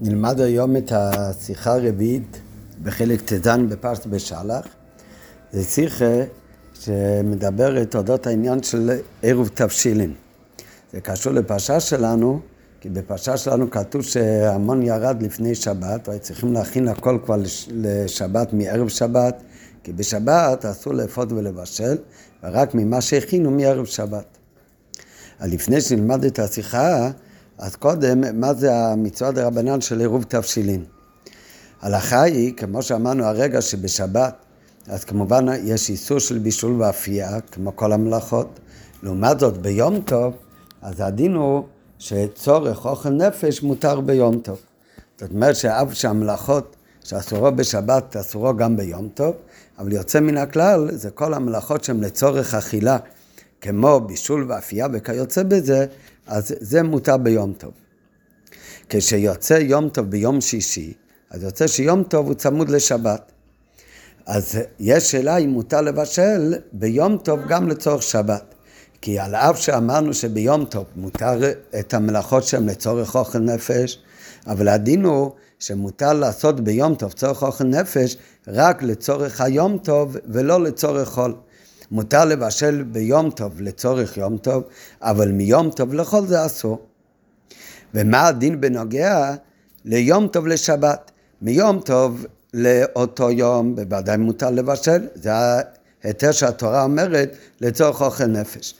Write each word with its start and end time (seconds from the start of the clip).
נלמד 0.00 0.40
היום 0.40 0.76
את 0.76 0.92
השיחה 0.94 1.74
הרביעית 1.74 2.40
בחלק 2.82 3.20
ט"ז 3.20 3.48
בפרס 3.68 4.06
בשלח. 4.06 4.66
זה 5.52 5.64
שיחה 5.64 6.22
שמדברת 6.74 7.96
אודות 7.96 8.26
העניין 8.26 8.62
של 8.62 8.98
עירוב 9.22 9.50
תבשילין. 9.54 10.14
זה 10.92 11.00
קשור 11.00 11.32
לפרשה 11.32 11.80
שלנו, 11.80 12.40
כי 12.80 12.88
בפרשה 12.88 13.36
שלנו 13.36 13.70
כתוב 13.70 14.02
שהמון 14.02 14.82
ירד 14.82 15.22
לפני 15.22 15.54
שבת, 15.54 16.08
והיו 16.08 16.20
צריכים 16.20 16.52
להכין 16.52 16.88
הכל 16.88 17.18
כבר 17.24 17.36
לשבת 17.70 18.52
מערב 18.52 18.88
שבת, 18.88 19.42
כי 19.82 19.92
בשבת 19.92 20.64
אסור 20.64 20.94
לאפות 20.94 21.32
ולבשל, 21.32 21.96
ורק 22.42 22.74
ממה 22.74 23.00
שהכינו 23.00 23.50
מערב 23.50 23.84
שבת. 23.84 24.26
לפני 25.40 25.80
שנלמד 25.80 26.24
את 26.24 26.38
השיחה, 26.38 27.10
אז 27.58 27.76
קודם, 27.76 28.40
מה 28.40 28.54
זה 28.54 28.76
המצווה 28.76 29.32
דה 29.32 29.46
רבנן 29.46 29.80
של 29.80 30.00
עירוב 30.00 30.24
תבשילין? 30.28 30.84
הלכה 31.82 32.22
היא, 32.22 32.54
כמו 32.56 32.82
שאמרנו 32.82 33.24
הרגע 33.24 33.60
שבשבת, 33.60 34.34
אז 34.88 35.04
כמובן 35.04 35.46
יש 35.62 35.90
איסור 35.90 36.18
של 36.18 36.38
בישול 36.38 36.82
ואפייה, 36.82 37.40
כמו 37.40 37.76
כל 37.76 37.92
המלאכות. 37.92 38.60
לעומת 39.02 39.40
זאת, 39.40 39.58
ביום 39.58 40.00
טוב, 40.00 40.34
אז 40.82 41.00
הדין 41.00 41.34
הוא 41.34 41.64
שצורך 41.98 42.86
אוכל 42.86 43.10
נפש 43.10 43.62
מותר 43.62 44.00
ביום 44.00 44.38
טוב. 44.38 44.58
זאת 45.18 45.30
אומרת 45.30 45.56
שאף 45.56 45.92
שהמלאכות 45.92 46.76
שאסורו 47.04 47.52
בשבת, 47.52 48.16
אסורו 48.16 48.56
גם 48.56 48.76
ביום 48.76 49.08
טוב, 49.14 49.34
אבל 49.78 49.92
יוצא 49.92 50.20
מן 50.20 50.36
הכלל, 50.36 50.88
זה 50.92 51.10
כל 51.10 51.34
המלאכות 51.34 51.84
שהן 51.84 52.00
לצורך 52.00 52.54
אכילה, 52.54 52.98
כמו 53.60 54.00
בישול 54.00 54.46
ואפייה 54.48 54.86
וכיוצא 54.92 55.42
בזה, 55.42 55.86
אז 56.26 56.54
זה 56.60 56.82
מותר 56.82 57.16
ביום 57.16 57.52
טוב. 57.52 57.72
כשיוצא 58.88 59.54
יום 59.54 59.88
טוב 59.88 60.10
ביום 60.10 60.40
שישי, 60.40 60.92
אז 61.30 61.42
יוצא 61.42 61.66
שיום 61.66 62.02
טוב 62.02 62.26
הוא 62.26 62.34
צמוד 62.34 62.68
לשבת. 62.68 63.32
אז 64.26 64.58
יש 64.80 65.10
שאלה 65.10 65.36
אם 65.36 65.50
מותר 65.50 65.80
לבשל 65.80 66.54
ביום 66.72 67.18
טוב 67.18 67.40
גם 67.48 67.68
לצורך 67.68 68.02
שבת. 68.02 68.54
כי 69.00 69.18
על 69.18 69.34
אף 69.34 69.60
שאמרנו 69.60 70.14
שביום 70.14 70.64
טוב 70.64 70.84
מותר 70.96 71.40
את 71.80 71.94
המלאכות 71.94 72.44
שהן 72.44 72.68
לצורך 72.68 73.14
אוכל 73.14 73.38
נפש, 73.38 73.98
אבל 74.46 74.68
הדין 74.68 75.04
הוא 75.04 75.32
שמותר 75.58 76.12
לעשות 76.12 76.60
ביום 76.60 76.94
טוב 76.94 77.12
צורך 77.12 77.42
אוכל 77.42 77.64
נפש 77.64 78.16
רק 78.48 78.82
לצורך 78.82 79.40
היום 79.40 79.78
טוב 79.78 80.16
ולא 80.26 80.62
לצורך 80.62 81.08
חול. 81.08 81.34
מותר 81.94 82.24
לבשל 82.24 82.82
ביום 82.82 83.30
טוב 83.30 83.60
לצורך 83.60 84.16
יום 84.16 84.38
טוב, 84.38 84.62
אבל 85.02 85.32
מיום 85.32 85.70
טוב 85.70 85.94
לכל 85.94 86.26
זה 86.26 86.46
אסור. 86.46 86.86
ומה 87.94 88.26
הדין 88.26 88.60
בנוגע 88.60 89.34
ליום 89.84 90.28
טוב 90.28 90.46
לשבת? 90.46 91.10
מיום 91.42 91.80
טוב 91.80 92.26
לאותו 92.54 93.30
יום 93.30 93.76
בוודאי 93.76 94.16
מותר 94.16 94.50
לבשל, 94.50 95.06
זה 95.14 95.30
ההיתר 96.04 96.32
שהתורה 96.32 96.82
אומרת 96.82 97.36
לצורך 97.60 98.02
אוכל 98.02 98.26
נפש. 98.26 98.74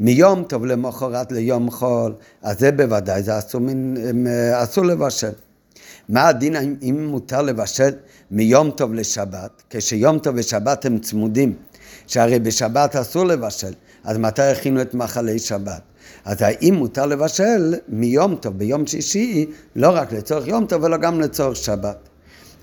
מיום 0.00 0.44
טוב 0.44 0.66
למחרת 0.66 1.32
ליום 1.32 1.70
חול, 1.70 2.14
אז 2.42 2.58
זה 2.58 2.72
בוודאי, 2.72 3.22
זה 3.22 3.38
אסור, 3.38 3.60
מין, 3.60 4.26
אסור 4.54 4.84
לבשל. 4.84 5.32
מה 6.08 6.28
הדין 6.28 6.56
אם 6.82 7.06
מותר 7.10 7.42
לבשל 7.42 7.90
מיום 8.30 8.70
טוב 8.70 8.94
לשבת, 8.94 9.62
כשיום 9.70 10.18
טוב 10.18 10.34
ושבת 10.38 10.84
הם 10.84 10.98
צמודים, 10.98 11.54
שהרי 12.06 12.38
בשבת 12.38 12.96
אסור 12.96 13.24
לבשל, 13.24 13.72
אז 14.04 14.18
מתי 14.18 14.42
הכינו 14.42 14.82
את 14.82 14.94
מאכלי 14.94 15.38
שבת? 15.38 15.82
אז 16.24 16.42
האם 16.42 16.74
מותר 16.74 17.06
לבשל 17.06 17.74
מיום 17.88 18.36
טוב, 18.36 18.58
ביום 18.58 18.86
שישי, 18.86 19.46
לא 19.76 19.90
רק 19.90 20.12
לצורך 20.12 20.46
יום 20.46 20.66
טוב, 20.66 20.84
אלא 20.84 20.96
גם 20.96 21.20
לצורך 21.20 21.56
שבת. 21.56 22.08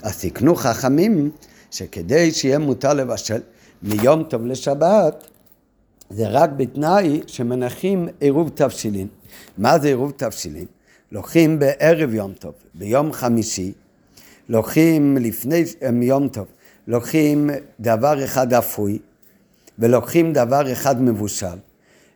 אז 0.02 0.22
תקנו 0.22 0.56
חכמים 0.56 1.32
שכדי 1.72 2.32
שיהיה 2.32 2.60
מותר 2.60 2.94
לבשל 2.94 3.40
מיום 3.84 4.24
טוב 4.24 4.46
לשבת, 4.46 5.28
זה 6.10 6.28
רק 6.28 6.50
בתנאי 6.58 7.22
שמנחים 7.28 8.08
עירוב 8.20 8.52
תבשילין. 8.56 9.08
מה 9.58 9.80
זה 9.80 9.88
עירוב 9.88 10.12
תבשילין? 10.18 10.66
לוקחים 11.12 11.60
בערב 11.60 12.14
יום 12.14 12.34
טוב, 12.34 12.54
ביום 12.74 13.14
חמישי, 13.14 13.72
לוקחים 14.50 15.18
לפני 15.18 15.64
יום 16.02 16.28
טוב, 16.28 16.46
לוקחים 16.88 17.50
דבר 17.80 18.26
אחד 18.26 18.54
אפוי, 18.54 19.00
ולוקחים 19.82 20.34
דבר 20.34 20.72
אחד 20.72 21.02
מבושל, 21.02 21.58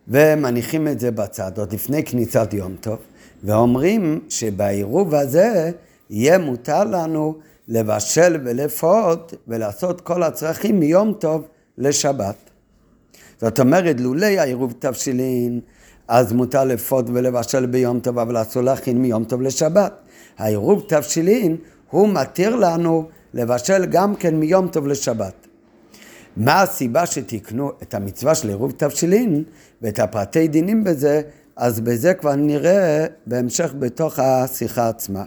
ומניחים 0.07 0.87
את 0.87 0.99
זה 0.99 1.11
בצד, 1.11 1.57
עוד 1.57 1.73
לפני 1.73 2.03
כניסת 2.03 2.49
יום 2.53 2.75
טוב, 2.81 2.97
ואומרים 3.43 4.19
שבעירוב 4.29 5.15
הזה 5.15 5.71
יהיה 6.09 6.37
מותר 6.37 6.83
לנו 6.83 7.35
לבשל 7.67 8.37
ולפות 8.45 9.33
ולעשות 9.47 10.01
כל 10.01 10.23
הצרכים 10.23 10.79
מיום 10.79 11.13
טוב 11.19 11.47
לשבת. 11.77 12.35
זאת 13.41 13.59
אומרת, 13.59 13.99
לולי 13.99 14.39
העירוב 14.39 14.73
תבשילין, 14.79 15.59
אז 16.07 16.33
מותר 16.33 16.63
לפות 16.63 17.05
ולבשל 17.13 17.65
ביום 17.65 17.99
טוב, 17.99 18.19
אבל 18.19 18.41
אסור 18.41 18.63
להכין 18.63 19.01
מיום 19.01 19.23
טוב 19.23 19.41
לשבת. 19.41 19.93
העירוב 20.37 20.83
תבשילין, 20.87 21.57
הוא 21.89 22.09
מתיר 22.09 22.55
לנו 22.55 23.07
לבשל 23.33 23.85
גם 23.85 24.15
כן 24.15 24.35
מיום 24.35 24.67
טוב 24.67 24.87
לשבת. 24.87 25.44
מה 26.37 26.61
הסיבה 26.61 27.05
שתיקנו 27.05 27.71
את 27.83 27.93
המצווה 27.93 28.35
של 28.35 28.47
עירוב 28.47 28.71
תבשילין 28.77 29.43
ואת 29.81 29.99
הפרטי 29.99 30.47
דינים 30.47 30.83
בזה, 30.83 31.21
אז 31.55 31.79
בזה 31.79 32.13
כבר 32.13 32.35
נראה 32.35 33.05
בהמשך 33.25 33.73
בתוך 33.79 34.19
השיחה 34.19 34.89
עצמה. 34.89 35.23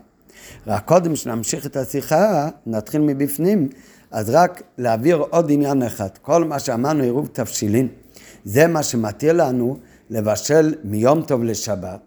רק 0.67 0.85
קודם 0.85 1.17
שנמשיך 1.17 1.67
את 1.67 1.77
השיחה, 1.77 2.49
נתחיל 2.67 3.01
מבפנים, 3.01 3.69
אז 4.11 4.31
רק 4.31 4.63
להעביר 4.79 5.17
עוד 5.17 5.51
עניין 5.51 5.83
אחד. 5.83 6.09
כל 6.23 6.45
מה 6.45 6.59
שאמרנו 6.59 7.03
עירוב 7.03 7.29
תבשילין, 7.33 7.89
זה 8.45 8.67
מה 8.67 8.83
שמתיר 8.83 9.33
לנו 9.33 9.77
לבשל 10.11 10.75
מיום 10.85 11.23
טוב 11.23 11.45
לשבת. 11.45 12.01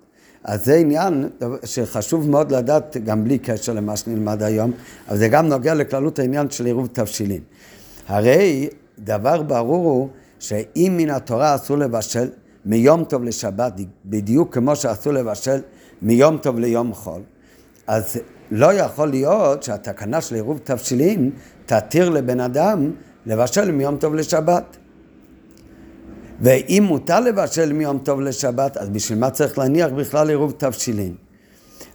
אז 0.44 0.66
זה 0.66 0.76
עניין 0.76 1.30
שחשוב 1.66 2.30
מאוד 2.30 2.52
לדעת 2.52 2.98
גם 3.06 3.24
בלי 3.24 3.38
קשר 3.38 3.74
למה 3.74 3.98
שנלמד 3.98 4.44
היום, 4.44 4.72
אבל 5.10 5.18
זה 5.18 5.28
גם 5.28 5.48
נוגע 5.48 5.74
לכללות 5.74 6.20
העניין 6.20 6.50
של 6.50 6.66
עירוב 6.66 6.88
תבשילין. 6.94 7.42
הרי 8.08 8.70
דבר 9.04 9.42
ברור 9.42 9.86
הוא 9.92 10.10
שאם 10.40 10.94
מן 10.98 11.10
התורה 11.10 11.56
אסור 11.56 11.78
לבשל 11.78 12.30
מיום 12.66 13.04
טוב 13.04 13.24
לשבת, 13.24 13.74
בדיוק 14.06 14.54
כמו 14.54 14.76
שאסור 14.76 15.14
לבשל 15.14 15.62
מיום 16.02 16.38
טוב 16.38 16.60
ליום 16.60 16.94
חול, 16.94 17.22
אז 17.88 18.18
לא 18.52 18.74
יכול 18.74 19.10
להיות 19.10 19.64
שהתקנה 19.64 20.22
של 20.22 20.36
עירוב 20.36 20.60
תבשילין 20.64 21.32
תתיר 21.66 22.10
לבן 22.10 22.40
אדם 22.40 22.92
לבשל 23.26 23.72
מיום 23.72 23.98
טוב 23.98 24.16
לשבת. 24.16 24.78
ואם 26.42 26.84
מותר 26.88 27.20
לבשל 27.20 27.74
מיום 27.74 28.00
טוב 28.00 28.22
לשבת, 28.22 28.78
אז 28.78 28.90
בשביל 28.90 29.20
מה 29.20 29.30
צריך 29.30 29.58
להניח 29.58 29.90
בכלל 29.92 30.30
עירוב 30.30 30.54
תבשילין? 30.58 31.16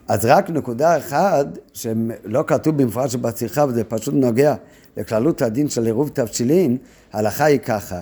אז 0.08 0.24
רק 0.24 0.50
נקודה 0.50 0.96
אחת, 0.96 1.46
שלא 1.72 2.44
כתוב 2.46 2.82
במפורש 2.82 3.16
בשיחה, 3.16 3.64
וזה 3.68 3.84
פשוט 3.84 4.14
נוגע 4.14 4.54
לכללות 4.96 5.42
הדין 5.42 5.68
של 5.68 5.86
עירוב 5.86 6.10
תבשילין, 6.14 6.76
ההלכה 7.12 7.44
היא 7.44 7.58
ככה, 7.58 8.00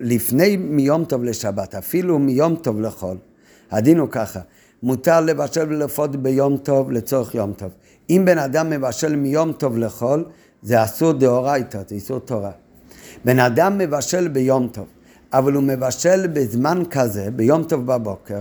לפני 0.00 0.56
מיום 0.56 1.04
טוב 1.04 1.24
לשבת, 1.24 1.74
אפילו 1.74 2.18
מיום 2.18 2.56
טוב 2.56 2.80
לחול, 2.80 3.16
הדין 3.70 3.98
הוא 3.98 4.08
ככה, 4.10 4.40
מותר 4.82 5.20
לבשל 5.20 5.66
ולפות 5.68 6.16
ביום 6.16 6.56
טוב 6.56 6.92
לצורך 6.92 7.34
יום 7.34 7.52
טוב. 7.52 7.70
אם 8.10 8.22
בן 8.24 8.38
אדם 8.38 8.70
מבשל 8.70 9.16
מיום 9.16 9.52
טוב 9.52 9.78
לחול, 9.78 10.24
זה 10.62 10.84
אסור 10.84 11.12
דאורייתא, 11.12 11.78
זה 11.88 11.94
איסור 11.94 12.18
תורה. 12.18 12.50
בן 13.24 13.38
אדם 13.38 13.78
מבשל 13.78 14.28
ביום 14.28 14.68
טוב, 14.72 14.86
אבל 15.32 15.52
הוא 15.52 15.62
מבשל 15.62 16.26
בזמן 16.26 16.82
כזה, 16.90 17.28
ביום 17.36 17.64
טוב 17.64 17.86
בבוקר, 17.86 18.40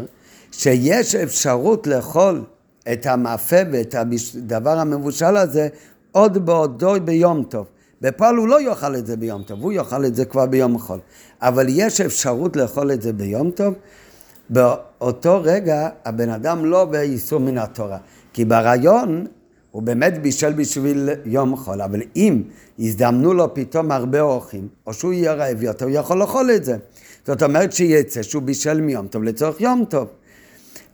שיש 0.52 1.16
אפשרות 1.16 1.88
לאכול 1.88 2.44
את 2.92 3.06
המאפה 3.06 3.56
ואת 3.72 3.96
הדבר 3.96 4.80
המבושל 4.80 5.38
הזה 5.38 5.68
עוד 6.12 6.46
בעודו 6.46 6.94
ביום 7.04 7.44
טוב. 7.44 7.66
בפועל 8.02 8.36
הוא 8.36 8.48
לא 8.48 8.62
יאכל 8.62 8.96
את 8.96 9.06
זה 9.06 9.18
ביום 9.18 9.44
טוב, 9.44 9.62
הוא 9.62 9.72
יאכל 9.72 10.06
את 10.06 10.16
זה 10.16 10.26
כבר 10.26 10.46
ביום 10.46 10.80
חול. 10.80 11.00
אבל 11.42 11.66
יש 11.70 12.02
אפשרות 12.02 12.56
לאכול 12.56 12.92
את 12.92 13.02
זה 13.02 13.14
ביום 13.14 13.52
טוב, 13.52 13.74
באותו 14.50 15.42
רגע 15.44 15.90
הבן 16.06 16.30
אדם 16.30 16.66
לא 16.66 16.86
באיסור 16.86 17.40
מן 17.40 17.58
התורה. 17.58 17.98
כי 18.34 18.46
ברעיון 18.46 19.26
הוא 19.72 19.84
באמת 19.84 20.22
בישל 20.22 20.54
בשביל 20.54 21.10
יום 21.26 21.56
חול, 21.56 21.82
אבל 21.82 22.02
אם 22.16 22.44
יזדמנו 22.80 23.34
לו 23.34 23.54
פתאום 23.54 23.92
הרבה 23.92 24.22
אורחים, 24.22 24.68
או 24.88 24.94
שהוא 24.94 25.14
יהיה 25.14 25.34
רעב 25.34 25.64
יותר, 25.64 25.86
הוא 25.86 25.94
יכול 25.94 26.20
לאכול 26.20 26.52
את 26.52 26.66
זה. 26.66 26.78
זאת 27.28 27.44
אומרת 27.44 27.74
שיצא 27.74 28.24
שהוא 28.24 28.44
בישל 28.44 28.82
מיום 28.82 29.08
טוב 29.08 29.24
לצורך 29.24 29.62
יום 29.62 29.86
טוב. 29.90 30.08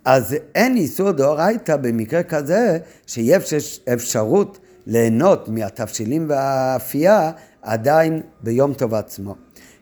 אז 0.05 0.35
אין 0.55 0.77
איסור 0.77 1.11
דאורייתא 1.11 1.75
במקרה 1.75 2.23
כזה 2.23 2.77
שיש 3.07 3.79
אפשרות 3.93 4.59
ליהנות 4.87 5.49
מהתבשילים 5.49 6.25
והאפייה 6.29 7.31
עדיין 7.61 8.21
ביום 8.43 8.73
טוב 8.73 8.93
עצמו. 8.93 9.35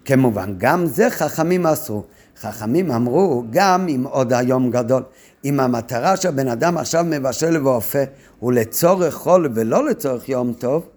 כמובן, 0.05 0.53
גם 0.57 0.85
זה 0.85 1.09
חכמים 1.09 1.65
אסרו. 1.67 2.03
חכמים 2.39 2.91
אמרו, 2.91 3.43
גם 3.49 3.87
אם 3.87 4.03
עוד 4.09 4.33
היום 4.33 4.71
גדול, 4.71 5.03
אם 5.45 5.59
המטרה 5.59 6.17
שהבן 6.17 6.47
אדם 6.47 6.77
עכשיו 6.77 7.05
מבשל 7.07 7.67
ואופה 7.67 7.99
הוא 8.39 8.53
לצורך 8.53 9.13
חול 9.13 9.49
ולא 9.55 9.85
לצורך 9.85 10.29
יום 10.29 10.53
טוב, 10.53 10.89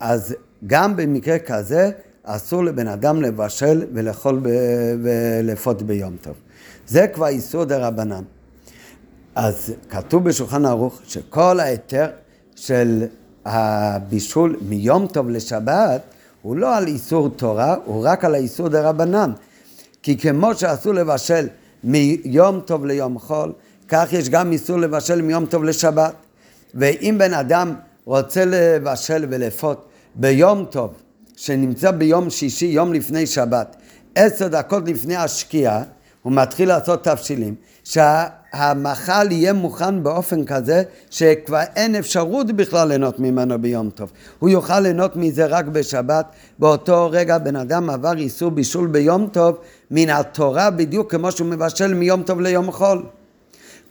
אז 0.00 0.34
גם 0.66 0.96
במקרה 0.96 1.38
כזה 1.38 1.90
אסור 2.22 2.64
לבן 2.64 2.88
אדם 2.88 3.22
לבשל 3.22 3.86
ולאכול 3.92 4.40
ולאפות 5.02 5.82
ביום 5.82 6.16
טוב. 6.22 6.34
זה 6.86 7.06
כבר 7.06 7.26
איסור 7.26 7.64
דה 7.64 7.88
רבנן. 7.88 8.22
אז 9.34 9.72
כתוב 9.90 10.24
בשולחן 10.24 10.66
ערוך 10.66 11.00
שכל 11.04 11.60
ההיתר 11.60 12.06
של 12.66 13.04
הבישול 13.44 14.56
מיום 14.68 15.06
טוב 15.06 15.30
לשבת 15.30 16.02
הוא 16.42 16.56
לא 16.56 16.76
על 16.76 16.86
איסור 16.86 17.28
תורה, 17.28 17.76
הוא 17.84 18.04
רק 18.06 18.24
על 18.24 18.34
האיסור 18.34 18.68
דה 18.68 18.88
רבנן. 18.88 19.32
כי 20.02 20.18
כמו 20.18 20.54
שאסור 20.54 20.92
לבשל 20.92 21.48
מיום 21.84 22.60
טוב 22.60 22.86
ליום 22.86 23.18
חול, 23.18 23.52
כך 23.88 24.12
יש 24.12 24.28
גם 24.28 24.52
איסור 24.52 24.78
לבשל 24.78 25.22
מיום 25.22 25.46
טוב 25.46 25.64
לשבת. 25.64 26.14
ואם 26.74 27.16
בן 27.18 27.34
אדם 27.34 27.74
רוצה 28.04 28.44
לבשל 28.46 29.26
ולאפות 29.30 29.88
ביום 30.14 30.64
טוב, 30.70 30.92
שנמצא 31.36 31.90
ביום 31.90 32.30
שישי, 32.30 32.66
יום 32.66 32.92
לפני 32.92 33.26
שבת, 33.26 33.76
עשר 34.14 34.48
דקות 34.48 34.88
לפני 34.88 35.16
השקיעה, 35.16 35.82
הוא 36.22 36.32
מתחיל 36.32 36.68
לעשות 36.68 37.04
תבשילים, 37.04 37.54
שהמאכל 37.84 39.32
יהיה 39.32 39.52
מוכן 39.52 40.02
באופן 40.02 40.44
כזה 40.44 40.82
שכבר 41.10 41.60
אין 41.76 41.94
אפשרות 41.94 42.52
בכלל 42.52 42.88
ליהנות 42.88 43.18
ממנו 43.18 43.62
ביום 43.62 43.90
טוב. 43.90 44.12
הוא 44.38 44.50
יוכל 44.50 44.80
ליהנות 44.80 45.16
מזה 45.16 45.46
רק 45.46 45.64
בשבת. 45.64 46.26
באותו 46.58 47.08
רגע 47.12 47.38
בן 47.38 47.56
אדם 47.56 47.90
עבר 47.90 48.18
איסור 48.18 48.50
בישול 48.50 48.86
ביום 48.86 49.28
טוב 49.32 49.58
מן 49.90 50.10
התורה 50.10 50.70
בדיוק 50.70 51.10
כמו 51.10 51.32
שהוא 51.32 51.48
מבשל 51.48 51.94
מיום 51.94 52.22
טוב 52.22 52.40
ליום 52.40 52.72
חול. 52.72 53.02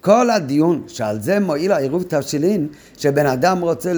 כל 0.02 0.30
הדיון 0.30 0.84
שעל 0.88 1.22
זה 1.22 1.40
מועיל 1.40 1.72
העירוב 1.72 2.04
תבשילין, 2.04 2.68
שבן 2.98 3.26
אדם 3.26 3.62
רוצה 3.62 3.92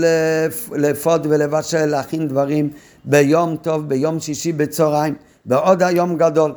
לפוד 0.71 1.27
ולבשל, 1.29 1.85
להכין 1.85 2.27
דברים 2.27 2.69
ביום 3.05 3.55
טוב, 3.61 3.89
ביום 3.89 4.19
שישי 4.19 4.51
בצהריים, 4.51 5.15
בעוד 5.45 5.83
היום 5.83 6.17
גדול. 6.17 6.53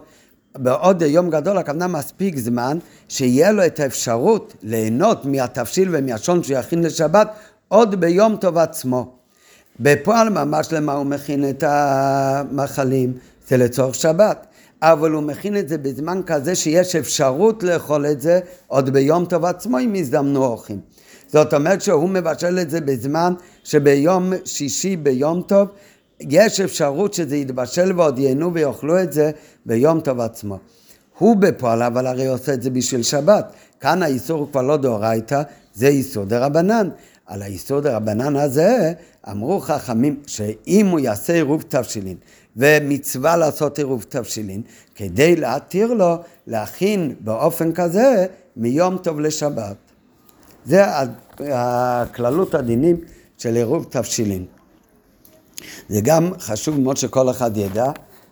בעוד 0.56 1.02
יום 1.02 1.30
גדול 1.30 1.58
הכוונה 1.58 1.86
מספיק 1.86 2.36
זמן 2.36 2.78
שיהיה 3.08 3.52
לו 3.52 3.66
את 3.66 3.80
האפשרות 3.80 4.54
ליהנות 4.62 5.24
מהתבשיל 5.24 5.88
ומהשון 5.92 6.42
שהוא 6.42 6.58
יכין 6.58 6.82
לשבת 6.82 7.28
עוד 7.68 8.00
ביום 8.00 8.36
טוב 8.36 8.58
עצמו. 8.58 9.12
בפועל 9.80 10.28
ממש 10.28 10.72
למה 10.72 10.92
הוא 10.92 11.06
מכין 11.06 11.48
את 11.50 11.64
המאכלים? 11.66 13.12
זה 13.48 13.56
לצורך 13.56 13.94
שבת. 13.94 14.46
אבל 14.82 15.10
הוא 15.10 15.22
מכין 15.22 15.56
את 15.56 15.68
זה 15.68 15.78
בזמן 15.78 16.20
כזה 16.26 16.54
שיש 16.54 16.96
אפשרות 16.96 17.62
לאכול 17.62 18.06
את 18.06 18.20
זה 18.20 18.40
עוד 18.66 18.90
ביום 18.90 19.24
טוב 19.24 19.44
עצמו 19.44 19.78
אם 19.78 19.94
יזדמנו 19.94 20.44
אורחים. 20.44 20.80
זאת 21.28 21.54
אומרת 21.54 21.82
שהוא 21.82 22.08
מבשל 22.08 22.58
את 22.58 22.70
זה 22.70 22.80
בזמן 22.80 23.34
שביום 23.64 24.32
שישי 24.44 24.96
ביום 24.96 25.42
טוב 25.42 25.68
יש 26.20 26.60
אפשרות 26.60 27.14
שזה 27.14 27.36
יתבשל 27.36 27.92
ועוד 28.00 28.18
ייהנו 28.18 28.54
ויאכלו 28.54 29.02
את 29.02 29.12
זה 29.12 29.30
ביום 29.66 30.00
טוב 30.00 30.20
עצמו. 30.20 30.58
הוא 31.18 31.36
בפועל 31.36 31.82
אבל 31.82 32.06
הרי 32.06 32.26
עושה 32.26 32.54
את 32.54 32.62
זה 32.62 32.70
בשביל 32.70 33.02
שבת. 33.02 33.52
כאן 33.80 34.02
האיסור 34.02 34.38
הוא 34.38 34.48
כבר 34.50 34.62
לא 34.62 34.76
דאורייתא, 34.76 35.42
זה 35.74 35.86
איסור 35.86 36.24
דה 36.24 36.46
רבנן. 36.46 36.88
על 37.26 37.42
האיסור 37.42 37.80
דה 37.80 37.96
רבנן 37.96 38.36
הזה 38.36 38.92
אמרו 39.30 39.60
חכמים 39.60 40.20
שאם 40.26 40.86
הוא 40.86 41.00
יעשה 41.00 41.32
עירוב 41.32 41.64
תבשילין 41.68 42.16
ומצווה 42.56 43.36
לעשות 43.36 43.78
עירוב 43.78 44.04
תבשילין 44.08 44.62
כדי 44.94 45.36
להתיר 45.36 45.92
לו 45.92 46.16
להכין 46.46 47.14
באופן 47.20 47.72
כזה 47.72 48.26
מיום 48.56 48.98
טוב 48.98 49.20
לשבת. 49.20 49.76
זה 50.64 50.84
הכללות 51.40 52.54
הדינים 52.54 52.96
של 53.38 53.54
עירוב 53.54 53.86
תבשילין. 53.90 54.44
זה 55.88 56.00
גם 56.00 56.30
חשוב 56.38 56.80
מאוד 56.80 56.96
שכל 56.96 57.30
אחד 57.30 57.56
ידע 57.56 57.90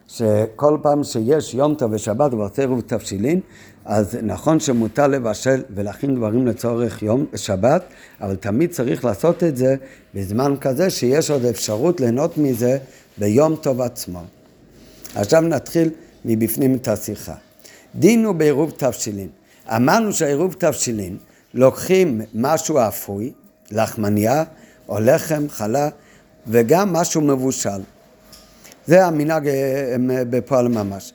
שכל 0.08 0.78
פעם 0.82 1.04
שיש 1.04 1.54
יום 1.54 1.74
טוב 1.74 1.92
ושבת 1.92 2.34
ועושה 2.34 2.62
עירוב 2.62 2.80
תבשילין, 2.80 3.40
אז 3.84 4.18
נכון 4.22 4.60
שמותר 4.60 5.06
לבשל 5.06 5.62
ולהכין 5.74 6.14
דברים 6.14 6.46
לצורך 6.46 7.02
יום 7.02 7.26
שבת, 7.36 7.84
אבל 8.20 8.36
תמיד 8.36 8.70
צריך 8.70 9.04
לעשות 9.04 9.44
את 9.44 9.56
זה 9.56 9.76
בזמן 10.14 10.54
כזה 10.60 10.90
שיש 10.90 11.30
עוד 11.30 11.44
אפשרות 11.44 12.00
ליהנות 12.00 12.38
מזה 12.38 12.78
ביום 13.18 13.56
טוב 13.56 13.80
עצמו. 13.80 14.22
עכשיו 15.14 15.40
נתחיל 15.40 15.90
מבפנים 16.24 16.74
את 16.74 16.88
השיחה. 16.88 17.34
דין 17.94 18.24
הוא 18.24 18.34
בעירוב 18.34 18.72
תבשילין. 18.76 19.28
אמרנו 19.68 20.12
שעירוב 20.12 20.54
תבשילין 20.58 21.16
לוקחים 21.54 22.20
משהו 22.34 22.78
אפוי, 22.88 23.32
לחמניה 23.70 24.44
או 24.88 25.00
לחם, 25.00 25.44
חלה, 25.48 25.88
וגם 26.46 26.92
משהו 26.92 27.20
מבושל. 27.20 27.80
זה 28.86 29.06
המנהג 29.06 29.48
בפועל 30.30 30.68
ממש. 30.68 31.12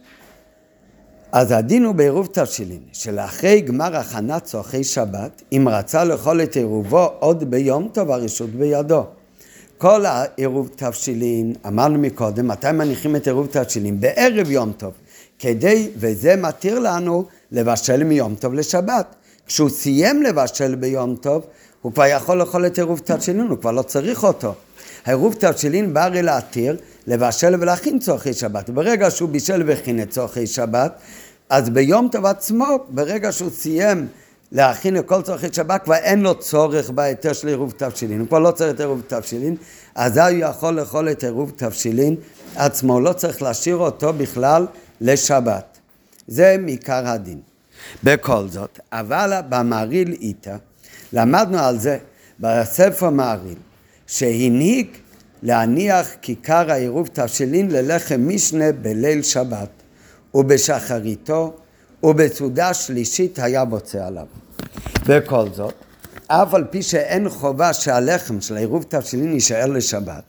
אז 1.32 1.52
הדין 1.52 1.86
הוא 1.86 1.96
בעירוב 1.96 2.28
תבשילין, 2.32 2.80
שלאחרי 2.94 3.62
גמר 3.62 3.98
הכנת 3.98 4.44
צורכי 4.44 4.84
שבת, 4.84 5.42
אם 5.52 5.68
רצה 5.72 6.04
לאכול 6.04 6.44
את 6.44 6.56
עירובו 6.56 7.06
עוד 7.20 7.50
ביום 7.50 7.90
טוב, 7.94 8.12
הרשות 8.12 8.50
בידו. 8.50 9.04
כל 9.78 10.06
העירוב 10.06 10.70
תבשילין, 10.76 11.54
אמרנו 11.68 12.00
מקודם, 12.00 12.48
מתי 12.48 12.72
מניחים 12.72 13.16
את 13.16 13.28
עירוב 13.28 13.48
תבשילין? 13.52 14.00
בערב 14.00 14.52
יום 14.52 14.72
טוב, 14.78 14.94
כדי, 15.40 15.90
וזה 15.98 16.36
מתיר 16.36 16.80
לנו 16.80 17.26
לבשל 17.52 18.04
מיום 18.04 18.36
טוב 18.36 18.54
לשבת. 18.54 19.16
כשהוא 19.48 19.70
סיים 19.70 20.24
לבשל 20.24 20.76
ביום 20.76 21.16
טוב, 21.16 21.46
הוא 21.82 21.94
כבר 21.94 22.06
יכול 22.06 22.38
לאכול 22.38 22.66
את 22.66 22.78
עירוב 22.78 23.02
תבשילין, 23.04 23.48
הוא 23.48 23.58
כבר 23.58 23.72
לא 23.72 23.82
צריך 23.82 24.24
אותו. 24.24 24.54
העירוב 25.10 25.36
תבשילין 25.40 25.94
בא 25.94 26.04
הרי 26.04 26.22
להתיר, 26.22 26.78
לבשל 27.08 27.56
ולהכין 27.60 28.00
צורכי 28.00 28.34
שבת. 28.34 28.70
ברגע 28.70 29.12
שהוא 29.12 29.30
בישל 29.30 29.64
והכין 29.68 30.02
את 30.02 30.10
צורכי 30.10 30.48
שבת, 30.48 31.00
אז 31.50 31.70
ביום 31.70 32.08
טוב 32.12 32.26
עצמו, 32.26 32.66
ברגע 32.90 33.32
שהוא 33.32 33.50
סיים 33.50 34.08
להכין 34.52 34.98
את 34.98 35.06
כל 35.06 35.22
צורכי 35.22 35.48
שבת, 35.54 35.84
כבר 35.84 35.96
אין 35.96 36.22
לו 36.22 36.36
צורך 36.36 36.90
בהיתר 36.90 37.34
של 37.34 37.48
עירוב 37.48 37.74
תבשילין, 37.78 38.20
הוא 38.20 38.28
כבר 38.28 38.40
לא 38.40 38.52
צריך 38.52 38.76
את 38.76 38.80
עירוב 38.80 39.02
תבשילין, 39.08 39.56
אזי 39.96 40.22
הוא 40.22 40.30
יכול 40.30 40.74
לאכול 40.74 41.12
את 41.12 41.24
עירוב 41.24 41.52
תבשילין 41.56 42.16
עצמו, 42.56 43.00
לא 43.00 43.14
צריך 43.14 43.42
להשאיר 43.42 43.76
אותו 43.76 44.14
בכלל 44.14 44.66
לשבת. 45.02 45.78
זה 46.28 46.56
מעיקר 46.60 47.08
הדין. 47.08 47.40
בכל 48.04 48.48
זאת, 48.48 48.80
אבל 48.92 49.34
במעריל 49.50 50.12
איתה, 50.12 50.56
למדנו 51.14 51.60
על 51.60 51.80
זה 51.80 51.98
בספר 52.40 53.10
מעריל, 53.10 53.58
שהנהיג 54.08 54.88
להניח 55.44 56.08
כיכר 56.22 56.72
העירוב 56.72 57.10
תבשילין 57.14 57.72
ללחם 57.72 58.28
משנה 58.28 58.72
בליל 58.72 59.22
שבת, 59.22 59.70
ובשחריתו 60.34 61.54
ובסעודה 62.04 62.74
שלישית 62.74 63.40
היה 63.40 63.66
בוצע 63.66 64.08
עליו. 64.08 64.26
וכל 65.06 65.50
זאת, 65.54 65.74
אף 66.28 66.54
על 66.54 66.64
פי 66.70 66.84
שאין 66.84 67.30
חובה 67.30 67.74
שהלחם 67.74 68.42
של 68.42 68.58
עירוב 68.58 68.86
תבשילין 68.90 69.34
יישאר 69.34 69.66
לשבת, 69.66 70.24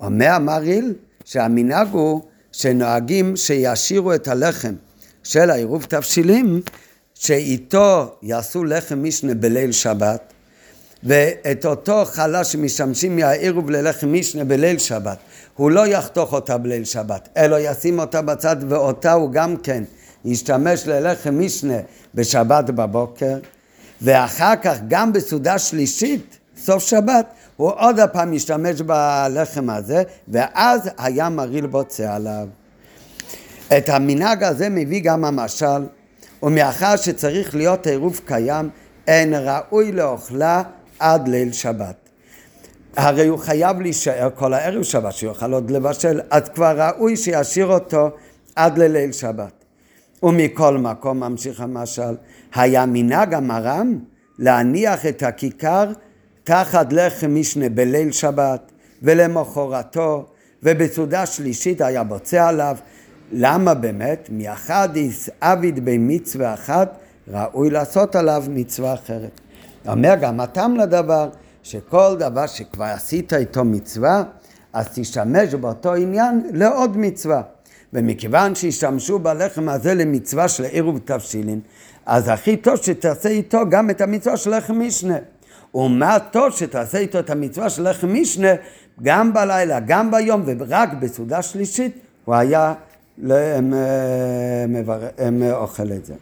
אומר 0.00 0.30
המרעיל 0.30 0.94
שהמנהג 1.24 1.88
הוא 1.92 2.22
שנוהגים 2.52 3.36
שישאירו 3.36 4.14
את 4.14 4.28
הלחם 4.28 4.74
של 5.22 5.50
העירוב 5.50 5.84
תבשילים, 5.88 6.62
שאיתו 7.14 8.16
יעשו 8.22 8.64
לחם 8.64 9.02
משנה 9.02 9.34
בליל 9.34 9.72
שבת, 9.72 10.32
ואת 11.02 11.66
אותו 11.66 12.04
חלה 12.04 12.44
שמשמשים 12.44 13.16
מהעירוב 13.16 13.70
ללחם 13.70 14.12
משנה 14.12 14.44
בליל 14.44 14.78
שבת, 14.78 15.18
הוא 15.56 15.70
לא 15.70 15.86
יחתוך 15.86 16.32
אותה 16.32 16.58
בליל 16.58 16.84
שבת, 16.84 17.28
אלא 17.36 17.56
ישים 17.60 17.98
אותה 17.98 18.22
בצד 18.22 18.56
ואותה 18.68 19.12
הוא 19.12 19.30
גם 19.30 19.56
כן 19.56 19.84
ישתמש 20.24 20.86
ללחם 20.86 21.38
משנה 21.38 21.76
בשבת 22.14 22.70
בבוקר, 22.70 23.38
ואחר 24.02 24.56
כך 24.62 24.76
גם 24.88 25.12
בסעודה 25.12 25.58
שלישית, 25.58 26.38
סוף 26.56 26.82
שבת, 26.82 27.26
הוא 27.56 27.72
עוד 27.76 28.00
הפעם 28.00 28.32
ישתמש 28.32 28.80
בלחם 28.80 29.70
הזה, 29.70 30.02
ואז 30.28 30.90
היה 30.98 31.28
מרעיל 31.28 31.66
בוצע 31.66 32.14
עליו. 32.14 32.48
את 33.76 33.88
המנהג 33.88 34.44
הזה 34.44 34.68
מביא 34.68 35.00
גם 35.02 35.24
המשל, 35.24 35.86
ומאחר 36.42 36.96
שצריך 36.96 37.54
להיות 37.54 37.86
עירוב 37.86 38.20
קיים, 38.24 38.68
אין 39.06 39.34
ראוי 39.34 39.92
לאוכלה 39.92 40.62
עד 40.98 41.28
ליל 41.28 41.52
שבת. 41.52 41.94
הרי 42.96 43.26
הוא 43.26 43.38
חייב 43.38 43.80
להישאר 43.80 44.28
כל 44.34 44.54
הערב 44.54 44.82
שבת, 44.82 45.12
שיוכל 45.12 45.52
עוד 45.52 45.70
לבשל, 45.70 46.20
אז 46.30 46.48
כבר 46.48 46.82
ראוי 46.82 47.16
שישאיר 47.16 47.66
אותו 47.66 48.10
עד 48.56 48.78
לליל 48.78 49.12
שבת. 49.12 49.64
ומכל 50.22 50.78
מקום, 50.78 51.20
ממשיך 51.20 51.60
המשל, 51.60 52.14
היה 52.54 52.86
מנהג 52.86 53.34
המרם 53.34 53.98
להניח 54.38 55.06
את 55.06 55.22
הכיכר 55.22 55.84
תחת 56.44 56.92
לחם 56.92 57.34
משנה 57.34 57.68
בליל 57.68 58.12
שבת, 58.12 58.72
ולמחרתו, 59.02 60.26
ובסעודה 60.62 61.26
שלישית 61.26 61.80
היה 61.80 62.04
בוצע 62.04 62.48
עליו. 62.48 62.76
למה 63.32 63.74
באמת? 63.74 64.28
מאחד 64.32 64.96
איס 64.96 65.30
עביד 65.40 65.84
במצווה 65.84 66.54
אחת 66.54 66.98
ראוי 67.28 67.70
לעשות 67.70 68.16
עליו 68.16 68.44
מצווה 68.48 68.94
אחרת. 68.94 69.40
אומר 69.88 70.14
גם 70.20 70.40
הטעם 70.40 70.76
לדבר, 70.76 71.28
שכל 71.62 72.16
דבר 72.18 72.46
שכבר 72.46 72.84
עשית 72.84 73.32
איתו 73.32 73.64
מצווה, 73.64 74.22
אז 74.72 74.86
תשתמש 74.94 75.54
באותו 75.54 75.94
עניין 75.94 76.42
לעוד 76.52 76.96
מצווה. 76.96 77.42
ומכיוון 77.92 78.54
שהשתמשו 78.54 79.18
בלחם 79.18 79.68
הזה 79.68 79.94
למצווה 79.94 80.48
של 80.48 80.64
עירוב 80.64 80.98
תבשילין, 81.04 81.60
אז 82.06 82.28
הכי 82.28 82.56
טוב 82.56 82.76
שתעשה 82.76 83.28
איתו 83.28 83.60
גם 83.70 83.90
את 83.90 84.00
המצווה 84.00 84.36
של 84.36 84.56
לחם 84.56 84.80
משנה. 84.80 85.16
ומה 85.74 86.18
טוב 86.18 86.52
שתעשה 86.52 86.98
איתו 86.98 87.18
את 87.18 87.30
המצווה 87.30 87.70
של 87.70 87.90
לחם 87.90 88.12
משנה 88.14 88.48
גם 89.02 89.32
בלילה, 89.32 89.80
גם 89.80 90.10
ביום, 90.10 90.42
ורק 90.46 90.88
בסעודה 91.00 91.42
שלישית 91.42 91.98
הוא 92.24 92.34
היה 92.34 92.74
אוכל 95.52 95.92
את 95.92 96.06
זה. 96.06 96.14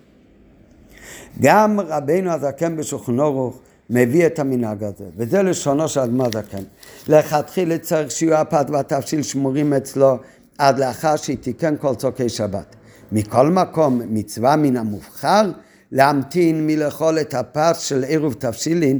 גם 1.40 1.80
רבינו 1.80 2.30
הזקן 2.30 2.76
בשולחן 2.76 3.18
אורוך 3.18 3.58
מביא 3.90 4.26
את 4.26 4.38
המנהג 4.38 4.84
הזה, 4.84 5.04
וזה 5.16 5.42
לשונו 5.42 5.88
של 5.88 6.00
אדמה 6.00 6.24
זקן. 6.28 6.62
לכתחילה 7.08 7.78
צריך 7.78 8.10
שיהיו 8.10 8.34
הפת 8.34 8.66
והתבשיל 8.70 9.22
שמורים 9.22 9.72
אצלו 9.72 10.18
עד 10.58 10.78
לאחר 10.78 11.16
שתיקן 11.16 11.74
כל 11.80 11.94
צורכי 11.94 12.28
שבת. 12.28 12.76
מכל 13.12 13.50
מקום, 13.50 14.00
מצווה 14.08 14.56
מן 14.56 14.76
המובחר 14.76 15.50
להמתין 15.92 16.66
מלאכול 16.66 17.20
את 17.20 17.34
הפת 17.34 17.76
של 17.78 18.04
עירוב 18.04 18.34
תבשילין 18.38 18.98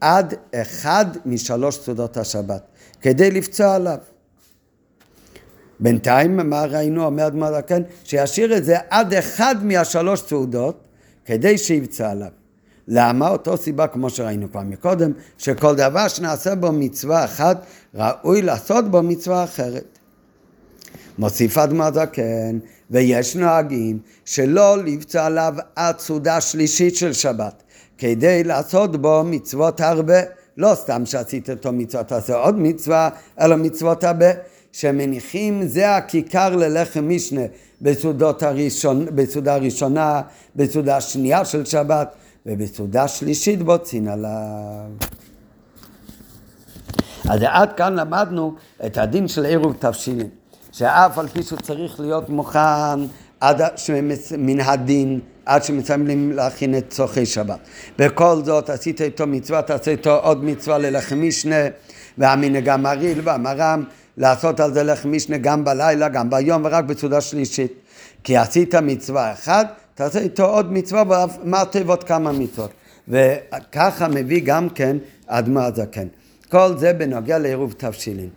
עד 0.00 0.34
אחד 0.54 1.06
משלוש 1.26 1.78
סעודות 1.78 2.16
השבת, 2.16 2.62
כדי 3.00 3.30
לפצוע 3.30 3.74
עליו. 3.74 3.98
בינתיים, 5.80 6.36
מה 6.36 6.64
ראינו, 6.64 7.04
אומר 7.04 7.26
אדמה 7.26 7.52
זקן, 7.52 7.82
שישאיר 8.04 8.56
את 8.56 8.64
זה 8.64 8.76
עד 8.90 9.14
אחד 9.14 9.56
מהשלוש 9.62 10.20
סעודות, 10.20 10.91
כדי 11.24 11.58
שיבצע 11.58 12.10
עליו. 12.10 12.28
למה? 12.88 13.28
אותו 13.28 13.56
סיבה 13.56 13.86
כמו 13.86 14.10
שראינו 14.10 14.50
כבר 14.50 14.60
מקודם, 14.60 15.12
שכל 15.38 15.74
דבר 15.74 16.08
שנעשה 16.08 16.54
בו 16.54 16.72
מצווה 16.72 17.24
אחת, 17.24 17.66
ראוי 17.94 18.42
לעשות 18.42 18.90
בו 18.90 19.02
מצווה 19.02 19.44
אחרת. 19.44 19.98
מוסיף 21.18 21.58
אדמה 21.58 21.90
זקן, 21.92 22.58
ויש 22.90 23.36
נוהגים 23.36 23.98
שלא 24.24 24.78
לבצע 24.78 25.26
עליו 25.26 25.54
עד 25.76 25.98
סעודה 25.98 26.40
שלישית 26.40 26.96
של 26.96 27.12
שבת, 27.12 27.62
כדי 27.98 28.44
לעשות 28.44 29.02
בו 29.02 29.22
מצוות 29.24 29.80
הרבה. 29.80 30.20
לא 30.56 30.74
סתם 30.74 31.06
שעשית 31.06 31.50
אותו 31.50 31.72
מצוות, 31.72 32.08
תעשה 32.08 32.36
עוד 32.36 32.58
מצווה, 32.58 33.08
אלא 33.40 33.56
מצוות 33.56 34.04
הרבה. 34.04 34.26
שמניחים 34.72 35.66
זה 35.66 35.96
הכיכר 35.96 36.56
ללחם 36.56 37.08
משנה 37.08 37.40
בסעודות 37.80 38.42
הראשון, 38.42 39.06
בסעודה 39.14 39.54
הראשונה, 39.54 40.20
בסעודה 40.56 40.96
השנייה 40.96 41.44
של 41.44 41.64
שבת 41.64 42.14
ובסעודה 42.46 43.08
שלישית 43.08 43.62
בוצין 43.62 44.08
עליו. 44.08 44.90
אז 47.28 47.40
עד 47.42 47.72
כאן 47.72 47.94
למדנו 47.94 48.54
את 48.86 48.98
הדין 48.98 49.28
של 49.28 49.44
עירוב 49.44 49.76
תבשילין, 49.78 50.28
שאף 50.72 51.18
על 51.18 51.28
פי 51.28 51.42
שהוא 51.42 51.58
צריך 51.58 52.00
להיות 52.00 52.28
מוכן 52.28 53.00
עד 53.40 53.62
מן 54.38 54.60
הדין, 54.60 55.20
עד 55.46 55.64
שמסיימים 55.64 56.32
להכין 56.32 56.78
את 56.78 56.84
צורכי 56.90 57.26
שבת. 57.26 57.58
בכל 57.98 58.36
זאת 58.44 58.70
עשית 58.70 59.00
איתו 59.00 59.26
מצווה, 59.26 59.62
תעשה 59.62 59.90
איתו 59.90 60.16
עוד 60.16 60.44
מצווה 60.44 60.78
ללחם 60.78 61.22
משנה, 61.22 61.56
והמנהג 62.18 62.68
המרעיל 62.68 63.20
והמרם 63.24 63.84
לעשות 64.16 64.60
על 64.60 64.74
זה 64.74 64.82
לחם 64.82 65.12
משנה 65.12 65.38
גם 65.38 65.64
בלילה, 65.64 66.08
גם 66.08 66.30
ביום, 66.30 66.62
ורק 66.64 66.84
בסעודה 66.84 67.20
שלישית. 67.20 67.72
כי 68.24 68.36
עשית 68.36 68.74
מצווה 68.74 69.32
אחת, 69.32 69.80
תעשה 69.94 70.18
איתו 70.18 70.44
עוד 70.44 70.72
מצווה, 70.72 71.26
ומה 71.44 71.64
תיבות 71.64 72.04
כמה 72.04 72.32
מצוות. 72.32 72.70
וככה 73.08 74.08
מביא 74.08 74.42
גם 74.44 74.68
כן 74.68 74.96
אדמה 75.26 75.66
הזקן. 75.66 76.06
כל 76.48 76.78
זה 76.78 76.92
בנוגע 76.92 77.38
לעירוב 77.38 77.74
תבשילין. 77.76 78.28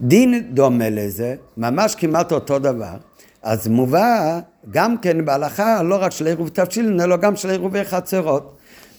דין 0.00 0.54
דומה 0.54 0.90
לזה, 0.90 1.34
ממש 1.56 1.94
כמעט 1.94 2.32
אותו 2.32 2.58
דבר, 2.58 2.96
אז 3.42 3.68
מובא 3.68 4.40
גם 4.70 4.98
כן 4.98 5.24
בהלכה 5.24 5.82
לא 5.82 5.96
רק 6.00 6.12
של 6.12 6.26
עירוב 6.26 6.48
תבשילין, 6.48 7.00
אלא 7.00 7.16
גם 7.16 7.36
של 7.36 7.50
עירובי 7.50 7.84
חצרות. 7.84 8.56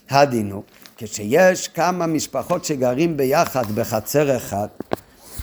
הדין 0.10 0.52
הוא, 0.52 0.64
כשיש 0.98 1.68
כמה 1.68 2.08
משפחות 2.08 2.66
שגרים 2.66 3.18
ביחד 3.18 3.72
בחצר 3.76 4.38
אחד, 4.38 4.68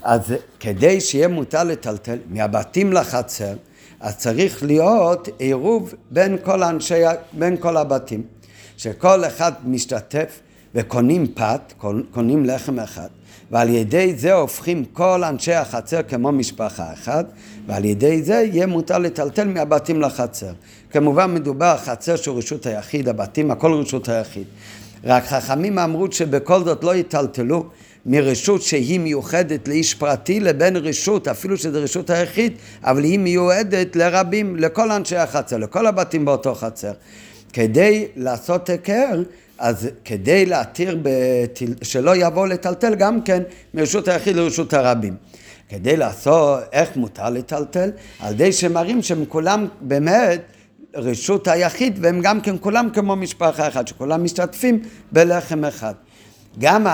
אז 0.02 0.34
כדי 0.60 1.00
שיהיה 1.00 1.28
מותר 1.28 1.64
לטלטל 1.64 2.18
מהבתים 2.30 2.92
לחצר, 2.92 3.54
אז 4.00 4.16
צריך 4.16 4.62
להיות 4.62 5.28
עירוב 5.38 5.94
בין 6.10 6.36
כל 6.44 6.62
אנשי, 6.62 7.02
בין 7.32 7.56
כל 7.56 7.76
הבתים. 7.76 8.22
שכל 8.76 9.24
אחד 9.24 9.52
משתתף 9.64 10.40
וקונים 10.74 11.26
פת, 11.34 11.72
קונים 12.10 12.44
לחם 12.44 12.78
אחד, 12.78 13.08
ועל 13.50 13.68
ידי 13.68 14.14
זה 14.16 14.32
הופכים 14.32 14.84
כל 14.84 15.24
אנשי 15.24 15.52
החצר 15.52 16.02
כמו 16.02 16.32
משפחה 16.32 16.92
אחת, 16.92 17.26
ועל 17.66 17.84
ידי 17.84 18.22
זה 18.22 18.34
יהיה 18.34 18.66
מותר 18.66 18.98
לטלטל 18.98 19.48
מהבתים 19.48 20.00
לחצר. 20.00 20.52
כמובן 20.90 21.34
מדובר 21.34 21.76
חצר 21.76 22.16
שהוא 22.16 22.38
רשות 22.38 22.66
היחיד, 22.66 23.08
הבתים 23.08 23.50
הכל 23.50 23.72
רשות 23.72 24.08
היחיד. 24.08 24.46
רק 25.04 25.24
חכמים 25.24 25.78
אמרו 25.78 26.12
שבכל 26.12 26.64
זאת 26.64 26.84
לא 26.84 26.94
יטלטלו 26.94 27.64
מרשות 28.06 28.62
שהיא 28.62 29.00
מיוחדת 29.00 29.68
לאיש 29.68 29.94
פרטי 29.94 30.40
לבין 30.40 30.76
רשות, 30.76 31.28
אפילו 31.28 31.56
שזו 31.56 31.82
רשות 31.82 32.10
היחיד, 32.10 32.52
אבל 32.84 33.04
היא 33.04 33.18
מיועדת 33.18 33.96
לרבים, 33.96 34.56
לכל 34.56 34.90
אנשי 34.90 35.16
החצר, 35.16 35.56
לכל 35.56 35.86
הבתים 35.86 36.24
באותו 36.24 36.54
חצר. 36.54 36.92
כדי 37.52 38.06
לעשות 38.16 38.68
היכר, 38.70 39.22
אז 39.58 39.88
כדי 40.04 40.46
להתיר 40.46 40.98
בתל... 41.02 41.74
שלא 41.82 42.16
יבוא 42.16 42.46
לטלטל 42.46 42.94
גם 42.94 43.22
כן 43.22 43.42
מרשות 43.74 44.08
היחיד 44.08 44.36
לרשות 44.36 44.74
הרבים. 44.74 45.16
כדי 45.68 45.96
לעשות 45.96 46.60
איך 46.72 46.96
מותר 46.96 47.30
לטלטל, 47.30 47.90
על 48.20 48.32
ידי 48.32 48.52
שמראים 48.52 49.02
שהם 49.02 49.24
כולם 49.28 49.66
באמת 49.80 50.40
רשות 50.94 51.48
היחיד 51.48 51.98
והם 52.02 52.20
גם 52.20 52.40
כן 52.40 52.56
כולם 52.60 52.88
כמו 52.94 53.16
משפחה 53.16 53.68
אחת, 53.68 53.88
שכולם 53.88 54.24
משתתפים 54.24 54.82
בלחם 55.12 55.64
אחד. 55.64 55.94
גם 56.58 56.86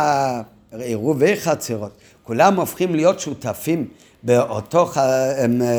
עירובי 0.72 1.36
חצרות, 1.36 1.90
כולם 2.22 2.56
הופכים 2.56 2.94
להיות 2.94 3.20
שותפים 3.20 3.88
באותו 4.22 4.90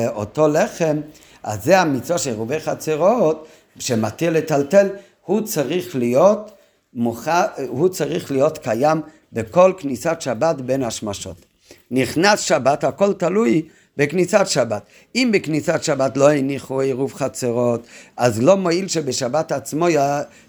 אותו 0.08 0.48
לחם, 0.48 1.02
אז 1.44 1.64
זה 1.64 1.80
המצווה 1.80 2.18
של 2.18 2.30
עירובי 2.30 2.60
חצרות, 2.60 3.48
שמטיל 3.80 4.34
לטלטל, 4.34 4.90
הוא 5.26 5.42
צריך 5.42 5.96
להיות 5.96 6.52
מוכר, 6.94 7.44
הוא 7.68 7.90
צריך 7.90 8.32
להיות 8.32 8.58
קיים 8.58 9.02
בכל 9.34 9.74
כניסת 9.78 10.18
שבת 10.20 10.56
בין 10.56 10.84
השמשות. 10.84 11.46
נכנס 11.92 12.40
שבת, 12.42 12.84
הכל 12.84 13.14
תלוי 13.14 13.68
בכניסת 14.00 14.48
שבת. 14.48 14.82
אם 15.16 15.30
בכניסת 15.34 15.84
שבת 15.84 16.18
לא 16.18 16.32
הניחו 16.32 16.82
עירוב 16.82 17.14
חצרות, 17.14 17.88
אז 18.18 18.42
לא 18.42 18.58
מועיל 18.58 18.88
שבשבת 18.88 19.52
עצמו 19.52 19.90
י... 19.90 19.96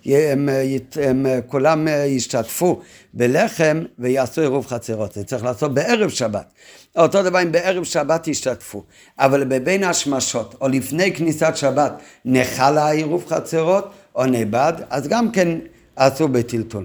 י... 0.04 0.16
הם, 0.16 0.48
הם 1.02 1.26
כולם 1.46 1.88
ישתתפו 2.06 2.80
בלחם 3.14 3.82
ויעשו 3.98 4.40
עירוב 4.40 4.66
חצרות. 4.66 5.12
זה 5.12 5.24
צריך 5.24 5.44
לעשות 5.44 5.74
בערב 5.74 6.10
שבת. 6.10 6.52
אותו 6.96 7.22
דבר 7.22 7.42
אם 7.42 7.52
בערב 7.52 7.84
שבת 7.84 8.28
ישתתפו, 8.28 8.82
אבל 9.18 9.44
בבין 9.44 9.84
השמשות 9.84 10.54
או 10.60 10.68
לפני 10.68 11.14
כניסת 11.14 11.52
שבת 11.56 11.92
נחל 12.24 12.78
העירוב 12.78 13.24
חצרות 13.28 13.90
או 14.14 14.26
נאבד, 14.26 14.72
אז 14.90 15.08
גם 15.08 15.30
כן 15.30 15.58
עשו 15.96 16.28
בטלטול. 16.28 16.84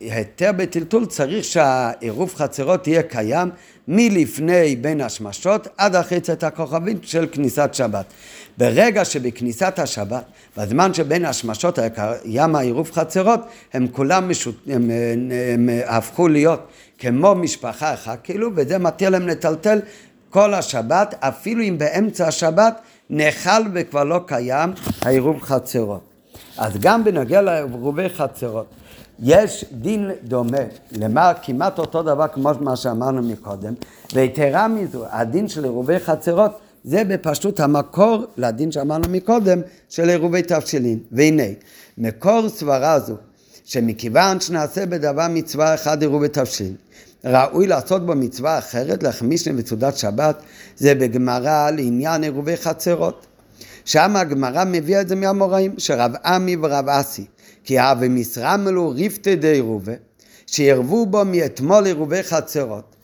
ההיתר 0.00 0.52
בטלטול 0.56 1.06
צריך 1.06 1.44
שהעירוב 1.44 2.34
חצרות 2.34 2.86
יהיה 2.86 3.02
קיים 3.02 3.50
מלפני 3.88 4.76
בין 4.76 5.00
השמשות 5.00 5.68
עד 5.76 5.96
אחרי 5.96 6.20
צאת 6.20 6.44
הכוכבית 6.44 6.96
של 7.02 7.26
כניסת 7.32 7.70
שבת. 7.72 8.04
ברגע 8.58 9.04
שבכניסת 9.04 9.78
השבת, 9.78 10.24
בזמן 10.56 10.94
שבין 10.94 11.24
השמשות 11.24 11.78
היה 11.78 11.90
קיים 11.90 12.56
העירוב 12.56 12.90
חצרות, 12.90 13.40
הם 13.72 13.86
כולם 13.92 14.28
משות... 14.28 14.54
הם, 14.66 14.90
הם, 14.90 15.30
הם 15.52 15.68
הפכו 15.86 16.28
להיות 16.28 16.60
כמו 16.98 17.34
משפחה 17.34 17.94
אחת, 17.94 18.18
כאילו, 18.24 18.50
וזה 18.54 18.78
מתיר 18.78 19.08
להם 19.08 19.28
לטלטל 19.28 19.80
כל 20.30 20.54
השבת, 20.54 21.14
אפילו 21.20 21.62
אם 21.62 21.78
באמצע 21.78 22.28
השבת 22.28 22.80
נחל 23.10 23.62
וכבר 23.74 24.04
לא 24.04 24.20
קיים 24.26 24.72
העירוב 25.02 25.42
חצרות. 25.42 26.00
אז 26.58 26.72
גם 26.80 27.04
בנוגע 27.04 27.42
לעירובי 27.42 28.08
חצרות, 28.08 28.66
יש 29.22 29.64
דין 29.72 30.10
דומה, 30.24 30.58
למה 30.92 31.32
כמעט 31.42 31.78
אותו 31.78 32.02
דבר 32.02 32.28
כמו 32.28 32.50
מה 32.60 32.76
שאמרנו 32.76 33.22
מקודם, 33.22 33.74
ויתרה 34.14 34.68
מזו, 34.68 35.04
הדין 35.10 35.48
של 35.48 35.64
עירובי 35.64 35.98
חצרות 35.98 36.58
זה 36.84 37.04
בפשטות 37.04 37.60
המקור 37.60 38.24
לדין 38.36 38.72
שאמרנו 38.72 39.08
מקודם 39.08 39.60
של 39.88 40.08
עירובי 40.08 40.42
תבשילין. 40.42 40.98
והנה, 41.12 41.42
מקור 41.98 42.48
סברה 42.48 43.00
זו, 43.00 43.14
שמכיוון 43.64 44.40
שנעשה 44.40 44.86
בדבר 44.86 45.26
מצווה 45.30 45.74
אחד 45.74 46.02
עירובי 46.02 46.28
תבשילין, 46.28 46.74
ראוי 47.24 47.66
לעשות 47.66 48.06
בו 48.06 48.14
מצווה 48.14 48.58
אחרת, 48.58 49.02
להחמיש 49.02 49.48
וסעודת 49.56 49.96
שבת, 49.96 50.42
זה 50.76 50.94
בגמרא 50.94 51.70
לעניין 51.70 52.22
עירובי 52.22 52.56
חצרות. 52.56 53.26
שם 53.84 54.16
הגמרא 54.16 54.64
מביאה 54.66 55.00
את 55.00 55.08
זה 55.08 55.16
מהמוראים, 55.16 55.74
שרב 55.78 56.12
עמי 56.24 56.56
ורב 56.62 56.88
אסי, 56.88 57.24
כי 57.66 57.78
הווה 57.78 58.08
מסרמלו 58.08 58.90
ריפטי 58.90 59.36
די 59.36 59.60
רובה, 59.60 59.92
שירבו 60.46 61.06
בו 61.06 61.24
מאתמול 61.24 61.86
עירובי 61.86 62.22
חצרות. 62.22 62.96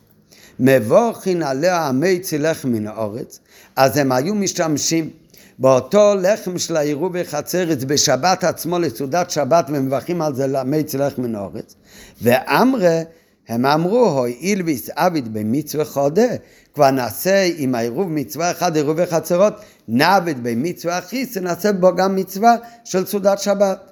מבוכין 0.60 1.42
עליה 1.42 1.88
עמי 1.88 2.18
צילך 2.18 2.64
מן 2.64 2.86
האורץ, 2.86 3.38
אז 3.76 3.96
הם 3.96 4.12
היו 4.12 4.34
משתמשים 4.34 5.10
באותו 5.58 6.14
לחם 6.22 6.58
של 6.58 6.76
העירובי 6.76 7.24
חצרת 7.24 7.84
בשבת 7.84 8.44
עצמו 8.44 8.78
לסעודת 8.78 9.30
שבת 9.30 9.66
ומברכים 9.68 10.22
על 10.22 10.34
זה 10.34 10.46
לעמי 10.46 10.84
צילך 10.84 11.18
מן 11.18 11.34
האורץ. 11.34 11.74
ואמרה 12.22 13.02
הם 13.48 13.66
אמרו, 13.66 14.08
הואיל 14.08 14.62
ויסעביד 14.62 15.34
במצווה 15.34 15.84
חודה, 15.84 16.28
כבר 16.74 16.90
נעשה 16.90 17.48
עם 17.56 17.74
העירוב 17.74 18.10
מצווה 18.10 18.50
אחד 18.50 18.76
עירובי 18.76 19.06
חצרות, 19.06 19.54
נעבד 19.88 20.34
במצווה 20.42 20.98
אחיס, 20.98 21.36
נעשה 21.36 21.72
בו 21.72 21.94
גם 21.94 22.16
מצווה 22.16 22.54
של 22.84 23.06
סעודת 23.06 23.38
שבת. 23.38 23.91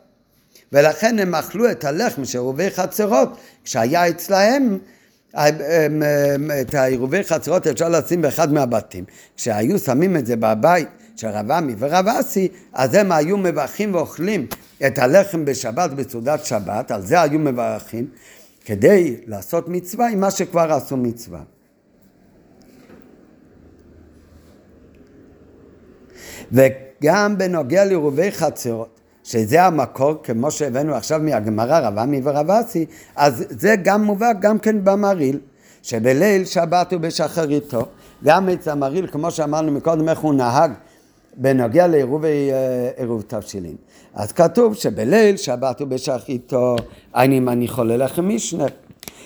ולכן 0.73 1.19
הם 1.19 1.35
אכלו 1.35 1.71
את 1.71 1.85
הלחם 1.85 2.25
של 2.25 2.39
עירובי 2.39 2.71
חצרות, 2.71 3.37
כשהיה 3.65 4.09
אצלהם 4.09 4.79
את 6.61 6.75
העירובי 6.75 7.25
חצרות 7.25 7.67
אפשר 7.67 7.89
לשים 7.89 8.23
באחד 8.23 8.53
מהבתים. 8.53 9.05
כשהיו 9.37 9.79
שמים 9.79 10.17
את 10.17 10.27
זה 10.27 10.37
בבית 10.37 10.89
של 11.17 11.29
רב 11.29 11.51
עמי 11.51 11.75
ורב 11.79 12.09
אסי, 12.09 12.49
אז 12.73 12.95
הם 12.95 13.13
היו 13.13 13.37
מברכים 13.37 13.95
ואוכלים 13.95 14.47
את 14.87 14.99
הלחם 14.99 15.45
בשבת 15.45 15.91
בסעודת 15.91 16.45
שבת, 16.45 16.91
על 16.91 17.03
זה 17.07 17.21
היו 17.21 17.39
מברכים, 17.39 18.07
כדי 18.65 19.17
לעשות 19.27 19.69
מצווה 19.69 20.09
עם 20.09 20.21
מה 20.21 20.31
שכבר 20.31 20.73
עשו 20.73 20.97
מצווה. 20.97 21.41
וגם 26.53 27.39
בנוגע 27.39 27.85
לעירובי 27.85 28.33
חצרות, 28.33 29.00
שזה 29.31 29.63
המקור, 29.63 30.15
כמו 30.23 30.51
שהבאנו 30.51 30.95
עכשיו 30.95 31.21
מהגמרא 31.23 31.79
רב 31.79 31.99
עמי 31.99 32.21
ורב 32.25 32.51
אסי, 32.51 32.87
אז 33.17 33.45
זה 33.51 33.75
גם 33.85 34.05
מובא 34.05 34.33
גם 34.41 34.59
כן 34.59 34.85
במריל, 34.85 35.39
שבליל 35.83 36.45
שבת 36.45 36.93
ובשחריתו, 36.93 37.87
גם 38.25 38.49
אצל 38.49 38.71
המריל, 38.71 39.07
כמו 39.07 39.31
שאמרנו 39.31 39.73
מקודם, 39.73 40.09
איך 40.09 40.19
הוא 40.19 40.35
נהג 40.35 40.73
בנוגע 41.37 41.87
לעירובי 41.87 42.51
אה, 42.53 42.91
עירוב 42.97 43.23
תבשילין. 43.27 43.77
אז 44.15 44.33
כתוב 44.33 44.75
שבליל 44.75 45.37
שבת 45.37 45.81
ובשחריתו, 45.81 46.77
אני 47.15 47.41
מניחו 47.41 47.85
ללחם 47.85 48.29
משנה. 48.29 48.67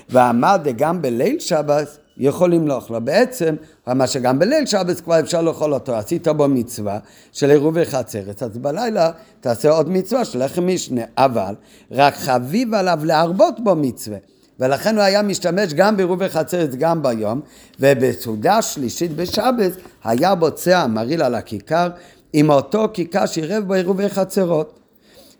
ועמד 0.09 0.67
גם 0.77 1.03
בליל 1.03 1.39
שבת 1.39 1.99
יכולים 2.19 2.69
לאכלו. 2.69 3.01
בעצם, 3.01 3.55
מה 3.87 4.07
שגם 4.07 4.39
בליל 4.39 4.67
שבת 4.67 5.01
כבר 5.01 5.21
אפשר 5.21 5.43
לאכול 5.43 5.75
אותו, 5.75 5.95
עשית 5.95 6.29
בו 6.29 6.49
מצווה 6.49 6.99
של 7.33 7.51
עירובי 7.51 7.85
חצרת, 7.85 8.43
אז 8.43 8.59
בלילה 8.59 9.11
תעשה 9.41 9.71
עוד 9.71 9.91
מצווה 9.91 10.25
של 10.25 10.45
לחם 10.45 10.67
משנה, 10.67 11.03
אבל 11.17 11.55
רק 11.91 12.15
חביב 12.15 12.75
עליו 12.75 12.99
להרבות 13.05 13.61
בו 13.61 13.75
מצווה. 13.77 14.19
ולכן 14.61 14.95
הוא 14.95 15.03
היה 15.03 15.23
משתמש 15.23 15.75
גם 15.75 15.97
בעירובי 15.97 16.29
חצרת 16.29 16.75
גם 16.75 17.03
ביום, 17.03 17.41
ובסעודה 17.81 18.63
שלישית 18.63 19.17
בשבת 19.17 19.73
היה 20.05 20.35
בוצע 20.35 20.79
המרעיל 20.79 21.23
על 21.23 21.35
הכיכר 21.35 21.89
עם 22.33 22.51
אותו 22.51 22.89
כיכר 22.93 23.27
שעירב 23.27 23.65
בו 23.65 23.75
עירובי 23.75 24.09
חצרות. 24.09 24.84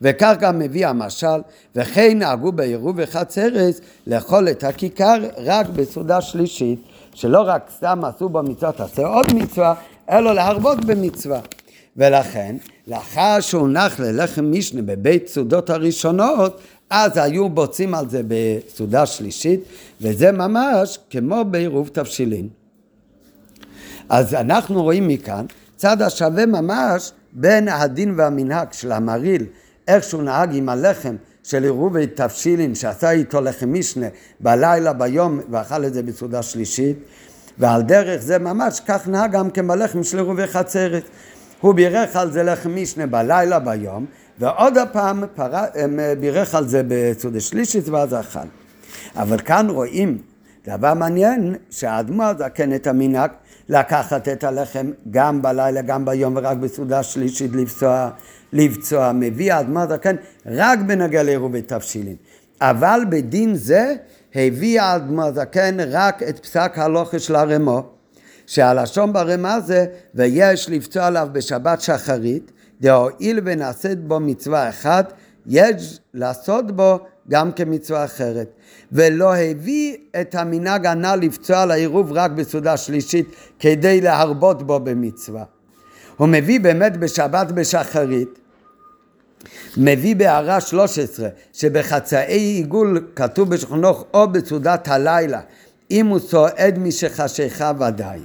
וכך 0.03 0.35
גם 0.41 0.59
מביא 0.59 0.87
המשל, 0.87 1.41
וכן 1.77 2.19
נהגו 2.19 2.53
בעירוב 2.53 2.97
וחצרס 2.99 3.81
לאכול 4.07 4.49
את 4.49 4.65
הכיכר 4.65 5.29
רק 5.37 5.67
בסעודה 5.69 6.21
שלישית, 6.21 6.83
שלא 7.15 7.43
רק 7.47 7.71
סתם 7.77 8.05
עשו 8.05 8.29
במצווה, 8.29 8.73
תעשה 8.73 9.07
עוד 9.07 9.35
מצווה, 9.35 9.75
אלא 10.11 10.35
להרבות 10.35 10.85
במצווה. 10.85 11.41
ולכן, 11.97 12.57
לאחר 12.87 13.41
שהונח 13.41 14.01
ללחם 14.01 14.53
משנה 14.53 14.83
בבית 14.83 15.29
סעודות 15.29 15.71
הראשונות, 15.71 16.61
אז 16.91 17.17
היו 17.17 17.49
בוצעים 17.49 17.95
על 17.95 18.09
זה 18.09 18.21
בסעודה 18.29 19.07
שלישית, 19.07 19.61
וזה 20.01 20.33
ממש 20.33 20.99
כמו 21.11 21.45
בעירוב 21.45 21.89
תבשילין. 21.93 22.49
אז 24.09 24.35
אנחנו 24.35 24.83
רואים 24.83 25.09
מכאן 25.09 25.47
צד 25.77 26.03
השווה 26.03 26.47
ממש 26.47 27.13
בין 27.33 27.69
הדין 27.69 28.15
והמנהג 28.17 28.73
של 28.73 28.93
המרעיל 28.93 29.47
איך 29.89 30.05
שהוא 30.05 30.23
נהג 30.23 30.51
עם 30.55 30.69
הלחם 30.69 31.17
של 31.43 31.63
עירובי 31.63 32.07
תבשילין 32.07 32.75
שעשה 32.75 33.11
איתו 33.11 33.41
לחם 33.41 33.73
משנה 33.73 34.07
בלילה 34.41 34.93
ביום 34.93 35.41
ואכל 35.51 35.85
את 35.85 35.95
זה 35.95 36.03
בסעודה 36.03 36.43
שלישית. 36.43 36.99
ועל 37.59 37.83
דרך 37.83 38.21
זה 38.21 38.39
ממש 38.39 38.81
כך 38.87 39.09
נהג 39.09 39.33
גם 39.33 39.51
כן 39.51 39.69
בלחם 39.69 40.03
של 40.03 40.19
עירובי 40.19 40.47
חצרת. 40.47 41.03
הוא 41.61 41.75
בירך 41.75 42.17
על 42.17 42.31
זה 42.31 42.43
לחם 42.43 42.75
משנה 42.77 43.07
בלילה 43.07 43.59
ביום 43.59 44.07
ועוד 44.39 44.79
הפעם 44.79 45.25
פר... 45.35 45.53
בירך 46.21 46.55
על 46.55 46.69
זה 46.69 46.83
בסעודה 46.89 47.41
שלישית 47.41 47.89
ואז 47.89 48.15
אכל. 48.15 48.39
אבל 49.17 49.39
כאן 49.39 49.71
רואים 49.71 50.19
דבר 50.67 50.95
מעניין 50.95 51.55
שהאדמו"ר 51.71 52.33
זקן 52.39 52.75
את 52.75 52.87
המנהג 52.87 53.31
לקחת 53.69 54.29
את 54.29 54.45
הלחם 54.45 54.91
גם 55.11 55.43
בלילה, 55.43 55.83
גם 55.83 56.05
ביום, 56.05 56.37
ורק 56.37 56.57
בסעודה 56.57 57.03
שלישית 57.03 57.51
לפסוע, 57.55 58.11
לפצוע. 58.55 59.13
מביא 59.13 59.55
האדמו"ר 59.55 59.87
זקן 59.89 60.17
רק 60.47 60.79
בנוגע 60.79 61.23
לעירובי 61.23 61.63
תבשילין. 61.63 62.17
אבל 62.61 63.01
בדין 63.09 63.55
זה 63.55 63.95
הביא 64.35 64.81
האדמו"ר 64.81 65.33
זקן 65.35 65.77
רק 65.91 66.23
את 66.23 66.39
פסק 66.39 66.73
הלוכה 66.77 67.19
של 67.19 67.37
הרמו, 67.37 67.83
שהלשון 68.47 69.13
ברמה 69.13 69.61
זה 69.61 69.87
ויש 70.15 70.71
לפצוע 70.71 71.07
עליו 71.07 71.29
בשבת 71.33 71.81
שחרית, 71.81 72.53
דהואיל 72.81 73.41
ונעשית 73.45 74.05
בו 74.05 74.21
מצווה 74.21 74.69
אחת, 74.69 75.13
יש 75.47 76.01
לעשות 76.15 76.77
בו 76.77 76.99
גם 77.29 77.53
כמצווה 77.53 78.05
אחרת. 78.05 78.49
ולא 78.93 79.37
הביא 79.37 79.97
את 80.21 80.35
המנהג 80.35 80.87
הנ"ל 80.87 81.19
לפצוע 81.23 81.63
על 81.63 81.71
העירוב 81.71 82.13
רק 82.13 82.31
בסעודה 82.31 82.77
שלישית 82.77 83.27
כדי 83.59 84.01
להרבות 84.01 84.63
בו 84.63 84.81
במצווה. 84.81 85.45
הוא 86.17 86.29
מביא 86.29 86.61
באמת 86.61 86.97
בשבת 86.97 87.53
בשחרית, 87.53 88.39
מביא 89.77 90.17
בהערה 90.17 90.61
13 90.61 91.29
שבחצאי 91.53 92.41
עיגול 92.41 93.07
כתוב 93.17 93.51
בשכנוך 93.51 94.05
או 94.15 94.29
בסעודת 94.29 94.89
הלילה 94.89 95.41
אם 95.91 96.07
הוא 96.07 96.19
סועד 96.19 96.79
משחשיכה 96.79 97.73
ודאי. 97.81 98.21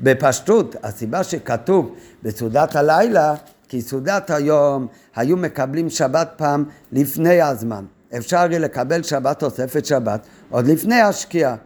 בפשטות 0.00 0.76
הסיבה 0.82 1.24
שכתוב 1.24 1.94
בסעודת 2.22 2.76
הלילה 2.76 3.34
כי 3.68 3.82
סעודת 3.82 4.30
היום 4.30 4.86
היו 5.16 5.36
מקבלים 5.36 5.90
שבת 5.90 6.28
פעם 6.36 6.64
לפני 6.92 7.40
הזמן 7.40 7.84
אפשר 8.16 8.46
יהיה 8.50 8.58
לקבל 8.58 9.02
שבת 9.02 9.38
תוספת 9.38 9.86
שבת 9.86 10.26
עוד 10.50 10.66
לפני 10.66 11.00
השקיעה. 11.00 11.56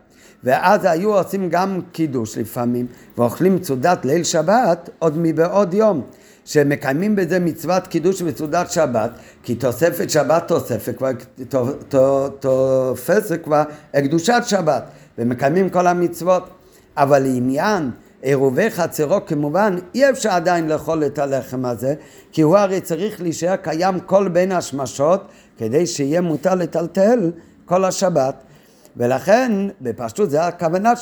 ואז 0.45 0.85
היו 0.85 1.15
עושים 1.19 1.49
גם 1.49 1.81
קידוש 1.93 2.39
לפעמים, 2.39 2.87
ואוכלים 3.19 3.57
מצודת 3.57 4.05
ליל 4.05 4.25
שבת 4.25 4.91
עוד 4.99 5.15
מבעוד 5.17 5.75
יום. 5.75 6.03
שמקיימים 6.45 7.17
בזה 7.17 7.39
מצוות 7.39 7.87
קידוש 7.87 8.23
וסעודת 8.23 8.71
שבת, 8.71 9.11
כי 9.43 9.55
תוספת 9.55 10.11
שבת 10.11 10.49
תוספת 10.49 10.97
כבר, 10.97 11.11
תופסת 12.41 13.45
כבר 13.45 13.63
קדושת 13.93 14.43
שבת, 14.47 14.85
ומקיימים 15.19 15.71
כל 15.71 15.87
המצוות. 15.87 16.43
אבל 16.97 17.19
לעניין 17.19 17.91
עירובי 18.23 18.71
חצרו 18.71 19.27
כמובן 19.27 19.77
אי 19.95 20.11
אפשר 20.11 20.31
עדיין 20.31 20.69
לאכול 20.69 21.07
את 21.07 21.19
הלחם 21.19 21.65
הזה 21.65 21.95
כי 22.33 22.43
הוא 22.43 22.57
הרי 22.57 22.81
צריך 22.81 23.23
להישאר 23.23 23.57
קיים 23.57 24.01
כל 24.01 24.29
בין 24.29 24.53
השמשות 24.53 25.29
כדי 25.59 25.87
שיהיה 25.87 26.21
מותר 26.21 26.55
לטלטל 26.55 27.31
כל 27.65 27.85
השבת 27.85 28.35
ולכן 28.97 29.53
בפשטות 29.81 30.31
זה 30.31 30.47
הכוונה 30.47 30.97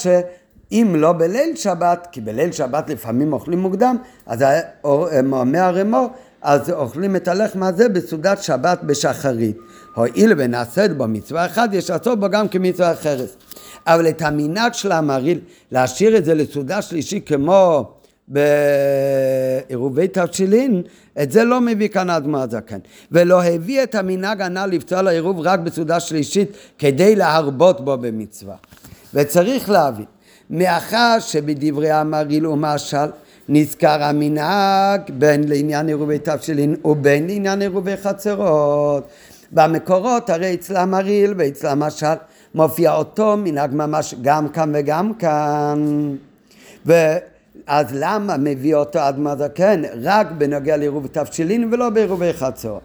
שאם 0.71 0.95
לא 0.97 1.13
בליל 1.13 1.57
שבת, 1.57 2.09
כי 2.13 2.21
בליל 2.21 2.53
שבת 2.53 2.91
לפעמים 2.91 3.33
אוכלים 3.33 3.59
מוקדם, 3.59 3.97
אז 4.27 4.45
אומר 4.85 5.75
רמו, 5.75 6.11
אז 6.43 6.71
אוכלים 6.71 7.17
את 7.17 7.29
הלחם 7.29 7.63
הזה 7.63 7.89
בסעודת 7.89 8.43
שבת 8.43 8.83
בשחרית. 8.83 9.57
הואיל 9.95 10.33
ונעשית 10.37 10.97
בו 10.97 11.09
מצווה 11.09 11.47
אחת, 11.47 11.71
יש 11.73 11.91
לעשות 11.91 12.21
בו 12.21 12.29
גם 12.31 12.49
כמצווה 12.49 12.93
אחרת. 12.93 13.29
אבל 13.87 14.09
את 14.09 14.23
המנהג 14.23 14.73
של 14.73 14.93
המרעיל, 14.93 15.41
להשאיר 15.73 16.17
את 16.17 16.25
זה 16.25 16.35
לסעודה 16.35 16.83
שלישית 16.83 17.29
כמו 17.29 17.93
בעירובי 18.29 20.09
תבשילין, 20.09 20.83
את 21.23 21.33
זה 21.33 21.45
לא 21.45 21.61
מביא 21.61 21.89
כאן 21.89 22.11
אדמה 22.11 22.43
הזקן. 22.43 22.79
ולא 23.13 23.43
הביא 23.45 23.83
את 23.83 23.95
המנהג 23.95 24.43
הנ"ל 24.43 24.67
לפצוע 24.67 25.03
לעירוב 25.03 25.41
רק 25.41 25.61
בסעודה 25.61 26.01
שלישית 26.01 26.51
כדי 26.79 27.17
להרבות 27.17 27.85
בו 27.85 27.99
במצווה. 27.99 28.57
וצריך 29.15 29.71
להבין, 29.71 30.05
מאחר 30.51 31.17
שבדברי 31.21 31.91
המרעיל 31.91 32.47
ומשל 32.47 33.07
נזכר 33.49 34.03
המנהג 34.03 35.01
בין 35.11 35.49
לעניין 35.49 35.89
עירובי 35.89 36.19
תבשילין 36.19 36.77
ובין 36.85 37.27
לעניין 37.27 37.61
עירובי 37.61 37.97
חצרות. 37.97 39.09
במקורות 39.53 40.31
הרי 40.31 40.55
אצלם 40.55 40.91
מרעיל 40.91 41.35
ואצלם 41.39 41.79
משל 41.79 42.15
מופיע 42.55 42.95
אותו 42.95 43.37
מנהג 43.37 43.75
ממש 43.75 44.15
גם 44.23 44.49
כאן 44.49 44.73
וגם 44.75 45.15
כאן. 45.15 46.15
ו... 46.87 46.93
אז 47.67 47.87
למה 47.93 48.37
מביא 48.37 48.75
אותו 48.75 49.09
אדמה 49.09 49.37
זקן 49.37 49.83
רק 50.03 50.27
בנוגע 50.39 50.77
לעירוב 50.77 51.07
תבשילין 51.07 51.69
ולא 51.73 51.91
בעירובי 51.91 52.33
חצות? 52.33 52.81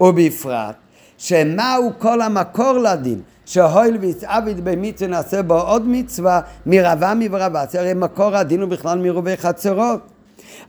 ובפרט 0.00 0.74
שמהו 1.18 1.90
כל 1.98 2.20
המקור 2.20 2.72
לדין 2.72 3.20
שהויל 3.46 3.96
ויצעביד 4.00 4.64
במצווה 4.64 5.10
נעשה 5.10 5.42
בו 5.42 5.60
עוד 5.60 5.88
מצווה 5.88 6.40
מרבה 6.66 7.12
מברבה, 7.16 7.64
זה 7.70 7.80
הרי 7.80 7.94
מקור 7.94 8.36
הדין 8.36 8.60
הוא 8.60 8.68
בכלל 8.68 8.98
מרובי 8.98 9.36
חצרות. 9.36 10.00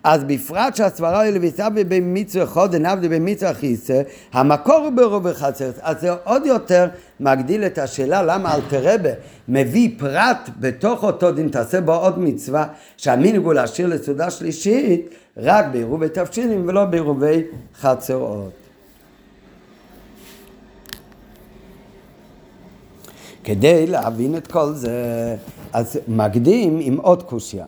אז 0.03 0.23
בפרט 0.23 0.75
שהסברה 0.75 1.19
היא 1.19 1.33
לביצעביד 1.33 1.89
במצווה 1.89 2.45
חוד 2.45 2.75
ענבדי 2.75 3.09
במצווה 3.09 3.53
חיסה, 3.53 4.01
המקור 4.33 4.75
הוא 4.75 4.89
ברובי 4.89 5.33
חצרות. 5.33 5.75
אז 5.81 6.01
זה 6.01 6.11
עוד 6.23 6.45
יותר 6.45 6.87
מגדיל 7.19 7.65
את 7.65 7.77
השאלה 7.77 8.23
למה 8.23 8.55
אלתרבה 8.55 9.09
מביא 9.47 9.89
פרט 9.97 10.49
בתוך 10.59 11.03
אותו 11.03 11.31
דין, 11.31 11.49
תעשה 11.49 11.81
בו 11.81 11.93
עוד 11.93 12.19
מצווה, 12.19 12.65
שהמינג 12.97 13.45
הוא 13.45 13.53
להשאיר 13.53 13.87
לסעודה 13.87 14.29
שלישית 14.29 15.09
רק 15.37 15.65
בעירובי 15.71 16.09
תבשילים 16.09 16.67
ולא 16.67 16.85
בעירובי 16.85 17.43
חצרות. 17.81 18.64
כדי 23.45 23.87
להבין 23.87 24.37
את 24.37 24.47
כל 24.47 24.73
זה, 24.73 25.35
אז 25.73 25.99
מקדים 26.07 26.77
עם 26.81 26.97
עוד 26.97 27.23
קושייה, 27.23 27.65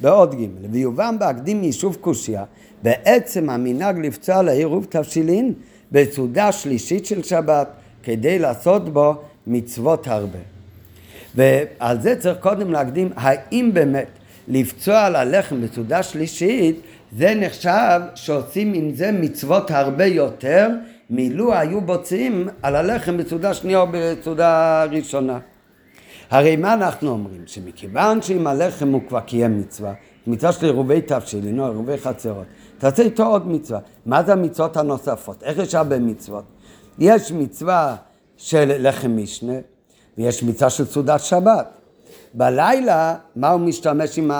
בעוד 0.00 0.34
ג' 0.34 0.46
ויובן 0.70 1.16
בהקדים 1.18 1.60
מיישוב 1.60 1.96
קושייה, 2.00 2.44
בעצם 2.82 3.50
המנהג 3.50 4.06
לפצוע 4.06 4.42
לעירוב 4.42 4.86
תבשילין 4.88 5.52
בסעודה 5.92 6.52
שלישית 6.52 7.06
של 7.06 7.22
שבת, 7.22 7.68
כדי 8.02 8.38
לעשות 8.38 8.88
בו 8.88 9.14
מצוות 9.46 10.06
הרבה. 10.06 10.38
ועל 11.34 12.00
זה 12.00 12.16
צריך 12.16 12.38
קודם 12.38 12.72
להקדים, 12.72 13.10
האם 13.16 13.70
באמת 13.72 14.08
לפצוע 14.48 15.00
על 15.00 15.16
הלחם 15.16 15.62
בסעודה 15.62 16.02
שלישית, 16.02 16.80
זה 17.18 17.34
נחשב 17.34 18.00
שעושים 18.14 18.74
עם 18.74 18.94
זה 18.94 19.12
מצוות 19.12 19.70
הרבה 19.70 20.06
יותר 20.06 20.68
מילו 21.10 21.54
היו 21.54 21.80
בוצעים 21.80 22.48
על 22.62 22.76
הלחם 22.76 23.16
בסעודה 23.16 23.54
שנייה 23.54 23.80
או 23.80 23.86
בסעודה 23.92 24.84
ראשונה. 24.84 25.38
הרי 26.30 26.56
מה 26.56 26.74
אנחנו 26.74 27.10
אומרים? 27.10 27.42
שמכיוון 27.46 28.22
שאם 28.22 28.46
הלחם 28.46 28.92
הוא 28.92 29.00
כבר 29.08 29.20
קיים 29.20 29.60
מצווה, 29.60 29.92
מצווה 30.26 30.52
של 30.52 30.66
עירובי 30.66 31.00
תבשילין 31.00 31.60
או 31.60 31.64
עירובי 31.64 31.98
חצרות, 31.98 32.44
תעשה 32.78 33.02
איתו 33.02 33.26
עוד 33.26 33.48
מצווה. 33.48 33.80
מה 34.06 34.22
זה 34.22 34.32
המצוות 34.32 34.76
הנוספות? 34.76 35.42
איך 35.42 35.58
יש 35.58 35.74
הרבה 35.74 35.98
מצוות? 35.98 36.44
יש 36.98 37.32
מצווה 37.32 37.96
של 38.36 38.88
לחם 38.88 39.16
משנה 39.16 39.58
ויש 40.18 40.42
מצווה 40.42 40.70
של 40.70 40.84
סעודת 40.84 41.20
שבת. 41.20 41.66
בלילה, 42.34 43.14
מה 43.36 43.50
הוא 43.50 43.60
משתמש 43.60 44.18
עם 44.18 44.30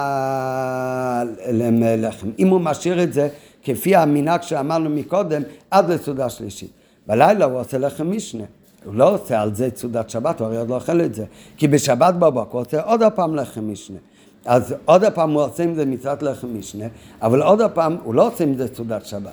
הלחם? 1.85 2.31
אם 2.39 2.49
הוא 2.49 2.61
משאיר 2.61 3.03
את 3.03 3.13
זה 3.13 3.29
כפי 3.69 3.97
המנהג 3.97 4.43
שאמרנו 4.43 4.91
מקודם, 4.91 5.43
עד 5.71 5.91
לסעודה 5.91 6.29
שלישית. 6.29 6.71
בלילה 7.07 7.45
הוא 7.45 7.61
עושה 7.61 7.79
לחם 7.79 8.11
משנה. 8.11 8.45
הוא 8.85 8.95
לא 8.95 9.15
עושה 9.15 9.41
על 9.41 9.55
זה 9.55 9.69
סעודת 9.77 10.11
שבת, 10.11 10.41
הוא 10.41 10.47
הרי 10.47 10.57
עוד 10.59 10.69
לא 10.69 10.75
אוכל 10.75 11.01
את 11.01 11.15
זה. 11.15 11.25
כי 11.57 11.69
בשבת 11.69 12.15
בבוקר 12.15 12.53
הוא 12.53 12.61
עושה 12.61 12.83
עוד 12.83 13.03
פעם 13.15 13.35
לחם 13.35 13.73
משנה. 13.73 13.97
אז 14.45 14.75
עוד 14.85 15.05
פעם 15.15 15.31
הוא 15.31 15.43
עושה 15.43 15.63
עם 15.63 15.75
זה 15.75 15.87
מצוות 15.87 16.23
לחם 16.23 16.59
משנה, 16.59 16.85
אבל 17.23 17.43
עוד 17.43 17.61
פעם 17.75 17.97
הוא 18.05 18.15
לא 18.15 18.27
עושה 18.27 18.45
עם 18.45 18.55
זה 18.55 18.67
סעודת 18.75 19.07
שבת. 19.07 19.33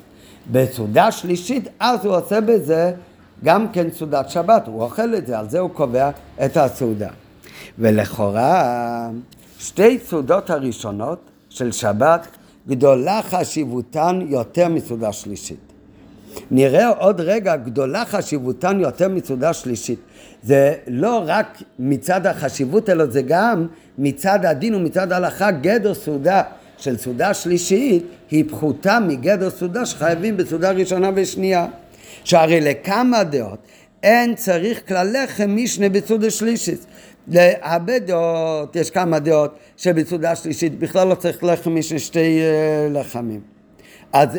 בסעודה 0.51 1.11
שלישית, 1.11 1.67
אז 1.79 2.05
הוא 2.05 2.15
עושה 2.15 2.41
בזה 2.41 2.93
גם 3.43 3.67
כן 3.71 3.87
סעודת 3.91 4.29
שבת, 4.29 4.67
הוא 4.67 4.81
אוכל 4.81 5.15
את 5.15 5.27
זה, 5.27 5.39
על 5.39 5.49
זה 5.49 5.59
הוא 5.59 5.69
קובע 5.69 6.09
את 6.45 6.57
הסעודה. 6.57 7.09
ולכאורה, 7.79 9.09
שתי 9.59 9.99
סעודות 9.99 10.49
הראשונות 10.49 11.19
של 11.49 11.71
שבת 11.71 12.27
גדולה 12.67 13.21
חשיבותן 13.21 14.19
יותר 14.29 14.67
מסעודה 14.69 15.13
שלישית. 15.13 15.59
נראה 16.51 16.87
עוד 16.89 17.21
רגע 17.21 17.55
גדולה 17.55 18.05
חשיבותן 18.05 18.79
יותר 18.79 19.09
מסעודה 19.09 19.53
שלישית. 19.53 19.99
זה 20.43 20.73
לא 20.87 21.23
רק 21.25 21.61
מצד 21.79 22.25
החשיבות, 22.25 22.89
אלא 22.89 23.05
זה 23.05 23.21
גם 23.21 23.67
מצד 23.97 24.45
הדין 24.45 24.75
ומצד 24.75 25.11
ההלכה 25.11 25.51
גדר 25.51 25.93
סעודה 25.93 26.41
של 26.77 26.97
סעודה 26.97 27.33
שלישית 27.33 28.03
היא 28.31 28.43
פחותה 28.49 28.99
מגדר 28.99 29.49
סעודה 29.49 29.85
שחייבים 29.85 30.37
בסעודה 30.37 30.71
ראשונה 30.71 31.09
ושנייה. 31.15 31.67
שהרי 32.23 32.61
לכמה 32.61 33.23
דעות 33.23 33.59
אין 34.03 34.35
צריך 34.35 34.87
כלל 34.87 35.15
לחם 35.23 35.55
משנה 35.55 35.89
בסעודה 35.89 36.29
שלישית. 36.29 36.85
להרבה 37.27 37.99
דעות, 37.99 38.75
יש 38.75 38.89
כמה 38.89 39.19
דעות 39.19 39.55
שבסעודה 39.77 40.35
שלישית 40.35 40.79
בכלל 40.79 41.07
לא 41.07 41.15
צריך 41.15 41.43
לחם 41.43 41.75
משנה 41.75 41.99
שתי 41.99 42.39
uh, 42.39 42.93
לחמים. 42.93 43.41
אז 44.13 44.29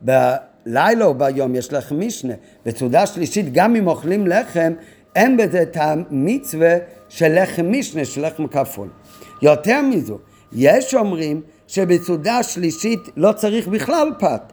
בלילה 0.00 1.04
או 1.04 1.14
ביום 1.14 1.54
יש 1.54 1.72
לחם 1.72 2.00
משנה. 2.00 2.34
בסעודה 2.66 3.06
שלישית 3.06 3.52
גם 3.52 3.76
אם 3.76 3.86
אוכלים 3.86 4.26
לחם 4.26 4.72
אין 5.16 5.36
בזה 5.36 5.62
את 5.62 5.76
המצווה 5.80 6.76
של 7.08 7.42
לחם 7.42 7.72
משנה, 7.72 8.04
של 8.04 8.26
לחם 8.26 8.46
כפול. 8.46 8.88
יותר 9.42 9.80
מזו, 9.82 10.18
יש 10.52 10.94
אומרים 10.94 11.40
שבסעודה 11.66 12.42
שלישית 12.42 13.00
לא 13.16 13.32
צריך 13.32 13.68
בכלל 13.68 14.08
פת. 14.18 14.52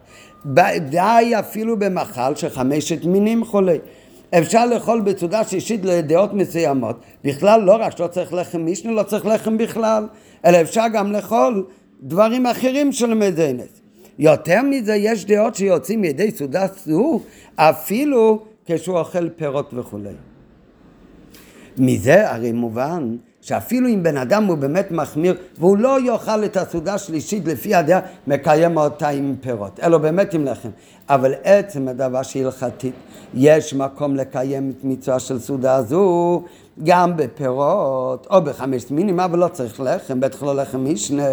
די 0.90 1.34
אפילו 1.40 1.80
במחל 1.80 2.36
שחמשת 2.36 3.06
מינים 3.06 3.46
חולי. 3.46 3.78
אפשר 4.36 4.66
לאכול 4.66 5.02
בסעודה 5.02 5.44
שישית 5.44 5.86
לדעות 5.86 6.34
מסוימות. 6.34 7.00
בכלל 7.24 7.62
לא 7.62 7.76
רק 7.80 7.98
שלא 7.98 8.08
צריך 8.08 8.34
לחם 8.34 8.62
מישנה, 8.62 8.92
לא 8.92 9.04
צריך 9.04 9.26
לחם 9.26 9.58
בכלל, 9.58 10.08
אלא 10.46 10.62
אפשר 10.62 10.84
גם 10.94 11.12
לאכול 11.12 11.66
דברים 12.02 12.46
אחרים 12.46 12.92
של 12.92 13.14
מדינס. 13.14 13.82
יותר 14.20 14.62
מזה, 14.62 14.96
יש 14.96 15.26
דעות 15.26 15.56
שיוצאים 15.56 16.02
מידי 16.02 16.32
סעודה 16.32 16.66
זו, 16.86 17.20
אפילו 17.56 18.46
כשהוא 18.66 18.98
אוכל 18.98 19.30
פירות 19.30 19.74
וכולי. 19.74 20.10
מזה 21.78 22.32
הרי 22.32 22.52
מובן 22.52 23.16
שאפילו 23.48 23.90
אם 23.90 24.04
בן 24.04 24.18
אדם 24.18 24.46
הוא 24.46 24.58
באמת 24.58 24.92
מחמיר 24.92 25.36
והוא 25.58 25.78
לא 25.78 26.02
יאכל 26.02 26.44
את 26.46 26.58
הסעודה 26.58 26.94
השלישית 26.94 27.46
לפי 27.46 27.76
הדעה, 27.76 28.00
מקיים 28.28 28.78
אותה 28.78 29.10
עם 29.10 29.36
פירות, 29.42 29.80
אלא 29.84 29.98
באמת 29.98 30.34
עם 30.34 30.46
לחם. 30.46 30.70
אבל 31.10 31.34
עצם 31.44 31.88
הדבר 31.88 32.24
שהלכתית, 32.24 32.94
יש 33.34 33.74
מקום 33.74 34.16
לקיים 34.16 34.74
את 34.78 34.84
מצווה 34.84 35.20
של 35.20 35.40
סעודה 35.40 35.82
זו 35.82 36.44
גם 36.84 37.18
בפירות 37.18 38.28
או 38.30 38.42
בחמש 38.42 38.92
מינים, 38.92 39.20
אבל 39.20 39.40
לא 39.40 39.48
צריך 39.48 39.82
לחם, 39.82 40.20
בטח 40.20 40.44
לא 40.44 40.56
לחם 40.56 40.92
משנה, 40.92 41.24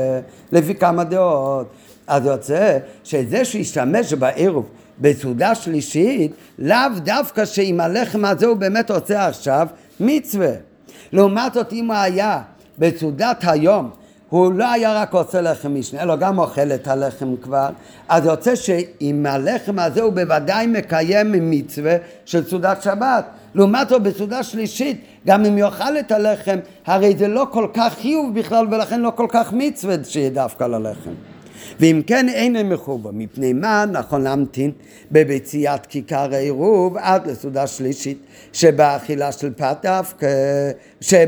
לפי 0.52 0.74
כמה 0.74 1.04
דעות. 1.04 1.66
אז 2.06 2.26
יוצא 2.26 2.78
שזה 3.04 3.44
שישתמש 3.44 4.12
בעירוב 4.12 4.66
בסעודה 4.98 5.54
שלישית, 5.54 6.32
לאו 6.58 6.78
דווקא 6.96 7.44
שאם 7.44 7.80
הלחם 7.80 8.24
הזה 8.24 8.46
הוא 8.46 8.56
באמת 8.56 8.90
עושה 8.90 9.26
עכשיו 9.26 9.66
מצווה. 10.00 10.73
לעומת 11.14 11.54
זאת 11.54 11.72
אם 11.72 11.86
הוא 11.86 11.96
היה 11.96 12.40
בסעודת 12.78 13.36
היום 13.42 13.90
הוא 14.28 14.52
לא 14.52 14.70
היה 14.72 15.02
רק 15.02 15.12
עושה 15.12 15.40
לחם 15.40 15.74
משנה, 15.74 16.02
אלא 16.02 16.16
גם 16.16 16.38
אוכל 16.38 16.72
את 16.72 16.88
הלחם 16.88 17.36
כבר, 17.42 17.68
אז 18.08 18.24
יוצא 18.24 18.54
שעם 18.54 19.26
הלחם 19.26 19.78
הזה 19.78 20.02
הוא 20.02 20.12
בוודאי 20.12 20.66
מקיים 20.66 21.50
מצווה 21.50 21.96
של 22.24 22.44
סעודת 22.44 22.82
שבת. 22.82 23.24
לעומת 23.54 23.88
זאת 23.88 24.02
בסעודה 24.02 24.42
שלישית, 24.42 25.04
גם 25.26 25.44
אם 25.44 25.58
יאכל 25.58 25.98
את 25.98 26.12
הלחם, 26.12 26.58
הרי 26.86 27.14
זה 27.18 27.28
לא 27.28 27.46
כל 27.50 27.68
כך 27.74 27.94
חיוב 28.00 28.38
בכלל 28.38 28.66
ולכן 28.70 29.00
לא 29.00 29.12
כל 29.14 29.26
כך 29.28 29.52
מצווה 29.52 29.94
שיהיה 30.04 30.30
דווקא 30.30 30.64
ללחם. 30.64 31.33
ואם 31.80 32.02
כן 32.06 32.28
אין 32.28 32.56
הם 32.56 32.68
מחובר, 32.68 33.10
מפני 33.12 33.52
מה 33.52 33.84
נכון 33.92 34.22
להמתין 34.22 34.70
בביציאת 35.12 35.86
כיכר 35.86 36.34
העירוב 36.34 36.96
עד 36.96 37.26
לסעודה 37.26 37.66
שלישית 37.66 38.18
שבה 38.52 38.96
אכילה 38.96 39.32
של 39.32 39.52
פת 39.56 39.76
דווקא, 39.82 40.28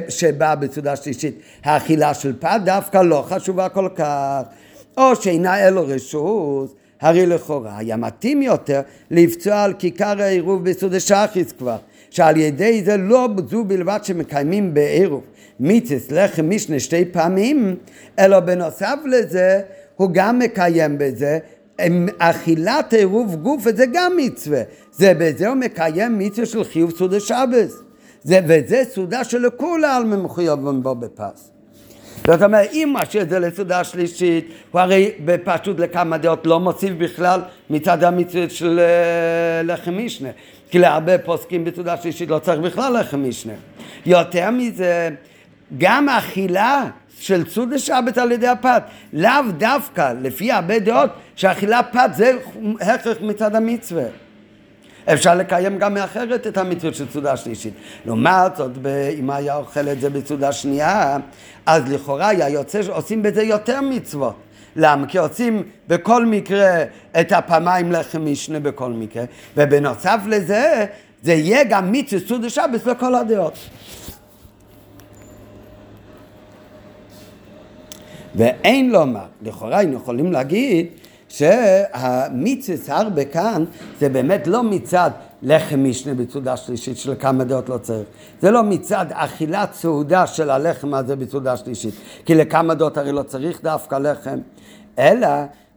שבה 0.08 0.54
בסעודה 0.54 0.96
שלישית 0.96 1.38
האכילה 1.64 2.14
של 2.14 2.32
פת 2.40 2.60
דווקא 2.64 2.98
לא 2.98 3.24
חשובה 3.28 3.68
כל 3.68 3.88
כך, 3.96 4.42
או 4.96 5.16
שאינה 5.16 5.68
אלו 5.68 5.86
רשות 5.86 6.74
הרי 7.00 7.26
לכאורה 7.26 7.78
היה 7.78 7.96
מתאים 7.96 8.42
יותר 8.42 8.80
לפצוע 9.10 9.62
על 9.62 9.72
כיכר 9.78 10.22
העירוב 10.22 10.64
בסעודה 10.64 11.00
שחיס 11.00 11.52
כבר, 11.52 11.76
שעל 12.10 12.36
ידי 12.36 12.82
זה 12.84 12.96
לא 12.96 13.28
זו 13.50 13.64
בלבד 13.64 13.98
שמקיימים 14.02 14.74
בעירוב 14.74 15.24
מיצס 15.60 16.10
לחם 16.10 16.50
משנה 16.50 16.80
שתי 16.80 17.04
פעמים, 17.04 17.76
אלא 18.18 18.40
בנוסף 18.40 18.96
לזה 19.04 19.60
הוא 19.96 20.10
גם 20.12 20.38
מקיים 20.38 20.98
בזה, 20.98 21.38
אכילת 22.18 22.92
עירוב 22.92 23.36
גוף 23.36 23.62
וזה 23.66 23.84
גם 23.92 24.12
מצווה, 24.16 24.62
זה 24.92 25.12
בזה 25.18 25.48
הוא 25.48 25.56
מקיים 25.56 26.18
מצווה 26.18 26.46
של 26.46 26.64
חיוב 26.64 26.90
סעודה 26.98 27.20
שבס, 27.20 27.82
זה, 28.22 28.40
וזה 28.48 28.82
סעודה 28.90 29.24
שלכולה 29.24 29.96
על 29.96 30.04
מחויבים 30.04 30.82
בו 30.82 30.94
בפס. 30.94 31.50
זאת 32.26 32.42
אומרת, 32.42 32.72
אם 32.72 32.94
משאיר 32.94 33.22
את 33.22 33.30
זה 33.30 33.38
לסעודה 33.38 33.84
שלישית, 33.84 34.48
הוא 34.70 34.80
הרי 34.80 35.10
בפשוט 35.24 35.80
לכמה 35.80 36.18
דעות 36.18 36.46
לא 36.46 36.60
מוסיף 36.60 36.92
בכלל 36.98 37.40
מצד 37.70 38.04
המצווה 38.04 38.50
של 38.50 38.80
אה, 38.80 39.62
לחם 39.62 39.98
משנה. 40.04 40.28
כי 40.70 40.78
להרבה 40.78 41.18
פוסקים 41.18 41.64
בסעודה 41.64 41.96
שלישית 41.96 42.28
לא 42.28 42.38
צריך 42.38 42.60
בכלל 42.60 43.00
לחם 43.00 43.28
משנה. 43.28 43.52
יותר 44.06 44.50
מזה, 44.50 45.08
גם 45.78 46.08
אכילה 46.08 46.84
של 47.20 47.48
סעודה 47.48 47.78
שבת 47.78 48.18
על 48.18 48.32
ידי 48.32 48.46
הפת. 48.48 48.82
לאו 49.12 49.30
דווקא, 49.56 50.12
לפי 50.22 50.52
הרבה 50.52 50.78
דעות, 50.78 51.10
שאכילת 51.36 51.86
פת 51.92 52.10
זה 52.16 52.32
הכרח 52.80 53.16
מצד 53.20 53.54
המצווה. 53.54 54.04
אפשר 55.12 55.34
לקיים 55.34 55.78
גם 55.78 55.94
מאחרת 55.94 56.46
את 56.46 56.58
המצוות 56.58 56.94
של 56.94 57.04
סעודה 57.12 57.36
שלישית. 57.36 57.74
לעומת 58.06 58.56
זאת, 58.56 58.70
אם 59.18 59.30
היה 59.30 59.56
אוכל 59.56 59.88
את 59.88 60.00
זה 60.00 60.10
בסעודה 60.10 60.52
שנייה, 60.52 61.16
אז 61.66 61.92
לכאורה 61.92 62.28
היה 62.28 62.48
יוצא 62.48 62.82
שעושים 62.82 63.22
בזה 63.22 63.42
יותר 63.42 63.80
מצוות. 63.80 64.34
למה? 64.76 65.06
כי 65.06 65.18
עושים 65.18 65.62
בכל 65.88 66.26
מקרה 66.26 66.84
את 67.20 67.32
הפעמיים 67.32 67.92
לחם 67.92 68.24
משנה 68.24 68.60
בכל 68.60 68.90
מקרה, 68.90 69.24
ובנוסף 69.56 70.20
לזה, 70.26 70.86
זה 71.22 71.32
יהיה 71.32 71.64
גם 71.64 71.92
מצווה 71.92 72.28
סעודה 72.28 72.50
שבת 72.50 72.86
לכל 72.86 73.14
הדעות. 73.14 73.58
ואין 78.36 78.90
לומר, 78.90 79.24
לכאורה 79.42 79.78
היינו 79.78 79.96
יכולים 79.96 80.32
להגיד 80.32 80.86
שהמיצס 81.28 82.90
הרבה 82.90 83.24
כאן 83.24 83.64
זה 84.00 84.08
באמת 84.08 84.46
לא 84.46 84.62
מצד 84.62 85.10
לחם 85.42 85.84
משנה 85.84 86.14
בסעודה 86.14 86.56
שלישית 86.56 86.98
של 86.98 87.14
כמה 87.18 87.44
דעות 87.44 87.68
לא 87.68 87.78
צריך. 87.78 88.06
זה 88.40 88.50
לא 88.50 88.62
מצד 88.62 89.06
אכילת 89.12 89.72
סעודה 89.74 90.26
של 90.26 90.50
הלחם 90.50 90.94
הזה 90.94 91.16
בסעודה 91.16 91.56
שלישית. 91.56 91.94
כי 92.24 92.34
לכמה 92.34 92.74
דעות 92.74 92.98
הרי 92.98 93.12
לא 93.12 93.22
צריך 93.22 93.62
דווקא 93.62 93.94
לחם. 93.94 94.38
אלא 94.98 95.28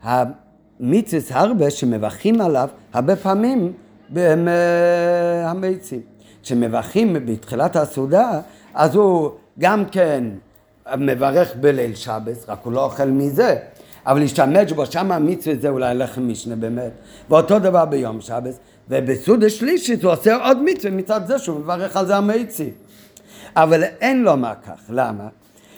המיצס 0.03 1.31
הרבה 1.31 1.69
שמברכים 1.69 2.41
עליו 2.41 2.69
הרבה 2.93 3.15
פעמים 3.15 3.73
הם 4.15 4.47
אה, 4.47 5.49
המיצים. 5.49 6.01
כשמברכים 6.43 7.17
בתחילת 7.25 7.75
הסעודה 7.75 8.39
אז 8.73 8.95
הוא 8.95 9.29
גם 9.59 9.85
כן 9.85 10.23
מברך 10.97 11.55
בליל 11.55 11.95
שבס, 11.95 12.45
רק 12.47 12.59
הוא 12.63 12.73
לא 12.73 12.83
אוכל 12.83 13.05
מזה. 13.05 13.55
אבל 14.05 14.19
להשתמש 14.19 14.71
בו, 14.71 14.85
שם 14.85 15.11
המצווה 15.11 15.55
זה 15.61 15.69
אולי 15.69 15.95
לחם 15.95 16.27
משנה 16.27 16.55
באמת. 16.55 16.91
ואותו 17.29 17.59
דבר 17.59 17.85
ביום 17.85 18.21
שבס, 18.21 18.59
ובסעודה 18.89 19.49
שלישית 19.49 20.03
הוא 20.03 20.11
עושה 20.11 20.35
עוד 20.35 20.57
מצווה 20.63 20.91
מצד 20.91 21.21
זה 21.27 21.39
שהוא 21.39 21.59
מברך 21.59 21.97
על 21.97 22.07
זה 22.07 22.15
המאיצי. 22.15 22.69
אבל 23.55 23.83
אין 23.83 24.23
לומר 24.23 24.53
כך, 24.67 24.81
למה? 24.89 25.27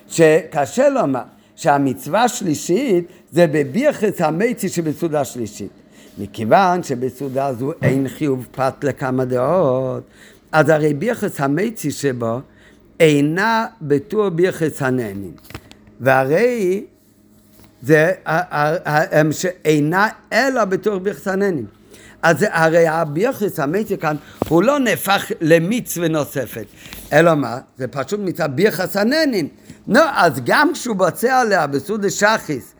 שקשה 0.08 0.89
לומר 0.89 1.21
שהמצווה 1.56 2.24
השלישית 2.24 3.06
זה 3.32 3.47
בביחס 3.47 4.21
המאיצי 4.21 4.69
שבסעודה 4.69 5.26
שלישית. 5.26 5.69
מכיוון 6.17 6.84
שבסעודה 6.84 7.54
זו 7.54 7.71
אין 7.82 8.08
חיוב 8.08 8.47
פת 8.52 8.84
לכמה 8.84 9.26
דעות, 9.26 10.04
אז 10.52 10.69
הרי 10.69 10.93
ביחס 10.93 11.41
המאיצי 11.41 11.91
שבו 11.91 12.39
אינה 13.01 13.65
בתור 13.81 14.29
ביחס 14.29 14.81
הנהנים. 14.81 15.31
והרי 15.99 16.85
זה 17.81 18.11
שאינה 19.31 20.07
אלא 20.33 20.65
בתור 20.65 20.97
ביחס 20.97 21.27
הנהנים. 21.27 21.65
אז 22.21 22.45
הרי 22.49 22.87
הביחס 22.87 23.59
המתי 23.59 23.97
כאן 23.97 24.15
הוא 24.47 24.63
לא 24.63 24.79
נהפך 24.79 25.31
למצווה 25.41 26.07
נוספת, 26.07 26.65
אלא 27.13 27.35
מה? 27.35 27.59
זה 27.77 27.87
פשוט 27.87 28.19
מצד 28.19 28.49
ביחס 28.55 28.97
הנהנים. 28.97 29.47
נו, 29.87 29.99
אז 30.15 30.33
גם 30.45 30.73
כשהוא 30.73 30.95
בוצע 30.95 31.39
עליה 31.39 31.67
בסעודה 31.67 32.09
שחיס, 32.09 32.73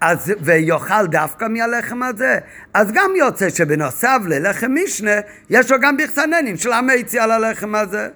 אז, 0.00 0.32
ויאכל 0.40 1.06
דווקא 1.06 1.44
מהלחם 1.44 2.02
הזה, 2.02 2.38
אז 2.74 2.92
גם 2.92 3.10
יוצא 3.18 3.50
שבנוסף 3.50 4.18
ללחם 4.26 4.70
משנה, 4.84 5.20
יש 5.50 5.70
לו 5.70 5.76
גם 5.80 5.96
ביחסננים 5.96 6.56
של 6.56 6.72
המייצי 6.72 7.18
על 7.18 7.30
הלחם 7.30 7.74
הזה. 7.74 8.08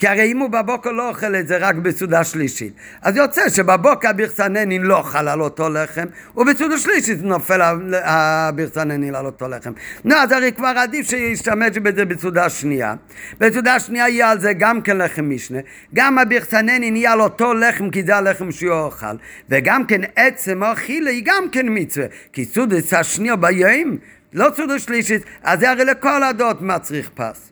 כי 0.00 0.08
הרי 0.08 0.32
אם 0.32 0.38
הוא 0.38 0.50
בבוקר 0.50 0.90
לא 0.92 1.08
אוכל 1.08 1.36
את 1.36 1.48
זה 1.48 1.56
רק 1.56 1.74
בסעודה 1.74 2.24
שלישית, 2.24 2.72
אז 3.02 3.16
יוצא 3.16 3.48
שבבוקר 3.48 4.08
הבירסננין 4.08 4.82
לא 4.82 4.98
אוכל 4.98 5.28
על 5.28 5.40
אותו 5.40 5.68
לחם, 5.68 6.04
ובסעודה 6.36 6.78
שלישית 6.78 7.22
נופל 7.22 7.60
הבירסננין 7.92 9.14
על 9.14 9.26
אותו 9.26 9.48
לחם. 9.48 9.72
נו, 10.04 10.14
אז 10.14 10.32
הרי 10.32 10.52
כבר 10.52 10.72
עדיף 10.76 11.10
שישתמש 11.10 11.78
בזה 11.78 12.04
בסעודה 12.04 12.48
שנייה. 12.48 12.94
בסעודה 13.38 13.80
שנייה 13.80 14.08
יהיה 14.08 14.30
על 14.30 14.40
זה 14.40 14.52
גם 14.52 14.82
כן 14.82 14.96
לחם 14.96 15.30
משנה, 15.30 15.58
גם 15.94 16.18
הבירסננין 16.18 16.96
יהיה 16.96 17.12
על 17.12 17.20
אותו 17.20 17.54
לחם, 17.54 17.90
כי 17.90 18.02
זה 18.02 18.16
הלחם 18.16 18.52
שהוא 18.52 18.72
אוכל, 18.72 19.16
וגם 19.48 19.86
כן 19.86 20.00
עצם 20.16 20.62
האכילה 20.62 21.10
היא 21.10 21.22
גם 21.24 21.44
כן 21.52 21.66
מצווה, 21.68 22.06
כי 22.32 22.44
סעודה 22.44 22.76
השנייה 22.92 23.36
ביום, 23.36 23.96
לא 24.32 24.48
סעודה 24.56 24.78
שלישית, 24.78 25.22
אז 25.42 25.60
זה 25.60 25.70
הרי 25.70 25.84
לכל 25.84 26.22
הדעות 26.22 26.62
מצריך 26.62 27.10
פס. 27.14 27.50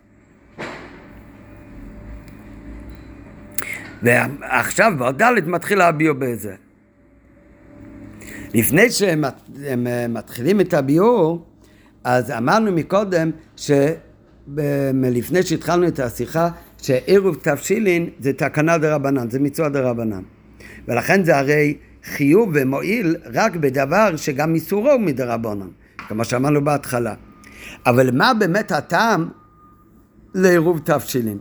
ועכשיו 4.03 4.93
בעוד 4.99 5.23
ד' 5.23 5.49
מתחיל 5.49 5.81
הביור 5.81 6.17
בזה. 6.19 6.55
לפני 8.55 8.91
שהם 8.91 9.25
אה, 9.87 10.07
מתחילים 10.09 10.61
את 10.61 10.75
הביור, 10.75 11.47
אז 12.05 12.31
אמרנו 12.31 12.73
מקודם, 12.73 13.31
שלפני 13.57 15.43
שהתחלנו 15.43 15.89
את 15.89 16.01
השיחה, 16.01 16.49
שעירוב 16.83 17.37
תבשילין 17.43 18.11
זה 18.21 18.33
תקנה 18.33 18.79
דה 18.79 18.95
רבנן, 18.95 19.31
זה 19.31 19.41
מצווה 19.41 19.69
דה 19.69 19.81
רבנן. 19.81 20.23
ולכן 20.89 21.25
זה 21.25 21.39
הרי 21.39 21.77
חיוב 22.05 22.51
ומועיל 22.55 23.17
רק 23.35 23.57
בדבר 23.57 24.17
שגם 24.17 24.55
איסורו 24.55 24.91
הוא 24.91 25.01
מדה 25.01 25.35
רבנן, 25.35 25.69
כמו 26.09 26.25
שאמרנו 26.25 26.65
בהתחלה. 26.65 27.15
אבל 27.87 28.11
מה 28.17 28.35
באמת 28.35 28.73
הטעם 28.73 29.29
לעירוב 30.35 30.81
תבשילין? 30.85 31.39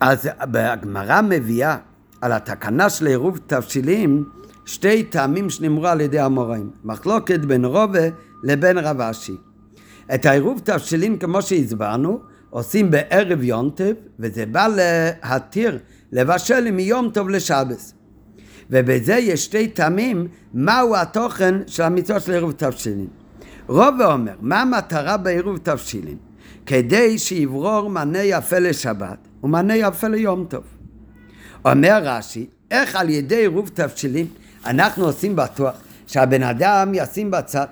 אז 0.00 0.28
הגמרא 0.40 1.20
מביאה 1.22 1.76
על 2.20 2.32
התקנה 2.32 2.90
של 2.90 3.06
עירוב 3.06 3.38
תבשילים 3.46 4.24
שתי 4.66 5.02
טעמים 5.02 5.50
שנאמרו 5.50 5.86
על 5.86 6.00
ידי 6.00 6.20
המוראים, 6.20 6.70
מחלוקת 6.84 7.40
בין 7.40 7.64
רובה 7.64 8.08
לבין 8.42 8.78
רב 8.78 9.00
אשי. 9.00 9.36
את 10.14 10.26
העירוב 10.26 10.60
תבשילים 10.64 11.18
כמו 11.18 11.42
שהסברנו 11.42 12.20
עושים 12.50 12.90
בערב 12.90 13.42
יום 13.42 13.70
טוב 13.70 13.92
וזה 14.18 14.46
בא 14.46 14.66
להתיר 14.76 15.78
לבשל 16.12 16.70
מיום 16.70 17.10
טוב 17.10 17.28
לשבס. 17.30 17.94
ובזה 18.70 19.14
יש 19.14 19.44
שתי 19.44 19.68
טעמים 19.68 20.28
מהו 20.54 20.96
התוכן 20.96 21.54
של 21.66 21.82
המצווה 21.82 22.20
של 22.20 22.32
עירוב 22.32 22.52
תבשילים. 22.52 23.08
רובה 23.66 24.12
אומר 24.12 24.34
מה 24.40 24.62
המטרה 24.62 25.16
בעירוב 25.16 25.58
תבשילים? 25.58 26.29
כדי 26.66 27.18
שיברור 27.18 27.90
מנה 27.90 28.22
יפה 28.22 28.58
לשבת 28.58 29.18
ומענה 29.42 29.76
יפה 29.76 30.08
ליום 30.08 30.46
טוב. 30.48 30.64
אומר 31.64 32.00
רש"י, 32.02 32.46
איך 32.70 32.96
על 32.96 33.10
ידי 33.10 33.36
עירוב 33.36 33.70
תבשילים 33.74 34.26
אנחנו 34.66 35.04
עושים 35.04 35.36
בטוח 35.36 35.74
שהבן 36.06 36.42
אדם 36.42 36.92
ישים 36.94 37.30
בצד 37.30 37.66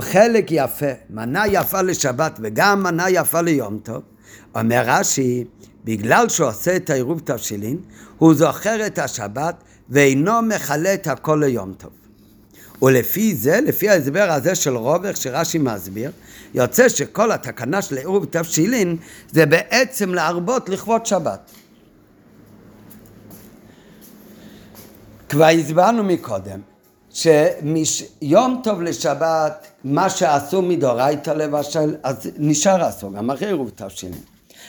חלק 0.00 0.46
יפה, 0.50 0.92
מנה 1.10 1.46
יפה 1.46 1.82
לשבת 1.82 2.38
וגם 2.42 2.82
מנה 2.82 3.10
יפה 3.10 3.40
ליום 3.40 3.78
טוב. 3.82 4.02
אומר 4.54 4.82
רש"י, 4.86 5.44
בגלל 5.84 6.28
שהוא 6.28 6.48
עושה 6.48 6.76
את 6.76 6.90
העירוב 6.90 7.20
תבשילין, 7.24 7.76
הוא 8.18 8.34
זוכר 8.34 8.86
את 8.86 8.98
השבת 8.98 9.54
ואינו 9.88 10.42
מכלה 10.42 10.94
את 10.94 11.06
הכל 11.06 11.42
ליום 11.44 11.72
טוב. 11.72 11.90
ולפי 12.82 13.34
זה, 13.34 13.60
לפי 13.60 13.88
ההסבר 13.88 14.30
הזה 14.30 14.54
של 14.54 14.76
רובר 14.76 15.14
שרש"י 15.14 15.58
מסביר, 15.58 16.10
יוצא 16.54 16.88
שכל 16.88 17.32
התקנה 17.32 17.82
של 17.82 17.96
עירוב 17.96 18.24
תבשילין 18.24 18.96
זה 19.32 19.46
בעצם 19.46 20.14
להרבות 20.14 20.68
לכבוד 20.68 21.06
שבת. 21.06 21.50
כבר 25.28 25.44
הסברנו 25.44 26.04
מקודם 26.04 26.60
שיום 27.10 28.60
טוב 28.64 28.82
לשבת, 28.82 29.66
מה 29.84 30.10
שעשו 30.10 30.62
מדאורייתא 30.62 31.30
לבשל, 31.30 31.96
אז 32.02 32.30
נשאר 32.38 32.88
אסור, 32.88 33.12
גם 33.12 33.30
אחרי 33.30 33.46
עירוב 33.48 33.70
תבשילין. 33.74 34.18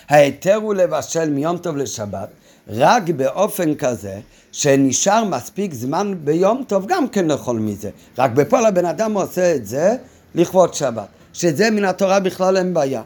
ההיתר 0.10 0.56
הוא 0.56 0.74
לבשל 0.74 1.30
מיום 1.30 1.58
טוב 1.58 1.78
לשבת 1.78 2.30
רק 2.68 3.10
באופן 3.10 3.76
כזה 3.76 4.20
שנשאר 4.52 5.24
מספיק 5.24 5.74
זמן 5.74 6.14
ביום 6.24 6.64
טוב 6.68 6.86
גם 6.88 7.08
כן 7.08 7.28
לאכול 7.28 7.60
מזה. 7.60 7.90
רק 8.18 8.32
בפועל 8.32 8.66
הבן 8.66 8.86
אדם 8.86 9.14
עושה 9.14 9.56
את 9.56 9.66
זה 9.66 9.96
לכבוד 10.36 10.74
שבת. 10.74 11.21
שזה 11.34 11.72
מן 11.72 11.86
התורה 11.86 12.20
בכלל 12.20 12.58
אין 12.58 12.74
בעיה. 12.74 13.02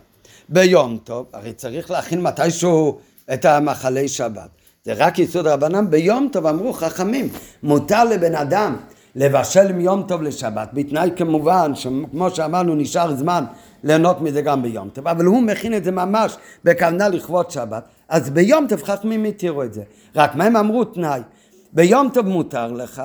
ביום 0.49 0.97
טוב, 1.03 1.25
הרי 1.33 1.53
צריך 1.53 1.91
להכין 1.91 2.21
מתישהו 2.21 2.99
את 3.33 3.45
המחלי 3.45 4.07
שבת. 4.07 4.49
זה 4.85 4.93
רק 4.93 5.19
יסוד 5.19 5.47
רבנן, 5.47 5.89
ביום 5.89 6.29
טוב 6.31 6.45
אמרו 6.45 6.73
חכמים, 6.73 7.29
מותר 7.63 8.03
לבן 8.03 8.35
אדם 8.35 8.75
לבשל 9.15 9.71
מיום 9.71 10.03
טוב 10.07 10.21
לשבת, 10.21 10.69
בתנאי 10.73 11.09
כמובן, 11.15 11.71
כמו 12.11 12.31
שאמרנו, 12.31 12.75
נשאר 12.75 13.15
זמן 13.15 13.45
ליהנות 13.83 14.21
מזה 14.21 14.41
גם 14.41 14.61
ביום 14.61 14.89
טוב, 14.89 15.07
אבל 15.07 15.25
הוא 15.25 15.41
מכין 15.43 15.73
את 15.73 15.83
זה 15.83 15.91
ממש 15.91 16.38
בכוונה 16.63 17.09
לכבוד 17.09 17.51
שבת, 17.51 17.83
אז 18.09 18.29
ביום 18.29 18.67
טוב 18.69 18.83
חכמים 18.83 19.23
התירו 19.23 19.63
את 19.63 19.73
זה. 19.73 19.83
רק 20.15 20.35
מה 20.35 20.43
הם 20.43 20.55
אמרו 20.55 20.85
תנאי? 20.85 21.21
ביום 21.73 22.09
טוב 22.13 22.27
מותר 22.27 22.71
לך, 22.71 23.01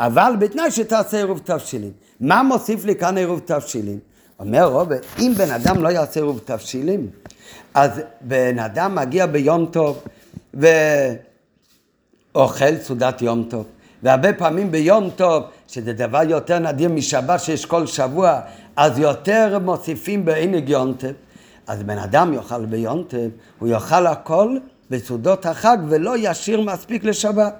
אבל 0.00 0.32
בתנאי 0.38 0.70
שתעשה 0.70 1.16
עירוב 1.16 1.40
תבשילין. 1.44 1.92
מה 2.20 2.42
מוסיף 2.42 2.84
לי 2.84 2.94
כאן 2.94 3.18
עירוב 3.18 3.40
תבשילין? 3.44 3.98
אומר 4.38 4.64
רוברט, 4.64 5.06
אם 5.18 5.32
בן 5.36 5.50
אדם 5.50 5.82
לא 5.82 5.88
יעשה 5.88 6.20
עירוב 6.20 6.40
תבשילים, 6.44 7.10
אז 7.74 7.90
בן 8.20 8.58
אדם 8.58 8.94
מגיע 8.94 9.26
ביום 9.26 9.66
טוב 9.66 10.04
אוכל 12.34 12.76
סעודת 12.82 13.22
יום 13.22 13.46
טוב. 13.50 13.66
והרבה 14.02 14.32
פעמים 14.32 14.70
ביום 14.70 15.10
טוב, 15.16 15.42
שזה 15.68 15.92
דבר 15.92 16.20
יותר 16.28 16.58
נדיר 16.58 16.88
משבת 16.88 17.40
שיש 17.40 17.64
כל 17.66 17.86
שבוע, 17.86 18.40
אז 18.76 18.98
יותר 18.98 19.58
מוסיפים 19.62 20.24
בעינג 20.24 20.68
יום 20.68 20.92
טוב. 20.92 21.10
אז 21.66 21.82
בן 21.82 21.98
אדם 21.98 22.34
יאכל 22.34 22.66
ביום 22.66 23.04
טוב, 23.08 23.30
הוא 23.58 23.68
יאכל 23.68 24.06
הכל 24.06 24.56
בסעודות 24.90 25.46
החג 25.46 25.78
ולא 25.88 26.14
ישאיר 26.18 26.60
מספיק 26.60 27.04
לשבת. 27.04 27.54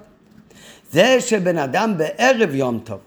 זה 0.91 1.17
שבן 1.19 1.57
אדם 1.57 1.97
בערב 1.97 2.55
יום 2.55 2.79
טוב 2.83 2.99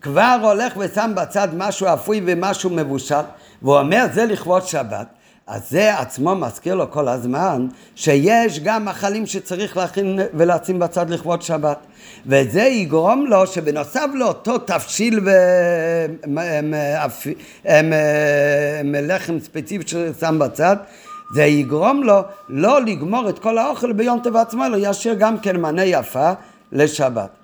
כבר 0.00 0.36
הולך 0.42 0.72
ושם 0.76 1.12
בצד 1.16 1.48
משהו 1.56 1.86
אפוי 1.94 2.20
ומשהו 2.26 2.70
מבושל, 2.70 3.14
והוא 3.62 3.78
אומר 3.78 4.06
זה 4.12 4.26
לכבוד 4.26 4.66
שבת, 4.66 5.06
אז 5.46 5.70
זה 5.70 5.98
עצמו 5.98 6.34
מזכיר 6.34 6.74
לו 6.74 6.90
כל 6.90 7.08
הזמן 7.08 7.66
שיש 7.94 8.60
גם 8.60 8.84
מאכלים 8.84 9.26
שצריך 9.26 9.76
להכין 9.76 10.18
ולשים 10.34 10.78
בצד 10.78 11.10
לכבוד 11.10 11.42
שבת. 11.42 11.78
וזה 12.26 12.62
יגרום 12.62 13.26
לו 13.26 13.46
שבנוסף 13.46 14.06
לאותו 14.14 14.58
תבשיל 14.58 15.20
ולחם 18.94 19.38
ספציפי 19.40 19.88
ששם 19.88 20.38
בצד, 20.38 20.76
זה 21.34 21.44
יגרום 21.44 22.02
לו 22.02 22.20
לא 22.48 22.82
לגמור 22.82 23.28
את 23.28 23.38
כל 23.38 23.58
האוכל 23.58 23.92
ביום 23.92 24.20
טוב 24.22 24.36
עצמו, 24.36 24.66
אלא 24.66 24.76
ישאיר 24.80 25.14
גם 25.14 25.38
כן 25.38 25.56
מנה 25.56 25.84
יפה 25.84 26.32
לשבת. 26.72 27.37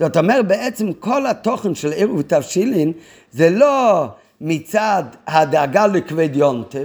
זאת 0.00 0.16
אומרת, 0.16 0.46
בעצם 0.46 0.92
כל 0.92 1.26
התוכן 1.26 1.74
של 1.74 1.92
עירוב 1.92 2.22
תבשילין 2.22 2.92
זה 3.32 3.50
לא 3.50 4.06
מצד 4.40 5.02
הדאגה 5.26 5.86
לכבד 5.86 6.36
יונטב, 6.36 6.84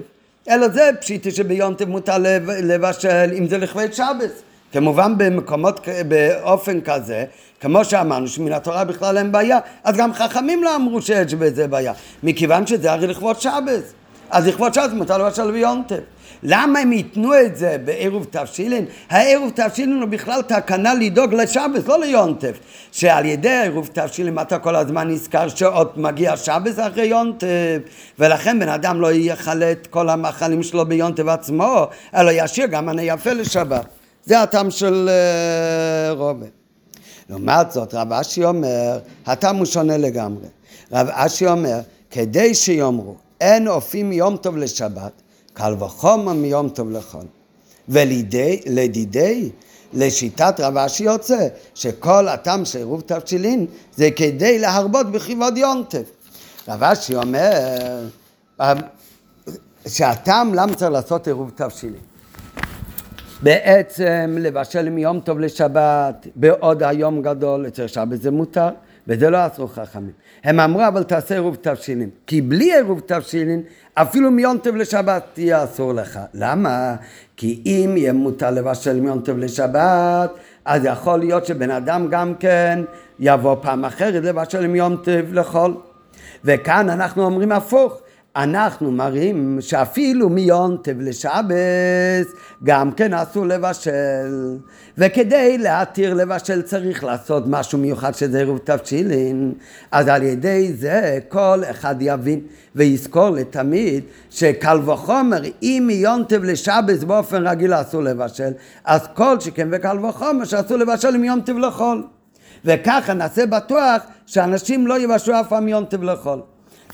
אלא 0.49 0.67
זה 0.67 0.89
פשיטי 1.01 1.32
שביונטב 1.32 1.89
מותר 1.89 2.17
לבשל 2.47 3.32
אם 3.38 3.47
זה 3.47 3.58
לכבד 3.58 3.93
שבס. 3.93 4.41
כמובן 4.71 5.17
במקומות, 5.17 5.88
באופן 6.08 6.82
כזה, 6.82 7.25
כמו 7.62 7.86
שאמרנו 7.86 8.28
שמן 8.28 8.51
התורה 8.51 8.84
בכלל 8.84 9.17
אין 9.17 9.32
בעיה, 9.32 9.60
אז 9.84 9.97
גם 9.97 10.13
חכמים 10.13 10.63
לא 10.63 10.75
אמרו 10.75 11.01
שיש 11.01 11.34
בזה 11.34 11.67
בעיה, 11.67 11.93
מכיוון 12.23 12.67
שזה 12.67 12.91
הרי 12.91 13.08
לכבוד 13.08 13.41
שבס. 13.41 13.93
אז 14.30 14.47
לכבוד 14.47 14.73
שבס 14.73 14.93
מותר 14.93 15.17
לבשל 15.17 15.51
ביונטב. 15.51 15.99
למה 16.43 16.80
הם 16.80 16.93
ייתנו 16.93 17.39
את 17.39 17.58
זה 17.58 17.78
בעירוב 17.86 18.28
תבשילין? 18.30 18.86
העירוב 19.10 19.52
תבשילין 19.56 20.02
הוא 20.02 20.10
בכלל 20.10 20.41
תקנה 20.41 20.93
לדאוג 20.93 21.34
לשבס, 21.34 21.88
לא 21.88 22.00
ליונטף. 22.00 22.60
שעל 22.91 23.26
ידי 23.26 23.62
עירוב 23.62 23.89
תבשילין 23.93 24.39
אתה 24.39 24.60
כל 24.60 24.76
הזמן 24.76 25.10
נזכר 25.10 25.48
שעוד 25.48 25.91
מגיע 25.95 26.38
שבס 26.38 26.80
אחרי 26.80 27.06
יונטף, 27.06 27.78
ולכן 28.19 28.60
בן 28.60 28.69
אדם 28.69 29.02
לא 29.02 29.12
יאכל 29.12 29.63
את 29.63 29.88
כל 29.88 30.10
המאכלים 30.10 30.63
שלו 30.63 30.86
ביונטף 30.86 31.28
עצמו, 31.28 31.88
אלא 32.15 32.32
ישאיר 32.34 32.67
גם 32.67 32.89
אני 32.89 33.02
יפה 33.02 33.34
לשבת. 33.34 33.86
זה 34.26 34.41
הטעם 34.41 34.71
של 34.71 35.10
uh, 35.10 36.17
רובה. 36.17 36.45
לעומת 37.30 37.71
זאת, 37.71 37.93
רב 37.93 38.13
אשי 38.13 38.45
אומר, 38.45 39.00
הטעם 39.26 39.56
הוא 39.56 39.65
שונה 39.65 39.98
לגמרי. 39.98 40.48
רב 40.91 41.08
אשי 41.12 41.48
אומר, 41.48 41.80
כדי 42.12 42.56
שיאמרו, 42.56 43.15
אין 43.41 43.67
אופים 43.67 44.12
יום 44.12 44.38
טוב 44.38 44.58
לשבת, 44.58 45.21
קל 45.56 45.74
וחומר 45.80 46.34
מיום 46.34 46.70
טוב 46.70 46.91
לחול. 46.91 47.26
ולדידי, 47.89 49.50
לשיטת 49.94 50.60
רב 50.60 50.78
אשי 50.78 51.04
יוצא, 51.04 51.48
שכל 51.76 52.28
הטעם 52.28 52.65
של 52.65 52.78
עירוב 52.78 53.02
תבשילין 53.06 53.65
זה 53.96 54.10
כדי 54.15 54.60
להרבות 54.60 55.12
בכיבוד 55.12 55.58
יונטף. 55.58 56.12
רב 56.68 56.84
אשי 56.84 57.15
אומר 57.15 57.52
שהטעם 59.88 60.54
למה 60.54 60.76
צריך 60.76 60.91
לעשות 60.91 61.28
עירוב 61.28 61.52
תבשילין? 61.56 62.02
בעצם 63.41 64.36
לבשל 64.39 64.89
מיום 64.89 65.20
טוב 65.20 65.39
לשבת 65.39 66.28
בעוד 66.36 66.84
היום 66.84 67.22
גדול, 67.22 67.68
אצל 67.68 67.88
שבת 67.88 68.22
זה 68.22 68.32
מותר, 68.32 68.70
וזה 69.08 69.30
לא 69.30 69.38
עשו 69.38 69.68
חכמים. 69.68 70.12
הם 70.44 70.60
אמרו 70.60 70.88
אבל 70.88 71.04
תעשה 71.04 71.36
עירוב 71.36 71.58
תבשילין, 71.62 72.10
כי 72.28 72.41
בלי 72.41 72.74
עירוב 72.74 73.02
תבשילין 73.06 73.62
אפילו 73.94 74.32
מיונטב 74.32 74.76
לשבת 74.76 75.24
תהיה 75.34 75.63
אסור 75.63 75.94
לך. 75.94 76.20
למה? 76.34 76.96
כי 77.38 77.62
אם 77.65 77.94
יהיה 77.98 78.13
מותר 78.13 78.52
לבשל 78.52 79.02
מיונטב 79.02 79.38
לשבת, 79.38 80.32
אז 80.65 80.86
יכול 80.86 81.20
להיות 81.20 81.46
שבן 81.46 81.72
אדם 81.72 82.08
גם 82.10 82.36
כן 82.36 82.80
יבוא 83.20 83.56
פעם 83.62 83.86
אחרת 83.86 84.24
לבשל 84.24 84.68
מיונטב 84.68 85.26
לחול. 85.32 85.78
וכאן 86.44 86.89
אנחנו 86.89 87.26
אומרים 87.26 87.52
הפוך, 87.52 88.02
אנחנו 88.36 88.91
מראים 88.91 89.58
שאפילו 89.62 90.30
מיונטב 90.30 91.02
לשבס 91.02 92.34
גם 92.63 92.91
כן 92.91 93.13
אסור 93.13 93.45
לבשל. 93.45 94.58
וכדי 94.98 95.58
להתיר 95.58 96.13
לבשל 96.13 96.62
צריך 96.62 97.04
לעשות 97.04 97.43
משהו 97.48 97.78
מיוחד 97.78 98.15
שזה 98.15 98.38
עירוב 98.38 98.58
תבשילין. 98.63 99.54
אז 99.91 100.08
על 100.08 100.24
ידי 100.24 100.74
זה 100.74 101.19
כל 101.30 101.62
אחד 101.71 101.95
יבין 102.00 102.39
ויזכור 102.76 103.30
לתמיד 103.30 104.04
שקל 104.30 104.89
וחומר 104.89 105.41
אם 105.63 105.84
מיונטב 105.88 106.43
לשבס 106.43 107.04
באופן 107.04 107.48
רגיל 107.48 107.74
אסור 107.74 108.04
לבשל 108.04 108.52
אז 108.86 109.02
כל 109.13 109.39
שכן 109.39 109.67
וקל 109.71 110.06
וחומר 110.06 110.45
שאסור 110.45 110.78
לבשל 110.78 111.17
מיונטב 111.17 111.58
לחול. 111.58 112.04
וככה 112.65 113.13
נעשה 113.13 113.45
בטוח 113.45 114.02
שאנשים 114.26 114.88
לא 114.88 115.00
יבשלו 115.00 115.39
אף 115.39 115.48
פעם 115.50 115.67
יונטב 115.67 116.04
לחול 116.04 116.41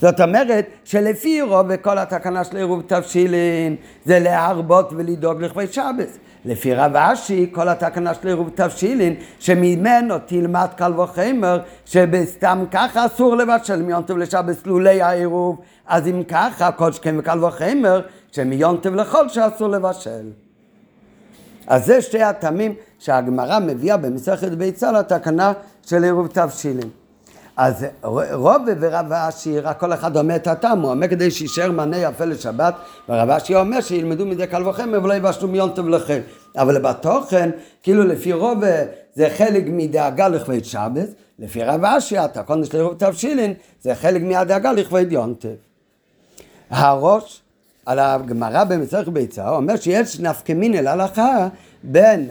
זאת 0.02 0.20
אומרת 0.20 0.66
שלפי 0.84 1.42
רוב 1.42 1.66
וכל 1.68 1.98
התקנה 1.98 2.44
של 2.44 2.56
עירוב 2.56 2.82
תבשילין 2.86 3.76
זה 4.04 4.18
להרבות 4.18 4.92
ולדאוג 4.92 5.42
לכבי 5.42 5.66
שבס. 5.66 6.18
לפי 6.44 6.74
רב 6.74 6.96
אשי 6.96 7.50
כל 7.52 7.68
התקנה 7.68 8.14
של 8.14 8.28
עירוב 8.28 8.50
תבשילין 8.54 9.14
שממנו 9.38 10.14
תלמד 10.26 10.68
קל 10.76 11.00
וחמר 11.00 11.60
שבסתם 11.84 12.64
ככה 12.70 13.06
אסור 13.06 13.36
לבשל 13.36 13.82
מיון 13.82 14.02
טוב 14.02 14.18
לשבס 14.18 14.66
לולי 14.66 15.02
העירוב 15.02 15.60
אז 15.86 16.08
אם 16.08 16.22
ככה 16.28 16.72
כל 16.72 16.92
שכן 16.92 17.18
וקל 17.18 17.44
וחמר 17.44 18.00
שמיון 18.32 18.76
טוב 18.76 18.94
לכל 18.94 19.28
שאסור 19.28 19.68
לבשל. 19.68 20.30
אז 21.66 21.86
זה 21.86 22.02
שתי 22.02 22.22
הטעמים 22.22 22.74
שהגמרא 22.98 23.58
מביאה 23.58 23.96
במסכת 23.96 24.52
ביצה 24.52 24.92
לתקנה 24.92 25.52
של 25.86 26.04
עירוב 26.04 26.26
תבשילין. 26.26 27.01
אז 27.56 27.86
רוב 28.32 28.62
ורב 28.80 29.12
אשי, 29.12 29.60
רק 29.60 29.80
כל 29.80 29.92
אחד 29.92 30.16
אומר 30.16 30.36
את 30.36 30.46
הטעם, 30.46 30.80
הוא 30.80 30.90
אומר 30.90 31.08
כדי 31.08 31.30
שישאר 31.30 31.70
מנה 31.70 31.96
יפה 31.96 32.24
לשבת, 32.24 32.74
ורב 33.08 33.30
אשי 33.30 33.54
אומר 33.54 33.80
שילמדו 33.80 34.26
מזה 34.26 34.46
קל 34.46 34.68
וחמר 34.68 35.00
ולא 35.02 35.14
יבשלו 35.14 35.48
מיון 35.48 35.70
טוב 35.70 35.88
לכם. 35.88 36.20
אבל 36.56 36.78
בתוכן, 36.78 37.50
כאילו 37.82 38.04
לפי 38.04 38.32
רוב 38.32 38.58
זה 39.14 39.28
חלק 39.36 39.64
מדאגה 39.66 40.28
לכבד 40.28 40.64
שבת, 40.64 41.08
לפי 41.38 41.62
רב 41.62 41.84
אשי, 41.84 42.18
התקון 42.18 42.64
של 42.64 42.80
רוב 42.80 42.94
תבשילין, 42.98 43.54
זה 43.82 43.94
חלק 43.94 44.22
מהדאגה 44.22 44.72
לכבד 44.72 45.12
יון 45.12 45.34
טוב. 45.34 45.52
הראש 46.70 47.42
על 47.86 47.98
הגמרא 47.98 48.64
במסכת 48.64 49.08
ביצה, 49.08 49.48
הוא 49.48 49.56
אומר 49.56 49.76
שיש 49.76 50.20
נפקא 50.20 50.52
מינא 50.52 50.76
להלכה 50.76 51.48
בין 51.82 52.30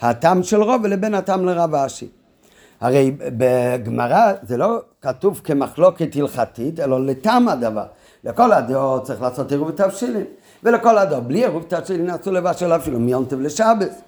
הטעם 0.00 0.42
של 0.42 0.62
רוב 0.62 0.86
לבין 0.86 1.14
הטעם 1.14 1.46
לרב 1.46 1.74
אשי. 1.74 2.15
הרי 2.80 3.16
בגמרא 3.18 4.32
זה 4.42 4.56
לא 4.56 4.78
כתוב 5.02 5.40
כמחלוקת 5.44 6.16
הלכתית, 6.16 6.80
אלא 6.80 7.06
לטעם 7.06 7.48
הדבר. 7.48 7.84
לכל 8.24 8.52
הדעות 8.52 9.02
צריך 9.02 9.22
לעשות 9.22 9.52
עירוב 9.52 9.70
תבשילין, 9.70 10.24
ולכל 10.62 10.98
הדעות 10.98 11.24
בלי 11.24 11.38
עירוב 11.38 11.64
תבשילין 11.68 12.10
אסור 12.10 12.32
לבשל 12.32 12.72
אפילו 12.72 13.00
מיונטב 13.00 13.40
לשבס. 13.40 14.00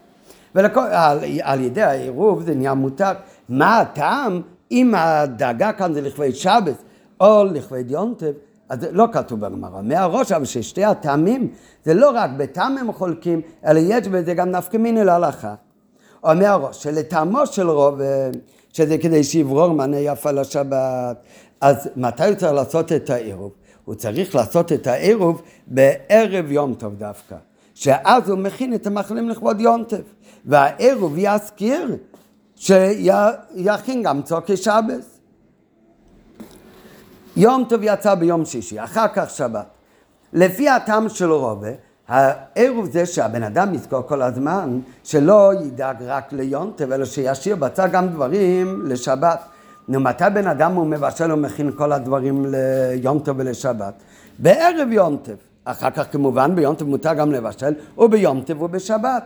ועל 0.54 1.60
ידי 1.60 1.82
העירוב 1.82 2.42
זה 2.42 2.54
נהיה 2.54 2.74
מותר. 2.74 3.12
מה 3.48 3.80
הטעם 3.80 4.40
אם 4.70 4.94
הדאגה 4.96 5.72
כאן 5.72 5.94
זה 5.94 6.00
לכבד 6.00 6.30
שבס 6.30 6.76
או 7.20 7.44
לכבד 7.44 7.90
יונטב? 7.90 8.32
אז 8.68 8.80
זה 8.80 8.88
לא 8.92 9.06
כתוב 9.12 9.40
בגמרא. 9.40 9.82
מהראש, 9.82 10.32
אבל 10.32 10.44
ששתי 10.44 10.84
הטעמים, 10.84 11.48
זה 11.84 11.94
לא 11.94 12.10
רק 12.14 12.30
בטעם 12.36 12.78
הם 12.78 12.92
חולקים, 12.92 13.40
אלא 13.66 13.80
יש 13.82 14.08
בזה 14.08 14.34
גם 14.34 14.50
נפקא 14.50 14.76
מיני 14.76 15.04
להלכה. 15.04 15.54
אומר 16.24 16.46
הראש, 16.46 16.82
שלטעמו 16.82 17.46
של 17.46 17.70
רוב 17.70 18.00
שזה 18.72 18.98
כדי 18.98 19.24
שיברור 19.24 19.68
מענה 19.68 19.98
יפה 19.98 20.30
לשבת. 20.30 21.16
אז 21.60 21.88
מתי 21.96 22.26
הוא 22.26 22.34
צריך 22.34 22.52
לעשות 22.52 22.92
את 22.92 23.10
העירוב? 23.10 23.52
הוא 23.84 23.94
צריך 23.94 24.34
לעשות 24.34 24.72
את 24.72 24.86
העירוב 24.86 25.42
בערב 25.66 26.50
יום 26.50 26.74
טוב 26.74 26.94
דווקא. 26.94 27.36
שאז 27.74 28.28
הוא 28.28 28.38
מכין 28.38 28.74
את 28.74 28.86
המאכלים 28.86 29.28
לכבוד 29.28 29.60
יום 29.60 29.84
טוב. 29.84 30.00
והעירוב 30.44 31.14
יזכיר 31.18 31.96
שיכין 32.56 34.02
גם 34.02 34.22
צוקי 34.22 34.56
שבס. 34.56 35.18
יום 37.36 37.64
טוב 37.68 37.80
יצא 37.82 38.14
ביום 38.14 38.44
שישי, 38.44 38.84
אחר 38.84 39.06
כך 39.14 39.30
שבת. 39.30 39.66
לפי 40.32 40.68
הטעם 40.68 41.08
של 41.08 41.32
רובה, 41.32 41.68
העירוב 42.08 42.90
זה 42.92 43.06
שהבן 43.06 43.42
אדם 43.42 43.74
יזכור 43.74 44.02
כל 44.02 44.22
הזמן 44.22 44.80
שלא 45.04 45.52
ידאג 45.60 45.96
רק 46.02 46.32
ליונטב, 46.32 46.92
אלא 46.92 47.04
שישאיר 47.04 47.56
בצד 47.56 47.88
גם 47.92 48.08
דברים 48.08 48.82
לשבת. 48.86 49.40
נו, 49.88 50.00
מתי 50.00 50.24
בן 50.34 50.46
אדם 50.46 50.74
הוא 50.74 50.86
מבשל 50.86 51.32
ומכין 51.32 51.70
כל 51.72 51.92
הדברים 51.92 52.46
ליונטב 52.48 53.34
ולשבת? 53.36 53.94
בערב 54.38 54.88
יונטב. 54.92 55.34
אחר 55.64 55.90
כך 55.90 56.12
כמובן 56.12 56.54
ביונטב 56.54 56.84
מותר 56.84 57.14
גם 57.14 57.32
לבשל, 57.32 57.74
וביונטב 57.98 58.62
ובשבת. 58.62 59.24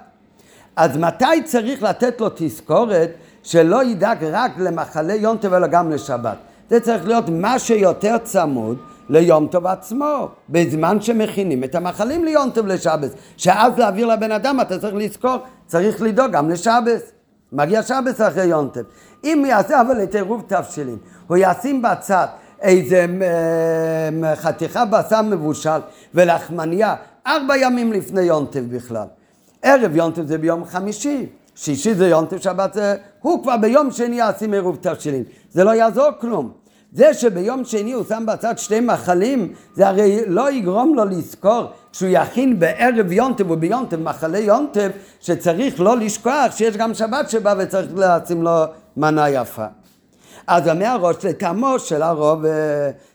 אז 0.77 0.97
מתי 0.97 1.43
צריך 1.45 1.83
לתת 1.83 2.21
לו 2.21 2.29
תזכורת 2.35 3.11
שלא 3.43 3.85
ידאג 3.85 4.25
רק 4.25 4.59
למחלה 4.59 5.15
יום 5.15 5.37
טוב 5.37 5.55
אלא 5.55 5.67
גם 5.67 5.91
לשבת? 5.91 6.37
זה 6.71 6.81
צריך 6.81 7.07
להיות 7.07 7.29
מה 7.29 7.59
שיותר 7.59 8.19
צמוד 8.19 8.79
ליום 9.09 9.47
טוב 9.47 9.67
עצמו, 9.67 10.29
בזמן 10.49 11.01
שמכינים 11.01 11.65
את 11.65 11.75
המחלים 11.75 12.25
ליום 12.25 12.51
טוב 12.51 12.67
לשבת, 12.67 13.11
שאז 13.37 13.79
להעביר 13.79 14.07
לבן 14.07 14.33
אדם 14.33 14.61
אתה 14.61 14.79
צריך 14.79 14.95
לזכור, 14.95 15.37
צריך 15.67 16.03
לדאוג 16.03 16.31
גם 16.31 16.51
לשבת. 16.51 17.13
מגיע 17.53 17.83
שבת 17.83 18.21
אחרי 18.21 18.45
יום 18.45 18.69
טוב. 18.73 18.83
אם 19.25 19.45
יעשה 19.49 19.81
אבל 19.81 20.03
את 20.03 20.15
עירוב 20.15 20.43
תבשילין, 20.47 20.97
הוא 21.27 21.37
ישים 21.41 21.83
בצד 21.83 22.27
איזה 22.61 23.07
אה, 24.23 24.37
חתיכה 24.37 24.85
בשר 24.85 25.23
מבושל 25.23 25.79
ולחמניה 26.15 26.95
ארבע 27.27 27.57
ימים 27.57 27.93
לפני 27.93 28.21
יום 28.21 28.47
טוב 28.47 28.63
בכלל. 28.77 29.07
ערב 29.63 29.97
יום 29.97 30.13
טוב 30.13 30.27
זה 30.27 30.39
ביום 30.39 30.65
חמישי, 30.65 31.27
שישי 31.55 31.95
זה 31.95 32.09
יום 32.09 32.27
טוב, 32.27 32.39
שבת 32.39 32.73
זה... 32.73 32.97
הוא 33.21 33.43
כבר 33.43 33.57
ביום 33.57 33.91
שני 33.91 34.21
ישים 34.21 34.53
עירוב 34.53 34.79
תבשילין. 34.81 35.23
זה 35.51 35.65
לא 35.65 35.71
יעזור 35.71 36.09
כלום. 36.21 36.62
זה 36.95 37.15
שביום 37.15 37.65
שני 37.65 37.93
הוא 37.93 38.05
שם 38.09 38.25
בצד 38.27 38.59
שתי 38.59 38.81
מחלים, 38.81 39.53
זה 39.75 39.89
הרי 39.89 40.21
לא 40.27 40.51
יגרום 40.51 40.95
לו 40.95 41.05
לזכור 41.05 41.65
שהוא 41.93 42.09
יכין 42.13 42.59
בערב 42.59 43.13
יונטב 43.13 43.51
וביונטב 43.51 44.01
מחלי 44.01 44.39
יונטב, 44.39 44.91
שצריך 45.21 45.81
לא 45.81 45.97
לשכוח 45.97 46.57
שיש 46.57 46.77
גם 46.77 46.95
שבת 46.95 47.31
שבא 47.31 47.55
וצריך 47.59 47.87
לשים 47.97 48.43
לו 48.43 48.65
מנה 48.97 49.31
יפה. 49.31 49.65
אז 50.47 50.69
אומר 50.69 50.87
הראש 50.87 51.25
לטעמו 51.25 51.79
של 51.79 52.03
הרוב, 52.03 52.45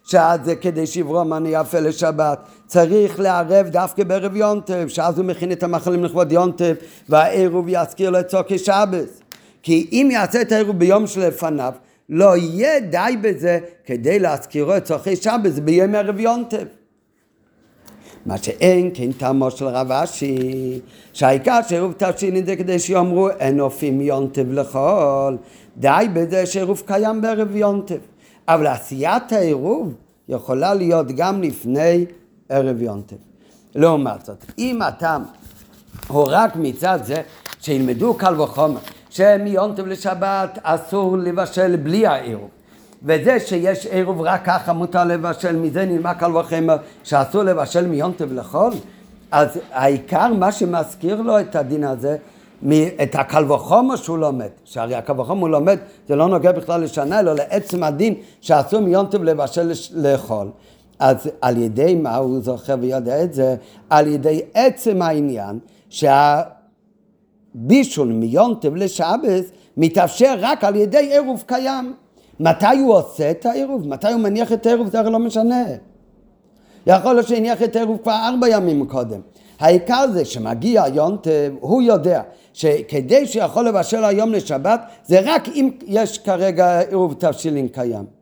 שאז 0.04 0.40
זה 0.44 0.56
כדי 0.56 0.88
שיברוא 0.88 1.24
מנה 1.24 1.50
יפה 1.50 1.80
לשבת, 1.80 2.40
צריך 2.68 3.20
לערב 3.20 3.68
דווקא 3.68 4.04
בערב 4.04 4.36
יונטב, 4.36 4.88
שאז 4.88 5.18
הוא 5.18 5.26
מכין 5.26 5.52
את 5.52 5.64
המחלים 5.64 6.04
לכבוד 6.04 6.32
יונטב, 6.32 6.74
והעירוב 7.10 7.66
יזכיר 7.68 8.10
לו 8.10 8.20
את 8.20 8.28
צוקי 8.28 8.58
שבת. 8.58 9.22
כי 9.64 9.88
אם 9.92 10.10
יעשה 10.12 10.42
את 10.42 10.52
העירוב 10.52 10.80
ביום 10.80 11.08
שלפניו, 11.08 11.74
לא 12.10 12.38
יהיה 12.38 12.80
די 12.80 13.18
בזה 13.22 13.60
כדי 13.86 14.20
להזכירו 14.20 14.78
את 14.78 14.84
צורכי 14.84 15.16
שבת 15.16 15.54
ביום 15.64 15.96
ערב 15.96 16.20
יונטב. 16.20 16.66
מה 18.26 18.38
שאין 18.38 18.92
כן 18.94 19.12
טעמו 19.12 19.52
של 19.52 19.66
רב 19.66 19.92
אשי, 19.92 20.80
שהעיקר 21.14 21.60
שעירוב 21.68 21.94
תבשילין 21.98 22.46
זה 22.46 22.56
כדי 22.56 22.80
שיאמרו 22.80 23.30
אין 23.30 23.60
אופים 23.60 24.02
יונטב 24.02 24.52
לכל, 24.52 25.36
די 25.78 26.06
בזה 26.14 26.46
שעירוב 26.46 26.84
קיים 26.86 27.22
בערב 27.22 27.56
יונטב. 27.56 27.98
אבל 28.48 28.68
עשיית 28.68 29.32
העירוב 29.32 29.94
יכולה 30.30 30.74
להיות 30.74 31.08
גם 31.08 31.42
לפני 31.44 32.06
ערב 32.50 32.82
יונטב. 32.82 33.16
לעומת 33.76 34.26
זאת, 34.26 34.46
אם 34.58 34.82
הטעם 34.82 35.24
הוא 36.08 36.26
רק 36.28 36.56
מצד 36.56 37.00
זה 37.04 37.22
שילמדו 37.62 38.14
קל 38.14 38.42
וחומר 38.42 38.80
שמיום 39.18 39.74
טוב 39.76 39.88
לשבת 39.88 40.60
אסור 40.64 41.18
לבשל 41.18 41.76
בלי 41.76 42.08
העירוב. 42.08 42.50
וזה 43.04 43.40
שיש 43.40 43.86
עירוב 43.86 44.22
רק 44.22 44.46
ככה 44.46 44.74
מותר 44.74 45.04
לבשל, 45.04 45.56
מזה 45.56 45.86
נלמד 45.86 46.14
קל 46.20 46.38
וחמר 46.38 46.76
שאסור 47.04 47.44
לבשל 47.44 47.88
מיום 47.88 48.12
טוב 48.12 48.34
לחול. 48.34 48.74
אז 49.32 49.60
העיקר 49.72 50.34
מה 50.34 50.52
שמזכיר 50.52 51.22
לו 51.22 51.40
את 51.40 51.56
הדין 51.56 51.84
הזה, 51.84 52.18
את 53.04 53.16
הקל 53.16 53.52
וחומר 53.52 53.96
שהוא 53.96 54.18
לומד, 54.18 54.50
שהרי 54.66 54.96
הקל 54.96 55.22
וחומר 55.22 55.42
הוא 55.42 55.50
לומד, 55.50 55.78
זה 56.08 56.16
לא 56.16 56.28
נוגע 56.28 56.52
בכלל 56.52 56.82
לשנה, 56.82 57.20
אלא 57.20 57.34
לעצם 57.34 57.84
הדין 57.84 58.14
שאסור 58.42 58.80
מיום 58.80 59.06
טוב 59.06 59.24
לבשל 59.24 59.72
לאכול. 59.94 60.48
אז 61.00 61.30
על 61.42 61.58
ידי 61.58 61.96
מה 61.96 62.16
הוא 62.16 62.40
זוכר 62.42 62.76
ויודע 62.80 63.24
את 63.24 63.34
זה? 63.34 63.56
על 63.90 64.08
ידי 64.08 64.42
עצם 64.54 65.02
העניין 65.02 65.60
שה... 65.90 66.42
בישול 67.60 68.08
מיונטב 68.08 68.76
לשבס 68.76 69.52
מתאפשר 69.78 70.36
רק 70.40 70.64
על 70.64 70.76
ידי 70.76 71.14
עירוב 71.14 71.44
קיים. 71.48 71.94
מתי 72.40 72.78
הוא 72.80 72.96
עושה 72.96 73.32
את 73.32 73.46
העירוב? 73.46 73.88
מתי 73.88 74.14
הוא 74.14 74.22
מניח 74.22 74.54
את 74.54 74.66
העירוב? 74.66 74.88
זה 74.88 75.00
הרי 75.00 75.12
לא 75.12 75.20
משנה. 75.20 75.64
יכול 76.88 77.14
להיות 77.14 77.28
שהניח 77.28 77.64
את 77.64 77.76
העירוב 77.76 77.98
כבר 78.04 78.16
ארבע 78.28 78.50
ימים 78.50 78.88
קודם. 78.88 79.20
העיקר 79.60 80.06
זה 80.14 80.26
שמגיע 80.26 80.84
יונטב, 80.94 81.54
הוא 81.60 81.82
יודע 81.82 82.22
שכדי 82.54 83.26
שיכול 83.26 83.68
לבשל 83.68 84.04
היום 84.04 84.32
לשבת, 84.32 84.82
זה 85.06 85.20
רק 85.24 85.48
אם 85.50 85.70
יש 85.86 86.18
כרגע 86.18 86.80
עירוב 86.80 87.14
תבשילין 87.14 87.68
קיים. 87.68 88.17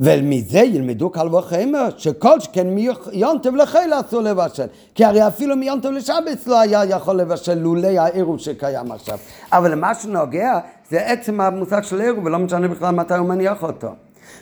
ומזה 0.00 0.58
ילמדו 0.58 1.10
קל 1.10 1.34
וחמר, 1.34 1.88
שכל 1.96 2.40
שכן 2.40 2.66
מיונטב 2.66 3.54
לחיל 3.54 3.92
אסור 4.00 4.20
לבשל. 4.20 4.66
כי 4.94 5.04
הרי 5.04 5.26
אפילו 5.26 5.56
מיונטב 5.56 5.90
לשבץ 5.90 6.46
לא 6.46 6.60
היה 6.60 6.84
יכול 6.84 7.16
לבשל 7.16 7.54
לולי 7.54 7.98
העירוב 7.98 8.38
שקיים 8.38 8.92
עכשיו. 8.92 9.18
אבל 9.52 9.70
למה 9.72 9.94
שנוגע 9.94 10.58
זה 10.90 11.06
עצם 11.06 11.40
המושג 11.40 11.82
של 11.82 12.00
עירוב, 12.00 12.24
ולא 12.24 12.38
משנה 12.38 12.68
בכלל 12.68 12.94
מתי 12.94 13.14
הוא 13.14 13.28
מניח 13.28 13.62
אותו. 13.62 13.88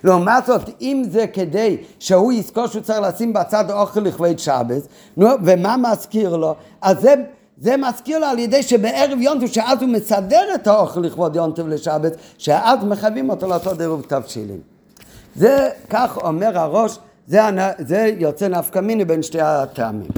לעומת 0.05 0.47
זאת, 0.47 0.71
אם 0.81 1.03
זה 1.11 1.27
כדי 1.27 1.77
שהוא 1.99 2.33
יזכור 2.33 2.67
שהוא 2.67 2.83
צריך 2.83 3.01
לשים 3.01 3.33
בצד 3.33 3.71
אוכל 3.71 4.01
לכבד 4.01 4.39
שבץ, 4.39 4.87
נו, 5.17 5.29
ומה 5.45 5.77
מזכיר 5.77 6.37
לו? 6.37 6.55
אז 6.83 7.01
זה... 7.01 7.15
זה 7.59 7.77
מזכיר 7.77 8.19
לו 8.19 8.27
על 8.27 8.39
ידי 8.39 8.63
שבערב 8.63 9.21
יונטב, 9.21 9.47
שאז 9.47 9.83
הוא 9.83 9.89
מסדר 9.91 10.55
את 10.55 10.67
האוכל 10.67 11.01
לכבוד 11.01 11.37
יונטב 11.37 11.69
לשבת, 11.69 12.13
שאז 12.39 12.79
מחייבים 12.85 13.31
אותו 13.31 13.49
לעשות 13.49 13.81
עירוב 13.81 14.03
תבשילים. 14.09 14.72
זה, 15.37 15.69
כך 15.91 16.19
אומר 16.23 16.59
הראש, 16.59 16.99
זה, 17.27 17.41
זה 17.79 18.11
יוצא 18.19 18.49
נפקא 18.49 18.79
מיני 18.79 19.05
בין 19.05 19.23
שתי 19.23 19.41
הטעמים. 19.41 20.11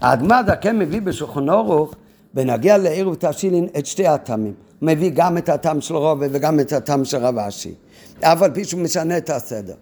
האדמה 0.00 0.40
זקן 0.46 0.78
מביא 0.78 1.00
בשולחן 1.02 1.48
אורוך, 1.48 1.94
בנגיע 2.34 2.78
לעירוב 2.78 3.14
תש"ין, 3.14 3.68
את 3.78 3.86
שתי 3.86 4.06
הטעמים. 4.06 4.54
הוא 4.80 4.86
מביא 4.86 5.10
גם 5.14 5.38
את 5.38 5.48
הטעם 5.48 5.80
של 5.80 5.96
רובה 5.96 6.26
וגם 6.30 6.60
את 6.60 6.72
הטעם 6.72 7.04
של 7.04 7.16
רב 7.16 7.38
אשי. 7.38 7.74
אף 8.20 8.42
על 8.42 8.50
פי 8.50 8.64
שהוא 8.64 8.80
משנה 8.80 9.16
את 9.16 9.30
הסדר. 9.30 9.74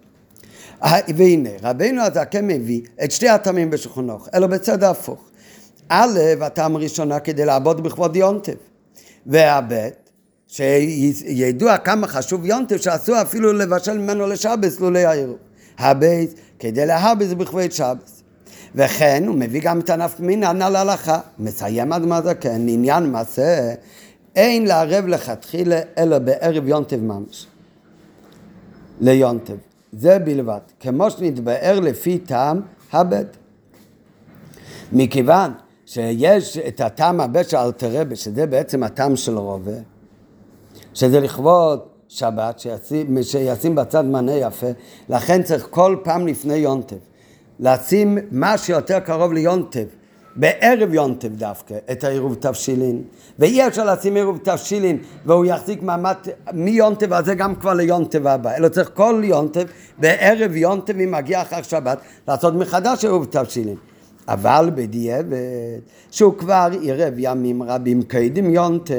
והנה, 1.17 1.51
רבינו 1.63 2.03
הזקן 2.03 2.47
מביא 2.47 2.81
את 3.05 3.11
שתי 3.11 3.29
הטעמים 3.29 3.71
בשולחן 3.71 4.11
אורוך, 4.11 4.29
אלא 4.35 4.47
בצד 4.47 4.83
ההפוך. 4.83 5.21
א', 5.89 6.19
הטעם 6.41 6.77
הראשונה 6.77 7.21
כדי 7.21 7.45
לעבוד 7.45 7.83
בכבוד 7.83 8.17
יונטב, 8.17 8.53
והב', 9.27 9.73
שידוע 10.53 11.79
כמה 11.79 12.07
חשוב 12.07 12.47
יונטב 12.47 12.77
שאסור 12.77 13.23
אפילו 13.23 13.53
לבשל 13.53 13.99
ממנו 13.99 14.27
לשבס 14.27 14.81
לולי 14.81 15.05
העירוב. 15.05 15.37
הבייס 15.79 16.35
כדי 16.59 16.87
להרבס 16.87 17.33
בכבוד 17.33 17.73
שבס. 17.73 18.23
וכן 18.75 19.25
הוא 19.27 19.35
מביא 19.35 19.61
גם 19.65 19.81
את 19.81 19.91
הנפקא 19.91 20.23
ענה 20.23 20.71
להלכה, 20.71 21.21
מסיים 21.39 21.93
עד 21.93 22.03
מה 22.03 22.23
זה 22.23 22.35
כן, 22.35 22.69
עניין 22.69 23.13
מעשה, 23.13 23.75
אין 24.37 24.67
לערב 24.67 25.07
לכתחילה 25.07 25.81
אלא 25.99 26.19
בערב 26.19 26.69
יונטב 26.69 27.01
ממש. 27.01 27.47
ליונטב. 29.01 29.57
זה 29.93 30.19
בלבד, 30.19 30.61
כמו 30.81 31.11
שנתבאר 31.11 31.81
לפי 31.81 32.19
טעם 32.19 32.61
הבד. 32.93 33.25
מכיוון 34.93 35.53
שיש 35.87 36.59
את 36.59 36.81
הטעם 36.81 37.21
הבד 37.21 37.49
של 37.49 37.57
אלתרבה, 37.57 38.17
שזה 38.17 38.47
בעצם 38.47 38.83
הטעם 38.83 39.17
של 39.17 39.39
רובה, 39.39 39.92
שזה 40.95 41.21
לכבוד 41.21 41.81
שבת, 42.09 42.59
שישים, 42.59 43.23
שישים 43.23 43.75
בצד 43.75 44.05
מנה 44.05 44.33
יפה, 44.33 44.67
לכן 45.09 45.43
צריך 45.43 45.67
כל 45.71 45.97
פעם 46.03 46.27
לפני 46.27 46.55
יונטב, 46.55 46.97
לשים 47.61 48.19
מה 48.31 48.59
שיותר 48.59 49.01
קרוב 49.01 49.33
ליונטב, 49.33 49.85
בערב 50.37 50.95
יונטב 50.95 51.29
דווקא, 51.29 51.75
את 51.93 52.05
העירוב 52.05 52.35
תבשילין, 52.35 53.03
ואי 53.39 53.67
אפשר 53.67 53.85
לשים 53.85 54.17
עירוב 54.17 54.39
תבשילין 54.43 54.99
והוא 55.27 55.45
יחזיק 55.45 55.83
מעמד 55.83 56.17
מיונטב, 56.53 57.13
אז 57.13 57.25
זה 57.25 57.35
גם 57.35 57.55
כבר 57.55 57.75
ליונטב 57.75 58.27
הבא, 58.27 58.57
אלא 58.57 58.69
צריך 58.69 58.91
כל 58.95 59.23
יונטב, 59.25 59.65
בערב 59.99 60.57
יונטב, 60.57 61.01
אם 61.01 61.11
מגיע 61.11 61.43
אחר 61.43 61.63
שבת, 61.63 61.99
לעשות 62.29 62.55
מחדש 62.55 63.05
עירוב 63.05 63.27
תבשילין. 63.31 63.77
אבל 64.29 64.71
בדיעבד, 64.75 65.79
שהוא 66.11 66.35
כבר 66.39 66.69
עירב 66.81 67.15
ימים 67.17 67.63
רבים 67.63 68.03
קדם 68.03 68.51
יונטב, 68.51 68.95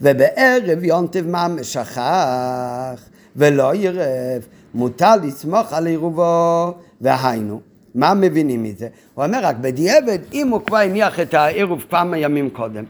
ובערב 0.00 0.84
יונטב 0.84 1.28
מה 1.28 1.48
משכח, 1.48 3.02
ולא 3.36 3.72
עירב, 3.72 4.42
מותר 4.74 5.16
לסמוך 5.22 5.72
על 5.72 5.86
עירובו, 5.86 6.74
והיינו. 7.00 7.60
מה 7.94 8.14
מבינים 8.14 8.62
מזה? 8.62 8.88
הוא 9.14 9.24
אומר 9.24 9.38
רק 9.42 9.56
בדיעבד, 9.56 10.18
אם 10.32 10.48
הוא 10.48 10.60
כבר 10.66 10.76
הניח 10.76 11.20
את 11.20 11.34
העירוב 11.34 11.84
כמה 11.90 12.18
ימים 12.18 12.50
קודם, 12.50 12.84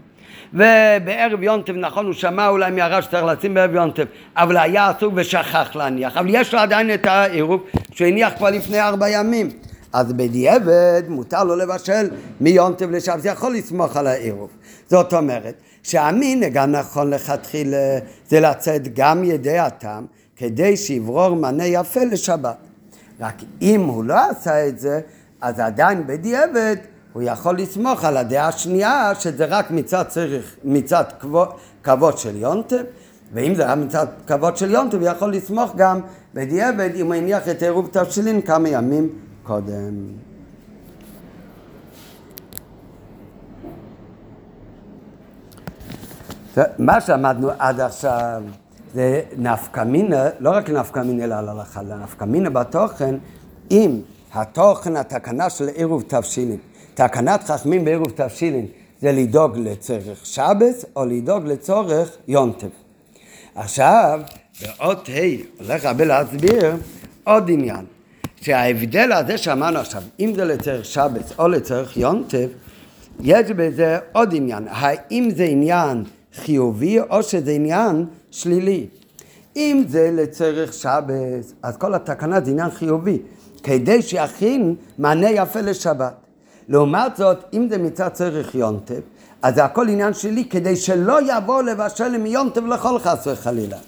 ובערב 0.55 1.43
יונטב, 1.43 1.77
נכון, 1.77 2.07
הוא 2.07 2.15
שמע 2.15 2.49
אולי 2.49 2.71
מהרב 2.71 3.03
שצריך 3.03 3.25
לשים 3.25 3.55
בערב 3.55 3.75
יונטב, 3.75 4.05
אבל 4.37 4.57
היה 4.57 4.89
עסוק 4.89 5.13
ושכח 5.17 5.77
להניח, 5.77 6.17
אבל 6.17 6.27
יש 6.29 6.55
לו 6.55 6.61
עדיין 6.61 6.95
את 6.95 7.07
העירוב 7.07 7.63
שהוא 7.91 8.09
הניח 8.09 8.33
כבר 8.37 8.51
לפני 8.51 8.81
ארבע 8.81 9.09
ימים. 9.09 9.51
אז 9.93 10.13
בדיעבד 10.13 11.03
מותר 11.09 11.45
לו 11.45 11.57
לבשל 11.57 12.11
מיונטב 12.41 12.91
לשם, 12.91 13.19
זה 13.19 13.29
יכול 13.29 13.55
לסמוך 13.55 13.97
על 13.97 14.07
העירוב. 14.07 14.51
זאת 14.91 15.15
אומרת 15.15 15.55
שהמינהג 15.83 16.57
הנכון 16.57 17.11
לכתחילה 17.11 17.99
זה 18.29 18.41
לצאת 18.41 18.95
גם 18.95 19.25
ידי 19.25 19.59
הטעם 19.59 20.07
כדי 20.37 20.77
שיברור 20.77 21.37
מנה 21.37 21.67
יפה 21.67 22.05
לשבת. 22.05 22.57
רק 23.21 23.35
אם 23.63 23.81
הוא 23.81 24.05
לא 24.05 24.31
עשה 24.31 24.69
את 24.69 24.79
זה, 24.79 25.01
אז 25.41 25.61
עדיין 25.61 26.07
בדיעבד 26.07 26.77
הוא 27.13 27.23
יכול 27.23 27.59
לסמוך 27.59 28.05
על 28.05 28.17
הדעה 28.17 28.49
השנייה 28.49 29.13
שזה 29.19 29.45
רק 29.45 29.71
מצד 29.71 30.05
צריך, 30.09 30.57
מצד 30.65 31.05
כבוד 31.83 32.19
של 32.19 32.37
יונטב, 32.37 32.83
ואם 33.33 33.55
זה 33.55 33.67
רק 33.67 33.79
מצד 33.79 34.07
כבוד 34.27 34.57
של 34.57 34.71
יונטב, 34.71 34.99
הוא 34.99 35.09
יכול 35.09 35.33
לסמוך 35.33 35.73
גם 35.77 36.01
בדיעבד 36.35 36.91
אם 36.95 37.07
הוא 37.07 37.15
הניח 37.15 37.49
את 37.49 37.63
עירוב 37.63 37.89
תבשילין 37.93 38.41
כמה 38.41 38.69
ימים 38.69 39.09
קודם. 39.43 40.09
מה 46.79 47.01
שלמדנו 47.01 47.51
עד 47.59 47.81
עכשיו 47.81 48.43
זה 48.95 49.23
נפקא 49.37 49.81
מינה, 49.81 50.25
לא 50.39 50.51
רק 50.51 50.71
נפקא 50.71 51.01
מינה 51.01 51.25
אלא 51.25 51.41
להלכה, 51.41 51.81
אלא 51.81 51.97
נפקא 51.97 52.25
מינה 52.25 52.51
בתוכן, 52.51 53.15
אם 53.71 54.01
התוכן, 54.33 54.97
התקנה 54.97 55.51
של 55.51 55.69
עירוב 55.69 56.05
תבשילין, 56.07 56.59
תקנת 56.95 57.43
חכמים 57.45 57.85
בעירוב 57.85 58.11
תבשילין, 58.11 58.67
זה 59.01 59.13
לדאוג 59.13 59.57
לצורך 59.57 60.27
שבס 60.27 60.85
או 60.97 61.05
לדאוג 61.05 61.47
לצורך 61.47 62.17
יונטב. 62.29 62.69
עכשיו, 63.55 64.21
באות 64.63 65.09
ה' 65.09 65.63
הולך 65.63 65.85
רבי 65.85 66.05
להסביר 66.05 66.77
עוד 67.25 67.51
עניין, 67.51 67.85
שההבדל 68.43 69.13
הזה 69.13 69.39
שאמרנו 69.39 69.79
עכשיו, 69.79 70.03
אם 70.21 70.33
זה 70.37 70.45
לצורך 70.45 70.85
שבס 70.85 71.33
או 71.39 71.49
לצורך 71.49 71.97
יונטב, 71.97 72.49
יש 73.21 73.51
בזה 73.51 73.99
עוד 74.13 74.35
עניין, 74.35 74.65
האם 74.71 75.31
זה 75.37 75.45
עניין 75.45 76.05
חיובי 76.35 77.01
או 77.01 77.23
שזה 77.23 77.51
עניין 77.51 78.07
שלילי. 78.31 78.87
אם 79.57 79.85
זה 79.89 80.11
לצורך 80.13 80.73
שבס, 80.73 81.55
אז 81.63 81.77
כל 81.77 81.95
התקנה 81.95 82.41
זה 82.41 82.51
עניין 82.51 82.71
חיובי, 82.71 83.19
כדי 83.63 84.03
שיכין 84.03 84.75
מענה 84.99 85.31
יפה 85.31 85.61
לשבת. 85.61 86.15
לעומת 86.69 87.17
זאת, 87.17 87.39
אם 87.53 87.67
זה 87.71 87.79
מצד 87.79 88.09
צורך 88.09 88.55
יונטב, 88.55 89.01
אז 89.43 89.55
זה 89.55 89.65
הכל 89.65 89.89
עניין 89.89 90.15
שלי 90.15 90.45
כדי 90.45 90.77
שלא 90.77 91.19
יבוא 91.37 91.63
לבשל 91.63 92.15
עם 92.15 92.27
יונטב 92.27 92.67
לכל 92.67 92.99
חס 92.99 93.27
וחלילה. 93.27 93.79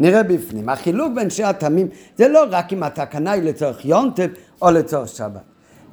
נראה 0.00 0.22
בפנים. 0.22 0.68
החילוק 0.68 1.12
בין 1.14 1.30
שני 1.30 1.44
התמים 1.44 1.88
זה 2.16 2.28
לא 2.28 2.44
רק 2.50 2.72
אם 2.72 2.82
התקנה 2.82 3.32
היא 3.32 3.42
לצורך 3.42 3.84
יונטב 3.84 4.28
או 4.62 4.70
לצורך 4.70 5.08
שבת, 5.08 5.42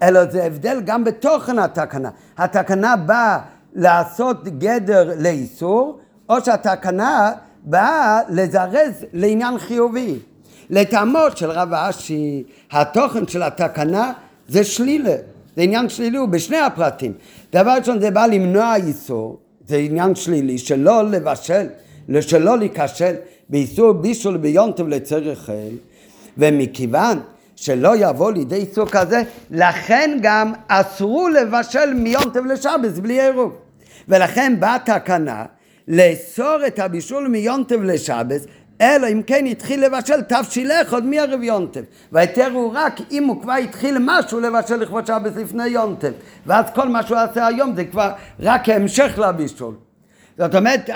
אלא 0.03 0.25
זה 0.31 0.43
הבדל 0.43 0.81
גם 0.85 1.03
בתוכן 1.03 1.59
התקנה. 1.59 2.09
התקנה 2.37 2.95
באה 2.95 3.39
לעשות 3.75 4.43
גדר 4.59 5.11
לאיסור, 5.19 5.99
או 6.29 6.35
שהתקנה 6.45 7.31
באה 7.63 8.19
לזרז 8.29 9.05
לעניין 9.13 9.57
חיובי. 9.57 10.19
לטעמו 10.69 11.19
של 11.35 11.51
רב 11.51 11.73
אשי, 11.73 12.43
התוכן 12.71 13.27
של 13.27 13.43
התקנה 13.43 14.11
זה 14.47 14.63
שלילה, 14.63 15.15
זה 15.55 15.61
עניין 15.61 15.89
שלילי, 15.89 16.17
הוא 16.17 16.29
בשני 16.29 16.57
הפרטים. 16.57 17.13
דבר 17.53 17.75
ראשון 17.79 17.99
זה 17.99 18.11
בא 18.11 18.25
למנוע 18.25 18.75
איסור, 18.75 19.39
זה 19.67 19.77
עניין 19.77 20.15
שלילי, 20.15 20.57
שלא 20.57 21.03
לבשל, 21.03 21.67
שלא 22.21 22.57
להיכשל 22.57 23.13
באיסור 23.49 23.91
בישול 23.91 24.37
ביונטב 24.37 24.87
לצריך 24.87 25.39
חיל, 25.39 25.77
ומכיוון 26.37 27.19
שלא 27.55 27.93
יבוא 27.97 28.31
לידי 28.31 28.55
איסור 28.55 28.87
כזה, 28.89 29.21
לכן 29.51 30.17
גם 30.21 30.53
אסרו 30.67 31.27
לבשל 31.27 31.93
מיונטב 31.93 32.45
לשבס 32.45 32.99
בלי 32.99 33.21
עירוב. 33.21 33.57
ולכן 34.07 34.53
באה 34.59 34.77
תקנה 34.85 35.45
לאסור 35.87 36.57
את 36.67 36.79
הבישול 36.79 37.27
מיונטב 37.27 37.83
לשבס, 37.83 38.45
אלא 38.81 39.07
אם 39.07 39.21
כן 39.27 39.45
התחיל 39.45 39.85
לבשל 39.85 40.21
תבשילך 40.21 40.93
עוד 40.93 41.05
מערב 41.05 41.43
יונטב. 41.43 41.81
וההיתר 42.11 42.51
הוא 42.53 42.71
רק 42.75 42.99
אם 43.11 43.23
הוא 43.23 43.41
כבר 43.41 43.53
התחיל 43.53 43.97
משהו 43.99 44.39
לבשל 44.39 44.75
לכבוד 44.75 45.07
שבס 45.07 45.35
לפני 45.35 45.67
יונטב. 45.67 46.11
ואז 46.45 46.65
כל 46.75 46.89
מה 46.89 47.03
שהוא 47.03 47.17
עושה 47.29 47.47
היום 47.47 47.75
זה 47.75 47.85
כבר 47.85 48.11
רק 48.39 48.69
המשך 48.69 49.19
לבישול. 49.19 49.75
זאת 50.37 50.55
אומרת, 50.55 50.89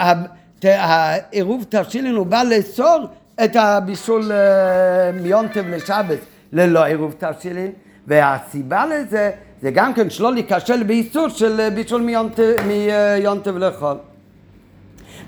העירוב 0.66 1.66
תבשילין 1.70 2.16
הוא 2.16 2.26
בא 2.26 2.43
לאסור 2.43 3.05
את 3.43 3.55
הבישול 3.55 4.32
אה, 4.32 5.12
מיונטב 5.12 5.64
לשבס 5.68 6.18
ללא 6.53 6.84
עירוב 6.84 7.16
תבשילין, 7.18 7.72
והסיבה 8.07 8.86
לזה 8.86 9.32
זה 9.62 9.72
גם 9.72 9.93
כן 9.93 10.10
שלא 10.10 10.34
להיכשל 10.34 10.84
באיסור 10.84 11.30
של 11.30 11.60
אה, 11.60 11.70
בישול 11.70 12.01
מיונטב 12.01 13.57
לחול. 13.57 13.97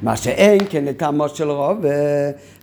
מה 0.02 0.18
שאין 0.18 0.60
כן 0.70 0.86
לטעמו 0.86 1.30
של 1.30 1.50
רוב, 1.50 1.86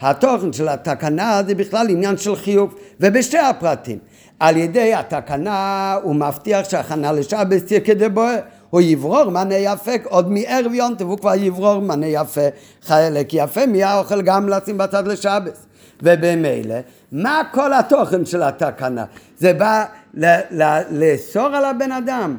התוכן 0.01 0.53
של 0.53 0.69
התקנה 0.69 1.41
זה 1.47 1.55
בכלל 1.55 1.87
עניין 1.91 2.17
של 2.17 2.37
חיוב, 2.37 2.75
ובשתי 3.01 3.39
הפרטים. 3.39 3.99
על 4.41 4.57
ידי 4.57 4.95
התקנה 4.95 5.95
הוא 6.03 6.15
מבטיח 6.15 6.69
שהכנה 6.69 7.13
לשבס 7.13 7.65
תהיה 7.65 7.81
כדבוהר. 7.81 8.39
הוא 8.71 8.81
יברור 8.81 9.31
מנה 9.31 9.55
יפה 9.55 9.93
עוד 10.05 10.31
מערב 10.31 10.75
יונטב, 10.75 11.05
הוא 11.05 11.19
כבר 11.19 11.35
יברור 11.35 11.79
מנה 11.79 12.07
יפה, 12.07 12.41
חלק 12.83 13.29
יפה 13.33 13.67
מהאוכל 13.67 14.23
גם 14.23 14.49
לשים 14.49 14.79
בצד 14.79 15.07
לשבס. 15.07 15.67
ובמילא, 16.03 16.75
מה 17.13 17.43
כל 17.53 17.73
התוכן 17.73 18.27
של 18.27 18.43
התקנה? 18.43 19.05
זה 19.39 19.53
בא 19.53 19.85
לאסור 20.91 21.47
על 21.47 21.65
הבן 21.65 21.93
אדם. 21.93 22.37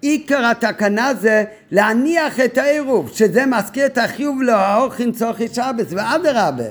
עיקר 0.00 0.46
התקנה 0.50 1.14
זה 1.14 1.44
להניח 1.70 2.40
את 2.40 2.58
העירוב, 2.58 3.10
שזה 3.12 3.46
מזכיר 3.46 3.86
את 3.86 3.98
החיוב 3.98 4.42
לאורחין 4.42 5.12
צורכי 5.12 5.48
שבס, 5.48 5.86
ואדרבה, 5.90 6.64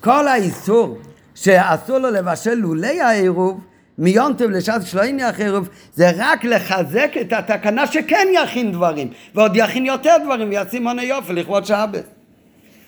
כל 0.00 0.28
האיסור 0.28 0.98
שאסור 1.34 1.98
לו 1.98 2.10
לבשל 2.10 2.54
לולי 2.54 3.00
העירוב, 3.00 3.60
מיום 3.98 4.32
טוב 4.32 4.50
לשעת 4.50 4.86
שלא 4.86 5.04
יניח 5.04 5.40
עירוב, 5.40 5.68
זה 5.94 6.10
רק 6.16 6.44
לחזק 6.44 7.10
את 7.20 7.32
התקנה 7.32 7.86
שכן 7.86 8.28
יכין 8.32 8.72
דברים, 8.72 9.10
ועוד 9.34 9.56
יכין 9.56 9.86
יותר 9.86 10.16
דברים 10.24 10.48
וישים 10.48 10.82
מונה 10.82 11.04
יופי 11.04 11.32
לכבוד 11.32 11.64
שבס. 11.64 12.02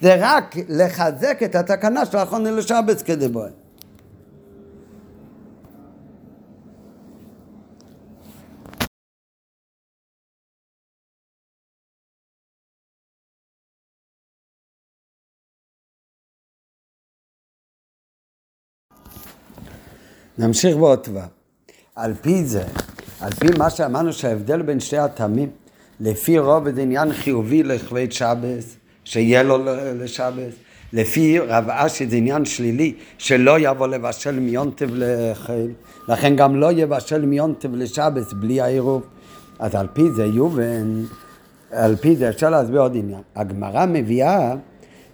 זה 0.01 0.17
רק 0.21 0.55
לחזק 0.69 1.39
את 1.45 1.55
התקנה 1.55 2.07
של 2.07 2.17
האחרונה 2.17 2.51
לשבס 2.51 3.03
כדבוי. 3.03 3.49
נמשיך 20.41 20.77
בעוד 20.77 21.03
דבר. 21.09 21.21
על 21.97 22.15
פי 22.21 22.45
זה, 22.45 22.63
על 23.21 23.31
פי 23.31 23.47
מה 23.59 23.71
שאמרנו 23.71 24.13
שההבדל 24.13 24.63
בין 24.63 24.81
שתי 24.81 24.99
הטעמים, 24.99 25.49
לפי 26.01 26.39
רוב 26.39 26.71
זה 26.71 26.83
עניין 26.83 27.13
חיובי 27.13 27.63
לכבד 27.63 28.13
שבס, 28.13 28.77
שיהיה 29.05 29.43
לו 29.43 29.59
לשבס, 29.99 30.53
לפי 30.93 31.39
רב 31.39 31.65
אשי 31.69 32.07
זה 32.07 32.17
עניין 32.17 32.45
שלילי, 32.45 32.95
שלא 33.19 33.59
יבוא 33.59 33.87
לבשל 33.87 34.41
מיונטב 34.41 34.89
לחיל, 34.93 35.73
לכן 36.09 36.37
גם 36.37 36.57
לא 36.57 36.73
יבשל 36.73 37.27
מיונטב 37.27 37.75
לשבס 37.75 38.33
בלי 38.33 38.61
העירוב. 38.61 39.03
אז 39.59 39.75
על 39.75 39.87
פי 39.93 40.03
זה 40.17 40.25
יובן, 40.25 41.03
על 41.71 41.97
פי 41.97 42.17
זה 42.17 42.29
אפשר 42.29 42.51
להסביר 42.51 42.81
עוד 42.81 42.97
עניין. 42.97 43.23
הגמרא 43.37 43.87
מביאה 43.87 44.55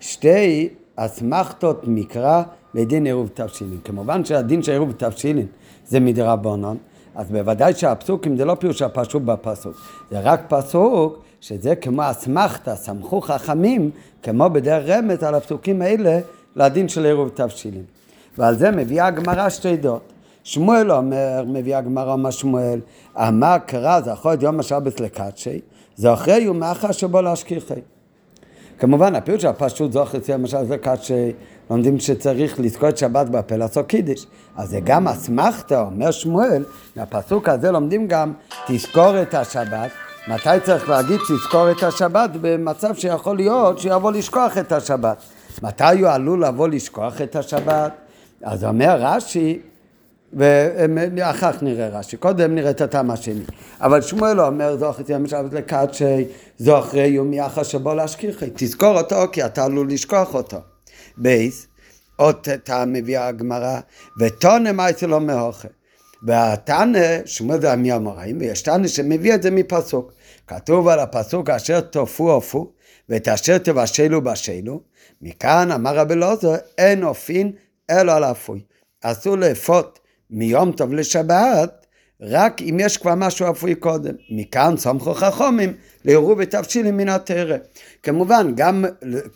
שתי 0.01 0.69
אסמכתות 0.97 1.83
מקרא 1.87 2.43
לדין 2.77 3.07
עירוב 3.07 3.31
תבשילין. 3.35 3.79
כמובן 3.85 4.25
שהדין 4.25 4.63
של 4.63 4.73
עירוב 4.73 4.93
תבשילין 4.93 5.47
זה 5.87 6.01
מדרבנן, 6.01 6.77
אז 7.15 7.31
בוודאי 7.31 7.75
שהפסוקים 7.75 8.37
זה 8.37 8.45
לא 8.45 8.55
פירוש 8.55 8.83
הפשוט 8.83 9.23
בפסוק, 9.23 9.75
זה 10.11 10.21
רק 10.21 10.41
פסוק 10.49 11.23
שזה 11.41 11.77
כמו 11.77 12.11
אסמכתא, 12.11 12.75
סמכו 12.75 13.21
חכמים, 13.21 13.91
כמו 14.23 14.51
בדרך 14.51 14.89
רמז 14.89 15.23
על 15.23 15.35
הפסוקים 15.35 15.83
האלה 15.83 16.19
לדין 16.57 16.89
של 16.89 17.05
עירוב 17.05 17.29
תבשילין. 17.29 17.83
ועל 18.39 18.55
זה 18.55 18.71
מביאה 18.71 19.07
הגמרא 19.07 19.49
שתי 19.49 19.77
דעות. 19.77 20.13
שמואל 20.45 20.93
אומר, 20.93 21.45
מביא 21.47 21.77
הגמרא 21.77 22.17
מה 22.17 22.33
שמואל, 22.33 22.81
אמר 23.17 23.57
קרא 23.67 24.01
זכור 24.01 24.35
את 24.35 24.43
יום 24.43 24.61
השבס 24.61 25.01
לקדשי, 25.01 25.61
זוכרי 25.97 26.49
ומאחר 26.49 26.93
שבו 26.93 27.23
להשכיחי. 27.23 27.81
כמובן, 28.79 29.15
הפירוש 29.15 29.45
הפשוט 29.45 29.93
זוכר 29.93 30.19
את 30.19 30.29
יום 30.29 30.45
השבס 30.45 30.71
לקדשי 30.71 31.33
לומדים 31.71 32.01
שצריך 32.01 32.61
לזכור 32.61 32.89
את 32.89 32.99
שבת 32.99 33.29
בפה 33.29 33.57
לעשות 33.57 33.87
קידיש. 33.87 34.27
אז 34.57 34.69
זה 34.71 34.81
גם 34.85 35.09
אסמכתא, 35.09 35.83
אומר 35.87 36.11
שמואל, 36.11 36.65
מהפסוק 36.97 37.49
הזה 37.49 37.71
לומדים 37.71 38.09
גם 38.09 38.33
תזכור 38.67 39.23
את 39.23 39.35
השבת. 39.35 39.91
מתי 40.29 40.61
צריך 40.65 40.89
להגיד 40.89 41.21
תזכור 41.21 41.71
את 41.71 41.83
השבת? 41.83 42.31
במצב 42.41 42.95
שיכול 42.95 43.37
להיות 43.37 43.79
שיבוא 43.79 44.13
לשכוח 44.13 44.59
את 44.59 44.73
השבת. 44.73 45.17
מתי 45.63 46.01
הוא 46.01 46.09
עלול 46.09 46.45
לבוא 46.45 46.69
לשכוח 46.69 47.21
את 47.21 47.37
השבת? 47.37 47.93
אז 48.43 48.65
אומר 48.65 48.97
רש"י, 49.01 49.61
ואחר 50.33 51.53
כך 51.53 51.63
נראה 51.63 51.89
רש"י, 51.89 52.17
קודם 52.17 52.55
נראה 52.55 52.71
את 52.71 52.81
הטעם 52.81 53.11
השני. 53.11 53.45
אבל 53.81 54.03
שמואל 54.03 54.41
אומר 54.41 54.77
זוכר 54.77 55.03
את 55.03 55.11
יום 55.11 55.25
השבת 55.25 55.53
לקדשי, 55.53 56.25
זוכרי 56.59 57.07
יומי 57.07 57.47
אחר 57.47 57.63
שבו 57.63 57.95
להשכיחי. 57.95 58.51
תזכור 58.55 58.99
אותו 58.99 59.17
כי 59.33 59.45
אתה 59.45 59.65
עלול 59.65 59.91
לשכוח 59.91 60.35
אותו. 60.35 60.57
בייס, 61.17 61.67
עוד 62.17 62.49
טעם 62.65 62.93
מביאה 62.93 63.29
הגמרא, 63.29 63.81
ותונה 64.21 64.73
מייסה 64.73 65.07
לא 65.07 65.21
מהוכה. 65.21 65.69
והתנא, 66.23 67.19
שמואל 67.25 67.61
זה 67.61 67.77
מהאמוראים, 67.77 68.39
ויש 68.41 68.63
תנא 68.63 68.89
שמביא 68.89 69.35
את 69.35 69.43
זה 69.43 69.51
מפסוק. 69.51 70.13
כתוב 70.47 70.89
על 70.89 70.99
הפסוק 70.99 71.51
אשר 71.51 71.81
תופו 71.81 72.31
עופו, 72.31 72.73
ואת 73.09 73.29
אשר 73.29 73.59
תבשלו 73.59 74.23
בשלו. 74.23 74.81
מכאן 75.23 75.73
אמר 75.73 75.97
רבי 75.97 76.15
אלעזר, 76.15 76.55
אין 76.79 77.05
אופין 77.05 77.53
אלא 77.91 78.13
על 78.13 78.25
אפוי. 78.25 78.61
אסור 79.03 79.37
לאפות 79.37 79.99
מיום 80.31 80.73
טוב 80.73 80.93
לשבת, 80.93 81.87
רק 82.21 82.63
אם 82.63 82.77
יש 82.81 82.97
כבר 82.97 83.15
משהו 83.15 83.51
אפוי 83.51 83.75
קודם. 83.75 84.15
מכאן 84.31 84.75
סמכו 84.77 85.15
חכומים 85.15 85.73
לעירוב 86.05 86.39
ותבשילים 86.39 86.97
מן 86.97 87.09
התרא. 87.09 87.57
כמובן, 88.03 88.53
גם 88.57 88.85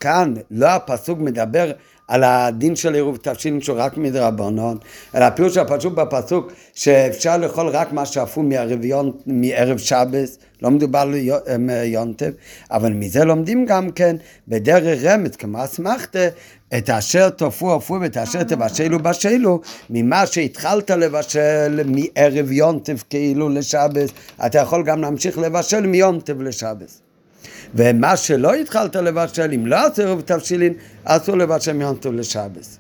כאן 0.01 0.34
לא 0.51 0.66
הפסוק 0.66 1.18
מדבר 1.18 1.72
על 2.09 2.24
הדין 2.24 2.76
של 2.76 2.95
עירוב 2.95 3.16
תבשילים 3.16 3.61
שהוא 3.61 3.76
רק 3.78 3.97
מדרבנון, 3.97 4.78
אלא 5.14 5.24
הפירוש 5.24 5.57
הפשוט 5.57 5.93
בפסוק 5.93 6.53
שאפשר 6.74 7.36
לאכול 7.36 7.68
רק 7.68 7.93
מה 7.93 8.07
שאפו 8.07 8.43
מערב 9.26 9.78
שבס, 9.78 10.38
לא 10.62 10.70
מדובר 10.70 10.99
על 10.99 11.14
יונטב, 11.84 12.30
אבל 12.70 12.93
מזה 12.93 13.24
לומדים 13.24 13.66
גם 13.66 13.91
כן 13.91 14.16
בדרך 14.49 15.05
רמז, 15.05 15.36
כמו 15.36 15.64
אסמכתה, 15.64 16.28
את 16.79 16.91
אשר 16.91 17.31
תופו 17.31 17.75
עפו 17.75 17.99
ואת 18.01 18.16
אשר 18.16 18.43
תבשלו 18.43 18.99
בשלו, 19.03 19.61
ממה 19.91 20.27
שהתחלת 20.27 20.91
לבשל 20.91 21.81
מערב 21.85 22.53
יונטב 22.53 22.97
כאילו 23.11 23.49
לשבס, 23.49 24.11
אתה 24.47 24.59
יכול 24.59 24.83
גם 24.83 25.01
להמשיך 25.01 25.39
לבשל 25.39 25.87
מיונטב 25.87 26.43
לשבס. 26.43 27.01
ומה 27.75 28.16
שלא 28.16 28.55
התחלת 28.55 28.97
לבשל, 28.97 29.53
אם 29.55 29.66
לא 29.66 29.87
עשו 29.87 30.23
תבשילין, 30.25 30.75
אסור 31.05 31.37
לבשל 31.37 31.73
מיונטב 31.73 32.12
לשבס. 32.12 32.79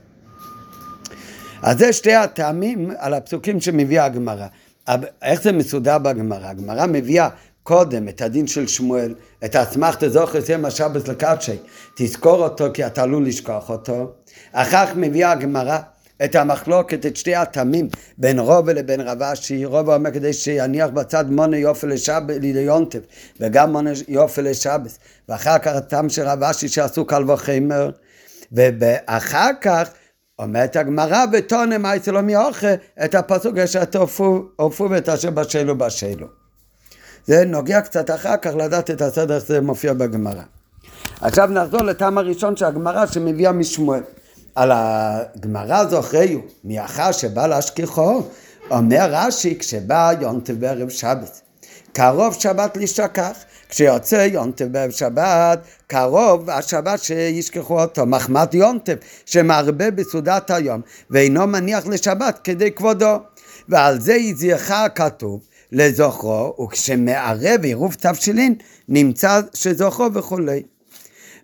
אז 1.62 1.78
זה 1.78 1.92
שתי 1.92 2.14
הטעמים 2.14 2.90
על 2.98 3.14
הפסוקים 3.14 3.60
שמביאה 3.60 4.04
הגמרא. 4.04 4.46
איך 5.22 5.42
זה 5.42 5.52
מסודר 5.52 5.98
בגמרא? 5.98 6.46
הגמרא 6.46 6.86
מביאה 6.86 7.28
קודם 7.62 8.08
את 8.08 8.20
הדין 8.20 8.46
של 8.46 8.66
שמואל, 8.66 9.14
את 9.44 9.54
האסמכתא 9.54 10.08
זוכר 10.08 10.40
סיים 10.40 10.64
השבס 10.64 11.08
לקדשי, 11.08 11.56
תזכור 11.96 12.42
אותו 12.42 12.66
כי 12.74 12.86
אתה 12.86 13.02
עלול 13.02 13.26
לשכוח 13.26 13.70
אותו. 13.70 14.12
אחר 14.52 14.86
כך 14.86 14.92
מביאה 14.96 15.32
הגמרא 15.32 15.78
את 16.24 16.34
המחלוקת, 16.34 17.06
את 17.06 17.16
שתי 17.16 17.34
התמים, 17.34 17.88
בין 18.18 18.38
רובה 18.38 18.72
לבין 18.72 19.00
רב 19.00 19.22
אשי, 19.22 19.64
רובה 19.64 19.94
אומר 19.94 20.10
כדי 20.10 20.32
שיניח 20.32 20.90
בצד 20.90 21.30
מונה 21.30 21.56
יופי 21.56 21.86
לשבת, 21.86 22.36
ליונטב, 22.40 22.98
וגם 23.40 23.72
מונה 23.72 23.90
יופי 24.08 24.42
לשבס, 24.42 24.98
ואחר 25.28 25.58
כך 25.58 25.72
התם 25.74 26.08
של 26.08 26.22
רב 26.22 26.42
אשי 26.42 26.68
שעשו 26.68 27.04
קל 27.04 27.30
וחמר, 27.30 27.90
ואחר 28.52 29.50
כך 29.60 29.90
אומרת 30.38 30.76
הגמרא 30.76 31.26
בתונה 31.26 31.78
מייסלו 31.78 32.14
לא 32.14 32.22
מאוכל, 32.22 32.66
את 33.04 33.14
הפסוק 33.14 33.58
אשר 33.58 33.84
תעופו 33.84 34.90
ואת 34.90 35.08
אשר 35.08 35.30
בשלו 35.30 35.78
בשלו. 35.78 36.39
זה 37.26 37.44
נוגע 37.44 37.80
קצת 37.80 38.10
אחר 38.10 38.36
כך 38.36 38.54
לדעת 38.54 38.90
את 38.90 39.02
הסדר 39.02 39.38
שזה 39.38 39.60
מופיע 39.60 39.92
בגמרא. 39.92 40.42
עכשיו 41.20 41.46
נחזור 41.46 41.82
לטעם 41.82 42.18
הראשון 42.18 42.56
של 42.56 42.64
הגמרא 42.64 43.06
שמביאה 43.06 43.52
משמואל. 43.52 44.02
על 44.54 44.70
הגמרא 44.74 45.84
זוכריו, 45.84 46.38
מאחר 46.64 47.12
שבא 47.12 47.46
להשכיחו, 47.46 48.22
אומר 48.70 49.08
רש"י 49.10 49.58
כשבא 49.58 50.12
יונטב 50.20 50.60
בערב 50.60 50.88
שבת. 50.88 51.40
קרוב 51.92 52.34
שבת 52.34 52.76
להשתכח. 52.76 53.32
כשיוצא 53.70 54.16
יונטב 54.16 54.64
בערב 54.64 54.90
שבת, 54.90 55.58
קרוב 55.86 56.50
השבת 56.50 57.02
שישכחו 57.02 57.80
אותו, 57.80 58.06
מחמד 58.06 58.54
יונטב, 58.54 58.94
שמרבה 59.26 59.90
בסעודת 59.90 60.50
היום, 60.50 60.80
ואינו 61.10 61.46
מניח 61.46 61.86
לשבת 61.86 62.40
כדי 62.44 62.72
כבודו. 62.72 63.18
ועל 63.68 64.00
זה 64.00 64.14
יזירך 64.14 64.72
כתוב, 64.94 65.40
לזוכרו, 65.72 66.56
וכשמערב 66.64 67.64
עירוב 67.64 67.94
תבשילין 67.94 68.54
נמצא 68.88 69.40
שזוכרו 69.54 70.14
וכולי. 70.14 70.62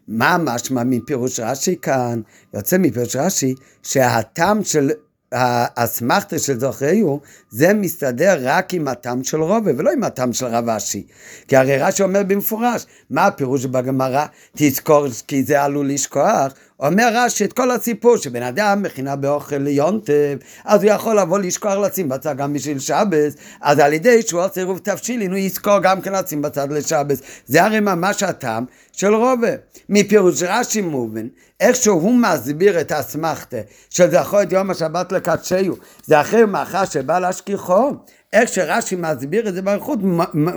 מה 0.09 0.39
משמע 0.39 0.85
מפירוש 0.85 1.41
רש"י 1.41 1.77
כאן? 1.83 2.21
יוצא 2.55 2.79
מפירוש 2.79 3.17
רש"י 3.17 3.55
שהטעם 3.83 4.65
של 4.65 4.91
האסמכתה 5.33 6.39
של 6.39 6.61
זוכריהו, 6.61 7.21
זה 7.51 7.75
מסתדר 7.75 8.39
רק 8.41 8.75
עם 8.75 8.89
הטעם 8.89 9.25
של 9.25 9.43
רובה 9.43 9.71
ולא 9.77 9.93
עם 9.93 10.05
הטעם 10.05 10.33
של 10.33 10.47
רב 10.47 10.69
אשי. 10.69 11.07
כי 11.49 11.57
הרי 11.57 11.79
רש"י 11.79 12.03
אומר 12.03 12.23
במפורש, 12.23 12.87
מה 13.11 13.27
הפירוש 13.27 13.65
בגמרא? 13.65 14.27
תזכור 14.57 15.07
כי 15.27 15.45
זה 15.45 15.63
עלול 15.63 15.89
לשכוח. 15.89 16.53
אומר 16.81 17.09
רש"י 17.15 17.45
את 17.45 17.53
כל 17.53 17.71
הסיפור 17.71 18.17
שבן 18.17 18.43
אדם 18.43 18.83
מכינה 18.83 19.17
באוכל 19.17 19.57
ליונטב, 19.57 20.37
אז 20.65 20.83
הוא 20.83 20.93
יכול 20.93 21.19
לבוא 21.19 21.39
לשכוח 21.39 21.75
לשים 21.75 22.09
בצד 22.09 22.37
גם 22.37 22.53
בשביל 22.53 22.79
שבס, 22.79 23.35
אז 23.61 23.79
על 23.79 23.93
ידי 23.93 24.23
שהוא 24.23 24.45
עושה 24.45 24.61
עירוב 24.61 24.79
תבשילין 24.79 25.31
הוא 25.31 25.39
יזכור 25.39 25.79
גם 25.79 26.01
כן 26.01 26.13
לשים 26.13 26.43
בצד 26.43 26.73
לשבס. 26.73 27.23
זה 27.47 27.65
הרי 27.65 27.81
ממש 27.81 28.23
הטעם 28.23 28.65
של 28.93 29.15
רובה. 29.15 29.51
מפירוש 29.89 30.43
רש"י 30.43 30.81
מובן, 30.81 31.27
איך 31.61 31.77
שהוא 31.77 32.15
מסביר 32.15 32.81
את 32.81 32.93
האסמכתה 32.93 33.57
של 33.91 34.11
זכור 34.11 34.43
את 34.43 34.53
יום 34.53 34.71
השבת 34.71 35.13
לקדשהו, 35.13 35.77
זה 36.05 36.21
אחרי 36.21 36.45
מאחר 36.45 36.85
שבא 36.85 37.19
להשכיחו. 37.19 37.93
איך 38.33 38.49
שרש"י 38.49 38.97
מסביר 38.97 39.49
את 39.49 39.55
זה 39.55 39.63
באריכות 39.63 39.99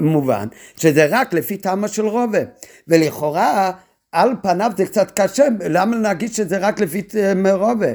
מובן 0.01 0.47
שזה 0.77 1.07
רק 1.09 1.33
לפי 1.33 1.57
טעמה 1.57 1.87
של 1.87 2.05
רובה 2.05 2.39
ולכאורה 2.87 3.71
על 4.11 4.33
פניו 4.41 4.71
זה 4.77 4.85
קצת 4.85 5.19
קשה, 5.19 5.47
למה 5.69 5.95
להגיד 5.95 6.33
שזה 6.33 6.57
רק 6.57 6.79
לפי 6.79 7.01
אה, 7.17 7.53
רובה? 7.53 7.87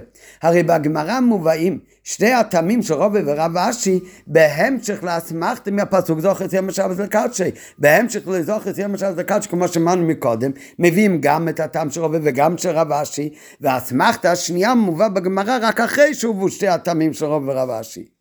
הרי 0.42 0.62
בגמרא 0.62 1.20
מובאים 1.20 1.78
שני 2.04 2.32
הטעמים 2.32 2.82
של 2.82 2.94
רובה 2.94 3.20
ורב 3.26 3.56
אשי 3.56 4.00
בהמשך 4.26 5.04
לאסמכתה 5.04 5.70
מהפסוק 5.70 6.20
זוכר 6.20 6.46
יום 6.52 6.68
השבת 6.68 6.98
לקדשי 6.98 7.50
בהמשך 7.78 8.28
לזוכר 8.28 8.80
יום 8.80 8.94
השבת 8.94 9.16
לקדשי 9.16 9.48
כמו 9.48 9.68
שאמרנו 9.68 10.06
מקודם 10.06 10.50
מביאים 10.78 11.20
גם 11.20 11.48
את 11.48 11.60
הטעם 11.60 11.90
של 11.90 12.00
רובה 12.00 12.18
וגם 12.22 12.58
של 12.58 12.70
רב 12.70 12.92
אשי 12.92 13.30
והאסמכתה 13.60 14.32
השנייה 14.32 14.74
מובא 14.74 15.08
בגמרא 15.08 15.58
רק 15.62 15.80
אחרי 15.80 16.14
שהובאו 16.14 16.48
שתי 16.48 16.68
הטעמים 16.68 17.12
של 17.12 17.24
רובה 17.24 17.52
ורב 17.52 17.70
אשי 17.70 18.13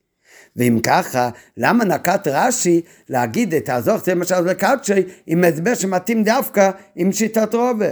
ואם 0.55 0.79
ככה, 0.83 1.29
למה 1.57 1.85
נקט 1.85 2.27
רש"י 2.27 2.81
להגיד 3.09 3.53
את 3.53 3.69
הזוך 3.69 4.03
זה 4.05 4.15
משל 4.15 4.39
לקדשי 4.39 5.03
עם 5.27 5.43
הסבר 5.43 5.73
שמתאים 5.73 6.23
דווקא 6.23 6.71
עם 6.95 7.11
שיטת 7.11 7.55
רובה? 7.55 7.91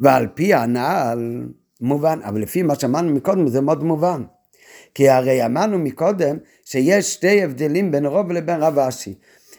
ועל 0.00 0.26
פי 0.34 0.54
הנעל 0.54 1.46
מובן, 1.80 2.18
אבל 2.24 2.40
לפי 2.40 2.62
מה 2.62 2.74
שאמרנו 2.74 3.14
מקודם 3.14 3.48
זה 3.48 3.60
מאוד 3.60 3.84
מובן. 3.84 4.22
כי 4.94 5.08
הרי 5.08 5.46
אמרנו 5.46 5.78
מקודם 5.78 6.36
שיש 6.64 7.12
שתי 7.12 7.42
הבדלים 7.42 7.90
בין 7.90 8.06
רוב 8.06 8.32
לבין 8.32 8.62
רב 8.62 8.78
אשי. 8.78 9.14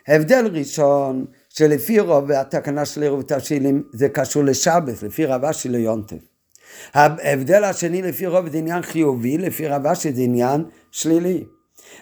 הבדל 0.08 0.50
ראשון, 0.54 1.26
שלפי 1.50 2.00
רוב 2.00 2.32
התקנה 2.32 2.86
של 2.86 3.02
עירוב 3.02 3.22
תבשילים 3.22 3.84
זה 3.94 4.10
קשור 4.10 4.44
לשבס, 4.44 5.04
לפי 5.04 5.26
רב 5.26 5.46
אשי 5.46 5.70
ליונטב. 5.70 6.35
ההבדל 6.94 7.64
השני 7.64 8.02
לפי 8.02 8.28
רוב 8.28 8.50
זה 8.50 8.58
עניין 8.58 8.82
חיובי, 8.82 9.38
לפי 9.38 9.68
רב 9.68 9.88
אשי 9.88 10.14
זה 10.14 10.22
עניין 10.22 10.64
שלילי. 10.92 11.44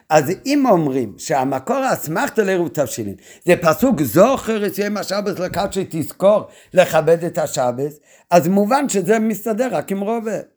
אז 0.09 0.31
אם 0.45 0.65
אומרים 0.69 1.13
שהמקור 1.17 1.75
האסמכתא 1.75 2.41
לעירוב 2.41 2.67
תבשילין 2.67 3.15
זה 3.45 3.55
פסוק 3.61 4.01
זוכר 4.01 4.65
את 4.65 4.77
יום 4.77 4.97
השבס 4.97 5.39
לקד 5.39 5.67
שתזכור 5.71 6.47
לכבד 6.73 7.23
את 7.23 7.37
השבס, 7.37 7.99
אז 8.31 8.47
מובן 8.47 8.89
שזה 8.89 9.19
מסתדר 9.19 9.67
רק 9.71 9.91
עם 9.91 9.99
רובה. 9.99 10.52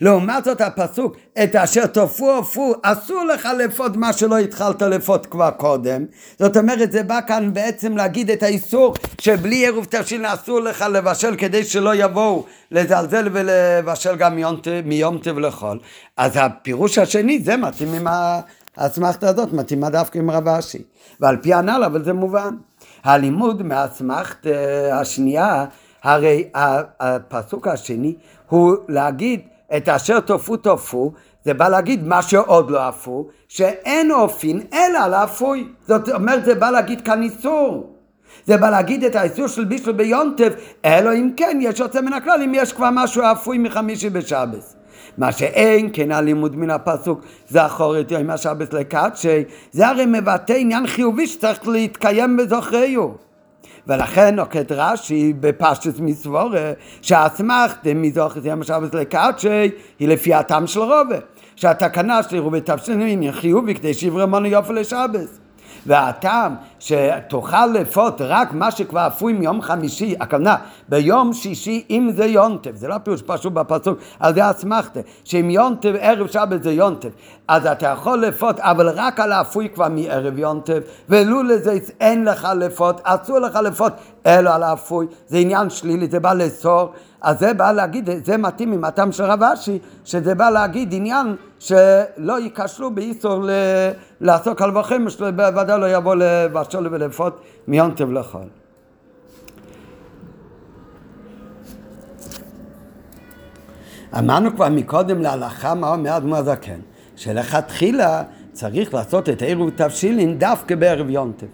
לעומת 0.00 0.44
זאת 0.44 0.60
הפסוק, 0.60 1.16
את 1.42 1.56
אשר 1.56 1.86
תופו 1.86 2.30
עופו, 2.30 2.74
אסור 2.82 3.24
לך 3.24 3.48
לפות 3.58 3.96
מה 3.96 4.12
שלא 4.12 4.38
התחלת 4.38 4.82
לפות 4.82 5.26
כבר 5.26 5.50
קודם. 5.50 6.04
זאת 6.38 6.56
אומרת, 6.56 6.92
זה 6.92 7.02
בא 7.02 7.20
כאן 7.26 7.52
בעצם 7.52 7.96
להגיד 7.96 8.30
את 8.30 8.42
האיסור 8.42 8.94
שבלי 9.20 9.56
עירוב 9.56 9.84
תבשילין 9.84 10.24
אסור 10.24 10.60
לך 10.60 10.84
לבשל 10.92 11.36
כדי 11.36 11.64
שלא 11.64 11.94
יבואו 11.94 12.44
לזלזל 12.70 13.28
ולבשל 13.32 14.16
גם 14.16 14.38
מיום 14.84 15.18
טב 15.18 15.38
לחול. 15.38 15.78
אז 16.16 16.32
הפירוש 16.34 16.98
השני, 16.98 17.40
זה 17.44 17.56
מתאים 17.56 17.94
עם 17.94 18.06
האסמכתה 18.76 19.28
הזאת, 19.28 19.52
מתאימה 19.52 19.90
דווקא 19.90 20.18
עם 20.18 20.30
רב 20.30 20.48
אשי. 20.48 20.82
ועל 21.20 21.36
פי 21.36 21.54
הנ"ל, 21.54 21.82
אבל 21.86 22.04
זה 22.04 22.12
מובן. 22.12 22.56
הלימוד 23.04 23.62
מהאסמכתה 23.62 24.48
השנייה, 24.92 25.64
הרי 26.02 26.48
הפסוק 27.00 27.68
השני 27.68 28.14
הוא 28.48 28.76
להגיד 28.88 29.40
את 29.76 29.88
אשר 29.88 30.20
תופו 30.20 30.56
תופו, 30.56 31.12
זה 31.44 31.54
בא 31.54 31.68
להגיד 31.68 32.06
מה 32.06 32.22
שעוד 32.22 32.70
לא 32.70 32.88
אפו, 32.88 33.26
שאין 33.48 34.10
אופין 34.10 34.60
אלא 34.72 35.06
לאפוי. 35.06 35.68
זאת 35.88 36.08
אומרת, 36.08 36.44
זה 36.44 36.54
בא 36.54 36.70
להגיד 36.70 37.00
כאן 37.00 37.22
איסור. 37.22 37.94
זה 38.46 38.56
בא 38.56 38.70
להגיד 38.70 39.04
את 39.04 39.16
האיסור 39.16 39.46
של 39.46 39.64
בישל 39.64 39.92
ביונטב, 39.92 40.52
אלא 40.84 41.14
אם 41.14 41.30
כן 41.36 41.58
יש 41.60 41.80
יוצא 41.80 42.00
מן 42.00 42.12
הכלל, 42.12 42.42
אם 42.44 42.52
יש 42.54 42.72
כבר 42.72 42.88
משהו 42.92 43.22
אפוי 43.32 43.58
מחמישי 43.58 44.10
בשבס. 44.10 44.76
מה 45.18 45.32
שאין 45.32 45.90
כן 45.92 46.12
הלימוד 46.12 46.56
מן 46.56 46.70
הפסוק 46.70 47.20
זכור 47.48 48.00
את 48.00 48.10
יום 48.10 48.30
השבס 48.30 48.72
לקדשי, 48.72 49.44
זה 49.72 49.88
הרי 49.88 50.06
מבטא 50.06 50.52
עניין 50.52 50.86
חיובי 50.86 51.26
שצריך 51.26 51.68
להתקיים 51.68 52.36
בזוכריו. 52.36 53.27
ולכן 53.88 54.34
נוקט 54.34 54.72
רש"י 54.72 55.32
בפשטוס 55.40 55.94
מסבורה 56.00 56.72
שהאסמכתה 57.02 57.94
מזוכר 57.94 58.46
יום 58.46 58.60
השבס 58.60 58.94
לקדשי 58.94 59.70
היא 59.98 60.08
לפי 60.08 60.34
הטעם 60.34 60.66
של 60.66 60.80
רובה. 60.80 61.18
שהתקנה 61.56 62.22
של 62.22 62.34
עירובי 62.34 62.60
תבשילין 62.60 63.20
היא 63.20 63.30
חיובי 63.30 63.74
כדי 63.74 63.94
שיברמונו 63.94 64.46
יופי 64.46 64.72
לשבס. 64.72 65.40
והטעם 65.86 66.54
שתוכל 66.78 67.66
לפות 67.66 68.20
רק 68.20 68.52
מה 68.52 68.70
שכבר 68.70 69.06
אפוי 69.06 69.32
מיום 69.32 69.62
חמישי, 69.62 70.14
הכוונה 70.20 70.56
ביום 70.88 71.32
שישי 71.32 71.84
אם 71.90 72.10
זה 72.16 72.24
יונטב, 72.24 72.76
זה 72.76 72.88
לא 72.88 72.98
פירוש 72.98 73.22
פשוט 73.22 73.52
בפסוק, 73.52 73.98
על 74.20 74.34
זה 74.34 74.50
אסמכתה, 74.50 75.00
שאם 75.24 75.50
יונטב 75.50 75.94
ערב 76.00 76.26
שבת 76.26 76.62
זה 76.62 76.72
יונטב, 76.72 77.08
אז 77.48 77.66
אתה 77.66 77.86
יכול 77.86 78.18
לפות, 78.18 78.60
אבל 78.60 78.88
רק 78.88 79.20
על 79.20 79.32
האפוי 79.32 79.68
כבר 79.74 79.88
מערב 79.88 80.38
יונטב, 80.38 80.80
ולו 81.08 81.42
לזה 81.42 81.78
אין 82.00 82.24
לך 82.24 82.48
לפות, 82.56 83.00
אסור 83.04 83.38
לך 83.38 83.56
לפות, 83.56 83.92
אלא 84.26 84.54
על 84.54 84.62
האפוי, 84.62 85.06
זה 85.26 85.38
עניין 85.38 85.70
שלילי, 85.70 86.08
זה 86.08 86.20
בא 86.20 86.32
לאסור. 86.32 86.92
אז 87.22 87.38
זה 87.38 87.54
בא 87.54 87.72
להגיד, 87.72 88.10
זה 88.24 88.36
מתאים 88.36 88.72
עם 88.72 88.84
הטעם 88.84 89.12
של 89.12 89.24
רב 89.24 89.42
אשי, 89.42 89.78
שזה 90.04 90.34
בא 90.34 90.50
להגיד 90.50 90.94
עניין 90.94 91.36
שלא 91.58 92.40
ייכשלו 92.40 92.94
באיסור 92.94 93.44
ל... 93.44 93.50
לעסוק 94.20 94.62
על 94.62 94.76
וחמש, 94.76 95.16
בוודאי 95.16 95.80
לא 95.80 95.96
יבוא 95.96 96.14
לבשול 96.14 96.88
ולפות 96.90 97.40
מיון 97.68 97.94
טב 97.94 98.10
לחול. 98.10 98.48
אמרנו 104.18 104.54
כבר 104.56 104.68
מקודם 104.68 105.22
להלכה 105.22 105.74
מה 105.74 105.92
אומר 105.92 106.16
אדמו 106.16 106.36
הזקן, 106.36 106.80
שלכתחילה 107.16 108.22
צריך 108.52 108.94
לעשות 108.94 109.28
את 109.28 109.42
עירוב 109.42 109.70
תבשילין 109.70 110.38
דווקא 110.38 110.74
בערב 110.74 111.10
יונטב. 111.10 111.46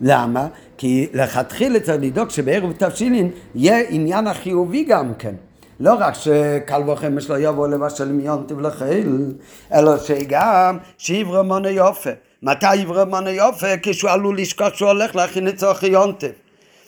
למה? 0.00 0.46
כי 0.78 1.08
לכתחילה 1.14 1.80
צריך 1.80 2.02
לדאוג 2.02 2.30
שבערב 2.30 2.72
תבשילין 2.72 3.30
יהיה 3.54 3.88
עניין 3.88 4.26
החיובי 4.26 4.84
גם 4.84 5.14
כן. 5.18 5.34
לא 5.82 5.94
רק 5.98 6.14
שקל 6.14 6.90
וחמש 6.90 7.30
לא 7.30 7.38
יבוא 7.38 7.68
לבשל 7.68 8.12
מיונטב 8.12 8.60
לחיל, 8.60 9.32
אלא 9.74 9.98
שגם 9.98 10.78
שיברא 10.98 11.42
מונה 11.42 11.70
יופה. 11.70 12.10
מתי 12.42 12.76
יברא 12.76 13.04
מונה 13.04 13.30
יופה? 13.30 13.66
כשהוא 13.82 14.10
עלול 14.10 14.38
לשכוח 14.38 14.74
שהוא 14.74 14.88
הולך 14.88 15.16
להכין 15.16 15.44
לצורכי 15.44 15.86
יונטב. 15.86 16.28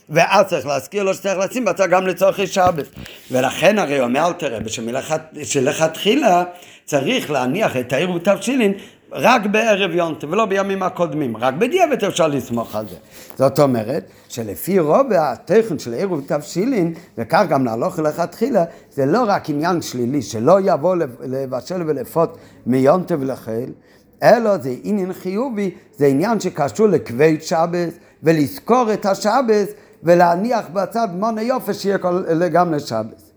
ואז 0.08 0.46
צריך 0.46 0.66
להזכיר 0.66 1.02
לו 1.02 1.14
שצריך 1.14 1.38
לשים 1.38 1.64
בצד 1.64 1.90
גם 1.90 2.06
לצורכי 2.06 2.46
שבת. 2.46 2.86
ולכן 3.30 3.78
הרי 3.78 4.00
אומר 4.00 4.26
אלתר 4.26 4.54
רבי 4.54 4.70
שלכתחילה 5.44 6.44
צריך 6.84 7.30
להניח 7.30 7.76
את 7.76 7.92
העיר 7.92 8.10
ותבשילין 8.10 8.72
רק 9.14 9.46
בערב 9.46 9.90
יונטה 9.90 10.26
ולא 10.30 10.46
בימים 10.46 10.82
הקודמים, 10.82 11.36
רק 11.36 11.54
בדיעבד 11.54 12.04
אפשר 12.04 12.28
לסמוך 12.28 12.76
על 12.76 12.86
זה. 12.88 12.96
זאת 13.38 13.60
אומרת 13.60 14.04
שלפי 14.28 14.78
רוב 14.78 15.12
התכן 15.12 15.78
של 15.78 15.92
עירוב 15.92 16.22
תבשילין, 16.26 16.94
וכך 17.18 17.44
גם 17.48 17.64
להלוך 17.64 17.98
לכתחילה, 17.98 18.64
זה 18.90 19.06
לא 19.06 19.24
רק 19.26 19.50
עניין 19.50 19.82
שלילי, 19.82 20.22
שלא 20.22 20.58
יבוא 20.60 20.96
לבשל 21.20 21.82
ולפות 21.86 22.36
מיונטה 22.66 23.14
ולחיל, 23.20 23.72
אלא 24.22 24.58
זה 24.58 24.74
עניין 24.82 25.12
חיובי, 25.12 25.70
זה 25.96 26.06
עניין 26.06 26.40
שקשור 26.40 26.86
לכבד 26.86 27.36
שבס, 27.40 27.94
ולזכור 28.22 28.92
את 28.92 29.06
השבס, 29.06 29.68
ולהניח 30.02 30.64
בצד 30.72 31.08
מונה 31.12 31.42
יופי 31.42 31.74
שיהיה 31.74 31.98
גם 32.52 32.72
לשבס. 32.72 33.30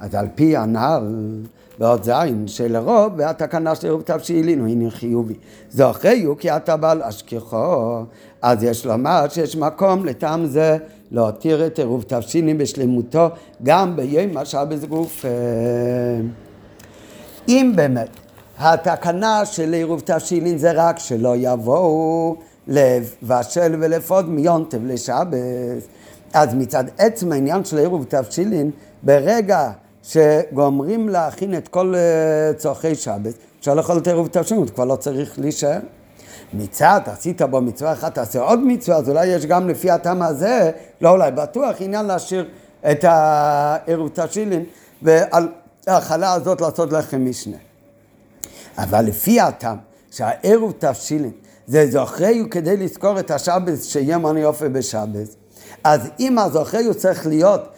אז 0.00 0.14
על 0.14 0.26
פי 0.34 0.56
הנ"ל 0.56 1.02
ועוד 1.78 2.02
זין 2.02 2.48
שלרוב 2.48 3.12
והתקנה 3.16 3.74
של 3.74 3.86
עירוב 3.86 4.02
תבשילין 4.02 4.60
הוא 4.60 4.68
עניין 4.68 4.90
חיובי. 4.90 5.34
זוכרי 5.70 6.22
הוא 6.22 6.36
כי 6.36 6.50
אתה 6.50 6.76
בעל 6.76 7.02
אשכחו, 7.02 8.02
אז 8.42 8.62
יש 8.62 8.86
לומר 8.86 9.24
שיש 9.28 9.56
מקום 9.56 10.04
לטעם 10.04 10.46
זה 10.46 10.76
להותיר 11.10 11.66
את 11.66 11.78
עירוב 11.78 12.04
תבשילין 12.08 12.58
בשלמותו 12.58 13.28
גם 13.62 13.96
ביום 13.96 14.36
השבס 14.36 14.84
גוף. 14.84 15.24
אם 17.48 17.72
באמת 17.76 18.08
התקנה 18.58 19.44
של 19.44 19.72
עירוב 19.72 20.00
תבשילין 20.00 20.58
זה 20.58 20.72
רק 20.74 20.98
שלא 20.98 21.34
יבואו 21.36 22.36
לבשל 22.68 23.76
ולפוד 23.80 24.28
מיונטב 24.28 24.84
לשבס, 24.84 25.88
אז 26.34 26.54
מצד 26.54 26.84
עצם 26.98 27.32
העניין 27.32 27.64
של 27.64 27.78
עירוב 27.78 28.04
תבשילין, 28.08 28.70
ברגע 29.02 29.70
שגומרים 30.02 31.08
להכין 31.08 31.54
את 31.54 31.68
כל 31.68 31.94
אה, 31.94 32.54
צורכי 32.54 32.94
שבת, 32.94 33.34
אפשר 33.60 33.74
לאכול 33.74 33.98
את 33.98 34.06
עירוב 34.06 34.28
תבשילים, 34.28 34.66
כבר 34.66 34.84
לא 34.84 34.96
צריך 34.96 35.38
להישאר. 35.38 35.78
מצד, 36.54 37.00
עשית 37.06 37.42
בו 37.42 37.60
מצווה 37.60 37.92
אחת, 37.92 38.14
תעשה 38.14 38.40
עוד 38.40 38.60
מצווה, 38.60 38.96
אז 38.96 39.08
אולי 39.08 39.26
יש 39.26 39.46
גם 39.46 39.68
לפי 39.68 39.90
הטעם 39.90 40.22
הזה, 40.22 40.70
לא 41.00 41.10
אולי, 41.10 41.30
בטוח 41.30 41.76
עניין 41.80 42.06
להשאיר 42.06 42.48
את 42.90 43.04
העירוב 43.04 44.08
תבשילים, 44.08 44.64
ועל 45.02 45.48
ההאכלה 45.86 46.32
הזאת 46.32 46.60
לעשות 46.60 46.92
לחם 46.92 47.24
משנה. 47.24 47.56
אבל 48.78 49.04
לפי 49.04 49.40
הטעם, 49.40 49.76
שהעירוב 50.10 50.72
תבשילים 50.78 51.32
זה 51.66 51.86
זוכרי 51.90 52.38
הוא 52.38 52.50
כדי 52.50 52.76
לזכור 52.76 53.20
את 53.20 53.30
השבת 53.30 53.82
שיהיה 53.82 54.18
מני 54.18 54.44
אופי 54.44 54.68
בשבת, 54.68 55.28
אז 55.84 56.00
אם 56.20 56.38
הזוכרי 56.38 56.84
הוא 56.84 56.94
צריך 56.94 57.26
להיות 57.26 57.68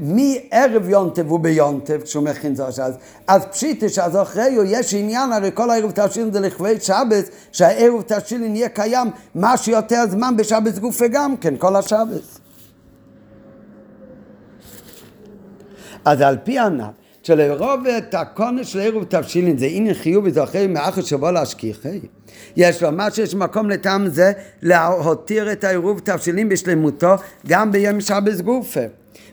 מערב 0.00 0.88
יונטב 0.88 1.32
וביונטב, 1.32 2.00
כשהוא 2.02 2.24
מכין 2.24 2.54
זו 2.54 2.66
אז, 2.66 2.96
אז 3.26 3.44
פשיטה 3.44 3.88
שאז 3.88 4.16
אחריו 4.16 4.64
יש 4.64 4.94
עניין, 4.94 5.32
הרי 5.32 5.50
כל 5.54 5.70
הערב 5.70 5.90
תשילין 5.90 6.32
זה 6.32 6.40
לכבד 6.40 6.82
שבת, 6.82 7.30
שהערב 7.52 8.02
תשילין 8.02 8.56
יהיה 8.56 8.68
קיים 8.68 9.10
מה 9.34 9.56
שיותר 9.56 10.04
זמן 10.10 10.36
בשבת 10.36 10.78
גופה 10.78 11.08
גם 11.08 11.36
כן, 11.36 11.54
כל 11.56 11.76
השבת. 11.76 12.38
אז 16.04 16.20
על 16.20 16.36
פי 16.44 16.58
ענת, 16.58 16.90
שלרוב 17.22 17.86
את 17.86 18.14
הקונה 18.14 18.64
של 18.64 18.80
ערב 18.80 19.04
תבשילין 19.04 19.58
זה 19.58 19.66
עניין 19.66 19.94
חיובי 19.94 20.30
אחרי 20.42 20.66
מאחר 20.66 21.02
שבוא 21.02 21.30
להשכיחי. 21.30 22.00
יש 22.56 22.82
לומר 22.82 23.10
שיש 23.10 23.34
מקום 23.34 23.70
לטעם 23.70 24.08
זה 24.08 24.32
להותיר 24.62 25.52
את 25.52 25.64
העירוב 25.64 26.00
תבשילין 26.04 26.48
בשלמותו 26.48 27.14
גם 27.46 27.72
ביום 27.72 28.00
שבס 28.00 28.40
גופה 28.40 28.80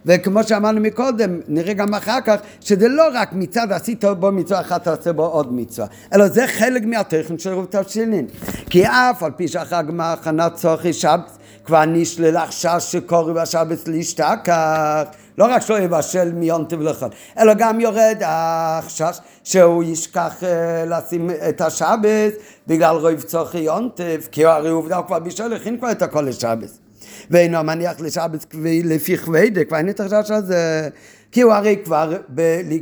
וכמו 0.06 0.44
שאמרנו 0.44 0.82
מקודם, 0.82 1.40
נראה 1.48 1.74
גם 1.74 1.94
אחר 1.94 2.22
כך, 2.26 2.36
שזה 2.62 2.88
לא 2.88 3.04
רק 3.14 3.34
מצד 3.34 3.72
עשית 3.72 4.06
בו 4.06 4.32
מצווה 4.32 4.60
אחת, 4.62 4.84
תעשה 4.84 5.14
בו 5.14 5.26
עוד 5.26 5.54
מצווה, 5.54 5.88
אלא 6.14 6.28
זה 6.28 6.48
חלק 6.48 6.84
מהטכן 6.86 7.38
של 7.38 7.54
רוב 7.54 7.66
תבשילין. 7.66 8.28
כי 8.70 8.86
אף 8.88 9.24
על 9.24 9.32
פי 9.32 9.48
שאחר 9.48 9.82
גמר 9.82 10.06
הכנת 10.06 10.54
צורכי 10.54 10.94
שבת, 10.94 11.38
כבר 11.66 11.86
נשלל 11.86 12.38
החשש 12.38 12.78
שקורא 12.80 13.34
בשבת 13.34 13.88
להשתכח. 13.88 15.04
לא 15.38 15.46
רק 15.46 15.62
שלא 15.62 15.80
יבשל 15.80 16.32
מיונטב 16.32 16.82
לחול, 16.82 17.10
אלא 17.40 17.54
גם 17.54 17.80
יורד 17.80 18.22
החשש 18.26 19.18
שהוא 19.44 19.84
ישכח 19.84 20.34
uh, 20.40 20.46
לשים 20.90 21.30
את 21.50 21.62
השבת 21.62 22.34
בגלל 22.68 22.96
רוב 22.96 23.22
צורכי 23.22 23.58
יונטב, 23.58 24.20
כי 24.32 24.46
הרי 24.46 24.70
עובדה 24.70 24.98
הוא 24.98 25.06
כבר 25.06 25.20
בישל, 25.20 25.54
הכין 25.54 25.78
כבר 25.78 25.92
את 25.92 26.02
הכל 26.02 26.22
לשבת. 26.22 26.83
ואינו 27.32 27.64
מניח 27.64 28.00
לשבת 28.00 28.46
לפי 28.84 29.18
כבדה, 29.18 29.64
כבר 29.64 29.78
אין 29.78 29.90
את 29.90 30.00
החשש 30.00 30.32
הזה. 30.32 30.90
כי 31.32 31.42
הוא 31.42 31.54
הרי 31.54 31.78
כבר 31.86 32.18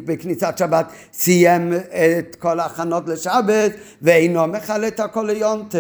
בכניסת 0.05 0.53
שבת 0.57 0.85
סיים 1.13 1.73
את 1.73 2.35
כל 2.35 2.59
ההכנות 2.59 3.09
לשבת 3.09 3.71
ואינו 4.01 4.47
מכלה 4.47 4.87
את 4.87 4.99
הכל 4.99 5.23
ליונטה. 5.27 5.77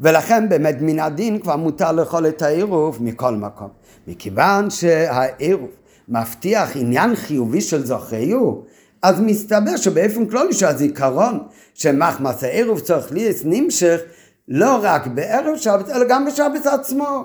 ולכן 0.00 0.48
באמת 0.48 0.76
מן 0.80 0.98
הדין 0.98 1.38
כבר 1.38 1.56
מותר 1.56 1.92
לאכול 1.92 2.26
את 2.26 2.42
העירוב 2.42 2.98
מכל 3.00 3.34
מקום. 3.34 3.68
מכיוון 4.06 4.70
שהעירוב 4.70 5.70
מבטיח 6.08 6.76
עניין 6.76 7.16
חיובי 7.16 7.60
של 7.60 7.86
זוכריו, 7.86 8.54
אז 9.02 9.20
מסתבר 9.20 9.76
שבאופן 9.76 10.26
כללי 10.26 10.52
שהזיכרון 10.52 11.38
שמחמס 11.74 12.44
העירוב 12.44 12.80
צריך 12.80 13.12
להיות 13.12 13.36
נמשך 13.44 14.00
לא 14.50 14.78
רק 14.82 15.06
בערב 15.06 15.56
שבת, 15.56 15.88
אלא 15.88 16.04
גם 16.08 16.26
בשבת 16.26 16.66
עצמו. 16.66 17.24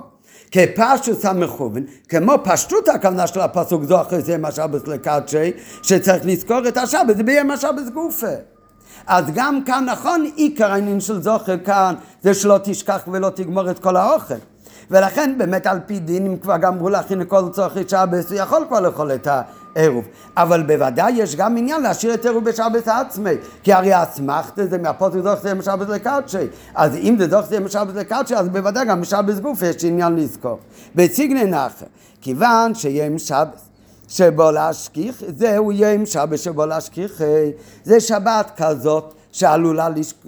כפשוט 0.51 1.25
המכוון, 1.25 1.83
כמו 2.09 2.33
פשטות 2.43 2.87
הכוונה 2.87 3.27
של 3.27 3.39
הפסוק 3.39 3.83
זו 3.83 4.01
אחרי 4.01 4.21
זה 4.21 4.33
יום 4.33 4.45
השבת 4.45 4.87
לקדשי, 4.87 5.51
שצריך 5.81 6.25
לזכור 6.25 6.67
את 6.67 6.77
השבת, 6.77 7.17
זה 7.17 7.23
ביום 7.23 7.51
השבת 7.51 7.93
גופה. 7.93 8.27
אז 9.07 9.25
גם 9.33 9.63
כאן 9.65 9.85
נכון 9.85 10.25
עיקר 10.35 10.71
העניין 10.71 10.99
של 10.99 11.21
זוכר 11.21 11.57
כאן 11.57 11.95
זה 12.21 12.33
שלא 12.33 12.59
תשכח 12.63 13.01
ולא 13.07 13.29
תגמור 13.29 13.71
את 13.71 13.79
כל 13.79 13.95
האוכל. 13.95 14.33
ולכן 14.91 15.35
באמת 15.37 15.67
על 15.67 15.79
פי 15.85 15.99
דין 15.99 16.25
אם 16.25 16.37
כבר 16.37 16.57
גמרו 16.57 16.89
להכין 16.89 17.19
לכל 17.19 17.49
צורכי 17.51 17.79
שבת 17.87 18.29
הוא 18.29 18.37
יכול 18.37 18.65
כבר 18.67 18.79
לאכול 18.79 19.11
את 19.11 19.27
עירוב. 19.75 20.05
אבל 20.37 20.63
בוודאי 20.63 21.11
יש 21.11 21.35
גם 21.35 21.57
עניין 21.57 21.81
להשאיר 21.81 22.13
את 22.13 22.25
עירוב 22.25 22.43
בשבת 22.43 22.87
עצמי. 22.87 23.33
כי 23.63 23.73
הרי 23.73 24.03
אסמכתא 24.03 24.65
זה 24.65 24.77
מהפוסק 24.77 25.15
דוח 25.15 25.41
זה 25.41 25.53
משבת 25.53 25.89
לקדשי. 25.89 26.37
אז 26.75 26.95
אם 26.95 27.15
זה 27.19 27.27
דוח 27.27 27.45
זה 27.45 27.59
משבת 27.59 27.95
לקדשי, 27.95 28.35
אז 28.35 28.49
בוודאי 28.49 28.85
גם 28.85 29.01
בשבת 29.01 29.39
גוף 29.39 29.61
יש 29.61 29.83
עניין 29.83 30.15
לזכור. 30.15 30.59
בציגני 30.95 31.45
נחה, 31.45 31.85
כיוון 32.21 32.75
שיום 32.75 33.19
שבת 33.19 33.61
שבו 34.07 34.51
להשכיח, 34.51 35.15
זהו 35.37 35.71
יום 35.71 36.05
שבת 36.05 36.39
שבו 36.39 36.65
להשכיח, 36.65 37.21
זה 37.83 37.99
שבת 37.99 38.51
כזאת. 38.57 39.13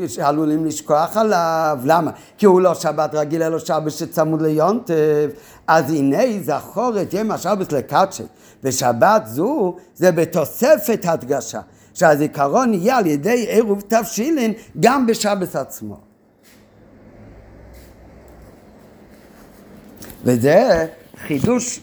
שעלולים 0.07 0.65
לשכוח 0.65 1.17
עליו, 1.17 1.79
למה? 1.83 2.11
כי 2.37 2.45
הוא 2.45 2.61
לא 2.61 2.73
שבת 2.73 3.15
רגיל 3.15 3.43
אלא 3.43 3.59
שבת 3.59 3.91
שצמוד 3.91 4.41
ליונטב, 4.41 5.29
אז 5.67 5.89
הנה 5.89 6.23
זכור 6.43 7.01
את 7.01 7.13
יום 7.13 7.31
השבת 7.31 7.71
לקדשי, 7.71 8.23
ושבת 8.63 9.21
זו 9.25 9.75
זה 9.95 10.11
בתוספת 10.11 11.05
הדגשה, 11.05 11.61
שהזיכרון 11.93 12.73
יהיה 12.73 12.97
על 12.97 13.05
ידי 13.05 13.45
עירוב 13.49 13.81
תבשילין 13.87 14.53
גם 14.79 15.07
בשבת 15.07 15.55
עצמו. 15.55 15.97
וזה 20.23 20.85
חידוש 21.27 21.79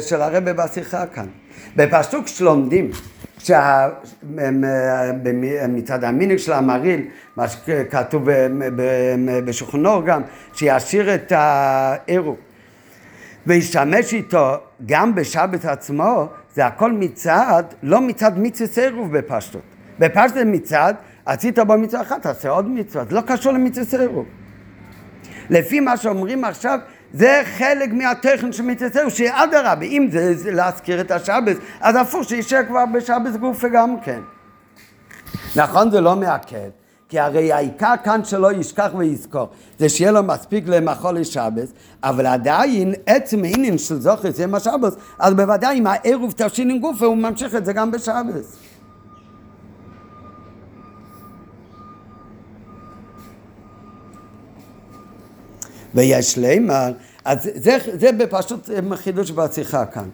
של 0.00 0.20
הרבה 0.20 0.52
בשיחה 0.52 1.06
כאן. 1.06 1.43
בפסוק 1.76 2.26
שלומדים, 2.26 2.90
מצד 5.68 6.04
המינג 6.04 6.36
של 6.36 6.52
המרעיל, 6.52 7.06
מה 7.36 7.48
שכתוב 7.48 8.28
בשולחנו 9.44 10.04
גם, 10.04 10.22
שישאיר 10.54 11.14
את 11.14 11.32
העירוב 11.36 12.36
וישתמש 13.46 14.12
איתו 14.12 14.54
גם 14.86 15.14
בשבת 15.14 15.64
עצמו, 15.64 16.26
זה 16.54 16.66
הכל 16.66 16.92
מצד, 16.92 17.64
לא 17.82 18.00
מצד 18.00 18.38
מצווה 18.38 18.68
סירוב 18.68 19.18
בפשטות. 19.18 19.62
בפשטות 19.98 20.42
מצד, 20.46 20.94
עשית 21.26 21.58
בו 21.58 21.78
מצווה 21.78 22.02
אחת, 22.02 22.22
תעשה 22.22 22.48
עוד 22.48 22.68
מצווה, 22.68 23.04
זה 23.04 23.14
לא 23.14 23.20
קשור 23.20 23.52
למצווה 23.52 23.86
סירוב. 23.86 24.26
לפי 25.50 25.80
מה 25.80 25.96
שאומרים 25.96 26.44
עכשיו, 26.44 26.78
זה 27.14 27.42
חלק 27.58 27.92
מהטכן 27.92 28.52
של 28.52 28.62
מצווה 28.62 28.90
סירוב, 28.92 29.10
שאדרבה, 29.10 29.86
אם 29.86 30.08
זה 30.10 30.50
להזכיר 30.52 31.00
את 31.00 31.10
השבת, 31.10 31.56
אז 31.80 31.96
הפוך 31.96 32.24
שישאר 32.24 32.60
כבר 32.68 32.84
בשבת 32.94 33.36
גופה 33.36 33.68
גם 33.68 34.00
כן. 34.00 34.20
נכון, 35.56 35.90
זה 35.90 36.00
לא 36.00 36.16
מעכב. 36.16 36.70
כי 37.08 37.18
הרי 37.18 37.52
העיקר 37.52 37.94
כאן 38.04 38.24
שלא 38.24 38.52
ישכח 38.52 38.90
ויזכור, 38.96 39.48
זה 39.78 39.88
שיהיה 39.88 40.12
לו 40.12 40.22
מספיק 40.22 40.64
למחול 40.66 41.18
לשבס, 41.18 41.72
אבל 42.02 42.26
עדיין 42.26 42.94
עצם 43.06 43.44
העניין 43.44 43.78
של 43.78 44.00
זוכר 44.00 44.30
זה 44.30 44.46
מה 44.46 44.60
שבס, 44.60 44.96
אז 45.18 45.34
בוודאי 45.34 45.78
אם 45.78 45.86
העירוב 45.86 46.32
תבשין 46.36 46.70
עם 46.70 46.78
גופה 46.78 47.06
הוא 47.06 47.16
ממשיך 47.16 47.54
את 47.54 47.64
זה 47.64 47.72
גם 47.72 47.90
בשבס. 47.90 48.56
ויש 55.94 56.36
לימר, 56.36 56.92
אז 57.24 57.38
זה, 57.54 57.76
זה 58.00 58.12
בפשוט 58.12 58.70
חידוש 58.94 59.30
בשיחה 59.30 59.86
כאן. 59.86 60.08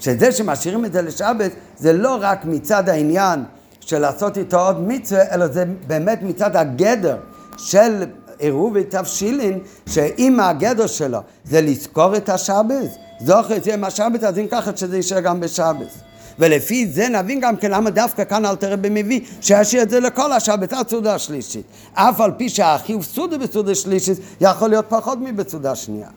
שזה 0.00 0.32
שמשאירים 0.32 0.84
את 0.84 0.92
זה 0.92 1.02
לשבת, 1.02 1.50
זה 1.78 1.92
לא 1.92 2.18
רק 2.20 2.44
מצד 2.44 2.88
העניין 2.88 3.44
של 3.80 3.98
לעשות 3.98 4.38
איתו 4.38 4.66
עוד 4.66 4.88
מצווה, 4.88 5.34
אלא 5.34 5.46
זה 5.46 5.64
באמת 5.86 6.22
מצד 6.22 6.56
הגדר 6.56 7.16
של 7.56 8.04
עירוב 8.38 8.72
ותבשילין, 8.74 9.58
שאם 9.86 10.40
הגדר 10.40 10.86
שלו 10.86 11.18
זה 11.44 11.60
לזכור 11.60 12.16
את 12.16 12.28
השבס, 12.28 12.96
זוכר 13.20 13.56
את 13.56 13.64
זה 13.64 13.74
עם 13.74 13.84
השבס, 13.84 14.24
אז 14.24 14.38
אם 14.38 14.46
ככה 14.50 14.76
שזה 14.76 14.96
יישאר 14.96 15.20
גם 15.20 15.40
בשבס. 15.40 16.09
ולפי 16.40 16.86
זה 16.86 17.08
נבין 17.08 17.40
גם 17.40 17.56
כן 17.56 17.70
למה 17.70 17.90
דווקא 17.90 18.24
כאן 18.24 18.46
אל 18.46 18.56
תראה 18.56 18.76
במביא 18.76 19.20
שישאיר 19.40 19.82
את 19.82 19.90
זה 19.90 20.00
לכל 20.00 20.32
השבת 20.32 20.72
עד 20.72 20.88
סעודה 20.88 21.14
השלישית. 21.14 21.66
אף 21.92 22.20
על 22.20 22.32
פי 22.36 22.48
שהחיוב 22.48 23.04
סעודה 23.04 23.38
בסעודה 23.38 23.74
שלישית 23.74 24.18
יכול 24.40 24.68
להיות 24.68 24.84
פחות 24.88 25.18
מבסעודה 25.20 25.74
שנייה. 25.74 26.08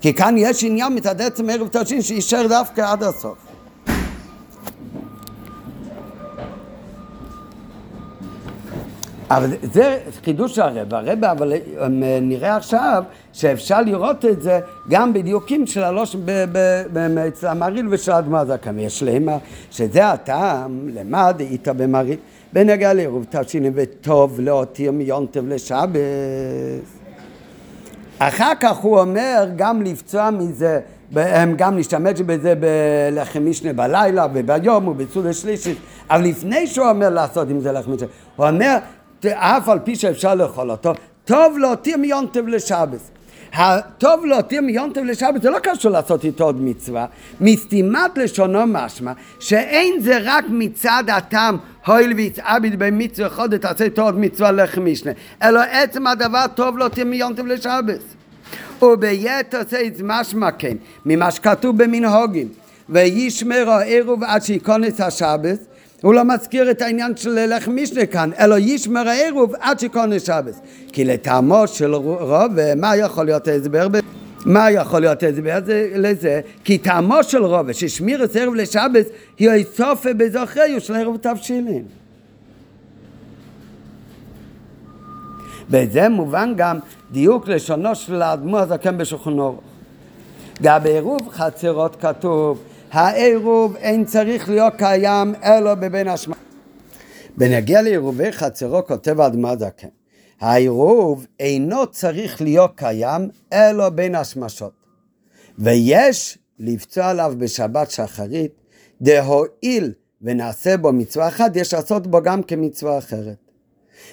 כי 0.00 0.14
כאן 0.14 0.34
יש 0.38 0.64
עניין 0.64 0.94
מצד 0.94 1.20
עצם 1.20 1.50
ערב 1.50 1.68
תשין 1.68 2.02
שיישאר 2.02 2.46
דווקא 2.46 2.80
עד 2.80 3.02
הסוף. 3.02 3.51
אבל 9.36 9.50
זה 9.72 9.98
חידוש 10.24 10.58
הרב, 10.58 10.94
הרב 10.94 11.24
אבל 11.24 11.52
נראה 12.22 12.56
עכשיו 12.56 13.02
שאפשר 13.32 13.80
לראות 13.82 14.24
את 14.24 14.42
זה 14.42 14.60
גם 14.88 15.12
בדיוקים 15.12 15.66
של 15.66 15.82
הלוש 15.82 16.16
אצל 17.28 17.46
המריל 17.46 17.86
ושל 17.90 18.12
אדמה 18.12 18.44
זקן, 18.44 18.78
ויש 18.78 19.02
להם 19.02 19.28
שזה 19.70 20.10
הטעם 20.10 20.88
למד 20.94 21.36
איתה 21.40 21.72
במריל, 21.72 22.18
בנגע 22.52 22.92
לעירוב 22.92 23.24
תבשילים 23.30 23.72
וטוב 23.74 24.40
להותיר 24.40 24.92
מיונטב 24.92 25.48
לשבת. 25.48 26.00
אחר 28.18 28.52
כך 28.60 28.76
הוא 28.76 29.00
אומר 29.00 29.48
גם 29.56 29.82
לפצוע 29.82 30.30
מזה, 30.30 30.80
גם 31.56 31.76
להשתמש 31.76 32.20
בזה 32.20 32.54
בלחם 32.54 33.50
משנה 33.50 33.72
בלילה 33.72 34.26
וביום 34.34 34.88
ובצוד 34.88 35.26
השלישית, 35.26 35.78
אבל 36.10 36.22
לפני 36.22 36.66
שהוא 36.66 36.88
אומר 36.88 37.10
לעשות 37.10 37.50
עם 37.50 37.60
זה 37.60 37.72
לחם 37.72 37.92
משנה, 37.92 38.08
הוא 38.36 38.46
אומר 38.46 38.76
אף 39.26 39.68
על 39.68 39.78
פי 39.78 39.96
שאפשר 39.96 40.34
לאכול 40.34 40.70
אותו, 40.70 40.92
טוב 41.24 41.58
להותיר 41.58 41.96
מיונטב 41.96 42.48
לשבס. 42.48 43.10
הטוב 43.54 44.24
להותיר 44.24 44.60
מיונטב 44.60 45.00
לשבת 45.04 45.42
זה 45.42 45.50
לא 45.50 45.58
קשור 45.58 45.92
לעשות 45.92 46.24
איתו 46.24 46.44
עוד 46.44 46.60
מצווה, 46.60 47.06
מסתימת 47.40 48.18
לשונו 48.18 48.66
משמע 48.66 49.12
שאין 49.40 50.00
זה 50.00 50.18
רק 50.22 50.44
מצד 50.48 51.04
הטעם 51.08 51.56
הואיל 51.86 52.12
ויצעביד 52.12 52.78
במצווה 52.78 53.28
חודש 53.28 53.58
תעשה 53.58 53.84
איתו 53.84 54.02
עוד 54.02 54.18
מצווה 54.18 54.52
לחם 54.52 54.84
משנה 54.84 55.12
אלא 55.42 55.60
עצם 55.70 56.06
הדבר 56.06 56.44
טוב 56.54 56.78
להותיר 56.78 57.04
מיונטב 57.04 57.46
לשבת 57.46 58.00
וביתר 58.82 59.60
סייץ 59.70 59.98
משמע 60.02 60.50
כן 60.50 60.76
ממה 61.06 61.30
שכתוב 61.30 61.82
במנהוגים 61.82 62.48
וישמר 62.88 63.70
העירוב 63.70 64.24
עד 64.24 64.42
שייכנס 64.42 65.00
השבת 65.00 65.58
הוא 66.02 66.14
לא 66.14 66.24
מזכיר 66.24 66.70
את 66.70 66.82
העניין 66.82 67.16
של 67.16 67.54
לחם 67.56 67.76
משנה 67.76 68.06
כאן, 68.06 68.30
אלא 68.38 68.56
ישמר 68.58 69.08
העירוב 69.08 69.54
עד 69.60 69.80
שכונס 69.80 70.26
שבס. 70.26 70.60
כי 70.92 71.04
לטעמו 71.04 71.66
של 71.66 71.94
רוב, 71.94 72.52
מה 72.76 72.96
יכול 72.96 73.24
להיות 73.24 73.48
ההסבר? 73.48 73.86
מה 74.46 74.70
יכול 74.70 75.00
להיות 75.00 75.22
ההסבר 75.22 75.58
לזה? 75.94 76.40
כי 76.64 76.78
טעמו 76.78 77.24
של 77.24 77.44
רוב, 77.44 77.72
ששמיר 77.72 78.24
את 78.24 78.36
ערב 78.36 78.54
לשבס, 78.54 79.06
היא 79.38 79.50
איסופה 79.50 80.12
בזוכריו 80.12 80.80
של 80.80 80.94
ערב 80.94 81.16
תבשילין. 81.16 81.84
בזה 85.70 86.08
מובן 86.08 86.52
גם 86.56 86.78
דיוק 87.12 87.48
לשונו 87.48 87.94
של 87.94 88.22
האדמו 88.22 88.58
הזקן 88.58 88.98
בשולחן 88.98 89.38
אורוך. 89.38 89.60
גם 90.62 90.82
בעירוב 90.82 91.28
חצרות 91.32 91.96
כתוב 92.00 92.62
העירוב 92.92 93.76
אין 93.76 94.04
צריך 94.04 94.48
להיות 94.48 94.72
קיים 94.76 95.34
אלא 95.44 95.74
בבין 95.74 96.08
השמע. 96.08 96.36
בנגיע 97.36 97.82
לעירובי 97.82 98.32
חצרו 98.32 98.86
כותב 98.86 99.20
אדמה 99.20 99.56
זקן, 99.56 99.88
העירוב 100.40 101.26
אינו 101.40 101.86
צריך 101.86 102.42
להיות 102.42 102.72
קיים 102.76 103.28
אלא 103.52 103.88
בין 103.88 104.14
השמשות. 104.14 104.72
ויש 105.58 106.38
לפצוע 106.58 107.06
עליו 107.08 107.34
בשבת 107.38 107.90
שחרית, 107.90 108.52
דהואיל 109.02 109.92
ונעשה 110.22 110.76
בו 110.76 110.92
מצווה 110.92 111.28
אחת, 111.28 111.56
יש 111.56 111.74
לעשות 111.74 112.06
בו 112.06 112.22
גם 112.22 112.42
כמצווה 112.42 112.98
אחרת. 112.98 113.36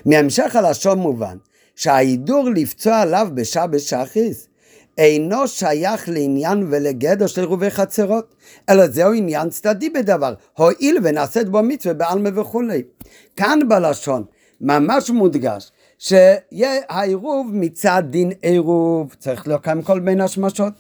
מהמשך 0.05 0.55
הלשון 0.55 0.99
מובן 0.99 1.37
שההידור 1.75 2.49
לפצוע 2.55 3.01
עליו 3.01 3.27
בשבת 3.33 3.79
שחיס 3.79 4.47
אינו 4.99 5.47
שייך 5.47 6.09
לעניין 6.09 6.67
ולגדר 6.69 7.27
של 7.27 7.41
עירובי 7.41 7.69
חצרות, 7.69 8.35
אלא 8.69 8.87
זהו 8.87 9.13
עניין 9.13 9.49
צדדי 9.49 9.89
בדבר, 9.89 10.33
הואיל 10.57 10.97
ונעשית 11.03 11.49
בו 11.49 11.63
מצווה 11.63 11.93
בעלמה 11.93 12.41
וכולי. 12.41 12.83
כאן 13.35 13.59
בלשון 13.67 14.23
ממש 14.61 15.09
מודגש 15.09 15.71
שיהיה 15.99 16.81
העירוב 16.89 17.47
מצד 17.53 18.03
דין 18.09 18.31
עירוב, 18.41 19.15
צריך 19.19 19.47
לקיים 19.47 19.81
כל 19.81 19.99
בין 19.99 20.21
השמשות. 20.21 20.73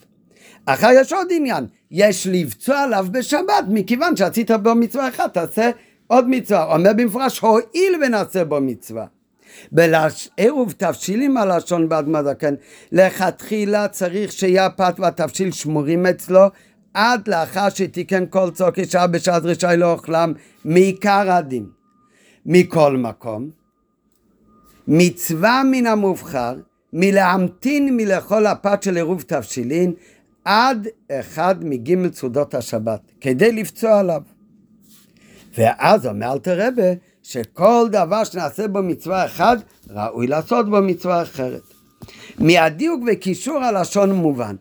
אחר 0.65 0.89
יש 0.95 1.13
עוד 1.13 1.27
עניין, 1.31 1.65
יש 1.91 2.27
לבצוע 2.27 2.79
עליו 2.79 3.07
בשבת, 3.11 3.65
מכיוון 3.69 4.15
שעשית 4.15 4.51
בו 4.51 4.75
מצווה 4.75 5.07
אחת, 5.07 5.33
תעשה 5.33 5.69
עוד 6.07 6.29
מצווה. 6.29 6.75
אומר 6.75 6.93
במפורש, 6.93 7.39
הואיל 7.39 7.95
ונעשה 8.01 8.45
בו 8.45 8.61
מצווה. 8.61 9.05
בעירוב 9.71 10.73
תבשילים 10.77 11.37
הלשון 11.37 11.89
באדמה 11.89 12.23
זקן, 12.23 12.53
לכתחילה 12.91 13.87
צריך 13.87 14.31
שיהיה 14.31 14.65
הפת 14.65 14.95
והתבשיל 14.97 15.51
שמורים 15.51 16.05
אצלו 16.05 16.41
עד 16.93 17.27
לאחר 17.27 17.69
שתיקן 17.69 18.23
כל 18.29 18.51
צוק 18.51 18.79
אישה 18.79 19.07
בשעת 19.07 19.43
רשאי 19.45 19.77
לאוכלם 19.77 20.33
מעיקר 20.65 21.31
הדין. 21.31 21.65
מכל 22.45 22.97
מקום, 22.97 23.49
מצווה 24.87 25.61
מן 25.71 25.87
המובחר 25.87 26.55
מלהמתין 26.93 27.97
מלאכול 27.97 28.45
הפת 28.47 28.83
של 28.83 28.95
עירוב 28.95 29.21
תבשילין 29.21 29.93
עד 30.45 30.87
אחד 31.11 31.55
מגימל 31.65 32.11
סעודות 32.11 32.55
השבת, 32.55 32.99
כדי 33.21 33.51
לפצוע 33.51 33.99
עליו. 33.99 34.21
ואז 35.57 36.07
אומר 36.07 36.33
אלתר 36.33 36.67
רבה 36.67 36.93
שכל 37.29 37.87
דבר 37.91 38.23
שנעשה 38.23 38.67
בו 38.67 38.83
מצווה 38.83 39.25
אחת, 39.25 39.57
ראוי 39.89 40.27
לעשות 40.27 40.69
בו 40.69 40.81
מצווה 40.81 41.21
אחרת. 41.21 41.61
מהדיוק 42.39 43.03
וקישור 43.07 43.57
הלשון 43.63 44.11
מובן. 44.11 44.55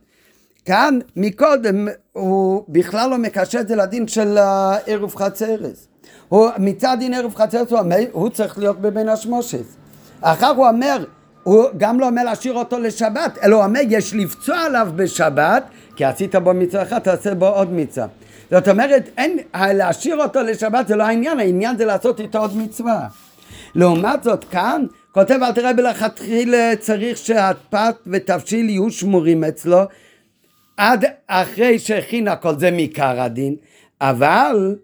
כאן 0.64 0.98
מקודם 1.16 1.88
הוא 2.12 2.64
בכלל 2.68 3.10
לא 3.10 3.18
מקשר 3.18 3.60
את 3.60 3.68
זה 3.68 3.76
לדין 3.76 4.08
של 4.08 4.38
ערב 4.86 5.14
חצרס. 5.14 5.88
הוא 6.28 6.48
מצד 6.58 6.96
דין 7.00 7.14
ערב 7.14 7.34
חצרס 7.34 7.70
הוא, 7.70 7.78
אומר, 7.78 7.96
הוא 8.12 8.28
צריך 8.28 8.58
להיות 8.58 8.80
בבין 8.80 9.08
השמושס. 9.08 9.76
אחר 10.20 10.48
הוא 10.56 10.68
אומר 10.68 11.04
הוא 11.42 11.64
גם 11.76 12.00
לא 12.00 12.06
אומר 12.06 12.24
להשאיר 12.24 12.54
אותו 12.54 12.78
לשבת, 12.78 13.38
אלא 13.42 13.56
הוא 13.56 13.64
אומר 13.64 13.80
יש 13.88 14.14
לפצוע 14.14 14.58
עליו 14.58 14.88
בשבת, 14.96 15.64
כי 15.96 16.04
עשית 16.04 16.34
בו 16.34 16.54
מצווה 16.54 16.82
אחת, 16.82 17.04
תעשה 17.04 17.34
בו 17.34 17.48
עוד 17.48 17.72
מצווה. 17.72 18.06
זאת 18.50 18.68
אומרת, 18.68 19.10
אין, 19.16 19.38
להשאיר 19.54 20.22
אותו 20.22 20.42
לשבת 20.42 20.88
זה 20.88 20.96
לא 20.96 21.02
העניין, 21.02 21.40
העניין 21.40 21.78
זה 21.78 21.84
לעשות 21.84 22.20
איתו 22.20 22.38
עוד 22.38 22.56
מצווה. 22.56 23.08
לעומת 23.74 24.22
זאת, 24.22 24.44
כאן 24.44 24.86
כותב 25.12 25.38
אל 25.42 25.52
תראה 25.52 25.72
בלכתחילה 25.72 26.72
צריך 26.78 27.18
שהפת 27.18 27.94
ותבשיל 28.06 28.68
יהיו 28.68 28.90
שמורים 28.90 29.44
אצלו 29.44 29.78
עד 30.76 31.04
אחרי 31.26 31.78
שהכין 31.78 32.28
הכל, 32.28 32.58
זה 32.58 32.70
מעיקר 32.70 33.20
הדין, 33.20 33.56
אבל 34.00 34.76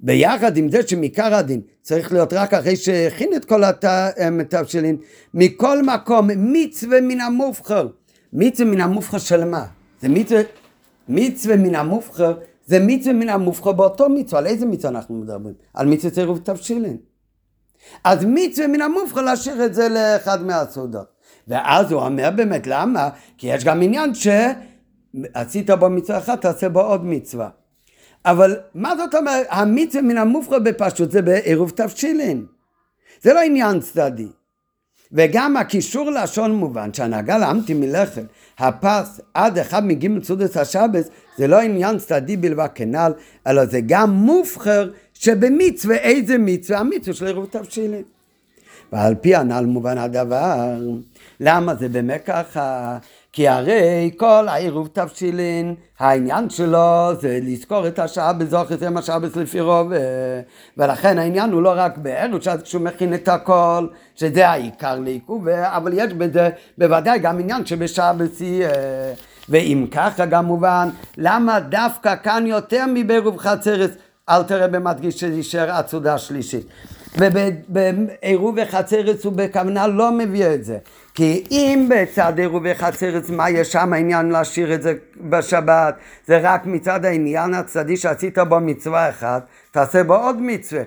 ביחד 0.00 0.56
עם 0.56 0.70
זה 0.70 0.88
שמעיקר 0.88 1.34
הדין 1.34 1.60
צריך 1.82 2.12
להיות 2.12 2.32
רק 2.32 2.54
אחרי 2.54 2.76
שהכין 2.76 3.30
את 3.36 3.44
כל 3.44 3.62
התבשילין, 3.64 4.96
מכל 5.34 5.82
מקום 5.82 6.28
מצווה 6.36 7.00
מן 7.00 7.20
המובחר, 7.20 7.88
מצווה 8.32 8.70
מן 8.70 8.80
המובחר 8.80 9.18
של 9.18 9.44
מה? 9.44 9.64
זה 10.00 10.08
מצווה, 10.08 10.40
מצווה 11.08 11.56
מן 11.56 11.74
המובחר, 11.74 12.34
זה 12.66 12.78
מצווה 12.80 13.14
מן 13.14 13.28
המובחר 13.28 13.72
באותו 13.72 14.08
מצווה, 14.08 14.40
על 14.40 14.46
איזה 14.46 14.66
מצווה 14.66 14.90
אנחנו 14.90 15.14
מדברים? 15.14 15.54
על 15.74 15.86
מצווה 15.86 16.14
צירוף 16.14 16.38
תבשילין. 16.38 16.96
אז 18.04 18.24
מצווה 18.28 18.68
מן 18.68 18.80
המובחר 18.80 19.20
להשאיר 19.20 19.64
את 19.64 19.74
זה 19.74 19.88
לאחד 19.88 20.42
מהסעודות. 20.42 21.06
ואז 21.48 21.92
הוא 21.92 22.02
אומר 22.02 22.30
באמת 22.36 22.66
למה? 22.66 23.08
כי 23.38 23.46
יש 23.46 23.64
גם 23.64 23.82
עניין 23.82 24.12
שעשית 24.14 25.70
בו 25.70 25.90
מצווה 25.90 26.18
אחת, 26.18 26.40
תעשה 26.40 26.68
בו 26.68 26.80
עוד 26.80 27.04
מצווה. 27.04 27.48
אבל 28.24 28.56
מה 28.74 28.96
זאת 28.96 29.14
אומרת, 29.14 29.46
המצווה 29.50 30.02
מן 30.02 30.18
המופרע 30.18 30.58
בפשוט 30.58 31.10
זה 31.10 31.22
בעירוב 31.22 31.70
תבשילין. 31.70 32.46
זה 33.22 33.32
לא 33.32 33.40
עניין 33.40 33.80
צדדי. 33.80 34.28
וגם 35.12 35.56
הקישור 35.56 36.10
לשון 36.10 36.54
מובן, 36.54 36.94
שהנהגה 36.94 37.38
להמתין 37.38 37.80
מלחם, 37.80 38.22
הפס 38.58 39.20
עד 39.34 39.58
אחד 39.58 39.86
מגימל 39.86 40.22
סודס 40.22 40.56
השבס, 40.56 41.08
זה 41.38 41.46
לא 41.46 41.60
עניין 41.60 41.98
צדדי 41.98 42.36
בלבד 42.36 42.68
כנ"ל, 42.74 43.12
אלא 43.46 43.64
זה 43.64 43.80
גם 43.86 44.10
מובחר 44.10 44.90
שבמצווה, 45.14 45.96
איזה 45.96 46.38
מצווה? 46.38 46.78
המצווה 46.78 47.14
של 47.14 47.26
עירוב 47.26 47.46
תבשילין. 47.50 48.02
ועל 48.92 49.14
פי 49.14 49.34
הנ"ל 49.34 49.64
מובן 49.64 49.98
הדבר, 49.98 50.78
למה 51.40 51.74
זה 51.74 51.88
באמת 51.88 52.22
ככה? 52.26 52.98
כי 53.32 53.48
הרי 53.48 54.10
כל 54.16 54.48
העירוב 54.48 54.88
תבשילין, 54.92 55.74
העניין 55.98 56.50
שלו 56.50 57.10
זה 57.20 57.38
לזכור 57.42 57.86
את 57.86 57.98
השעה 57.98 58.32
בזוכר, 58.32 58.76
זה 58.76 58.90
מה 58.90 59.02
שבס 59.02 59.36
לפי 59.36 59.60
רוב, 59.60 59.92
ולכן 60.78 61.18
העניין 61.18 61.52
הוא 61.52 61.62
לא 61.62 61.72
רק 61.76 61.98
בערב, 61.98 62.40
כשהוא 62.64 62.82
מכין 62.82 63.14
את 63.14 63.28
הכל, 63.28 63.86
שזה 64.14 64.48
העיקר 64.48 64.98
לעיכוב, 64.98 65.48
אבל 65.48 65.92
יש 65.94 66.12
בזה 66.12 66.50
בוודאי 66.78 67.18
גם 67.18 67.40
עניין 67.40 67.66
שבשבס 67.66 68.40
יהיה. 68.40 68.70
ואם 69.48 69.86
ככה 69.90 70.26
גם 70.26 70.44
מובן, 70.44 70.88
למה 71.16 71.60
דווקא 71.60 72.14
כאן 72.22 72.46
יותר 72.46 72.84
מבעירוב 72.94 73.38
חצרס, 73.38 73.90
אל 74.28 74.42
תראה 74.42 74.68
במדגיש 74.68 75.20
שישאר 75.20 75.70
עד 75.70 75.88
סעודה 75.88 76.18
שלישית. 76.18 76.66
ובעירוב 77.18 78.56
וחצרס 78.62 79.24
הוא 79.24 79.32
בכוונה 79.36 79.86
לא 79.86 80.12
מביא 80.12 80.46
את 80.46 80.64
זה. 80.64 80.78
כי 81.14 81.44
אם 81.50 81.88
בצד 81.90 82.38
עירוב 82.38 82.62
וחצרס, 82.64 83.30
מה 83.30 83.50
יש 83.50 83.72
שם 83.72 83.92
העניין 83.92 84.30
להשאיר 84.30 84.74
את 84.74 84.82
זה 84.82 84.94
בשבת? 85.16 85.94
זה 86.26 86.38
רק 86.42 86.66
מצד 86.66 87.04
העניין 87.04 87.54
הצדדי 87.54 87.96
שעשית 87.96 88.38
בו 88.38 88.60
מצווה 88.60 89.10
אחת, 89.10 89.46
תעשה 89.70 90.04
בו 90.04 90.14
עוד 90.14 90.36
מצווה. 90.40 90.82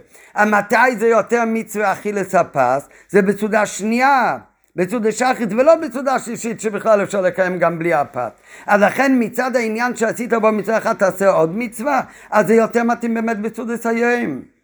מתי 0.46 0.96
זה 1.00 1.08
יותר 1.08 1.44
מצווה 1.48 1.94
אכילס 1.94 2.36
הפס? 2.36 2.88
זה 3.10 3.22
בסעודה 3.22 3.66
שנייה. 3.66 4.38
בסעודה 4.76 5.12
שחית 5.12 5.54
ולא 5.54 5.76
בסעודה 5.76 6.20
שלישית 6.20 6.62
שבכלל 6.62 7.04
אפשר 7.04 7.22
לקיים 7.22 7.60
גם 7.60 7.80
בלי 7.80 7.94
הפת. 7.94 8.32
אז 8.66 8.82
לכן 8.82 9.18
מצד 9.20 9.56
העניין 9.56 9.96
שעשית 9.96 10.34
בו 10.34 10.52
מצווה 10.52 10.78
אחת 10.78 11.00
תעשה 11.00 11.30
עוד 11.30 11.58
מצווה, 11.58 12.02
אז 12.32 12.48
זה 12.48 12.54
יותר 12.54 12.84
מתאים 12.84 13.14
באמת 13.14 13.40
בסעודה 13.40 13.78
סיים. 13.78 14.55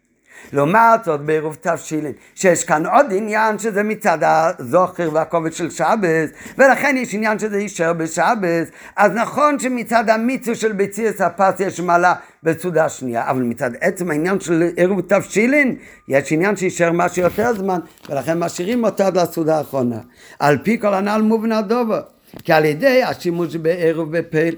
לעומת 0.52 1.04
זאת 1.04 1.20
בעירוב 1.20 1.56
תבשילין, 1.60 2.12
שיש 2.34 2.64
כאן 2.64 2.86
עוד 2.86 3.06
עניין 3.10 3.58
שזה 3.58 3.82
מצד 3.82 4.18
הזוכר 4.22 5.10
והכובד 5.12 5.52
של 5.52 5.70
שבס, 5.70 6.30
ולכן 6.58 6.96
יש 6.98 7.14
עניין 7.14 7.38
שזה 7.38 7.60
יישאר 7.60 7.92
בשבס, 7.92 8.68
אז 8.96 9.12
נכון 9.12 9.58
שמצד 9.58 10.10
המיצו 10.10 10.54
של 10.54 10.72
ביצי 10.72 11.08
הפס 11.18 11.60
יש 11.60 11.80
מעלה 11.80 12.14
בסעודה 12.42 12.88
שנייה, 12.88 13.30
אבל 13.30 13.42
מצד 13.42 13.70
עצם 13.80 14.10
העניין 14.10 14.40
של 14.40 14.70
עירוב 14.76 15.00
תבשילין, 15.00 15.76
יש 16.08 16.32
עניין 16.32 16.56
שיישאר 16.56 16.92
משהו 16.92 17.22
יותר 17.22 17.54
זמן, 17.54 17.80
ולכן 18.08 18.38
משאירים 18.38 18.84
אותו 18.84 19.04
עד 19.04 19.16
לסעודה 19.16 19.58
האחרונה. 19.58 19.98
על 20.38 20.58
פי 20.62 20.78
כל 20.80 20.94
הנ"ל 20.94 21.22
מובן 21.22 21.52
הדובר, 21.52 22.00
כי 22.44 22.52
על 22.52 22.64
ידי 22.64 23.02
השימוש 23.02 23.56
בעירוב 23.56 24.18
בפל. 24.18 24.54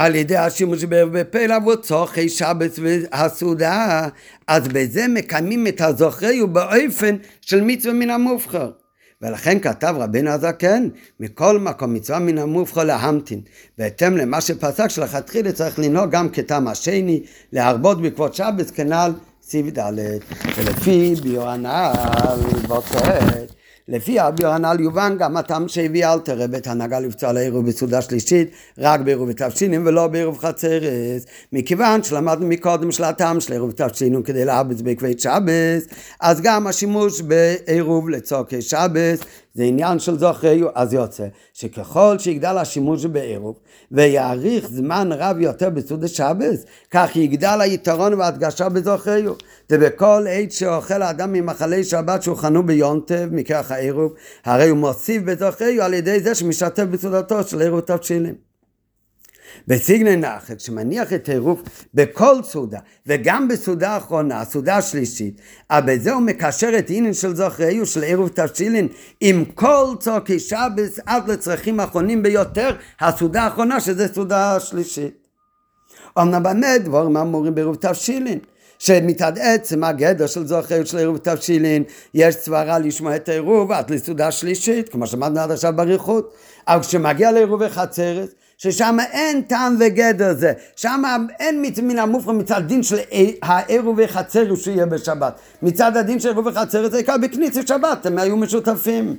על 0.00 0.14
ידי 0.14 0.36
השימוש 0.36 0.84
בפלא 0.84 1.54
וצורכי 1.54 2.28
שבץ 2.28 2.78
והסעודה, 2.82 4.08
אז 4.46 4.68
בזה 4.68 5.08
מקיימים 5.08 5.66
את 5.66 5.80
הזוכרי 5.80 6.42
ובאופן 6.42 7.16
של 7.40 7.60
מצווה 7.60 7.94
מן 7.94 8.10
המובחר. 8.10 8.70
ולכן 9.22 9.58
כתב 9.58 9.94
רבינו 9.98 10.30
הזקן, 10.30 10.88
מכל 11.20 11.58
מקום 11.58 11.94
מצווה 11.94 12.18
מן 12.18 12.38
המובחר 12.38 12.84
להמתין. 12.84 13.40
בהתאם 13.78 14.16
למה 14.16 14.40
שפסק 14.40 14.88
שלכתחילה 14.88 15.52
צריך 15.52 15.78
לנהוג 15.78 16.10
גם 16.10 16.28
כתם 16.28 16.68
השני, 16.68 17.22
להרבות 17.52 18.02
בעקבות 18.02 18.34
שבץ 18.34 18.70
כנ"ל 18.70 19.12
סיב 19.42 19.78
ד' 19.78 19.92
ולפי 20.56 21.14
ביור 21.22 21.48
הנ"ל 21.48 21.92
לפי 23.90 24.20
אבי 24.20 24.44
הנ"ל 24.44 24.80
יובן 24.80 25.16
גם 25.18 25.36
הטעם 25.36 25.68
שהביא 25.68 26.06
אל 26.06 26.18
תראה 26.18 26.46
בית 26.46 26.66
הנהגה 26.66 27.00
לפצוע 27.00 27.32
לעירוב 27.32 27.66
בסעודה 27.66 28.02
שלישית 28.02 28.50
רק 28.78 29.00
בעירוב 29.00 29.28
ותבשינים 29.28 29.86
ולא 29.86 30.06
בעירוב 30.06 30.38
חצרס. 30.38 31.26
מכיוון 31.52 32.02
שלמדנו 32.02 32.46
מקודם 32.46 32.92
של 32.92 33.04
הטעם 33.04 33.40
של 33.40 33.52
עירוב 33.52 33.70
ותבשינים 33.70 34.22
כדי 34.22 34.44
להרבץ 34.44 34.80
בעקבי 34.80 35.14
שבס 35.18 35.86
אז 36.20 36.40
גם 36.40 36.66
השימוש 36.66 37.20
בעירוב 37.20 38.08
לצורכי 38.08 38.62
שבס 38.62 39.20
זה 39.54 39.64
עניין 39.64 39.98
של 39.98 40.18
זוכריו, 40.18 40.68
אז 40.74 40.92
יוצא 40.94 41.26
שככל 41.52 42.18
שיגדל 42.18 42.58
השימוש 42.58 43.04
בעירוב 43.04 43.58
ויאריך 43.92 44.68
זמן 44.70 45.08
רב 45.12 45.40
יותר 45.40 45.70
בסעודה 45.70 46.08
שבס, 46.08 46.64
כך 46.90 47.16
יגדל 47.16 47.60
היתרון 47.60 48.14
וההדגשה 48.14 48.68
בזוכריו. 48.68 49.32
ובכל 49.70 50.26
עת 50.28 50.52
שאוכל 50.52 51.02
האדם 51.02 51.32
ממחלי 51.32 51.84
שבת 51.84 52.22
שהוכנו 52.22 52.66
ביונטב, 52.66 53.28
מכרך 53.32 53.70
העירוב, 53.70 54.12
הרי 54.44 54.68
הוא 54.68 54.78
מוסיף 54.78 55.22
בזוכריו 55.22 55.82
על 55.82 55.94
ידי 55.94 56.20
זה 56.20 56.34
שמשתף 56.34 56.84
בסעודתו 56.84 57.42
של 57.42 57.60
עירוב 57.60 57.80
תבשילים. 57.80 58.49
בסיגנן 59.68 60.20
נחת, 60.20 60.60
שמניח 60.60 61.12
את 61.12 61.28
העירוב 61.28 61.62
בכל 61.94 62.42
סעודה, 62.42 62.78
וגם 63.06 63.48
בסעודה 63.48 63.90
האחרונה, 63.90 64.40
הסעודה 64.40 64.76
השלישית, 64.76 65.40
אבל 65.70 65.96
בזה 65.96 66.12
הוא 66.12 66.22
מקשר 66.22 66.78
את 66.78 66.86
עניין 66.88 67.14
של 67.14 67.36
זוכריהו 67.36 67.86
של 67.86 68.02
עירוב 68.02 68.28
תבשילין 68.28 68.88
עם 69.20 69.44
כל 69.44 69.94
צורכי 70.00 70.38
שבס 70.38 71.00
עד 71.06 71.30
לצרכים 71.30 71.80
האחרונים 71.80 72.22
ביותר, 72.22 72.76
הסעודה 73.00 73.42
האחרונה 73.42 73.80
שזה 73.80 74.08
סעודה 74.14 74.56
השלישית. 74.56 75.26
אמנם 76.18 76.42
באמת 76.42 76.84
דבורים 76.84 77.16
אמורים 77.16 77.54
בעירוב 77.54 77.76
תבשילין. 77.76 78.38
שמצד 78.80 79.32
עצם 79.38 79.84
הגדר 79.84 80.26
של 80.26 80.46
זוכר 80.46 80.84
של 80.84 80.98
עירוב 80.98 81.18
תבשילין 81.18 81.84
יש 82.14 82.34
סברה 82.34 82.78
לשמוע 82.78 83.16
את 83.16 83.28
העירוב 83.28 83.72
עד 83.72 83.90
לסעודה 83.90 84.30
שלישית 84.30 84.88
כמו 84.88 85.06
שאמרנו 85.06 85.40
עד 85.40 85.50
עכשיו 85.50 85.72
בריחות 85.76 86.34
אבל 86.68 86.80
כשמגיע 86.80 87.32
לעירוב 87.32 87.62
החצרת 87.62 88.34
ששם 88.62 88.96
אין 89.12 89.42
טעם 89.42 89.76
וגדר 89.80 90.34
זה, 90.34 90.52
שם 90.76 91.02
אין 91.40 91.64
מן 91.82 91.98
המופרע 91.98 92.32
מצד 92.32 92.62
דין 92.66 92.82
של 92.82 92.96
העירוב 93.42 93.98
וחצר 94.04 94.54
שיהיה 94.54 94.86
בשבת. 94.86 95.40
מצד 95.62 95.96
הדין 95.96 96.20
של 96.20 96.28
עירוב 96.28 96.46
וחצר 96.46 96.90
זה 96.90 96.96
עיקר 96.96 97.16
בכניסת 97.22 97.68
שבת, 97.68 98.06
הם 98.06 98.18
היו 98.18 98.36
משותפים. 98.36 99.16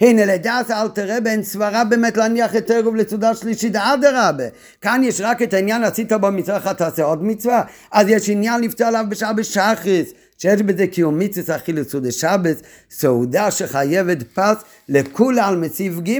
הנה 0.00 0.24
לדעת 0.24 0.70
אל 0.70 0.88
תראה 0.88 1.20
בין 1.20 1.42
סברה 1.42 1.84
באמת 1.84 2.16
להניח 2.16 2.56
את 2.56 2.70
עירוב 2.70 2.96
לסעודה 2.96 3.34
שלישית 3.34 3.76
אדרבה 3.76 4.44
כאן 4.80 5.00
יש 5.04 5.20
רק 5.20 5.42
את 5.42 5.54
העניין 5.54 5.84
עשית 5.84 6.12
בו 6.12 6.30
מצווה 6.30 6.56
אחת 6.56 6.78
תעשה 6.78 7.02
עוד 7.02 7.24
מצווה 7.24 7.62
אז 7.92 8.08
יש 8.08 8.28
עניין 8.28 8.60
לפתור 8.60 8.86
עליו 8.86 9.04
בשעה 9.08 9.32
בשחריס 9.32 10.12
שיש 10.38 10.62
בזה 10.62 10.86
קיום 10.86 11.18
מצווה 11.18 11.56
אכיל 11.56 11.84
סעודה 11.84 12.12
שבת, 12.12 12.62
סעודה 12.90 13.50
שחייבת 13.50 14.22
פס 14.34 14.56
לכולה 14.88 15.46
על 15.46 15.56
מציב 15.56 16.00
ג' 16.08 16.18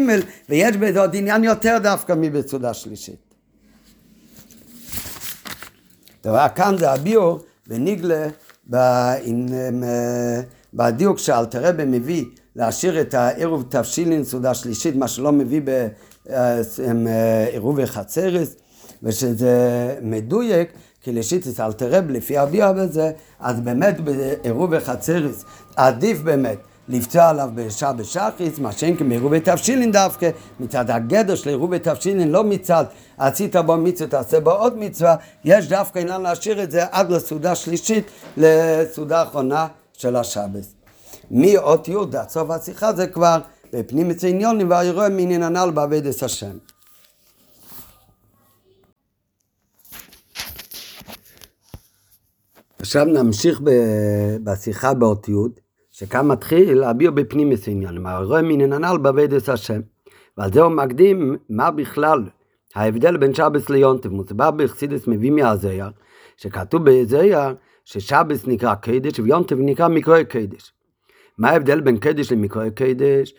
ויש 0.49 0.77
בזה 0.77 1.01
עוד 1.01 1.17
עניין 1.17 1.45
יותר 1.45 1.79
דווקא 1.83 2.15
מבסעודה 2.17 2.75
שלישית. 2.75 3.35
דבר 6.25 6.47
כאן 6.55 6.77
זה 6.79 6.91
הביאו 6.91 7.39
וניגלה 7.69 8.29
בדיוק 10.75 11.19
שאלתרבה 11.19 11.85
מביא 11.85 12.25
להשאיר 12.57 13.01
את 13.01 13.15
העירוב 13.15 13.65
תבשילין 13.69 14.25
סעודה 14.25 14.55
שלישית, 14.55 14.97
מה 14.97 15.09
שלא 15.09 15.33
מביא 15.33 15.61
בעירוב 16.25 17.85
חצרס, 17.85 18.57
ושזה 19.03 19.95
מדויק 20.03 20.73
כי 21.03 21.13
לשיטס 21.13 21.61
אלתרב 21.61 22.11
לפי 22.11 22.39
הביאה 22.39 22.73
בזה, 22.73 23.13
אז 23.41 23.61
באמת 23.61 24.01
בעירוב 24.01 24.71
וחצריס 24.73 25.45
עדיף 25.77 26.21
באמת 26.21 26.59
לפצוע 26.89 27.29
עליו 27.29 27.51
בשעה 27.55 27.93
בשחיס, 27.93 28.59
מה 28.59 28.73
שאין 28.73 28.97
כמעירובי 28.97 29.41
תבשילין 29.41 29.93
דווקא, 29.93 30.31
מצד 30.61 30.91
הגדר 30.91 31.35
של 31.35 31.49
עירובי 31.49 31.79
תבשילין, 31.79 32.31
לא 32.31 32.45
מצד 32.45 32.85
עשית 33.19 33.57
בו 33.57 33.77
מצווה, 33.77 34.11
תעשה 34.11 34.41
בו 34.41 34.51
עוד 34.51 34.79
מצווה, 34.79 35.17
יש 35.45 35.69
דווקא 35.69 35.99
עניין 35.99 36.21
להשאיר 36.21 36.63
את 36.63 36.71
זה 36.71 36.85
עד 36.91 37.11
לסעודה 37.11 37.55
שלישית, 37.55 38.11
לסעודה 38.37 39.21
האחרונה 39.21 39.67
של 39.93 40.17
השבס. 40.17 40.75
מאות 41.31 41.89
י' 41.89 41.97
עד 42.13 42.29
סוף 42.29 42.51
השיחה 42.51 42.93
זה 42.93 43.07
כבר 43.07 43.39
בפנים 43.73 44.11
אצל 44.11 44.27
עניונים 44.27 44.71
והירוע 44.71 45.09
מעניין 45.09 45.43
הנ"ל 45.43 45.71
בעבודת 45.71 46.23
השם. 46.23 46.72
עכשיו 52.83 53.05
נמשיך 53.05 53.61
בשיחה 54.45 54.95
באות 54.95 55.29
י' 55.29 55.33
שכאן 55.91 56.27
מתחיל 56.27 56.79
להביע 56.79 57.11
בפנים 57.11 57.53
את 57.53 57.59
העניין, 57.67 58.07
הרואה 58.07 58.43
מן 58.43 58.73
הנ"ל 58.73 58.99
בעבודת 58.99 59.49
השם. 59.49 59.81
ועל 60.37 60.53
זה 60.53 60.63
הוא 60.63 60.73
מקדים 60.73 61.37
מה 61.49 61.71
בכלל 61.71 62.25
ההבדל 62.75 63.17
בין 63.17 63.35
שבס 63.35 63.69
ליונטב, 63.69 64.09
מוסבר 64.09 64.51
בחסידס 64.51 65.07
מביא 65.07 65.31
מהזייר, 65.31 65.91
שכתוב 66.37 66.91
בזייר 66.91 67.55
ששבס 67.85 68.47
נקרא 68.47 68.75
קדש 68.75 69.19
ויונטב 69.19 69.57
נקרא 69.59 69.89
מקרואי 69.89 70.25
קדש. 70.25 70.73
מה 71.39 71.51
ההבדל 71.51 71.81
בין 71.81 71.97
קדש 71.97 72.33
למקרואי 72.33 72.71
קדש? 72.71 73.35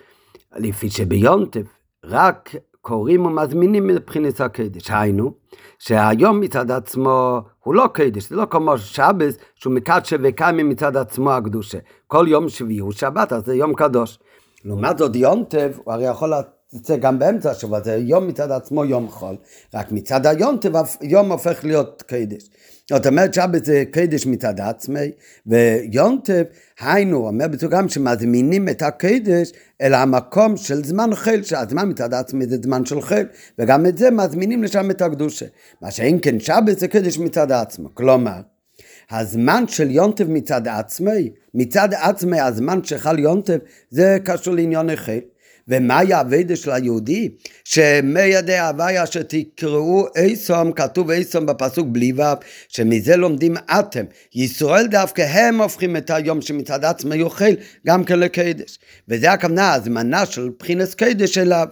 לפי 0.56 0.90
שביונטב 0.90 1.64
רק 2.04 2.50
קוראים 2.84 3.26
ומזמינים 3.26 3.88
מבחינת 3.88 4.42
הקדש. 4.42 4.92
היינו, 4.92 5.32
שהיום 5.80 6.40
מצד 6.40 6.72
עצמו 6.72 7.42
הוא 7.64 7.76
לא 7.76 7.86
קדש, 7.94 8.30
זה 8.30 8.36
לא 8.36 8.46
כמו 8.50 8.78
שבס 8.78 9.38
שהוא 9.56 9.74
מקדשה 9.74 10.16
וקיימים 10.24 10.70
מצד 10.70 10.98
עצמו 10.98 11.32
הקדושה. 11.32 11.78
כל 12.08 12.26
יום 12.30 12.50
שביעי 12.50 12.80
הוא 12.80 12.92
שבת, 12.92 13.34
אז 13.34 13.46
זה 13.46 13.56
יום 13.56 13.74
קדוש. 13.74 14.20
לעומת 14.66 14.98
זאת 14.98 15.16
יונטב, 15.16 15.72
הוא 15.84 15.94
הרי 15.94 16.06
יכול 16.06 16.34
לצאת 16.74 17.00
גם 17.00 17.20
באמצע 17.20 17.52
השבוע, 17.52 17.80
זה 17.82 17.96
יום 17.96 18.28
מצד 18.28 18.52
עצמו 18.52 18.86
יום 18.86 19.10
חול, 19.10 19.36
רק 19.74 19.92
מצד 19.92 20.26
היונטב 20.26 20.72
יום 21.02 21.32
הופך 21.32 21.64
להיות 21.64 22.04
קדש. 22.08 22.50
זאת 22.90 23.08
אומרת 23.08 23.34
שבת 23.34 23.66
זה 23.66 23.84
קדש 23.92 24.26
מצד 24.28 24.60
עצמי, 24.60 25.12
ויונטב, 25.46 26.44
היינו, 26.80 27.28
אומר 27.28 27.48
בצורה 27.48 27.90
שמזמינים 27.90 28.70
את 28.70 28.82
הקדש 28.82 29.52
אל 29.82 29.94
המקום 29.94 30.58
של 30.58 30.84
זמן 30.84 31.16
חיל, 31.16 31.44
שהזמן 31.44 31.90
מצד 31.90 32.14
עצמי 32.14 32.46
זה 32.46 32.58
זמן 32.64 32.86
של 32.86 33.02
חיל, 33.02 33.28
וגם 33.60 33.86
את 33.86 33.98
זה 33.98 34.12
מזמינים 34.12 34.64
לשם 34.64 34.92
את 34.92 35.02
הקדושה. 35.02 35.46
מה 35.82 35.92
שאין 35.92 36.20
כן 36.22 36.40
שבת 36.40 36.80
זה 36.80 36.88
קדש 36.88 37.18
מצד 37.18 37.52
עצמו. 37.52 37.90
כלומר, 37.94 38.42
הזמן 39.12 39.64
של 39.68 39.92
יונטב 39.92 40.30
מצד 40.30 40.68
עצמי, 40.68 41.30
מצד 41.54 41.90
עצמי 41.94 42.40
הזמן 42.40 42.84
שחל 42.84 43.20
יונטב, 43.20 43.58
זה 43.90 44.18
קשור 44.26 44.54
לעניין 44.54 44.90
החיל. 44.90 45.20
ומהי 45.68 46.14
האבדה 46.14 46.56
של 46.56 46.72
היהודי? 46.72 47.30
שמיידי 47.64 48.58
הוויה 48.58 49.06
שתקראו 49.06 50.08
איסום, 50.16 50.72
כתוב 50.72 51.12
איסום 51.12 51.46
בפסוק 51.46 51.88
בלי 51.92 52.12
ו', 52.16 52.22
שמזה 52.68 53.16
לומדים 53.16 53.56
אתם. 53.80 54.06
ישראל 54.36 54.88
דווקא 54.88 55.22
הם 55.22 55.62
הופכים 55.62 55.98
את 55.98 56.10
היום 56.10 56.42
שמצד 56.42 56.86
עצמם 56.86 57.14
יאכל 57.14 57.54
גם 57.88 58.04
כן 58.04 58.20
לקדש. 58.20 58.80
וזה 59.08 59.32
הכוונה, 59.32 59.74
הזמנה 59.74 60.26
של 60.26 60.50
בחינס 60.60 60.94
קדש 60.94 61.38
אליו. 61.38 61.68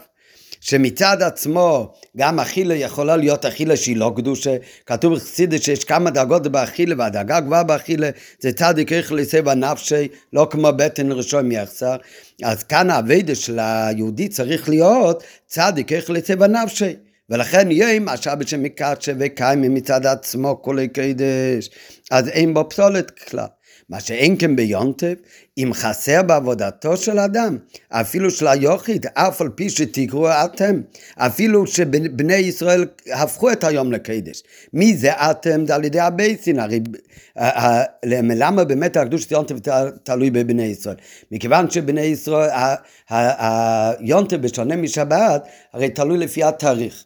שמצד 0.62 1.22
עצמו 1.22 1.94
גם 2.18 2.40
אכילה 2.40 2.76
יכולה 2.76 3.18
להיות 3.18 3.46
אכילה 3.46 3.78
שהיא 3.78 3.98
לא 3.98 4.14
קדושה. 4.16 4.56
כתוב 4.86 5.14
בחסידת 5.14 5.64
שיש 5.64 5.84
כמה 5.84 6.10
דרגות 6.10 6.48
באכילה 6.48 6.96
והדרגה 6.98 7.38
הגבוהה 7.38 7.64
באכילה 7.64 8.10
זה 8.40 8.54
צדיק 8.54 8.92
איך 8.94 9.12
לסבע 9.12 9.54
נפשי, 9.54 10.08
לא 10.34 10.48
כמו 10.52 10.72
בטן 10.76 11.12
ראשון 11.12 11.52
יחסר. 11.52 11.96
אז 12.44 12.64
כאן 12.64 12.90
האביידה 12.90 13.36
של 13.36 13.60
היהודי 13.60 14.28
צריך 14.28 14.70
להיות 14.70 15.24
צדיק 15.48 15.94
איך 15.94 16.10
לסבע 16.10 16.48
נפשי. 16.48 16.96
ולכן 17.30 17.72
יום 17.72 18.10
השבת 18.10 18.48
שמקדשה 18.48 19.12
וקיימים 19.20 19.74
מצד 19.74 20.06
עצמו 20.06 20.62
כולי 20.62 20.88
קדש, 20.88 21.70
אז 22.12 22.28
אין 22.28 22.54
בו 22.54 22.70
פסולת 22.70 23.12
כלל. 23.20 23.46
מה 23.92 24.00
שאין 24.00 24.36
כן 24.40 24.56
ביונטב, 24.56 25.14
אם 25.58 25.72
חסר 25.74 26.24
בעבודתו 26.24 26.98
של 26.98 27.20
אדם, 27.20 27.58
אפילו 27.90 28.32
של 28.32 28.48
היוחיד, 28.48 29.06
אף 29.14 29.42
על 29.42 29.50
פי 29.50 29.70
שתקראו 29.70 30.30
אתם, 30.30 30.82
אפילו 31.18 31.68
שבני 31.68 32.34
ישראל 32.34 32.86
הפכו 33.14 33.52
את 33.52 33.64
היום 33.64 33.92
לקדש. 33.92 34.44
מי 34.74 34.98
זה 34.98 35.12
אתם? 35.12 35.66
זה 35.66 35.76
על 35.76 35.84
ידי 35.84 36.00
הבייסין, 36.00 36.60
הרי 36.60 36.80
למה 38.14 38.64
באמת 38.64 38.98
הקדוש 38.98 39.24
של 39.24 39.34
יונטב 39.34 39.58
תלוי 40.04 40.30
בבני 40.30 40.64
ישראל? 40.64 40.96
מכיוון 41.32 41.70
שבני 41.70 42.02
ישראל, 42.02 42.50
היונטב 43.10 44.42
בשונה 44.42 44.76
משבת, 44.76 45.44
הרי 45.74 45.90
תלוי 45.90 46.18
לפי 46.18 46.44
התאריך. 46.44 47.04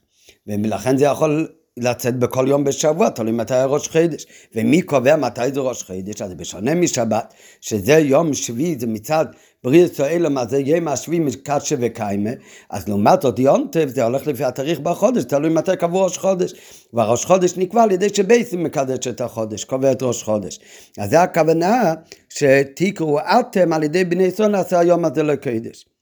ולכן 0.47 0.97
זה 0.97 1.05
יכול 1.05 1.47
לצאת 1.77 2.19
בכל 2.19 2.45
יום 2.47 2.63
בשבוע, 2.63 3.09
תלוי 3.09 3.31
מתי 3.31 3.53
ראש 3.65 3.87
חידש. 3.87 4.25
ומי 4.55 4.81
קובע 4.81 5.15
מתי 5.15 5.51
זה 5.53 5.59
ראש 5.59 5.83
חידש? 5.83 6.21
אז 6.21 6.33
בשונה 6.33 6.75
משבת, 6.75 7.33
שזה 7.61 7.93
יום 7.93 8.33
שביעי, 8.33 8.75
זה 8.79 8.87
מצד 8.87 9.25
בריא 9.63 9.85
ישראל, 9.85 10.29
מה 10.29 10.45
זה 10.45 10.59
יום 10.59 10.87
השביעי 10.87 11.19
מקדשה 11.19 11.75
וקיימה, 11.79 12.29
אז 12.69 12.87
לעומת 12.87 13.21
זאת 13.21 13.39
יונטב 13.39 13.87
זה 13.87 14.03
הולך 14.03 14.27
לפי 14.27 14.43
התאריך 14.43 14.79
בחודש, 14.79 15.23
תלוי 15.23 15.49
מתי 15.49 15.77
קבעו 15.77 16.03
ראש 16.03 16.17
חודש. 16.17 16.53
והראש 16.93 17.25
חודש 17.25 17.57
נקבע 17.57 17.83
על 17.83 17.91
ידי 17.91 18.09
שבייסים 18.09 18.63
מקדש 18.63 19.07
את 19.07 19.21
החודש, 19.21 19.63
קובע 19.63 19.91
את 19.91 20.03
ראש 20.03 20.23
חודש. 20.23 20.59
אז 20.97 21.09
זה 21.09 21.21
הכוונה 21.21 21.93
שתקראו 22.29 23.19
אתם 23.19 23.73
על 23.73 23.83
ידי 23.83 24.03
בני 24.03 24.23
ישראל 24.23 24.51
נעשה 24.51 24.79
היום 24.79 25.05
הזה 25.05 25.23
לקדש. 25.23 25.94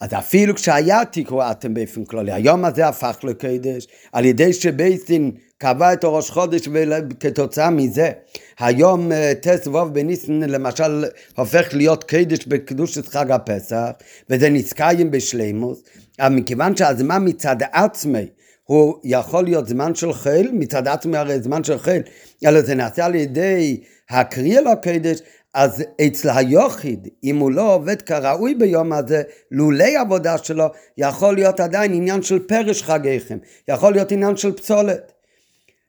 אז 0.00 0.14
אפילו 0.18 0.54
כשהיה 0.54 1.04
תיקרו 1.04 1.42
אתם 1.50 1.74
באופן 1.74 2.04
כללי, 2.04 2.32
היום 2.32 2.64
הזה 2.64 2.88
הפך 2.88 3.18
לקדש, 3.22 3.86
על 4.12 4.24
ידי 4.24 4.52
שבייסין 4.52 5.30
קבע 5.58 5.92
את 5.92 6.04
הראש 6.04 6.30
חודש 6.30 6.68
וכתוצאה 7.10 7.70
מזה. 7.70 8.10
היום 8.58 9.12
אה, 9.12 9.32
טס 9.40 9.66
ווב 9.66 9.94
בניסן 9.94 10.40
למשל 10.40 11.04
הופך 11.36 11.68
להיות 11.72 12.04
קדש 12.04 12.46
בקדושת 12.46 13.08
חג 13.08 13.30
הפסח 13.30 13.90
וזה 14.30 14.50
נזכאים 14.50 15.10
בשלימוס. 15.10 15.82
אבל 16.20 16.34
מכיוון 16.34 16.76
שהזמן 16.76 17.28
מצד 17.28 17.56
עצמי 17.72 18.26
הוא 18.64 18.94
יכול 19.04 19.44
להיות 19.44 19.68
זמן 19.68 19.94
של 19.94 20.12
חיל, 20.12 20.50
מצד 20.52 20.88
עצמי 20.88 21.16
הרי 21.16 21.40
זמן 21.40 21.64
של 21.64 21.78
חיל, 21.78 22.02
אלא 22.46 22.60
זה 22.60 22.74
נעשה 22.74 23.04
על 23.04 23.14
ידי 23.14 23.80
הקריאה 24.10 24.60
לקדש, 24.60 25.18
אז 25.54 25.84
אצל 26.06 26.30
היוחיד, 26.30 27.08
אם 27.24 27.38
הוא 27.38 27.52
לא 27.52 27.74
עובד 27.74 28.02
כראוי 28.02 28.54
ביום 28.54 28.92
הזה, 28.92 29.22
לולי 29.50 29.96
עבודה 29.96 30.38
שלו, 30.38 30.66
יכול 30.98 31.34
להיות 31.34 31.60
עדיין 31.60 31.94
עניין 31.94 32.22
של 32.22 32.38
פרש 32.38 32.82
חגיכם, 32.82 33.38
יכול 33.68 33.92
להיות 33.92 34.12
עניין 34.12 34.36
של 34.36 34.52
פסולת. 34.52 35.12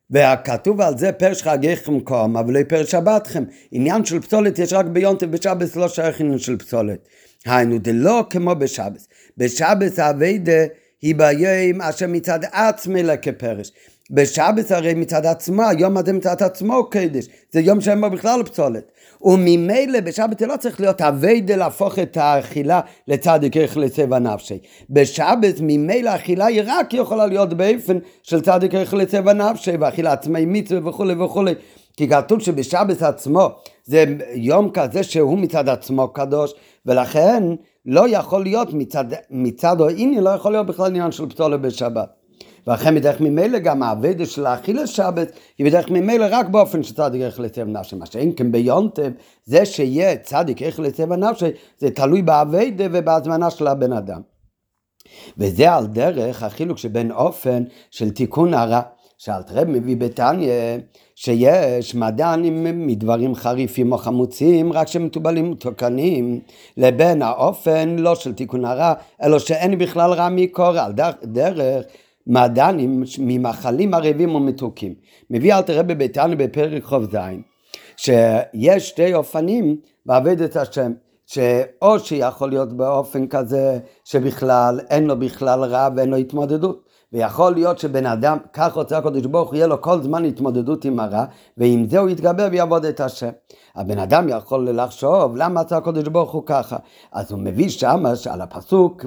והכתוב 0.10 0.82
על 0.82 0.98
זה 0.98 1.12
פרש 1.12 1.44
חגיכם 1.44 2.00
קום, 2.00 2.38
אבל 2.38 2.54
לא 2.54 2.64
פרש 2.64 2.92
שבתכם. 2.92 3.44
עניין 3.72 4.06
של 4.06 4.20
פסולת 4.22 4.60
יש 4.60 4.74
רק 4.74 4.86
ביונטב, 4.86 5.32
בשבס 5.32 5.76
לא 5.76 5.88
שייך 5.88 6.20
עניין 6.20 6.40
של 6.40 6.58
פסולת. 6.58 7.08
היינו, 7.46 7.78
זה 7.86 7.94
לא 7.94 8.26
כמו 8.30 8.56
בשבס. 8.56 9.08
בשבס 9.38 10.00
האביידה 10.00 10.66
היא 11.02 11.16
ביום 11.16 11.82
אשר 11.82 12.08
מצד 12.08 12.40
עצמי 12.52 13.04
לכפרש. 13.04 13.72
בשבס 14.12 14.72
הרי 14.72 14.94
מצד 14.94 15.26
עצמו, 15.26 15.64
היום 15.64 15.98
הזה 15.98 16.14
מצד 16.14 16.44
עצמו 16.44 16.90
קדש, 16.90 17.28
זה 17.52 17.60
יום 17.60 17.82
שאין 17.82 18.02
בו 18.02 18.10
בכלל 18.10 18.44
פסולת. 18.44 18.92
וממילא 19.22 20.00
בשבת 20.00 20.42
לא 20.42 20.58
צריך 20.58 20.82
להיות 20.82 21.02
אביידה 21.02 21.56
להפוך 21.56 22.00
את 22.00 22.18
האכילה 22.18 22.82
לצדיק 23.08 23.58
איך 23.58 23.78
לצבע 23.78 24.20
נפשי. 24.20 24.58
בשבת 24.90 25.56
ממילא 25.62 26.10
האכילה 26.10 26.46
היא 26.46 26.62
רק 26.66 26.94
יכולה 26.94 27.26
להיות 27.26 27.54
באופן 27.54 27.98
של 28.24 28.42
צדיק 28.42 28.76
איך 28.76 28.94
לצבע 28.94 29.34
נפשי, 29.34 29.72
ואכילה 29.80 30.14
עצמי 30.14 30.46
מצווה 30.46 30.90
וכולי 30.90 31.14
וכולי. 31.14 31.54
כי 31.98 32.10
כתוב 32.10 32.40
שבשבת 32.40 33.02
עצמו 33.02 33.50
זה 33.84 34.06
יום 34.34 34.70
כזה 34.74 35.04
שהוא 35.04 35.38
מצד 35.38 35.70
עצמו 35.70 36.08
קדוש, 36.08 36.54
ולכן 36.86 37.44
לא 37.86 38.10
יכול 38.10 38.44
להיות 38.44 38.74
מצד, 38.74 39.06
מצד 39.30 39.82
או 39.82 39.90
איני, 39.90 40.22
לא 40.22 40.30
יכול 40.30 40.52
להיות 40.52 40.68
בכלל 40.68 40.86
עניין 40.86 41.12
של 41.12 41.30
פסולת 41.30 41.62
בשבת. 41.62 42.25
ואכן 42.68 42.96
בדרך 42.96 43.22
ממילא 43.22 43.60
גם 43.60 43.84
האבדה 43.84 44.26
של 44.26 44.46
האכילה 44.46 44.88
שבת 44.88 45.32
היא 45.58 45.66
בדרך 45.66 45.90
ממילא 45.90 46.26
רק 46.32 46.50
באופן 46.50 46.84
שצדיק 46.84 47.22
איך 47.22 47.40
לטבע 47.40 47.66
נפשי. 47.66 47.96
מה 47.96 48.06
שאין 48.06 48.32
כן 48.36 48.52
ביונטב, 48.52 49.12
זה 49.46 49.66
שיהיה 49.66 50.18
צדיק 50.18 50.62
איך 50.62 50.80
לטבע 50.80 51.16
נפשי, 51.16 51.46
זה 51.80 51.92
תלוי 51.92 52.22
באבדה 52.22 52.86
ובהזמנה 52.92 53.50
של 53.50 53.68
הבן 53.68 53.94
אדם. 53.94 54.22
וזה 55.38 55.74
על 55.74 55.88
דרך 55.88 56.44
החילוק 56.44 56.78
שבין 56.78 57.12
אופן 57.12 57.64
של 57.92 58.10
תיקון 58.10 58.54
הרע. 58.54 58.82
שאלתרב 59.18 59.68
מביא 59.68 59.98
בתניא 59.98 60.78
שיש 61.16 61.96
מדענים 61.96 62.88
מדברים 62.88 63.36
חריפים 63.36 63.92
או 63.92 63.98
חמוצים 63.98 64.74
רק 64.74 64.88
שמטובלים 64.88 65.52
מתוקנים 65.52 66.40
לבין 66.78 67.22
האופן 67.22 67.96
לא 68.00 68.16
של 68.16 68.34
תיקון 68.34 68.66
הרע 68.66 68.94
אלא 69.24 69.40
שאין 69.40 69.78
בכלל 69.78 70.12
רע 70.12 70.30
מקור 70.30 70.80
על 70.80 70.94
דרך 71.24 71.86
מעדנים 72.28 73.04
ממאכלים 73.20 73.94
ערבים 73.94 74.36
ומתוקים. 74.36 74.94
מביא 75.30 75.54
אל 75.54 75.62
תראה 75.62 75.84
בביתנו 75.84 76.38
בפרק 76.38 76.84
ח"ז, 76.84 77.18
שיש 77.98 78.90
שתי 78.90 79.14
אופנים 79.14 79.78
בעבד 80.06 80.42
את 80.42 80.56
השם. 80.56 80.92
שאו 81.26 82.00
שיכול 82.00 82.50
להיות 82.50 82.74
באופן 82.74 83.28
כזה 83.28 83.80
שבכלל 84.04 84.80
אין 84.90 85.08
לו 85.08 85.20
בכלל 85.20 85.64
רע 85.64 85.90
ואין 85.96 86.10
לו 86.10 86.18
התמודדות. 86.18 86.86
ויכול 87.14 87.54
להיות 87.54 87.80
שבן 87.80 88.06
אדם, 88.06 88.38
כך 88.54 88.74
רוצה 88.74 88.98
הקדוש 88.98 89.26
ברוך 89.26 89.50
הוא, 89.50 89.56
יהיה 89.56 89.68
לו 89.68 89.82
כל 89.82 90.02
זמן 90.02 90.26
התמודדות 90.26 90.86
עם 90.86 91.00
הרע, 91.00 91.26
ועם 91.58 91.90
זה 91.90 92.00
הוא 92.00 92.10
יתגבר 92.10 92.48
ויעבוד 92.52 92.86
את 92.86 93.00
השם. 93.00 93.30
הבן 93.76 94.00
אדם 94.00 94.30
יכול 94.30 94.70
לחשוב, 94.70 95.36
למה 95.36 95.62
עשה 95.62 95.78
הקדוש 95.78 96.04
ברוך 96.08 96.32
הוא 96.32 96.44
ככה? 96.46 96.78
אז 97.12 97.32
הוא 97.32 97.40
מביא 97.40 97.70
שמה, 97.70 98.14
על 98.30 98.42
הפסוק, 98.42 99.06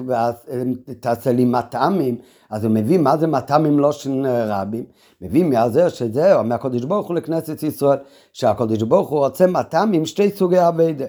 תעשה 0.99 1.31
לי 1.31 1.45
מטעמים, 1.45 2.17
אז 2.49 2.63
הוא 2.63 2.71
מביא 2.71 2.97
מה 2.97 3.17
זה 3.17 3.27
מטעמים 3.27 3.79
של 3.91 4.25
רבים. 4.27 4.83
מביא 5.21 5.43
מהזה 5.43 5.89
שזהו, 5.89 6.43
מהקדוש 6.43 6.83
ברוך 6.83 7.07
הוא 7.07 7.15
לכנסת 7.15 7.63
ישראל, 7.63 7.97
שהקדוש 8.33 8.83
ברוך 8.83 9.09
הוא 9.09 9.19
רוצה 9.19 9.47
מטעמים 9.47 10.05
שתי 10.05 10.31
סוגי 10.31 10.67
אביידה. 10.67 11.05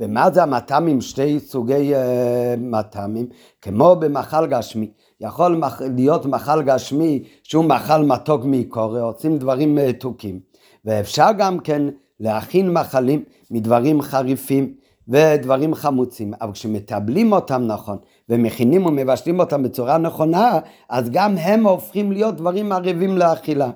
ומה 0.00 0.30
זה 0.30 0.42
המטעמים, 0.42 1.00
שתי 1.00 1.40
סוגי 1.40 1.94
uh, 1.94 1.98
מטעמים? 2.58 3.26
כמו 3.62 3.96
במאכל 3.96 4.46
גשמי. 4.46 4.90
יכול 5.20 5.62
להיות 5.96 6.26
מאכל 6.26 6.62
גשמי 6.62 7.24
שהוא 7.42 7.64
מאכל 7.64 8.02
מתוק 8.02 8.42
מקורא, 8.44 9.00
עושים 9.00 9.38
דברים 9.38 9.74
מתוקים. 9.74 10.40
ואפשר 10.84 11.28
גם 11.38 11.58
כן 11.58 11.82
להכין 12.20 12.72
מאכלים 12.72 13.24
מדברים 13.50 14.02
חריפים 14.02 14.74
ודברים 15.08 15.74
חמוצים, 15.74 16.32
אבל 16.40 16.52
כשמטבלים 16.52 17.32
אותם 17.32 17.62
נכון 17.66 17.98
ומכינים 18.30 18.86
ומבשלים 18.86 19.40
אותם 19.40 19.62
בצורה 19.62 19.98
נכונה, 19.98 20.58
אז 20.88 21.10
גם 21.10 21.36
הם 21.38 21.66
הופכים 21.66 22.12
להיות 22.12 22.36
דברים 22.36 22.72
ערבים 22.72 23.18
לאכילה. 23.18 23.70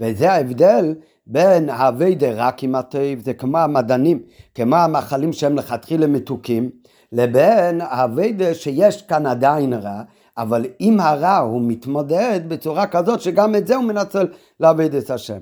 וזה 0.00 0.32
ההבדל 0.32 0.94
בין 1.26 1.68
האבי 1.68 2.16
רק 2.34 2.62
עם 2.62 2.74
הטוב, 2.74 3.18
זה 3.24 3.34
כמו 3.34 3.58
המדענים, 3.58 4.22
כמו 4.54 4.76
המאכלים 4.76 5.32
שהם 5.32 5.56
לכתחילה 5.56 6.06
מתוקים, 6.06 6.70
לבין 7.12 7.80
האבי 7.80 8.36
שיש 8.54 9.02
כאן 9.02 9.26
עדיין 9.26 9.72
רע, 9.72 10.02
אבל 10.38 10.66
עם 10.78 11.00
הרע 11.00 11.36
הוא 11.36 11.62
מתמודד 11.64 12.40
בצורה 12.48 12.86
כזאת 12.86 13.20
שגם 13.20 13.54
את 13.54 13.66
זה 13.66 13.76
הוא 13.76 13.84
מנצל 13.84 14.26
לעבד 14.60 14.94
את 14.94 15.10
השם. 15.10 15.38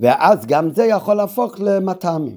ואז 0.00 0.46
גם 0.46 0.70
זה 0.70 0.84
יכול 0.84 1.14
להפוך 1.14 1.54
למטעמים. 1.58 2.36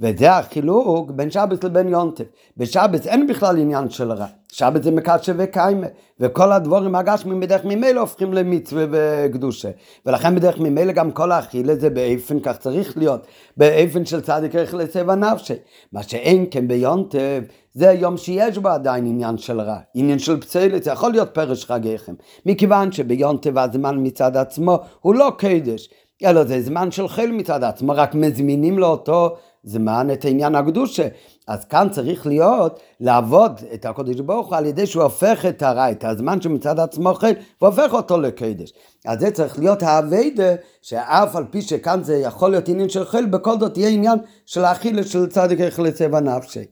וזה 0.00 0.32
החילוק 0.32 1.10
בין 1.10 1.30
שבס 1.30 1.64
לבין 1.64 1.88
יונטף. 1.88 2.24
בשבס 2.56 3.06
אין 3.06 3.26
בכלל 3.26 3.58
עניין 3.58 3.90
של 3.90 4.12
רע. 4.12 4.26
שבס 4.52 4.82
זה 4.82 4.90
מקדשה 4.90 5.32
וקיימה, 5.36 5.86
וכל 6.20 6.52
הדבורים 6.52 6.94
הגשמים 6.94 7.40
בדרך 7.40 7.64
ממילא 7.64 8.00
הופכים 8.00 8.34
למצווה 8.34 8.84
וקדושה. 8.90 9.70
ולכן 10.06 10.34
בדרך 10.34 10.58
ממילא 10.58 10.92
גם 10.92 11.10
כל 11.10 11.32
האכילה 11.32 11.74
זה 11.74 11.90
באופן 11.90 12.40
כך 12.40 12.56
צריך 12.56 12.98
להיות, 12.98 13.26
באופן 13.56 14.04
של 14.04 14.20
צדיק 14.20 14.56
איך 14.56 14.74
לצבע 14.74 15.14
נפשי. 15.14 15.54
מה 15.92 16.02
שאין 16.02 16.46
כן 16.50 16.68
ביונטף, 16.68 17.40
זה 17.74 17.86
יום 17.86 18.16
שיש 18.16 18.58
בו 18.58 18.68
עדיין 18.68 19.06
עניין 19.06 19.38
של 19.38 19.60
רע, 19.60 19.78
עניין 19.94 20.18
של 20.18 20.40
פצלת, 20.40 20.84
זה 20.84 20.90
יכול 20.90 21.12
להיות 21.12 21.34
פרש 21.34 21.64
חגיכם. 21.64 22.14
מכיוון 22.46 22.92
שביונטף 22.92 23.50
הזמן 23.56 23.96
מצד 23.98 24.36
עצמו 24.36 24.78
הוא 25.00 25.14
לא 25.14 25.32
קדש. 25.38 25.88
אלא 26.24 26.44
זה 26.44 26.62
זמן 26.62 26.90
של 26.90 27.08
חיל 27.08 27.32
מצד 27.32 27.64
עצמו, 27.64 27.92
רק 27.96 28.14
מזמינים 28.14 28.78
לו 28.78 28.86
אותו 28.86 29.36
זמן 29.64 30.08
את 30.12 30.24
עניין 30.24 30.54
הקדושה. 30.54 31.08
אז 31.48 31.64
כאן 31.64 31.88
צריך 31.90 32.26
להיות 32.26 32.80
לעבוד 33.00 33.60
את 33.74 33.86
הקודש 33.86 34.20
ברוך 34.20 34.48
הוא 34.48 34.56
על 34.56 34.66
ידי 34.66 34.86
שהוא 34.86 35.02
הופך 35.02 35.46
את 35.46 35.62
הרע, 35.62 35.90
את 35.90 36.04
הזמן 36.04 36.40
שמצד 36.40 36.80
עצמו 36.80 37.14
חיל, 37.14 37.34
והופך 37.62 37.92
אותו 37.92 38.20
לקדש. 38.20 38.72
אז 39.06 39.20
זה 39.20 39.30
צריך 39.30 39.58
להיות 39.58 39.82
האביידה, 39.82 40.54
שאף 40.82 41.36
על 41.36 41.44
פי 41.50 41.62
שכאן 41.62 42.02
זה 42.02 42.16
יכול 42.16 42.50
להיות 42.50 42.68
עניין 42.68 42.88
של 42.88 43.04
חיל, 43.04 43.26
בכל 43.26 43.58
זאת 43.60 43.76
יהיה 43.78 43.88
עניין 43.88 44.18
של 44.46 44.64
האכילה 44.64 45.02
של 45.02 45.26
צדיק 45.26 45.78
לצבע 45.78 46.20
נפשי. 46.20 46.64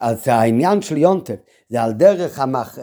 אז 0.00 0.28
העניין 0.28 0.82
של 0.82 0.96
יונטף 0.96 1.36
זה 1.70 1.82
על 1.82 1.92
דרך 1.92 2.38
המח... 2.38 2.78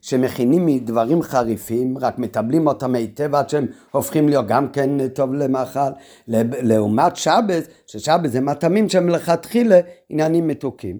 שמכינים 0.00 0.66
מדברים 0.66 1.22
חריפים, 1.22 1.98
רק 1.98 2.18
מטבלים 2.18 2.66
אותם 2.66 2.94
היטב 2.94 3.34
עד 3.34 3.48
שהם 3.48 3.66
הופכים 3.90 4.28
להיות 4.28 4.46
גם 4.46 4.68
כן 4.68 5.08
טוב 5.08 5.34
למאכל, 5.34 5.90
לעומת 6.28 7.16
שבס, 7.16 7.64
ששבס 7.86 8.30
זה 8.30 8.40
מטעמים 8.40 8.88
שהם 8.88 9.08
לכתחילה 9.08 9.80
עניינים 10.08 10.46
מתוקים. 10.46 10.98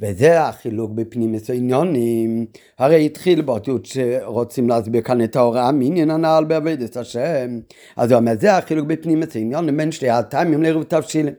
וזה 0.00 0.42
החילוק 0.42 0.90
בפנימיס 0.90 1.50
העניונים. 1.50 2.46
הרי 2.78 3.06
התחיל 3.06 3.42
באותיות 3.42 3.86
שרוצים 3.86 4.68
להסביר 4.68 5.02
כאן 5.02 5.24
את 5.24 5.36
ההוראה 5.36 5.72
מעניין 5.72 6.10
הנעל 6.10 6.44
בעבודת 6.44 6.96
השם. 6.96 7.60
אז 7.96 8.12
הוא 8.12 8.18
אומר, 8.18 8.32
זה 8.40 8.56
החילוק 8.56 8.86
בפנימיס 8.86 9.36
העניונים 9.36 9.76
בין 9.76 9.92
שתי 9.92 10.10
הטעמים 10.10 10.62
לעירוב 10.62 10.82
תבשילים. 10.82 11.34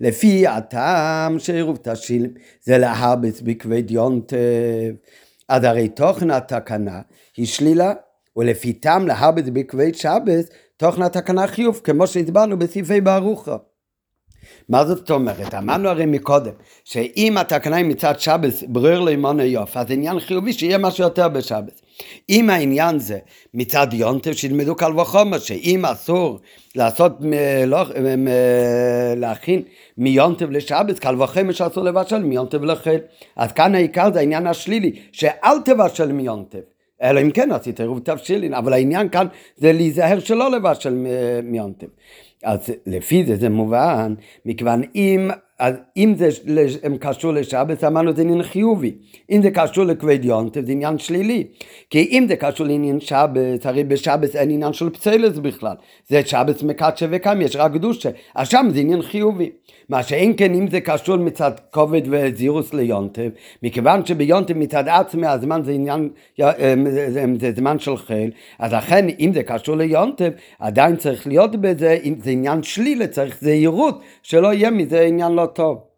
לפי 0.00 0.46
הטעם 0.46 1.38
של 1.38 1.54
עירוב 1.54 1.76
תבשילים 1.76 2.30
זה 2.62 2.78
להרבץ 2.78 3.40
בכבד 3.40 3.90
יונטב. 3.90 4.36
אז 5.48 5.64
הרי 5.64 5.88
תוכן 5.88 6.30
התקנה 6.30 7.00
היא 7.36 7.46
שלילה, 7.46 7.92
ולפי 8.36 8.72
טעם 8.72 9.06
להרבץ 9.06 9.44
בכבד 9.52 9.94
שבס, 9.94 10.48
תוכן 10.76 11.02
התקנה 11.02 11.46
חיוב, 11.46 11.80
כמו 11.84 12.06
שהסברנו 12.06 12.58
בסעיפי 12.58 13.00
ברוכו. 13.00 13.56
מה 14.68 14.84
זאת 14.84 15.10
אומרת? 15.10 15.54
אמרנו 15.54 15.88
הרי 15.88 16.06
מקודם, 16.06 16.52
שאם 16.84 17.38
התקנה 17.38 17.76
היא 17.76 17.84
מצד 17.84 18.20
שבס 18.20 18.64
ברר 18.68 19.00
לימון 19.00 19.40
יוף, 19.40 19.76
אז 19.76 19.86
עניין 19.90 20.20
חיובי 20.20 20.52
שיהיה 20.52 20.78
משהו 20.78 21.04
יותר 21.04 21.28
בשבס. 21.28 21.81
אם 22.28 22.50
העניין 22.50 22.98
זה 22.98 23.18
מצד 23.54 23.86
יונטב, 23.92 24.32
שילמדו 24.32 24.74
קל 24.74 25.00
וחומר, 25.00 25.38
שאם 25.38 25.84
אסור 25.84 26.40
לעשות, 26.74 27.12
לא, 27.66 27.84
להכין 29.16 29.62
מיונטב 29.98 30.50
לשבס, 30.50 30.98
קל 30.98 31.22
וחומר 31.22 31.52
שאסור 31.52 31.84
לבשל 31.84 32.18
מיונטב 32.18 32.64
לחיל. 32.64 33.00
אז 33.36 33.52
כאן 33.52 33.74
העיקר 33.74 34.12
זה 34.12 34.18
העניין 34.18 34.46
השלילי, 34.46 34.92
שאל 35.12 35.60
תבשל 35.64 36.12
מיונטב. 36.12 36.58
אלא 37.02 37.20
אם 37.20 37.30
כן 37.30 37.52
עשית 37.52 37.80
עירוב 37.80 37.98
תבשילין, 37.98 38.54
אבל 38.54 38.72
העניין 38.72 39.08
כאן 39.08 39.26
זה 39.56 39.72
להיזהר 39.72 40.18
שלא 40.18 40.50
לבשל 40.50 41.06
מיונטב. 41.42 41.86
אז 42.44 42.58
לפי 42.86 43.24
זה 43.24 43.36
זה 43.36 43.48
מובן, 43.48 44.14
מכיוון 44.46 44.82
אם, 44.94 45.30
אז 45.62 45.74
אם 45.96 46.14
זה 46.16 46.28
קשור 47.00 47.32
לשבת, 47.32 47.84
אמרנו 47.84 48.12
זה 48.12 48.22
עניין 48.22 48.42
חיובי. 48.42 48.92
אם 49.30 49.42
זה 49.42 49.50
קשור 49.50 49.84
לכבד 49.84 50.24
יונטב, 50.24 50.64
זה 50.64 50.72
עניין 50.72 50.98
שלילי. 50.98 51.44
כי 51.90 52.08
אם 52.10 52.24
זה 52.28 52.36
קשור 52.36 52.66
לעניין 52.66 53.00
שבת, 53.00 53.66
הרי 53.66 53.84
בשבת 53.84 54.36
אין 54.36 54.50
עניין 54.50 54.72
של 54.72 54.90
פצלס 54.90 55.38
בכלל. 55.38 55.74
זה 56.08 56.22
שבת 56.26 56.62
מקדשה 56.62 57.06
וקם, 57.10 57.40
יש 57.40 57.56
רק 57.56 57.72
קדושה. 57.72 58.10
אז 58.34 58.48
שם 58.48 58.66
זה 58.74 58.80
עניין 58.80 59.02
חיובי. 59.02 59.50
מה 59.92 60.02
שאין 60.02 60.34
כן 60.36 60.54
אם 60.54 60.68
זה 60.70 60.80
קשור 60.80 61.16
מצד 61.16 61.50
כובד 61.70 62.02
וזירוס 62.10 62.74
ליונטב, 62.74 63.30
מכיוון 63.62 64.06
שביונטב 64.06 64.56
מצד 64.56 64.88
עצמי 64.88 65.26
הזמן 65.26 65.62
זה 65.64 65.72
עניין, 65.72 66.08
אה, 66.40 66.74
זה, 67.08 67.24
זה 67.40 67.52
זמן 67.56 67.78
של 67.78 67.96
חיל, 67.96 68.30
אז 68.58 68.72
לכן 68.72 69.06
אם 69.20 69.30
זה 69.34 69.42
קשור 69.42 69.76
ליונטב, 69.76 70.30
עדיין 70.58 70.96
צריך 70.96 71.26
להיות 71.26 71.56
בזה, 71.56 71.98
אם 72.04 72.14
זה 72.22 72.30
עניין 72.30 72.62
שלילה, 72.62 73.06
צריך 73.06 73.38
זהירות, 73.40 74.00
שלא 74.22 74.52
יהיה 74.52 74.70
מזה 74.70 75.00
עניין 75.00 75.32
לא 75.32 75.46
טוב. 75.46 75.91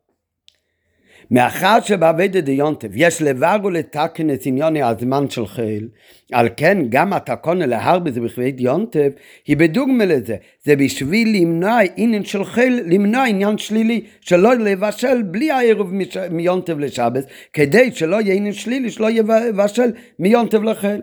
מאחר 1.31 1.81
שבאביידא 1.81 2.41
דיונטב 2.41 2.89
יש 2.95 3.23
לברגו 3.23 3.71
לתקן 3.71 4.31
את 4.31 4.47
עניוני 4.47 4.83
הזמן 4.83 5.31
של 5.31 5.47
חיל, 5.47 5.89
על 6.33 6.49
כן 6.57 6.79
גם 6.89 7.13
התקונה 7.13 7.67
להרבה 7.67 8.11
זה 8.11 8.21
בכבדי 8.21 8.53
דיונטב 8.53 9.11
היא 9.47 9.57
בדוגמה 9.57 10.05
לזה, 10.05 10.37
זה 10.65 10.77
בשביל 10.77 11.37
למנוע 11.37 11.79
עניין 11.97 12.25
של 12.25 12.45
חיל, 12.45 12.81
למנוע 12.87 13.25
עניין 13.25 13.59
שלילי, 13.59 14.01
שלא 14.21 14.55
לבשל 14.55 15.23
בלי 15.23 15.51
הערב 15.51 15.93
מיונטב 16.31 16.79
לשבס, 16.79 17.25
כדי 17.53 17.91
שלא 17.93 18.21
יהיה 18.21 18.35
עניין 18.35 18.53
שלילי, 18.53 18.91
שלא 18.91 19.11
יבשל 19.11 19.93
מיונטב 20.19 20.63
לחיל. 20.63 21.01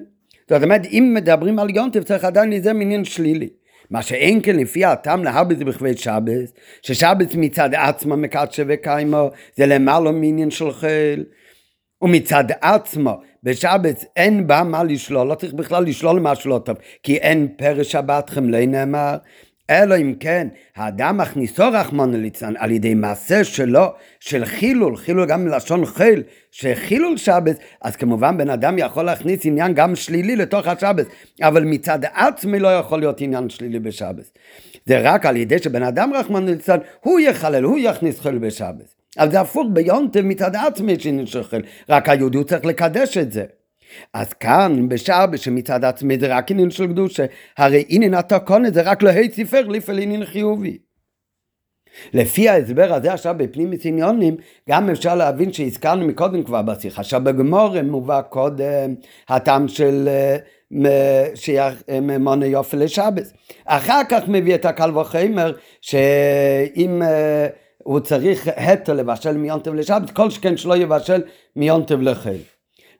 זאת 0.49 0.63
אומרת, 0.63 0.85
אם 0.85 1.11
מדברים 1.15 1.59
על 1.59 1.69
יונטב 1.69 2.03
צריך 2.03 2.23
עדיין 2.23 2.49
להיזהר 2.49 2.73
מעניין 2.73 3.05
שלילי. 3.05 3.49
מה 3.91 4.01
שאין 4.01 4.39
כן 4.43 4.55
לפי 4.55 4.85
הטעם 4.85 5.23
להרבס 5.23 5.57
בכבד 5.57 5.97
שבס, 5.97 6.53
ששבס 6.81 7.35
מצד 7.35 7.69
עצמו 7.75 8.17
מקדשה 8.17 8.63
וקיימו, 8.67 9.29
זה 9.55 9.65
למעלה 9.65 10.11
מעניין 10.11 10.51
של 10.51 10.71
חיל. 10.71 11.23
ומצד 12.01 12.43
עצמו, 12.61 13.21
בשבץ 13.43 14.05
אין 14.15 14.47
בה 14.47 14.63
מה 14.63 14.83
לשלול, 14.83 15.27
לא 15.27 15.35
צריך 15.35 15.53
בכלל 15.53 15.83
לשלול 15.83 16.19
משהו 16.19 16.49
לא 16.49 16.59
טוב, 16.59 16.77
כי 17.03 17.17
אין 17.17 17.47
פרש 17.57 17.91
שבתכם 17.91 18.49
לא 18.49 18.65
נאמר, 18.65 19.15
אלא 19.71 19.95
אם 19.97 20.13
כן, 20.19 20.47
האדם 20.75 21.17
מכניסו 21.17 21.63
רחמון 21.73 22.13
ליצלן 22.13 22.53
על 22.57 22.71
ידי 22.71 22.93
מעשה 22.93 23.43
שלו, 23.43 23.85
של 24.19 24.45
חילול, 24.45 24.97
חילול 24.97 25.25
גם 25.25 25.45
מלשון 25.45 25.85
חיל, 25.85 26.23
שחילול 26.51 27.17
שבת, 27.17 27.55
אז 27.81 27.95
כמובן 27.95 28.37
בן 28.37 28.49
אדם 28.49 28.77
יכול 28.77 29.05
להכניס 29.05 29.45
עניין 29.45 29.73
גם 29.73 29.95
שלילי 29.95 30.35
לתוך 30.35 30.67
השבת, 30.67 31.05
אבל 31.41 31.63
מצד 31.63 31.99
עצמי 32.13 32.59
לא 32.59 32.67
יכול 32.67 32.99
להיות 32.99 33.21
עניין 33.21 33.49
שלילי 33.49 33.79
בשבת. 33.79 34.37
זה 34.85 35.01
רק 35.03 35.25
על 35.25 35.37
ידי 35.37 35.59
שבן 35.59 35.83
אדם 35.83 36.13
רחמון 36.13 36.45
ליצלן, 36.45 36.79
הוא 36.99 37.19
יחלל, 37.19 37.63
הוא 37.63 37.77
יכניס 37.81 38.19
חיל 38.19 38.37
בשבת. 38.37 38.93
אז 39.17 39.31
זה 39.31 39.39
הפוך 39.41 39.67
ביונטב 39.73 40.21
מצד 40.21 40.55
עצמי 40.55 40.95
חיל, 41.49 41.61
רק 41.89 42.09
היהודי 42.09 42.43
צריך 42.43 42.65
לקדש 42.65 43.17
את 43.17 43.31
זה. 43.31 43.43
אז 44.13 44.33
כאן 44.33 44.89
בשער 44.89 45.25
שמצד 45.35 45.85
עצמי 45.85 46.19
זה 46.19 46.35
רק 46.35 46.51
עניין 46.51 46.71
של 46.71 46.87
קדושה, 46.87 47.25
הרי 47.57 47.85
עניין 47.87 48.13
התקונה 48.13 48.71
זה 48.71 48.81
רק 48.81 49.03
להי 49.03 49.29
ציפר 49.29 49.67
לפעול 49.67 49.99
עניין 49.99 50.25
חיובי. 50.25 50.77
לפי 52.13 52.49
ההסבר 52.49 52.93
הזה 52.93 53.13
עכשיו 53.13 53.35
בפנים 53.37 53.71
עניונים, 53.83 54.35
גם 54.69 54.89
אפשר 54.89 55.15
להבין 55.15 55.53
שהזכרנו 55.53 56.07
מקודם 56.07 56.43
כבר 56.43 56.61
בשיחה, 56.61 57.01
עכשיו 57.01 57.21
בגמור 57.23 57.81
מובא 57.81 58.21
קודם 58.21 58.95
הטעם 59.29 59.67
של 59.67 60.09
שייך 61.35 61.83
מונה 62.19 62.45
יופי 62.45 62.77
לשבס. 62.77 63.33
אחר 63.65 64.01
כך 64.09 64.23
מביא 64.27 64.55
את 64.55 64.65
הקל 64.65 64.97
וחמר 64.97 65.53
שאם 65.81 67.01
אה, 67.03 67.47
הוא 67.83 67.99
צריך 67.99 68.47
התר 68.57 68.93
לבשל 68.93 69.37
מיונטב 69.37 69.73
לשבת, 69.73 70.09
כל 70.09 70.29
שכן 70.29 70.57
שלא 70.57 70.77
יבשל 70.77 71.21
מיונטב 71.55 72.01
לחיל. 72.01 72.41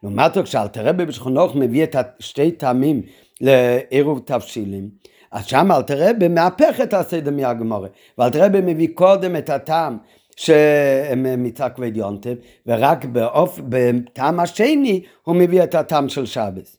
לעומת 0.04 0.34
זאת, 0.34 0.46
כשאלתרבה 0.46 1.06
בשכונוך 1.06 1.56
מביא 1.56 1.84
את 1.84 1.96
שתי 2.20 2.52
טעמים 2.52 3.02
לעירוב 3.42 4.22
תבשילים, 4.26 4.90
אז 5.32 5.46
שם 5.46 5.72
אלתרבה 5.72 6.28
מהפך 6.30 6.80
את 6.84 6.94
הסדר 6.94 7.32
מהגמורה, 7.32 7.88
ואלתרבה 8.18 8.62
מביא 8.62 8.88
קודם 8.94 9.36
את 9.36 9.50
הטעם 9.50 9.98
שמצד 10.38 11.70
כבד 11.76 11.98
יונטב, 11.98 12.36
ורק 12.68 13.06
באופ... 13.06 13.60
בטעם 13.70 14.40
השני 14.40 15.04
הוא 15.24 15.36
מביא 15.36 15.64
את 15.64 15.76
הטעם 15.76 16.10
של 16.10 16.26
שבס, 16.26 16.78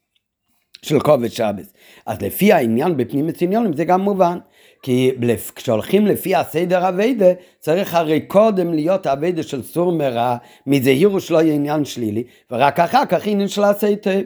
של 0.82 1.00
כובד 1.00 1.28
שבס. 1.28 1.72
אז 2.06 2.22
לפי 2.22 2.52
העניין 2.52 2.96
בפנים 2.96 3.28
עניונים 3.40 3.72
זה 3.76 3.84
גם 3.84 4.00
מובן. 4.00 4.38
כי 4.82 5.10
כשהולכים 5.54 6.06
לפי 6.06 6.34
הסדר 6.34 6.88
אביידה, 6.88 7.26
צריך 7.60 7.94
הרי 7.94 8.20
קודם 8.20 8.74
להיות 8.74 9.06
אביידה 9.06 9.42
של 9.42 9.62
סור 9.62 9.92
מרע, 9.92 10.36
מזהירו 10.66 11.20
שלא 11.20 11.42
יהיה 11.42 11.54
עניין 11.54 11.84
שלילי, 11.84 12.24
ורק 12.50 12.80
אחר 12.80 13.06
כך 13.06 13.26
עניין 13.26 13.48
של 13.48 13.64
עשה 13.64 13.86
היטב. 13.86 14.20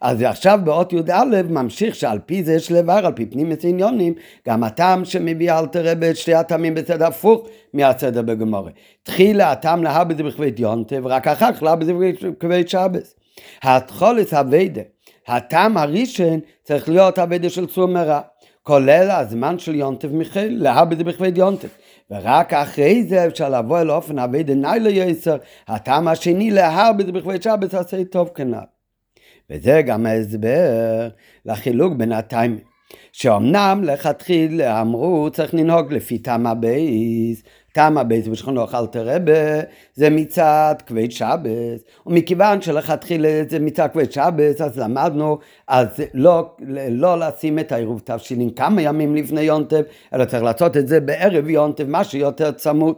אז 0.00 0.22
עכשיו 0.22 0.58
באות 0.64 0.92
י"א 0.92 1.24
ממשיך 1.48 1.94
שעל 1.94 2.18
פי 2.26 2.44
זה 2.44 2.54
יש 2.54 2.72
לבר, 2.72 3.06
על 3.06 3.12
פי 3.12 3.26
פנים 3.26 3.52
עניונים, 3.62 4.14
גם 4.48 4.64
הטעם 4.64 5.04
שמביא 5.04 5.52
אל 5.52 5.66
תראה 5.66 6.10
את 6.10 6.16
שתי 6.16 6.34
הטעמים 6.34 6.74
בסדר 6.74 7.06
הפוך 7.06 7.46
מהסדר 7.74 8.22
בגמורה. 8.22 8.70
תחילה 9.02 9.52
הטעם 9.52 9.82
להר 9.82 10.04
בזה 10.04 10.22
בכבד 10.22 10.58
יונטה, 10.60 10.96
ורק 11.02 11.28
אחר 11.28 11.52
כך 11.52 11.62
להר 11.62 11.76
בזה 11.76 11.92
בכבד 12.22 12.68
שבס. 12.68 13.14
התחולת 13.62 14.34
אביידה, 14.34 14.82
הטעם 15.28 15.76
הראשון 15.76 16.40
צריך 16.62 16.88
להיות 16.88 17.18
אביידה 17.18 17.50
של 17.50 17.68
סור 17.68 17.88
מרע. 17.88 18.20
כולל 18.62 19.10
הזמן 19.10 19.58
של 19.58 19.74
יונטב 19.74 20.12
מיכאל, 20.12 20.56
להבא 20.60 20.96
זה 20.96 21.04
בכבד 21.04 21.38
יונטב. 21.38 21.68
ורק 22.10 22.52
אחרי 22.52 23.04
זה 23.04 23.26
אפשר 23.26 23.48
לבוא 23.48 23.80
אל 23.80 23.90
אופן 23.90 24.18
אבי 24.18 24.42
דנאי 24.42 24.80
ליסר, 24.80 25.36
הטעם 25.68 26.08
השני 26.08 26.50
זה 27.06 27.12
בכבד 27.12 27.42
שבת 27.42 27.74
עשה 27.74 28.04
טוב 28.04 28.30
כנ"ל. 28.34 28.64
וזה 29.50 29.82
גם 29.82 30.06
ההסבר 30.06 31.08
לחילוק 31.46 31.92
בין 31.96 32.12
הטיימים. 32.12 32.72
שאומנם 33.12 33.80
לכתחילה 33.84 34.80
אמרו 34.80 35.28
צריך 35.32 35.54
לנהוג 35.54 35.92
לפי 35.92 36.18
טעם 36.18 36.46
הבייס, 36.46 37.42
טעם 37.72 37.98
הבייס 37.98 38.28
בשכונו 38.28 38.64
אלתר 38.74 39.08
רבה 39.08 39.60
זה 39.94 40.10
מצד 40.10 40.74
כבד 40.86 41.10
שבס, 41.10 41.84
ומכיוון 42.06 42.62
שלכתחילה 42.62 43.42
זה 43.48 43.58
מצד 43.58 43.88
כבד 43.92 44.12
שבס 44.12 44.60
אז 44.60 44.78
למדנו 44.78 45.38
אז 45.68 45.86
לא, 46.14 46.56
לא 46.90 47.18
לשים 47.18 47.58
את 47.58 47.72
העירוב 47.72 48.00
תבשילין 48.04 48.50
כמה 48.50 48.82
ימים 48.82 49.16
לפני 49.16 49.40
יונטב, 49.40 49.82
אלא 50.14 50.24
צריך 50.24 50.42
לעשות 50.42 50.76
את 50.76 50.88
זה 50.88 51.00
בערב 51.00 51.48
יונטב, 51.48 51.84
משהו 51.88 52.18
יותר 52.18 52.50
צמוד. 52.50 52.94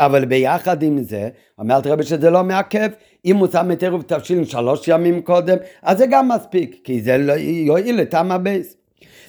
אבל 0.00 0.24
ביחד 0.24 0.82
עם 0.82 1.02
זה, 1.02 1.28
אומרת 1.58 1.86
רבי 1.86 2.02
שזה 2.02 2.30
לא 2.30 2.44
מעכב, 2.44 2.88
אם 3.24 3.36
הוא 3.36 3.48
שם 3.52 3.72
את 3.72 3.82
עירוב 3.82 4.02
תבשילין 4.02 4.44
שלוש 4.44 4.88
ימים 4.88 5.22
קודם, 5.22 5.56
אז 5.82 5.98
זה 5.98 6.06
גם 6.10 6.28
מספיק, 6.28 6.80
כי 6.84 7.00
זה 7.00 7.18
לא 7.18 7.32
יועיל 7.32 8.00
לטעם 8.00 8.32
הבית. 8.32 8.76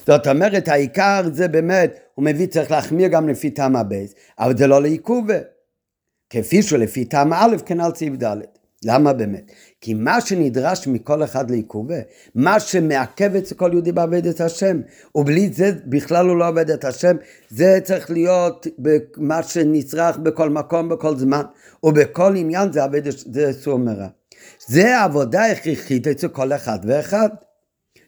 זאת 0.08 0.28
אומרת, 0.28 0.68
העיקר 0.68 1.22
זה 1.32 1.48
באמת, 1.48 2.00
הוא 2.22 2.26
מביא, 2.26 2.48
צריך 2.48 2.72
להחמיר 2.72 3.08
גם 3.08 3.30
לפי 3.30 3.50
טעם 3.50 3.76
הבית, 3.76 4.14
אבל 4.40 4.58
זה 4.58 4.68
לא 4.68 4.82
לעיכובה. 4.82 5.38
כפי 6.30 6.64
שלפי 6.64 7.06
טעם 7.06 7.34
א', 7.34 7.56
כנ"ל 7.66 7.92
סעיף 7.96 8.14
ד'. 8.24 8.36
למה 8.86 9.14
באמת? 9.14 9.52
כי 9.82 9.94
מה 9.94 10.22
שנדרש 10.22 10.88
מכל 10.88 11.24
אחד 11.24 11.52
לעיכובה, 11.52 11.96
מה 12.36 12.60
שמעכב 12.60 13.36
את 13.36 13.54
כל 13.54 13.70
יהודי 13.74 13.92
בעבודת 13.92 14.42
השם, 14.42 14.82
ובלי 15.16 15.50
זה 15.54 15.72
בכלל 15.86 16.30
הוא 16.30 16.38
לא 16.38 16.48
עובד 16.48 16.70
את 16.70 16.86
השם, 16.86 17.16
זה 17.50 17.80
צריך 17.84 18.12
להיות 18.12 18.68
מה 19.18 19.44
שנצרך 19.44 20.18
בכל 20.18 20.50
מקום, 20.50 20.90
בכל 20.90 21.18
זמן, 21.18 21.44
ובכל 21.84 22.36
עניין 22.36 22.72
זה 22.72 22.84
עבד, 22.84 23.02
זה 23.10 23.54
סומרה. 23.54 24.08
זה 24.68 25.02
עבודה 25.02 25.46
הכרחית 25.46 26.08
אצל 26.08 26.28
כל 26.28 26.54
אחד 26.54 26.80
ואחד. 26.84 27.30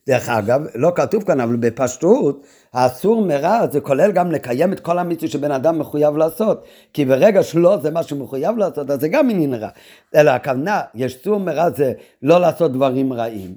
דרך 0.08 0.30
אגב, 0.30 0.62
לא 0.76 0.92
כתוב 0.96 1.24
כאן, 1.24 1.40
אבל 1.40 1.56
בפשטות, 1.56 2.46
האסור 2.74 3.26
מרע 3.26 3.68
זה 3.72 3.82
כולל 3.82 4.12
גם 4.12 4.32
לקיים 4.32 4.74
את 4.74 4.80
כל 4.80 5.00
המצוות 5.00 5.32
שבן 5.32 5.52
אדם 5.52 5.80
מחויב 5.80 6.18
לעשות. 6.18 6.64
כי 6.94 7.06
ברגע 7.06 7.44
שלא 7.44 7.78
זה 7.82 7.92
מה 7.92 8.04
שהוא 8.04 8.20
מחויב 8.20 8.58
לעשות, 8.58 8.90
אז 8.90 9.00
זה 9.00 9.08
גם 9.08 9.30
עניין 9.30 9.54
רע. 9.54 9.70
אלא 10.16 10.32
הכוונה, 10.32 10.82
יש 10.96 11.24
סור 11.24 11.40
מרע 11.40 11.70
זה 11.70 11.94
לא 12.22 12.42
לעשות 12.42 12.72
דברים 12.72 13.14
רעים. 13.14 13.56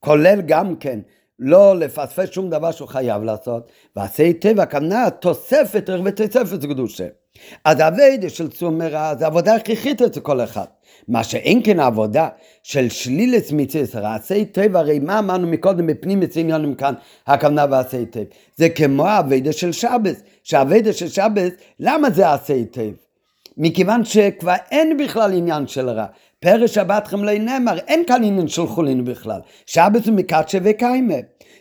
כולל 0.00 0.40
גם 0.40 0.76
כן 0.76 1.00
לא 1.38 1.78
לפספס 1.78 2.30
שום 2.30 2.50
דבר 2.50 2.72
שהוא 2.72 2.88
חייב 2.88 3.22
לעשות. 3.22 3.72
ועשה 3.96 4.22
היטב, 4.22 4.60
הכוונה 4.60 5.10
תוספת 5.10 5.88
ערך 5.88 6.00
ותוספת 6.04 6.64
קדושה. 6.64 7.06
אז 7.64 7.80
הווידה 7.80 8.30
של 8.30 8.50
סור 8.50 8.70
מרע 8.70 9.14
זה 9.18 9.26
עבודה 9.26 9.54
הכרחית 9.54 10.02
אצל 10.02 10.20
כל 10.20 10.40
אחד. 10.40 10.64
מה 11.08 11.24
שאין 11.24 11.60
כן 11.64 11.80
העבודה 11.80 12.28
של 12.62 12.88
שלילת 12.88 13.52
מצווה 13.52 14.00
רעשי 14.00 14.44
טב, 14.44 14.76
הרי 14.76 14.98
מה 14.98 15.18
אמרנו 15.18 15.46
מקודם 15.46 15.86
בפנים 15.86 16.20
עניונים 16.36 16.74
כאן, 16.74 16.94
הכוונה 17.26 17.66
ועשי 17.70 18.06
טב? 18.06 18.24
זה 18.56 18.68
כמו 18.68 19.06
האבדה 19.06 19.52
של 19.52 19.72
שבס, 19.72 20.22
שהאבדה 20.42 20.92
של 20.92 21.08
שבס, 21.08 21.50
למה 21.80 22.10
זה 22.10 22.32
עשי 22.32 22.64
טב? 22.64 22.90
מכיוון 23.56 24.04
שכבר 24.04 24.54
אין 24.70 24.96
בכלל 24.96 25.32
עניין 25.32 25.66
של 25.66 25.88
רע. 25.90 26.06
פרש 26.40 26.74
שבת 26.74 27.08
לא 27.12 27.38
נאמר, 27.38 27.78
אין 27.78 28.02
כאן 28.06 28.24
עניין 28.24 28.48
של 28.48 28.66
חולין 28.66 29.04
בכלל. 29.04 29.40
שבס 29.66 30.06
הוא 30.06 30.14
מקדשה 30.14 30.58
וקיימה. 30.64 31.14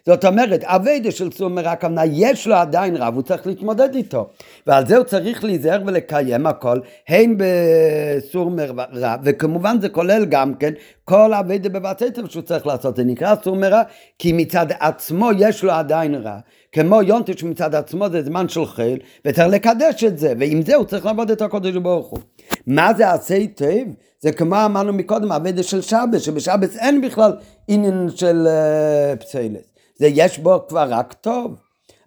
זאת 0.05 0.25
אומרת, 0.25 0.63
אביידה 0.63 1.11
של 1.11 1.31
סומר 1.31 1.69
הכוונה, 1.69 2.01
יש 2.05 2.47
לו 2.47 2.55
עדיין 2.55 2.95
רב, 2.95 3.15
הוא 3.15 3.23
צריך 3.23 3.47
להתמודד 3.47 3.95
איתו. 3.95 4.30
ועל 4.67 4.88
זה 4.88 4.97
הוא 4.97 5.03
צריך 5.03 5.43
להיזהר 5.43 5.81
ולקיים 5.85 6.45
הכל, 6.45 6.80
הן 7.07 7.38
בסומר 7.38 8.71
רע, 8.93 9.15
וכמובן 9.23 9.77
זה 9.81 9.89
כולל 9.89 10.25
גם 10.25 10.53
כן 10.55 10.73
כל 11.05 11.34
אביידה 11.34 11.69
בבת 11.69 12.01
היטב 12.01 12.30
שהוא 12.30 12.43
צריך 12.43 12.67
לעשות, 12.67 12.95
זה 12.95 13.03
נקרא 13.03 13.35
סומר 13.43 13.67
רע, 13.67 13.81
כי 14.19 14.34
מצד 14.34 14.65
עצמו 14.80 15.30
יש 15.38 15.63
לו 15.63 15.71
עדיין 15.71 16.15
רע. 16.15 16.39
כמו 16.71 17.01
יונטש 17.01 17.43
מצד 17.43 17.75
עצמו 17.75 18.09
זה 18.09 18.23
זמן 18.23 18.49
של 18.49 18.65
חיל, 18.65 18.99
וצריך 19.25 19.47
לקדש 19.47 20.03
את 20.03 20.17
זה, 20.17 20.34
ועם 20.39 20.61
זה 20.61 20.75
הוא 20.75 20.85
צריך 20.85 21.05
לעבוד 21.05 21.31
את 21.31 21.41
הקודש 21.41 21.75
ברוך 21.75 22.09
הוא. 22.09 22.19
מה 22.67 22.93
זה 22.93 23.11
עשה 23.11 23.35
היטב? 23.35 23.85
זה 24.19 24.31
כמו 24.31 24.65
אמרנו 24.65 24.93
מקודם, 24.93 25.31
אביידה 25.31 25.63
של 25.63 25.81
שבס, 25.81 26.21
שבשבס 26.21 26.77
אין 26.77 27.01
בכלל 27.01 27.31
עניין 27.67 28.09
של 28.15 28.47
uh, 28.47 29.21
פסלס. 29.21 29.72
זה 29.95 30.07
יש 30.07 30.39
בו 30.39 30.67
כבר 30.67 30.85
רק 30.89 31.13
טוב. 31.13 31.55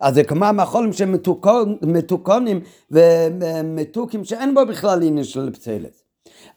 אז 0.00 0.14
זה 0.14 0.24
כמו 0.24 0.44
המחולים 0.44 0.92
שמתוקונים 0.92 2.60
ומתוקים 2.90 4.24
שאין 4.24 4.54
בו 4.54 4.66
בכלל 4.66 5.02
עניין 5.02 5.24
של 5.24 5.50
פסלת. 5.52 6.06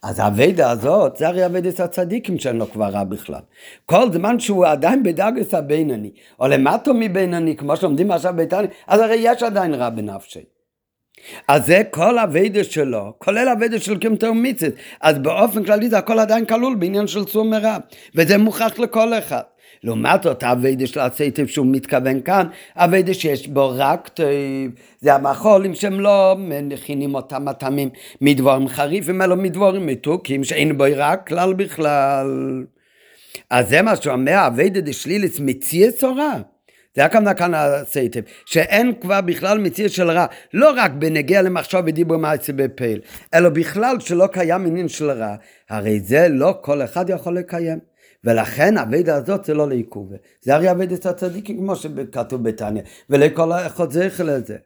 אז 0.04 0.20
האבדה 0.20 0.72
הזאת, 0.72 1.18
זה 1.18 1.28
הרי 1.28 1.46
אבדת 1.46 1.80
הצדיקים 1.80 2.40
שאין 2.40 2.56
לו 2.56 2.72
כבר 2.72 2.86
רע 2.86 3.04
בכלל. 3.04 3.42
כל 3.86 4.12
זמן 4.14 4.40
שהוא 4.40 4.66
עדיין 4.66 5.04
בדאגס 5.04 5.54
הבינוני, 5.54 6.12
או 6.40 6.48
למטו 6.48 6.94
מבינוני, 6.94 7.56
כמו 7.56 7.78
שלומדים 7.78 8.12
עכשיו 8.12 8.34
ביתני, 8.36 8.68
אז 8.88 9.00
הרי 9.00 9.16
יש 9.20 9.44
עדיין 9.44 9.74
רע 9.74 9.90
בנפשי. 9.90 10.44
אז 11.48 11.66
זה 11.66 11.82
כל 11.92 12.20
אבדה 12.20 12.64
שלו, 12.64 13.14
כולל 13.18 13.50
אבדה 13.50 13.80
של 13.80 13.98
קמטר 13.98 14.34
מיצס, 14.34 14.72
אז 15.02 15.18
באופן 15.18 15.64
כללי 15.64 15.90
זה 15.90 15.98
הכל 15.98 16.20
עדיין 16.20 16.46
כלול 16.46 16.76
בעניין 16.76 17.08
של 17.08 17.28
סור 17.28 17.46
מרע, 17.46 17.78
וזה 18.16 18.38
מוכח 18.38 18.80
לכל 18.80 19.14
אחד. 19.14 19.42
לעומת 19.84 20.24
זאת, 20.24 20.44
אביידה 20.44 20.88
של 20.88 21.00
הסייטב 21.00 21.48
שהוא 21.48 21.68
מתכוון 21.70 22.22
כאן, 22.22 22.48
אביידה 22.76 23.14
שיש 23.14 23.48
בו 23.48 23.74
רק 23.76 24.08
טוב, 24.08 24.28
זה 25.02 25.16
המחולים 25.16 25.76
שהם 25.76 26.00
לא 26.00 26.36
מכינים 26.40 27.16
אותם 27.16 27.48
הטעמים 27.48 27.90
מדבורים 28.22 28.68
חריפים, 28.68 29.22
אלא 29.22 29.36
מדבורים 29.36 29.86
מתוקים, 29.86 30.44
שאין 30.44 30.78
בו 30.78 30.84
רק 30.96 31.28
כלל 31.28 31.54
בכלל. 31.54 32.64
אז 33.50 33.70
זה 33.70 33.82
מה 33.82 33.96
שאומר, 33.96 34.48
אביידה 34.48 34.82
דשלילס 34.82 35.40
מציא 35.40 35.92
צורה. 35.92 36.38
זה 36.96 37.06
הכוונה 37.06 37.34
כאן 37.34 37.54
הסייטב, 37.54 38.22
שאין 38.46 38.94
כבר 39.02 39.22
בכלל 39.22 39.58
מציא 39.58 39.88
של 39.88 40.12
רע, 40.12 40.26
לא 40.54 40.72
רק 40.78 40.92
בנגיע 40.92 41.42
למחשוב 41.42 41.82
ודיבור 41.86 42.18
מעשי 42.18 42.54
בפעיל, 42.54 43.00
אלא 43.34 43.50
בכלל 43.50 44.00
שלא 44.00 44.28
קיים 44.28 44.66
עניין 44.66 44.88
של 44.88 45.12
רע, 45.12 45.36
הרי 45.70 46.00
זה 46.00 46.28
לא 46.30 46.58
כל 46.62 46.82
אחד 46.82 47.10
יכול 47.10 47.38
לקיים. 47.38 47.80
ולכן 48.24 48.78
הווידה 48.78 49.16
הזאת 49.16 49.46
זה 49.46 49.54
לא 49.54 49.70
לעיכוב. 49.70 50.12
זה 50.42 50.56
הרי 50.56 50.70
הווידת 50.70 51.06
הצדיקים 51.06 51.58
כמו 51.58 51.76
שכתוב 51.76 52.44
בתניא, 52.44 52.82
ולכל 53.10 53.52
אחד 53.52 53.92
זכר 53.92 54.24
לזה. 54.24 54.58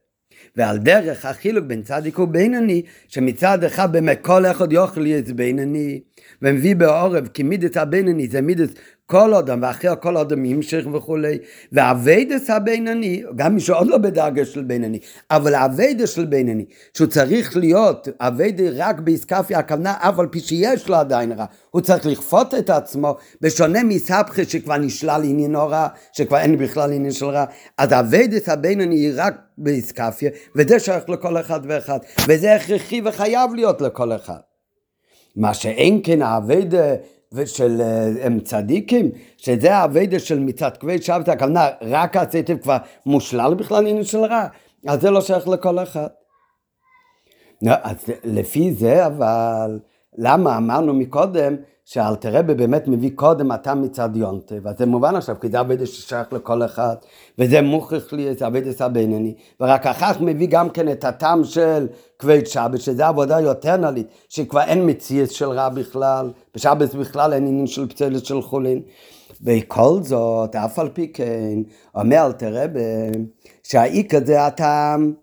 ועל 0.56 0.78
דרך 0.78 1.26
החילוק 1.26 1.66
בין 1.66 1.82
צדיק 1.82 2.20
ובינוני, 2.20 2.82
שמצד 3.08 3.64
אחד 3.64 3.92
באמת 3.92 4.20
כל 4.22 4.46
אחד 4.46 4.72
יוכל 4.72 5.02
להיות 5.02 5.28
בינוני, 5.28 6.02
ומביא 6.42 6.76
בעורב 6.76 7.28
כי 7.28 7.44
מידת 7.44 7.78
הבינני 7.78 8.28
זה 8.28 8.42
מידת 8.42 8.70
כל 9.06 9.34
אדם, 9.34 9.60
ואחרי 9.62 9.92
כל 10.02 10.18
אדם 10.18 10.46
ימשוך 10.46 10.84
וכולי, 10.94 11.38
ועבודת 11.72 12.50
הבינוני, 12.50 13.24
גם 13.36 13.56
מי 13.56 13.60
שעוד 13.60 13.88
לא 13.88 13.98
בדרגה 13.98 14.46
של 14.46 14.64
בינוני, 14.64 15.00
אבל 15.32 15.56
העבודה 15.56 16.10
של 16.10 16.26
בינוני, 16.26 16.66
שהוא 16.94 17.08
צריך 17.08 17.58
להיות 17.58 18.08
עבודה 18.20 18.64
רק 18.76 19.00
באתכפיא, 19.00 19.60
הכוונה 19.60 19.94
אף 20.00 20.20
על 20.20 20.28
פי 20.28 20.40
שיש 20.40 20.90
לו 20.90 20.96
עדיין 20.96 21.32
רע, 21.32 21.46
הוא 21.72 21.82
צריך 21.82 22.06
לכפות 22.06 22.54
את 22.54 22.70
עצמו, 22.70 23.16
בשונה 23.42 23.84
מאתהפכא 23.84 24.44
שכבר 24.48 24.78
נשלל 24.78 25.22
עניין 25.26 25.68
הרע, 25.68 25.88
שכבר 26.14 26.38
אין 26.38 26.58
בכלל 26.58 26.94
עניין 26.94 27.12
של 27.12 27.26
רע, 27.26 27.46
אז 27.78 27.92
עבודת 27.92 28.50
הבינוני 28.50 28.96
היא 28.96 29.12
רק 29.16 29.36
באתכפיא, 29.58 30.30
וזה 30.56 30.80
שייך 30.80 31.10
לכל 31.10 31.38
אחד 31.38 31.60
ואחד, 31.68 32.00
וזה 32.28 32.56
הכרחי 32.56 33.02
וחייב 33.06 33.54
להיות 33.54 33.82
לכל 33.82 34.16
אחד. 34.16 34.53
מה 35.36 35.54
שאין 35.54 36.02
כן 36.04 36.22
האביידה 36.22 36.96
ושל 37.32 37.82
אה, 37.82 38.26
הם 38.26 38.40
צדיקים, 38.40 39.12
שזה 39.38 39.76
האביידה 39.76 40.20
של 40.20 40.40
מצד 40.40 40.78
כבד 40.80 41.02
שבת, 41.02 41.30
הכוונה 41.30 41.70
רק 41.82 42.18
עשיתם 42.18 42.58
כבר 42.58 42.78
מושלל 43.06 43.54
בכלל 43.54 43.88
עניין 43.88 44.04
של 44.04 44.20
רע, 44.20 44.48
אז 44.88 45.02
זה 45.02 45.12
לא 45.12 45.22
שייך 45.22 45.48
לכל 45.48 45.80
אחד. 45.84 46.08
אז 47.68 47.96
לפי 48.24 48.74
זה 48.74 49.06
אבל, 49.06 49.80
למה 50.18 50.58
אמרנו 50.58 50.94
מקודם 50.94 51.56
שאלתרבה 51.86 52.54
באמת 52.54 52.88
מביא 52.88 53.12
קודם 53.16 53.52
אתה 53.52 53.76
מצד 53.76 54.10
יונטה, 54.16 54.56
וזה 54.64 54.86
מובן 54.86 55.16
עכשיו, 55.16 55.36
כי 55.42 55.50
זה 55.50 55.60
אביידה 55.60 55.86
ששייך 55.86 56.34
לכל 56.34 56.66
אחד, 56.66 56.96
וזה 57.40 57.62
מוכרח 57.62 58.14
לי, 58.14 58.36
זה 58.36 58.48
אביידה 58.48 58.72
סבינני, 58.72 59.36
ורק 59.60 59.88
אחר 59.88 60.14
כך 60.14 60.22
מביא 60.22 60.48
גם 60.48 60.70
כן 60.70 60.92
את 60.92 61.04
הטעם 61.04 61.44
של 61.44 61.88
כבד 62.20 62.46
שבת, 62.46 62.82
שזה 62.82 63.08
עבודה 63.08 63.40
יותר 63.40 63.78
נלית, 63.78 64.08
שכבר 64.30 64.62
אין 64.62 64.90
מציאות 64.90 65.32
של 65.32 65.50
רע 65.50 65.70
בכלל, 65.70 66.32
בשבת 66.56 66.96
בכלל 66.96 67.34
אין 67.34 67.48
עניין 67.48 67.68
של 67.68 67.90
פצלת 67.90 68.26
של 68.26 68.42
חולין. 68.42 68.82
וכל 69.46 70.00
זאת, 70.02 70.56
אף 70.56 70.80
על 70.80 70.90
פי 70.90 71.08
כן, 71.08 71.60
אומר 71.96 72.26
אלתרבה, 72.26 72.80
שהאיכא 73.64 74.20
זה 74.26 74.46
הטעם 74.46 75.14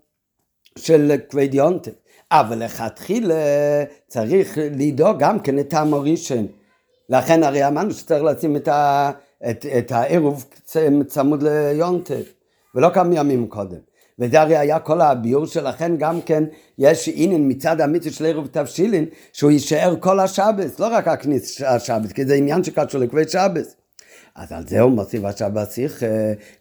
של 0.77 1.11
כבד 1.29 1.53
יונטה. 1.53 1.91
אבל 2.31 2.63
לכתחילה 2.63 3.35
צריך 4.07 4.57
לדאוג 4.57 5.19
גם 5.19 5.39
כן 5.39 5.59
את 5.59 5.73
הראשון. 5.73 6.47
לכן 7.09 7.43
הרי 7.43 7.67
אמרנו 7.67 7.91
שצריך 7.91 8.23
לשים 8.23 8.55
את, 8.55 8.67
ה, 8.67 9.11
את, 9.49 9.65
את 9.77 9.91
העירוב 9.91 10.45
צמוד 11.07 11.43
ליונטף, 11.43 12.33
ולא 12.75 12.89
כמה 12.93 13.15
ימים 13.15 13.47
קודם. 13.47 13.77
וזה 14.19 14.41
הרי 14.41 14.57
היה 14.57 14.79
כל 14.79 15.01
הביור 15.01 15.45
שלכן 15.45 15.97
גם 15.97 16.21
כן 16.21 16.43
יש 16.77 17.09
עניין 17.13 17.51
מצד 17.51 17.81
המצווה 17.81 18.11
של 18.13 18.25
עירוב 18.25 18.47
תבשילין 18.47 19.05
שהוא 19.33 19.51
יישאר 19.51 19.95
כל 19.99 20.19
השבס, 20.19 20.79
לא 20.79 20.87
רק 20.87 21.07
הכניס 21.07 21.61
השבס, 21.61 22.11
כי 22.11 22.25
זה 22.25 22.33
עניין 22.33 22.63
שקשור 22.63 23.01
לכבד 23.01 23.29
שבס. 23.29 23.75
אז 24.35 24.51
על 24.51 24.67
זה 24.67 24.81
הוא 24.81 24.91
מוסיף 24.91 25.23
עכשיו 25.23 25.51
בשיח, 25.53 25.99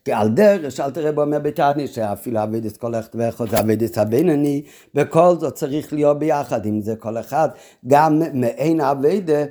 כי 0.05 0.13
על 0.13 0.29
דרך, 0.29 0.81
אל 0.81 0.91
תראה 0.91 1.13
בו 1.13 1.23
אומר 1.23 1.39
בתעני, 1.39 1.89
שאפילו 1.89 2.43
אבידס 2.43 2.77
כל 2.77 2.95
אחד 2.95 3.09
ואחד 3.15 3.49
זה 3.49 3.61
אבידס 3.61 3.99
הבינוני, 3.99 4.63
וכל 4.95 5.35
זאת 5.39 5.55
צריך 5.55 5.93
להיות 5.93 6.19
ביחד 6.19 6.67
עם 6.67 6.81
זה 6.81 6.97
כל 6.97 7.19
אחד, 7.19 7.49
גם 7.87 8.23
מעין 8.33 8.81
אבידה, 8.81 9.45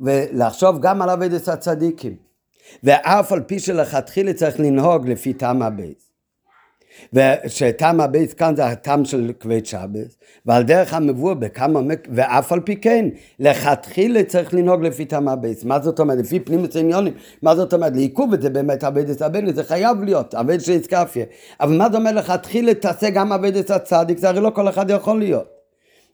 ולחשוב 0.00 0.80
גם 0.80 1.02
על 1.02 1.10
אבידס 1.10 1.48
הצדיקים. 1.48 2.16
ואף 2.82 3.32
על 3.32 3.42
פי 3.42 3.58
שלכתחילה 3.58 4.32
צריך 4.32 4.60
לנהוג 4.60 5.08
לפי 5.08 5.32
טעם 5.32 5.62
הבייס. 5.62 6.05
ושטעם 7.12 8.00
הבייס 8.00 8.34
כאן 8.34 8.56
זה 8.56 8.66
הטעם 8.66 9.04
של 9.04 9.32
כבד 9.40 9.66
שבס, 9.66 10.16
ועל 10.46 10.62
דרך 10.62 10.94
המבוא 10.94 11.34
בכמה, 11.34 11.80
ואף 12.14 12.52
על 12.52 12.60
פי 12.60 12.76
כן, 12.76 13.08
לכתחילה 13.40 14.24
צריך 14.24 14.54
לנהוג 14.54 14.84
לפי 14.84 15.04
טעם 15.04 15.28
הבייס. 15.28 15.64
מה 15.64 15.80
זאת 15.80 16.00
אומרת? 16.00 16.18
לפי 16.18 16.40
פנימוס 16.40 16.76
עניונים. 16.76 17.12
מה 17.42 17.56
זאת 17.56 17.74
אומרת? 17.74 17.92
לעיכוב 17.94 18.32
את 18.32 18.42
זה 18.42 18.50
באמת 18.50 18.84
אביידס 18.84 19.22
הבייס, 19.22 19.54
זה 19.54 19.64
חייב 19.64 20.02
להיות, 20.02 20.34
אביידס 20.34 20.66
של 20.66 20.72
איסקפיה. 20.72 21.24
אבל 21.60 21.76
מה 21.76 21.84
זאת 21.84 21.94
אומרת? 21.94 22.14
לכתחילה 22.14 22.74
תעשה 22.74 23.10
גם 23.10 23.32
אביידס 23.32 23.70
הצדיק, 23.70 24.18
זה 24.18 24.28
הרי 24.28 24.40
לא 24.40 24.50
כל 24.50 24.68
אחד 24.68 24.90
יכול 24.90 25.18
להיות. 25.18 25.56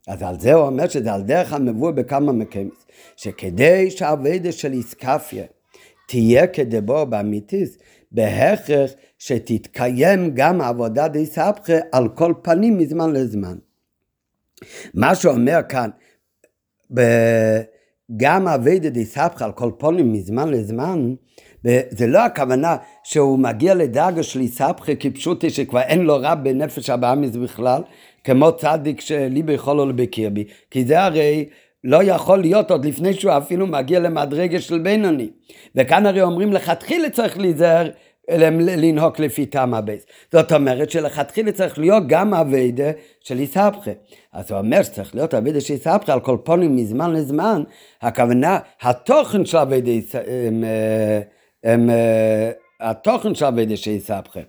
אז 0.09 0.23
על 0.23 0.41
זה 0.41 0.53
הוא 0.53 0.67
אומר 0.67 0.89
שזה 0.89 1.13
על 1.13 1.23
דרך 1.23 1.53
המבוא 1.53 1.91
בכמה 1.91 2.33
מקמס, 2.33 2.87
שכדי 3.17 3.91
שהאביידס 3.91 4.55
של 4.55 4.73
איסקפיה 4.73 5.45
תהיה 6.09 6.47
כדבור 6.47 7.05
באמיתיס, 7.05 7.79
בהכרח 8.13 8.91
שתתקיים 9.25 10.31
גם 10.35 10.61
עבודה 10.61 11.09
די 11.09 11.27
סבכה 11.27 11.73
על 11.93 12.09
כל 12.09 12.33
פנים 12.43 12.79
מזמן 12.79 13.13
לזמן. 13.13 13.57
מה 14.95 15.15
שאומר 15.15 15.61
כאן, 15.69 15.91
גם 18.17 18.49
אביידה 18.49 18.89
די 18.89 19.05
סבכה 19.05 19.45
על 19.45 19.53
כל 19.53 19.71
פנים 19.79 20.13
מזמן 20.13 20.49
לזמן, 20.49 21.15
זה 21.91 22.07
לא 22.07 22.25
הכוונה 22.25 22.77
שהוא 23.05 23.39
מגיע 23.39 23.75
לדרגה 23.75 24.23
של 24.23 24.41
איסבכה 24.41 24.95
כפשוטי 24.95 25.51
שכבר 25.51 25.81
אין 25.81 26.03
לו 26.03 26.17
רע 26.17 26.35
בנפש 26.35 26.91
הבאמיס 26.91 27.37
בכלל, 27.37 27.83
כמו 28.25 28.57
צדיק 28.57 29.01
שליבי 29.01 29.53
יכול 29.53 29.77
לו 29.77 29.87
לבקיר 29.87 30.31
בי, 30.31 30.45
כי 30.71 30.85
זה 30.85 31.03
הרי 31.03 31.49
לא 31.85 32.03
יכול 32.03 32.41
להיות 32.41 32.71
עוד 32.71 32.85
לפני 32.85 33.15
שהוא 33.15 33.33
אפילו 33.39 33.67
מגיע 33.67 34.01
למדרגה 34.01 34.61
של 34.61 34.79
בינוני. 34.79 35.31
וכאן 35.77 36.07
הרי 36.07 36.23
אומרים 36.23 36.53
לכתחילה 36.53 37.11
צריך 37.11 37.39
להיזהר 37.39 37.91
לנהוג 38.31 39.15
לפי 39.19 39.47
טעם 39.47 39.75
הבייס. 39.75 40.07
זאת 40.33 40.53
אומרת 40.53 40.91
שלכתחילה 40.91 41.53
צריך 41.53 41.79
להיות 41.79 42.03
גם 42.07 42.35
אביידה 42.35 42.91
של 43.21 43.39
איסבכה. 43.39 43.91
אז 44.33 44.51
הוא 44.51 44.59
אומר 44.59 44.83
שצריך 44.83 45.15
להיות 45.15 45.35
אביידה 45.35 45.61
של 45.61 45.75
איסבכה 45.75 46.13
על 46.13 46.21
כל 46.21 46.37
פונים 46.45 46.77
מזמן 46.77 47.13
לזמן, 47.13 47.63
הכוונה, 48.03 48.59
התוכן 48.83 49.45
של 49.45 49.57
אביידה, 49.57 49.91
התוכן 52.81 53.35
של 53.35 53.45
אביידה 53.45 53.77
של 53.77 53.91
איסבכה. 53.91 54.41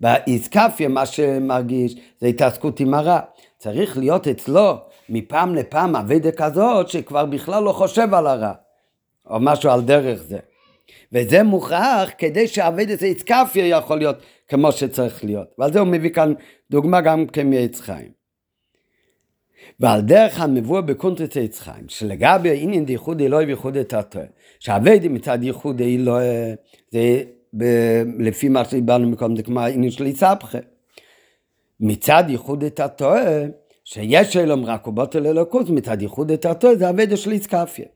באיסקפיה 0.00 0.88
מה 0.88 1.06
שמרגיש 1.06 1.96
זה 2.20 2.26
התעסקות 2.26 2.80
עם 2.80 2.94
הרע. 2.94 3.20
צריך 3.58 3.98
להיות 3.98 4.28
אצלו 4.28 4.76
מפעם 5.08 5.54
לפעם 5.54 5.96
אביידה 5.96 6.32
כזאת 6.32 6.88
שכבר 6.88 7.24
בכלל 7.24 7.62
לא 7.62 7.72
חושב 7.72 8.14
על 8.14 8.26
הרע. 8.26 8.52
או 9.30 9.40
משהו 9.40 9.70
על 9.70 9.82
דרך 9.82 10.22
זה. 10.22 10.38
וזה 11.12 11.42
מוכרח 11.42 12.10
כדי 12.18 12.48
שהאבדת 12.48 13.02
איסקפיה 13.02 13.66
יכול 13.66 13.98
להיות 13.98 14.16
כמו 14.48 14.72
שצריך 14.72 15.24
להיות. 15.24 15.48
ועל 15.58 15.72
זה 15.72 15.80
הוא 15.80 15.88
מביא 15.88 16.10
כאן 16.10 16.32
דוגמה 16.70 17.00
גם 17.00 17.26
כמעץ 17.26 17.80
חיים. 17.80 18.24
ועל 19.80 20.00
דרך 20.00 20.40
המבוא 20.40 20.80
בקונטרס 20.80 21.36
עץ 21.36 21.60
חיים, 21.60 21.84
שלגבי 21.88 22.50
העניין 22.50 22.84
דייחוד 22.84 23.20
אלוהי 23.20 23.46
וייחוד 23.46 23.76
את 23.76 23.92
התואר, 23.92 24.24
שהאבדי 24.58 25.08
מצד 25.08 25.38
ייחוד 25.42 25.80
אלוהי, 25.80 26.54
זה 26.90 27.22
ב- 27.56 28.02
לפי 28.18 28.48
מה 28.48 28.64
שדיברנו 28.64 29.08
מקודם, 29.08 29.36
זה 29.36 29.42
כמו 29.42 29.60
העניין 29.60 29.90
של 29.90 30.06
איסבכה. 30.06 30.58
מצד 31.80 32.24
ייחוד 32.28 32.64
את 32.64 32.80
התואר, 32.80 33.44
שיש 33.84 34.36
אלום 34.36 34.64
רק 34.64 34.86
ובוטל 34.86 35.26
אלוקות, 35.26 35.70
מצד 35.70 36.02
ייחוד 36.02 36.30
את 36.30 36.44
התואר 36.44 36.74
זה 36.74 36.90
אבדה 36.90 37.16
של 37.16 37.32
איסקפיה. 37.32 37.86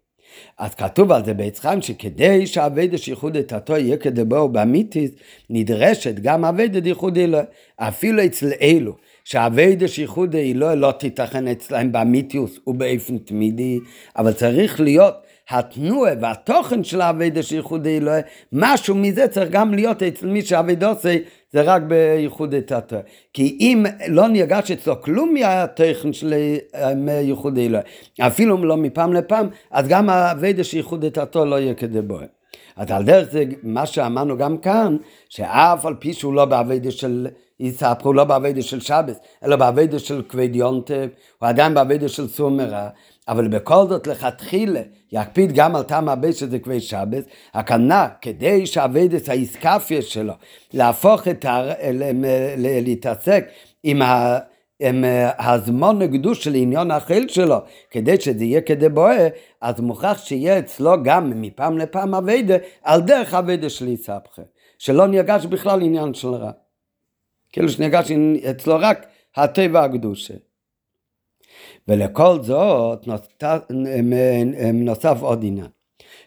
אז 0.58 0.74
כתוב 0.74 1.12
על 1.12 1.24
זה 1.24 1.34
ביצחיים 1.34 1.82
שכדי 1.82 2.46
שהאביידה 2.46 2.98
שייחוד 2.98 3.36
את 3.36 3.52
התו 3.52 3.76
יהיה 3.76 3.96
כדבו 3.96 4.48
באמיתיס, 4.48 5.10
נדרשת 5.50 6.14
גם 6.14 6.44
אביידה 6.44 6.88
ייחוד 6.88 7.18
אלוה. 7.18 7.42
אפילו 7.76 8.24
אצל 8.24 8.50
אלו, 8.60 8.96
שהאביידה 9.24 9.88
שייחוד 9.88 10.36
אלוה 10.36 10.74
לא 10.74 10.92
תיתכן 10.92 11.48
אצלהם 11.48 11.92
באמיתיוס 11.92 12.58
ובאופן 12.66 13.18
תמידי, 13.18 13.78
אבל 14.16 14.32
צריך 14.32 14.80
להיות 14.80 15.14
התנועה 15.50 16.12
והתוכן 16.20 16.84
של 16.84 17.00
האביידה 17.00 17.42
שייחוד 17.42 17.86
אלוה, 17.86 18.18
משהו 18.52 18.94
מזה 18.94 19.28
צריך 19.28 19.50
גם 19.50 19.74
להיות 19.74 20.02
אצל 20.02 20.26
מי 20.26 20.42
שהאביידה 20.42 20.88
עושה 20.88 21.16
זה 21.52 21.62
רק 21.62 21.82
בייחוד 21.82 22.54
התתא. 22.54 23.00
כי 23.32 23.56
אם 23.60 23.84
לא 24.08 24.28
נרגש 24.28 24.70
אצלו 24.70 25.02
כלום 25.02 25.34
מהתכן 25.34 26.12
של 26.12 26.34
ייחוד 27.22 27.58
אלוהי, 27.58 27.82
אפילו 28.20 28.64
לא 28.64 28.76
מפעם 28.76 29.12
לפעם, 29.12 29.48
אז 29.70 29.88
גם 29.88 30.10
האביידה 30.10 30.64
של 30.64 30.76
ייחוד 30.76 31.04
התתא 31.04 31.38
לא 31.38 31.60
יהיה 31.60 31.74
כדבוה. 31.74 32.22
אז 32.76 32.90
על 32.90 33.04
דרך 33.04 33.30
זה 33.30 33.44
מה 33.62 33.86
שאמרנו 33.86 34.38
גם 34.38 34.58
כאן, 34.58 34.96
שאף 35.28 35.86
על 35.86 35.94
פי 35.98 36.12
שהוא 36.12 36.34
לא 36.34 36.44
באביידה 36.44 36.90
של 36.90 37.28
יספרו, 37.60 38.12
לא 38.12 38.24
באביידה 38.24 38.62
של 38.62 38.80
שבס, 38.80 39.16
אלא 39.44 39.56
באביידה 39.56 39.98
של 39.98 40.22
כבד 40.28 40.56
יונטב, 40.56 41.08
הוא 41.38 41.48
עדיין 41.48 41.74
באביידה 41.74 42.08
של 42.08 42.28
סומרה, 42.28 42.88
אבל 43.28 43.48
בכל 43.48 43.86
זאת 43.88 44.06
לכתחילה 44.06 44.80
יקפיד 45.12 45.52
גם 45.52 45.76
על 45.76 45.82
טעם 45.82 46.08
הבית 46.08 46.36
שזה 46.36 46.58
כבי 46.58 46.80
שבס, 46.80 47.24
הכוונה 47.54 48.08
כדי 48.20 48.66
שהאביידס 48.66 49.28
האיסקפיה 49.28 50.02
שלו, 50.02 50.32
להפוך 50.72 51.28
את 51.28 51.44
ה... 51.44 51.72
להתעסק 52.56 53.48
עם 53.82 54.02
ה... 54.02 54.38
עם 54.80 55.04
הזמון 55.38 56.02
הקדוש 56.02 56.44
של 56.44 56.54
עניון 56.54 56.90
האכיל 56.90 57.28
שלו, 57.28 57.56
כדי 57.90 58.20
שזה 58.20 58.44
יהיה 58.44 58.60
כדי 58.60 58.88
בוער, 58.88 59.26
אז 59.60 59.80
מוכרח 59.80 60.24
שיהיה 60.24 60.58
אצלו 60.58 61.02
גם 61.02 61.40
מפעם 61.40 61.78
לפעם 61.78 62.14
אביידה, 62.14 62.54
על 62.82 63.00
דרך 63.00 63.34
אביידה 63.34 63.70
של 63.70 63.86
איסבכה, 63.86 64.42
שלא 64.78 65.06
נרגש 65.06 65.46
בכלל 65.46 65.82
עניין 65.82 66.14
של 66.14 66.28
רע. 66.28 66.50
כאילו 67.52 67.68
שנרגש 67.68 68.10
אצלו 68.50 68.76
רק 68.80 69.06
הטבע 69.36 69.84
הקדושה. 69.84 70.34
ולכל 71.88 72.42
זאת 72.42 73.08
נוסף 74.72 75.18
עוד 75.20 75.44
עניין, 75.44 75.66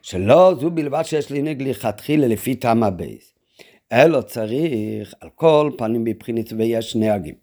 שלא 0.02 0.54
זו 0.60 0.72
בלבד 0.72 1.04
שיש 1.04 1.30
לי 1.30 1.42
נגד 1.42 1.68
לכתחילה 1.68 2.28
לפי 2.28 2.56
טעם 2.56 2.84
הבייס, 2.84 3.34
אלא 3.92 4.22
צריך 4.22 5.14
על 5.22 5.30
כל 5.36 5.72
פנים 5.78 6.04
בבחינת 6.04 6.54
ויש 6.58 6.96
נהגים. 6.96 7.36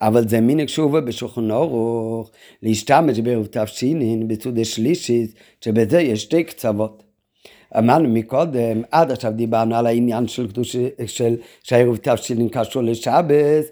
אבל 0.00 0.28
זה 0.28 0.40
מין 0.40 0.66
קשובה 0.66 1.00
בשולחן 1.00 1.50
אורוך 1.50 2.30
להשתמש 2.62 3.18
בערב 3.18 3.46
תבשינין 3.46 4.28
בצוד 4.28 4.58
השלישית 4.58 5.34
שבזה 5.60 6.00
יש 6.00 6.22
שתי 6.22 6.44
קצוות. 6.44 7.02
אמרנו 7.78 8.08
מקודם, 8.08 8.82
עד 8.90 9.10
עכשיו 9.10 9.32
דיברנו 9.32 9.74
על 9.74 9.86
העניין 9.86 10.28
של 10.28 10.48
קדוש, 10.48 10.76
של 11.06 11.36
שהערב 11.62 11.96
תבשינין 11.96 12.48
קשור 12.48 12.82
לשבס. 12.82 13.66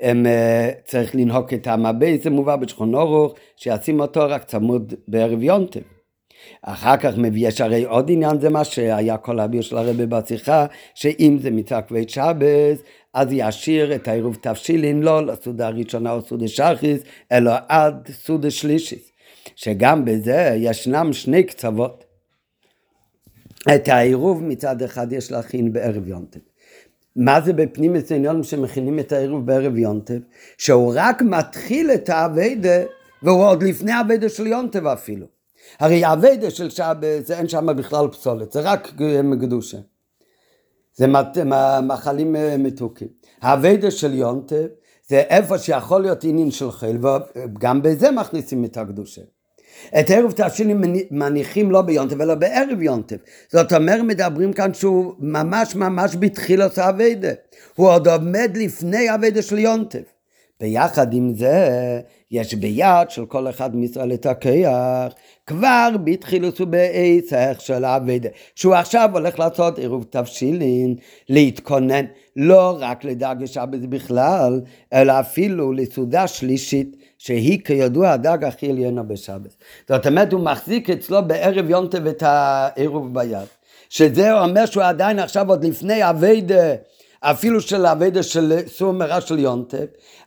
הם, 0.00 0.26
uh, 0.26 0.88
צריך 0.88 1.14
לנהוג 1.14 1.54
את 1.54 1.66
המבע, 1.66 2.06
זה 2.22 2.30
מובא 2.30 2.56
בשולחן 2.56 2.94
אורוך, 2.94 3.34
שישים 3.56 4.00
אותו 4.00 4.20
רק 4.28 4.44
צמוד 4.44 4.94
בערב 5.08 5.42
יונטב. 5.42 5.80
אחר 6.62 6.96
כך 6.96 7.18
מביא 7.18 7.48
יש 7.48 7.60
הרי 7.60 7.84
עוד 7.84 8.10
עניין, 8.10 8.40
זה 8.40 8.48
מה 8.48 8.64
שהיה 8.64 9.16
כל 9.16 9.40
האביר 9.40 9.62
של 9.62 9.76
הרבי 9.76 10.06
בשיחה, 10.06 10.66
שאם 10.94 11.38
זה 11.40 11.50
כבית 11.88 12.10
שבס, 12.10 12.82
אז 13.14 13.28
ישאיר 13.30 13.94
את 13.94 14.08
העירוב 14.08 14.36
תבשילין 14.42 15.02
לא 15.02 15.26
לסעודה 15.26 15.66
הראשונה 15.66 16.12
או 16.12 16.22
סעודה 16.22 16.48
שחיס, 16.48 17.00
אלא 17.32 17.52
עד 17.68 18.08
סעודה 18.12 18.50
שלישית. 18.50 19.10
שגם 19.56 20.04
בזה 20.04 20.56
ישנם 20.56 21.12
שני 21.12 21.42
קצוות. 21.42 22.04
את 23.74 23.88
העירוב 23.88 24.42
מצד 24.42 24.82
אחד 24.82 25.12
יש 25.12 25.32
להכין 25.32 25.72
בערב 25.72 26.08
יונטב. 26.08 26.49
מה 27.16 27.40
זה 27.40 27.52
בפנים 27.52 27.96
עניון 28.10 28.42
שמכינים 28.42 28.98
את 28.98 29.12
העירוב 29.12 29.46
בערב 29.46 29.76
יונטב? 29.76 30.18
שהוא 30.58 30.92
רק 30.96 31.22
מתחיל 31.22 31.90
את 31.90 32.08
האביידה, 32.08 32.82
והוא 33.22 33.44
עוד 33.44 33.62
לפני 33.62 33.92
האביידה 33.92 34.28
של 34.28 34.46
יונטב 34.46 34.86
אפילו. 34.86 35.26
הרי 35.80 36.04
האביידה 36.04 36.50
של 36.50 36.70
שבס, 36.70 37.30
אין 37.30 37.48
שם 37.48 37.66
בכלל 37.76 38.08
פסולת, 38.08 38.52
זה 38.52 38.60
רק 38.60 38.92
מקדושה. 39.24 39.78
זה 40.94 41.06
מאכלים 41.82 42.36
אה, 42.36 42.56
מתוקים. 42.56 43.08
האביידה 43.42 43.90
של 43.90 44.14
יונטב 44.14 44.66
זה 45.08 45.20
איפה 45.20 45.58
שיכול 45.58 46.02
להיות 46.02 46.24
עניין 46.24 46.50
של 46.50 46.70
חיל, 46.70 46.98
וגם 47.00 47.82
בזה 47.82 48.10
מכניסים 48.10 48.64
את 48.64 48.76
הקדושה. 48.76 49.22
את 50.00 50.10
ערב 50.10 50.32
תש"לים 50.32 50.82
מניחים 51.10 51.70
לא 51.70 51.82
ביונטב 51.82 52.20
אלא 52.20 52.34
בערב 52.34 52.82
יונטב. 52.82 53.16
זאת 53.52 53.72
אומרת 53.72 54.00
מדברים 54.00 54.52
כאן 54.52 54.74
שהוא 54.74 55.14
ממש 55.18 55.74
ממש 55.74 56.16
בתחילת 56.18 56.78
האביידה. 56.78 57.32
הוא 57.74 57.90
עוד 57.90 58.08
עומד 58.08 58.50
לפני 58.54 59.08
האביידה 59.08 59.42
של 59.42 59.58
יונטב. 59.58 60.02
ביחד 60.60 61.14
עם 61.14 61.34
זה 61.34 62.00
יש 62.30 62.54
ביד 62.54 63.10
של 63.10 63.26
כל 63.26 63.48
אחד 63.48 63.76
מישראל 63.76 64.12
את 64.12 64.26
הכיח 64.26 65.12
כבר 65.46 65.88
בתחילת 66.04 66.60
ובעצח 66.60 67.56
של 67.58 67.84
האביידה 67.84 68.28
שהוא 68.54 68.74
עכשיו 68.74 69.10
הולך 69.12 69.38
לעשות 69.38 69.78
עירוב 69.78 70.06
תבשילין 70.10 70.94
להתכונן 71.28 72.04
לא 72.36 72.76
רק 72.80 73.04
לדג 73.04 73.36
שבת 73.44 73.80
בכלל 73.80 74.60
אלא 74.92 75.20
אפילו 75.20 75.72
לסעודה 75.72 76.26
שלישית 76.26 76.96
שהיא 77.22 77.58
כידוע 77.64 78.10
הדג 78.10 78.44
הכי 78.44 78.70
עליינה 78.70 79.02
בשבת. 79.02 79.54
זאת 79.88 80.06
אומרת 80.06 80.32
הוא 80.32 80.40
מחזיק 80.40 80.90
אצלו 80.90 81.24
בערב 81.26 81.70
יונטב 81.70 82.06
את 82.06 82.22
העירוב 82.22 83.14
ביד 83.14 83.46
שזה 83.88 84.40
אומר 84.40 84.66
שהוא 84.66 84.82
עדיין 84.82 85.18
עכשיו 85.18 85.48
עוד 85.48 85.64
לפני 85.64 86.10
אביידה 86.10 86.74
אפילו 87.20 87.60
של 87.60 87.86
אביידה 87.86 88.22
של 88.22 88.58
סור 88.66 88.92
מרע 88.92 89.20
של 89.20 89.38
יונטב 89.38 89.84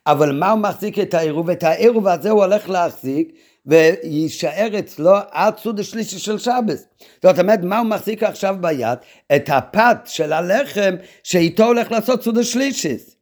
אבל 0.08 0.32
מה 0.32 0.52
הוא 0.52 0.60
מחזיק 0.60 1.00
את 1.00 1.14
העירוב? 1.14 1.50
את 1.50 1.64
העירוב 1.64 2.08
הזה 2.08 2.30
הוא 2.30 2.44
הולך 2.44 2.70
להחזיק 2.70 3.32
ויישאר 3.66 4.80
אצלו 4.80 5.12
עד 5.32 5.58
סוד 5.58 5.80
השלישי 5.80 6.20
של 6.20 6.38
שבס. 6.38 6.86
זאת 7.24 7.40
אומרת, 7.40 7.60
מה 7.64 7.80
הוא 7.80 7.88
מחזיק 7.88 8.24
עכשיו 8.24 8.56
ביד? 8.62 8.98
את 9.36 9.50
הפת 9.50 9.98
של 10.06 10.34
הלחם 10.34 10.96
שאיתו 11.24 11.66
הולך 11.66 11.92
לעשות 11.92 12.24
סוד 12.24 12.38
השלישיס. 12.38 13.13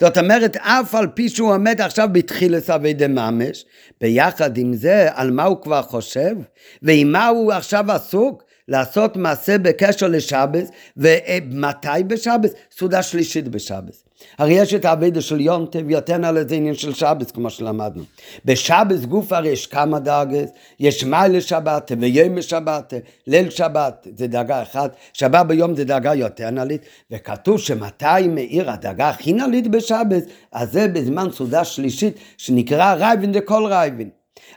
זאת 0.00 0.18
אומרת, 0.18 0.56
אף 0.56 0.94
על 0.94 1.06
פי 1.06 1.28
שהוא 1.28 1.54
עומד 1.54 1.80
עכשיו 1.80 2.08
בתחילת 2.12 2.70
אבי 2.70 2.92
דממש, 2.94 3.64
ביחד 4.00 4.56
עם 4.58 4.74
זה, 4.74 5.08
על 5.14 5.30
מה 5.30 5.44
הוא 5.44 5.62
כבר 5.62 5.82
חושב, 5.82 6.36
ועם 6.82 7.12
מה 7.12 7.26
הוא 7.26 7.52
עכשיו 7.52 7.92
עסוק? 7.92 8.42
לעשות 8.68 9.16
מעשה 9.16 9.58
בקשר 9.58 10.08
לשבס, 10.08 10.70
ומתי 10.96 11.88
בשבס? 12.06 12.50
סעודה 12.76 13.02
שלישית 13.02 13.48
בשבס. 13.48 14.04
הרי 14.38 14.52
יש 14.52 14.74
את 14.74 14.84
האבידה 14.84 15.20
של 15.20 15.40
יונטב, 15.40 15.90
יותר 15.90 16.26
על 16.26 16.36
איזה 16.36 16.54
עניין 16.54 16.74
של 16.74 16.94
שבס, 16.94 17.30
כמו 17.30 17.50
שלמדנו. 17.50 18.02
בשבס 18.44 19.04
גוף 19.04 19.32
הרי 19.32 19.48
יש 19.48 19.66
כמה 19.66 19.98
דרגס, 19.98 20.50
יש 20.80 21.04
מיילה 21.04 21.40
שבת 21.40 21.92
ויום 22.00 22.42
שבת, 22.42 22.94
ליל 23.26 23.50
שבת, 23.50 24.06
זה 24.16 24.26
דרגה 24.26 24.62
אחת, 24.62 24.96
שבת 25.12 25.46
ביום 25.46 25.76
זה 25.76 25.84
דרגה 25.84 26.14
יותר 26.14 26.50
נלית, 26.50 26.82
וכתוב 27.10 27.58
שמתי 27.58 28.28
מאיר 28.28 28.70
הדרגה 28.70 29.08
הכי 29.08 29.32
נלית 29.32 29.68
בשבס, 29.68 30.22
אז 30.52 30.72
זה 30.72 30.88
בזמן 30.88 31.28
סעודה 31.32 31.64
שלישית, 31.64 32.14
שנקרא 32.36 32.94
רייבין 32.94 33.32
דכל 33.32 33.64
רייבין. 33.66 34.08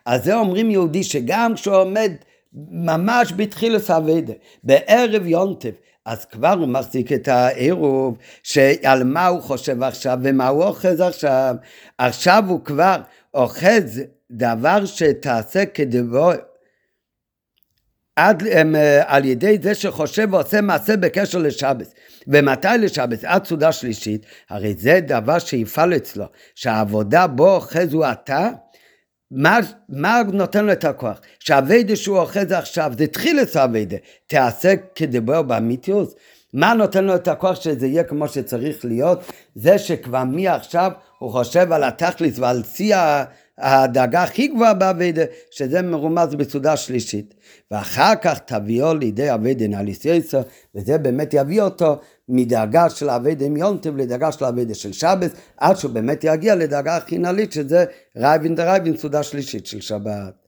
אז 0.06 0.24
זה 0.24 0.36
אומרים 0.36 0.72
יהודי 0.72 1.04
שגם 1.04 1.54
כשהוא 1.56 1.76
עומד 1.76 2.12
ממש 2.72 3.34
בתחילת 3.36 3.92
אביידה, 3.92 4.34
בערב 4.64 5.26
יונטב, 5.26 5.70
אז 6.06 6.26
כבר 6.26 6.54
הוא 6.54 6.68
מחזיק 6.68 7.12
את 7.12 7.28
העירוב 7.28 8.18
שעל 8.44 9.04
מה 9.04 9.28
הוא 9.28 9.42
חושב 9.42 9.84
עכשיו 9.84 10.20
ומה 10.24 10.48
הוא 10.48 10.64
אוחז 10.64 11.02
עכשיו. 11.02 11.56
עכשיו 11.98 12.44
הוא 12.48 12.66
כבר 12.66 12.96
אוחז 13.34 14.02
דבר 14.32 14.86
שתעשה 14.86 15.66
כדבו 15.66 16.32
עד, 18.16 18.44
הם, 18.52 18.76
על 19.06 19.26
ידי 19.26 19.58
זה 19.62 19.76
שחושב 19.76 20.28
ועושה 20.32 20.62
מעשה 20.62 20.98
בקשר 20.98 21.38
לשבס. 21.38 21.94
ומתי 22.28 22.68
לשבס? 22.80 23.24
עד 23.24 23.46
סעודה 23.46 23.72
שלישית, 23.72 24.26
הרי 24.50 24.74
זה 24.74 25.00
דבר 25.08 25.40
שיפעל 25.40 25.96
אצלו, 25.96 26.26
שהעבודה 26.56 27.28
בו 27.28 27.56
אוחז 27.56 27.94
הוא 27.94 28.06
אתה, 28.12 28.50
מה, 29.32 29.60
מה 29.90 30.22
נותן 30.34 30.66
לו 30.66 30.72
את 30.72 30.84
הכוח? 30.84 31.22
שהאביידה 31.40 31.96
שהוא 31.96 32.18
אוחז 32.18 32.52
עכשיו, 32.52 32.92
זה 32.98 33.08
תחיל 33.08 33.40
את 33.42 33.56
האביידה, 33.56 33.98
תעשה 34.28 34.74
כדבר 34.96 35.42
באמיתיוס. 35.42 36.16
מה 36.54 36.74
נותן 36.74 37.06
לו 37.06 37.16
את 37.16 37.28
הכוח 37.28 37.62
שזה 37.62 37.88
יהיה 37.88 38.04
כמו 38.04 38.28
שצריך 38.28 38.86
להיות? 38.86 39.20
זה 39.56 39.78
שכבר 39.78 40.24
מעכשיו 40.24 40.92
הוא 41.20 41.32
חושב 41.32 41.72
על 41.72 41.84
התכלית 41.84 42.40
ועל 42.40 42.64
שיא 42.64 42.96
הדרגה 43.58 44.24
הכי 44.24 44.48
גבוהה 44.48 44.74
בעבודה, 44.74 45.24
שזה 45.52 45.82
מרומז 45.82 46.36
בסעודה 46.36 46.78
שלישית. 46.78 47.34
ואחר 47.72 48.14
כך 48.22 48.40
תביא 48.40 48.67
אותו 48.67 48.94
לידי 48.94 49.34
עבודה 49.34 49.68
נעלית 49.68 50.06
יותר, 50.06 50.42
וזה 50.76 50.98
באמת 50.98 51.34
יביא 51.34 51.62
אותו 51.62 52.00
מדרגה 52.30 52.90
של 52.90 53.10
עבודה 53.10 53.46
עם 53.46 53.58
יום 53.58 53.78
טוב 53.78 53.98
לדרגה 53.98 54.32
של 54.32 54.46
עבודה 54.46 54.74
של 54.74 54.94
שבת, 54.94 55.32
עד 55.58 55.78
שהוא 55.78 55.92
באמת 55.92 56.24
יגיע 56.24 56.56
לדרגה 56.56 56.98
הכי 56.98 57.18
נעלית, 57.18 57.52
שזה 57.52 57.86
רעווא 58.18 58.56
דרעווין 58.56 58.98
סעודה 58.98 59.24
שלישית 59.24 59.66
של 59.66 59.82
שבת. 59.82 60.45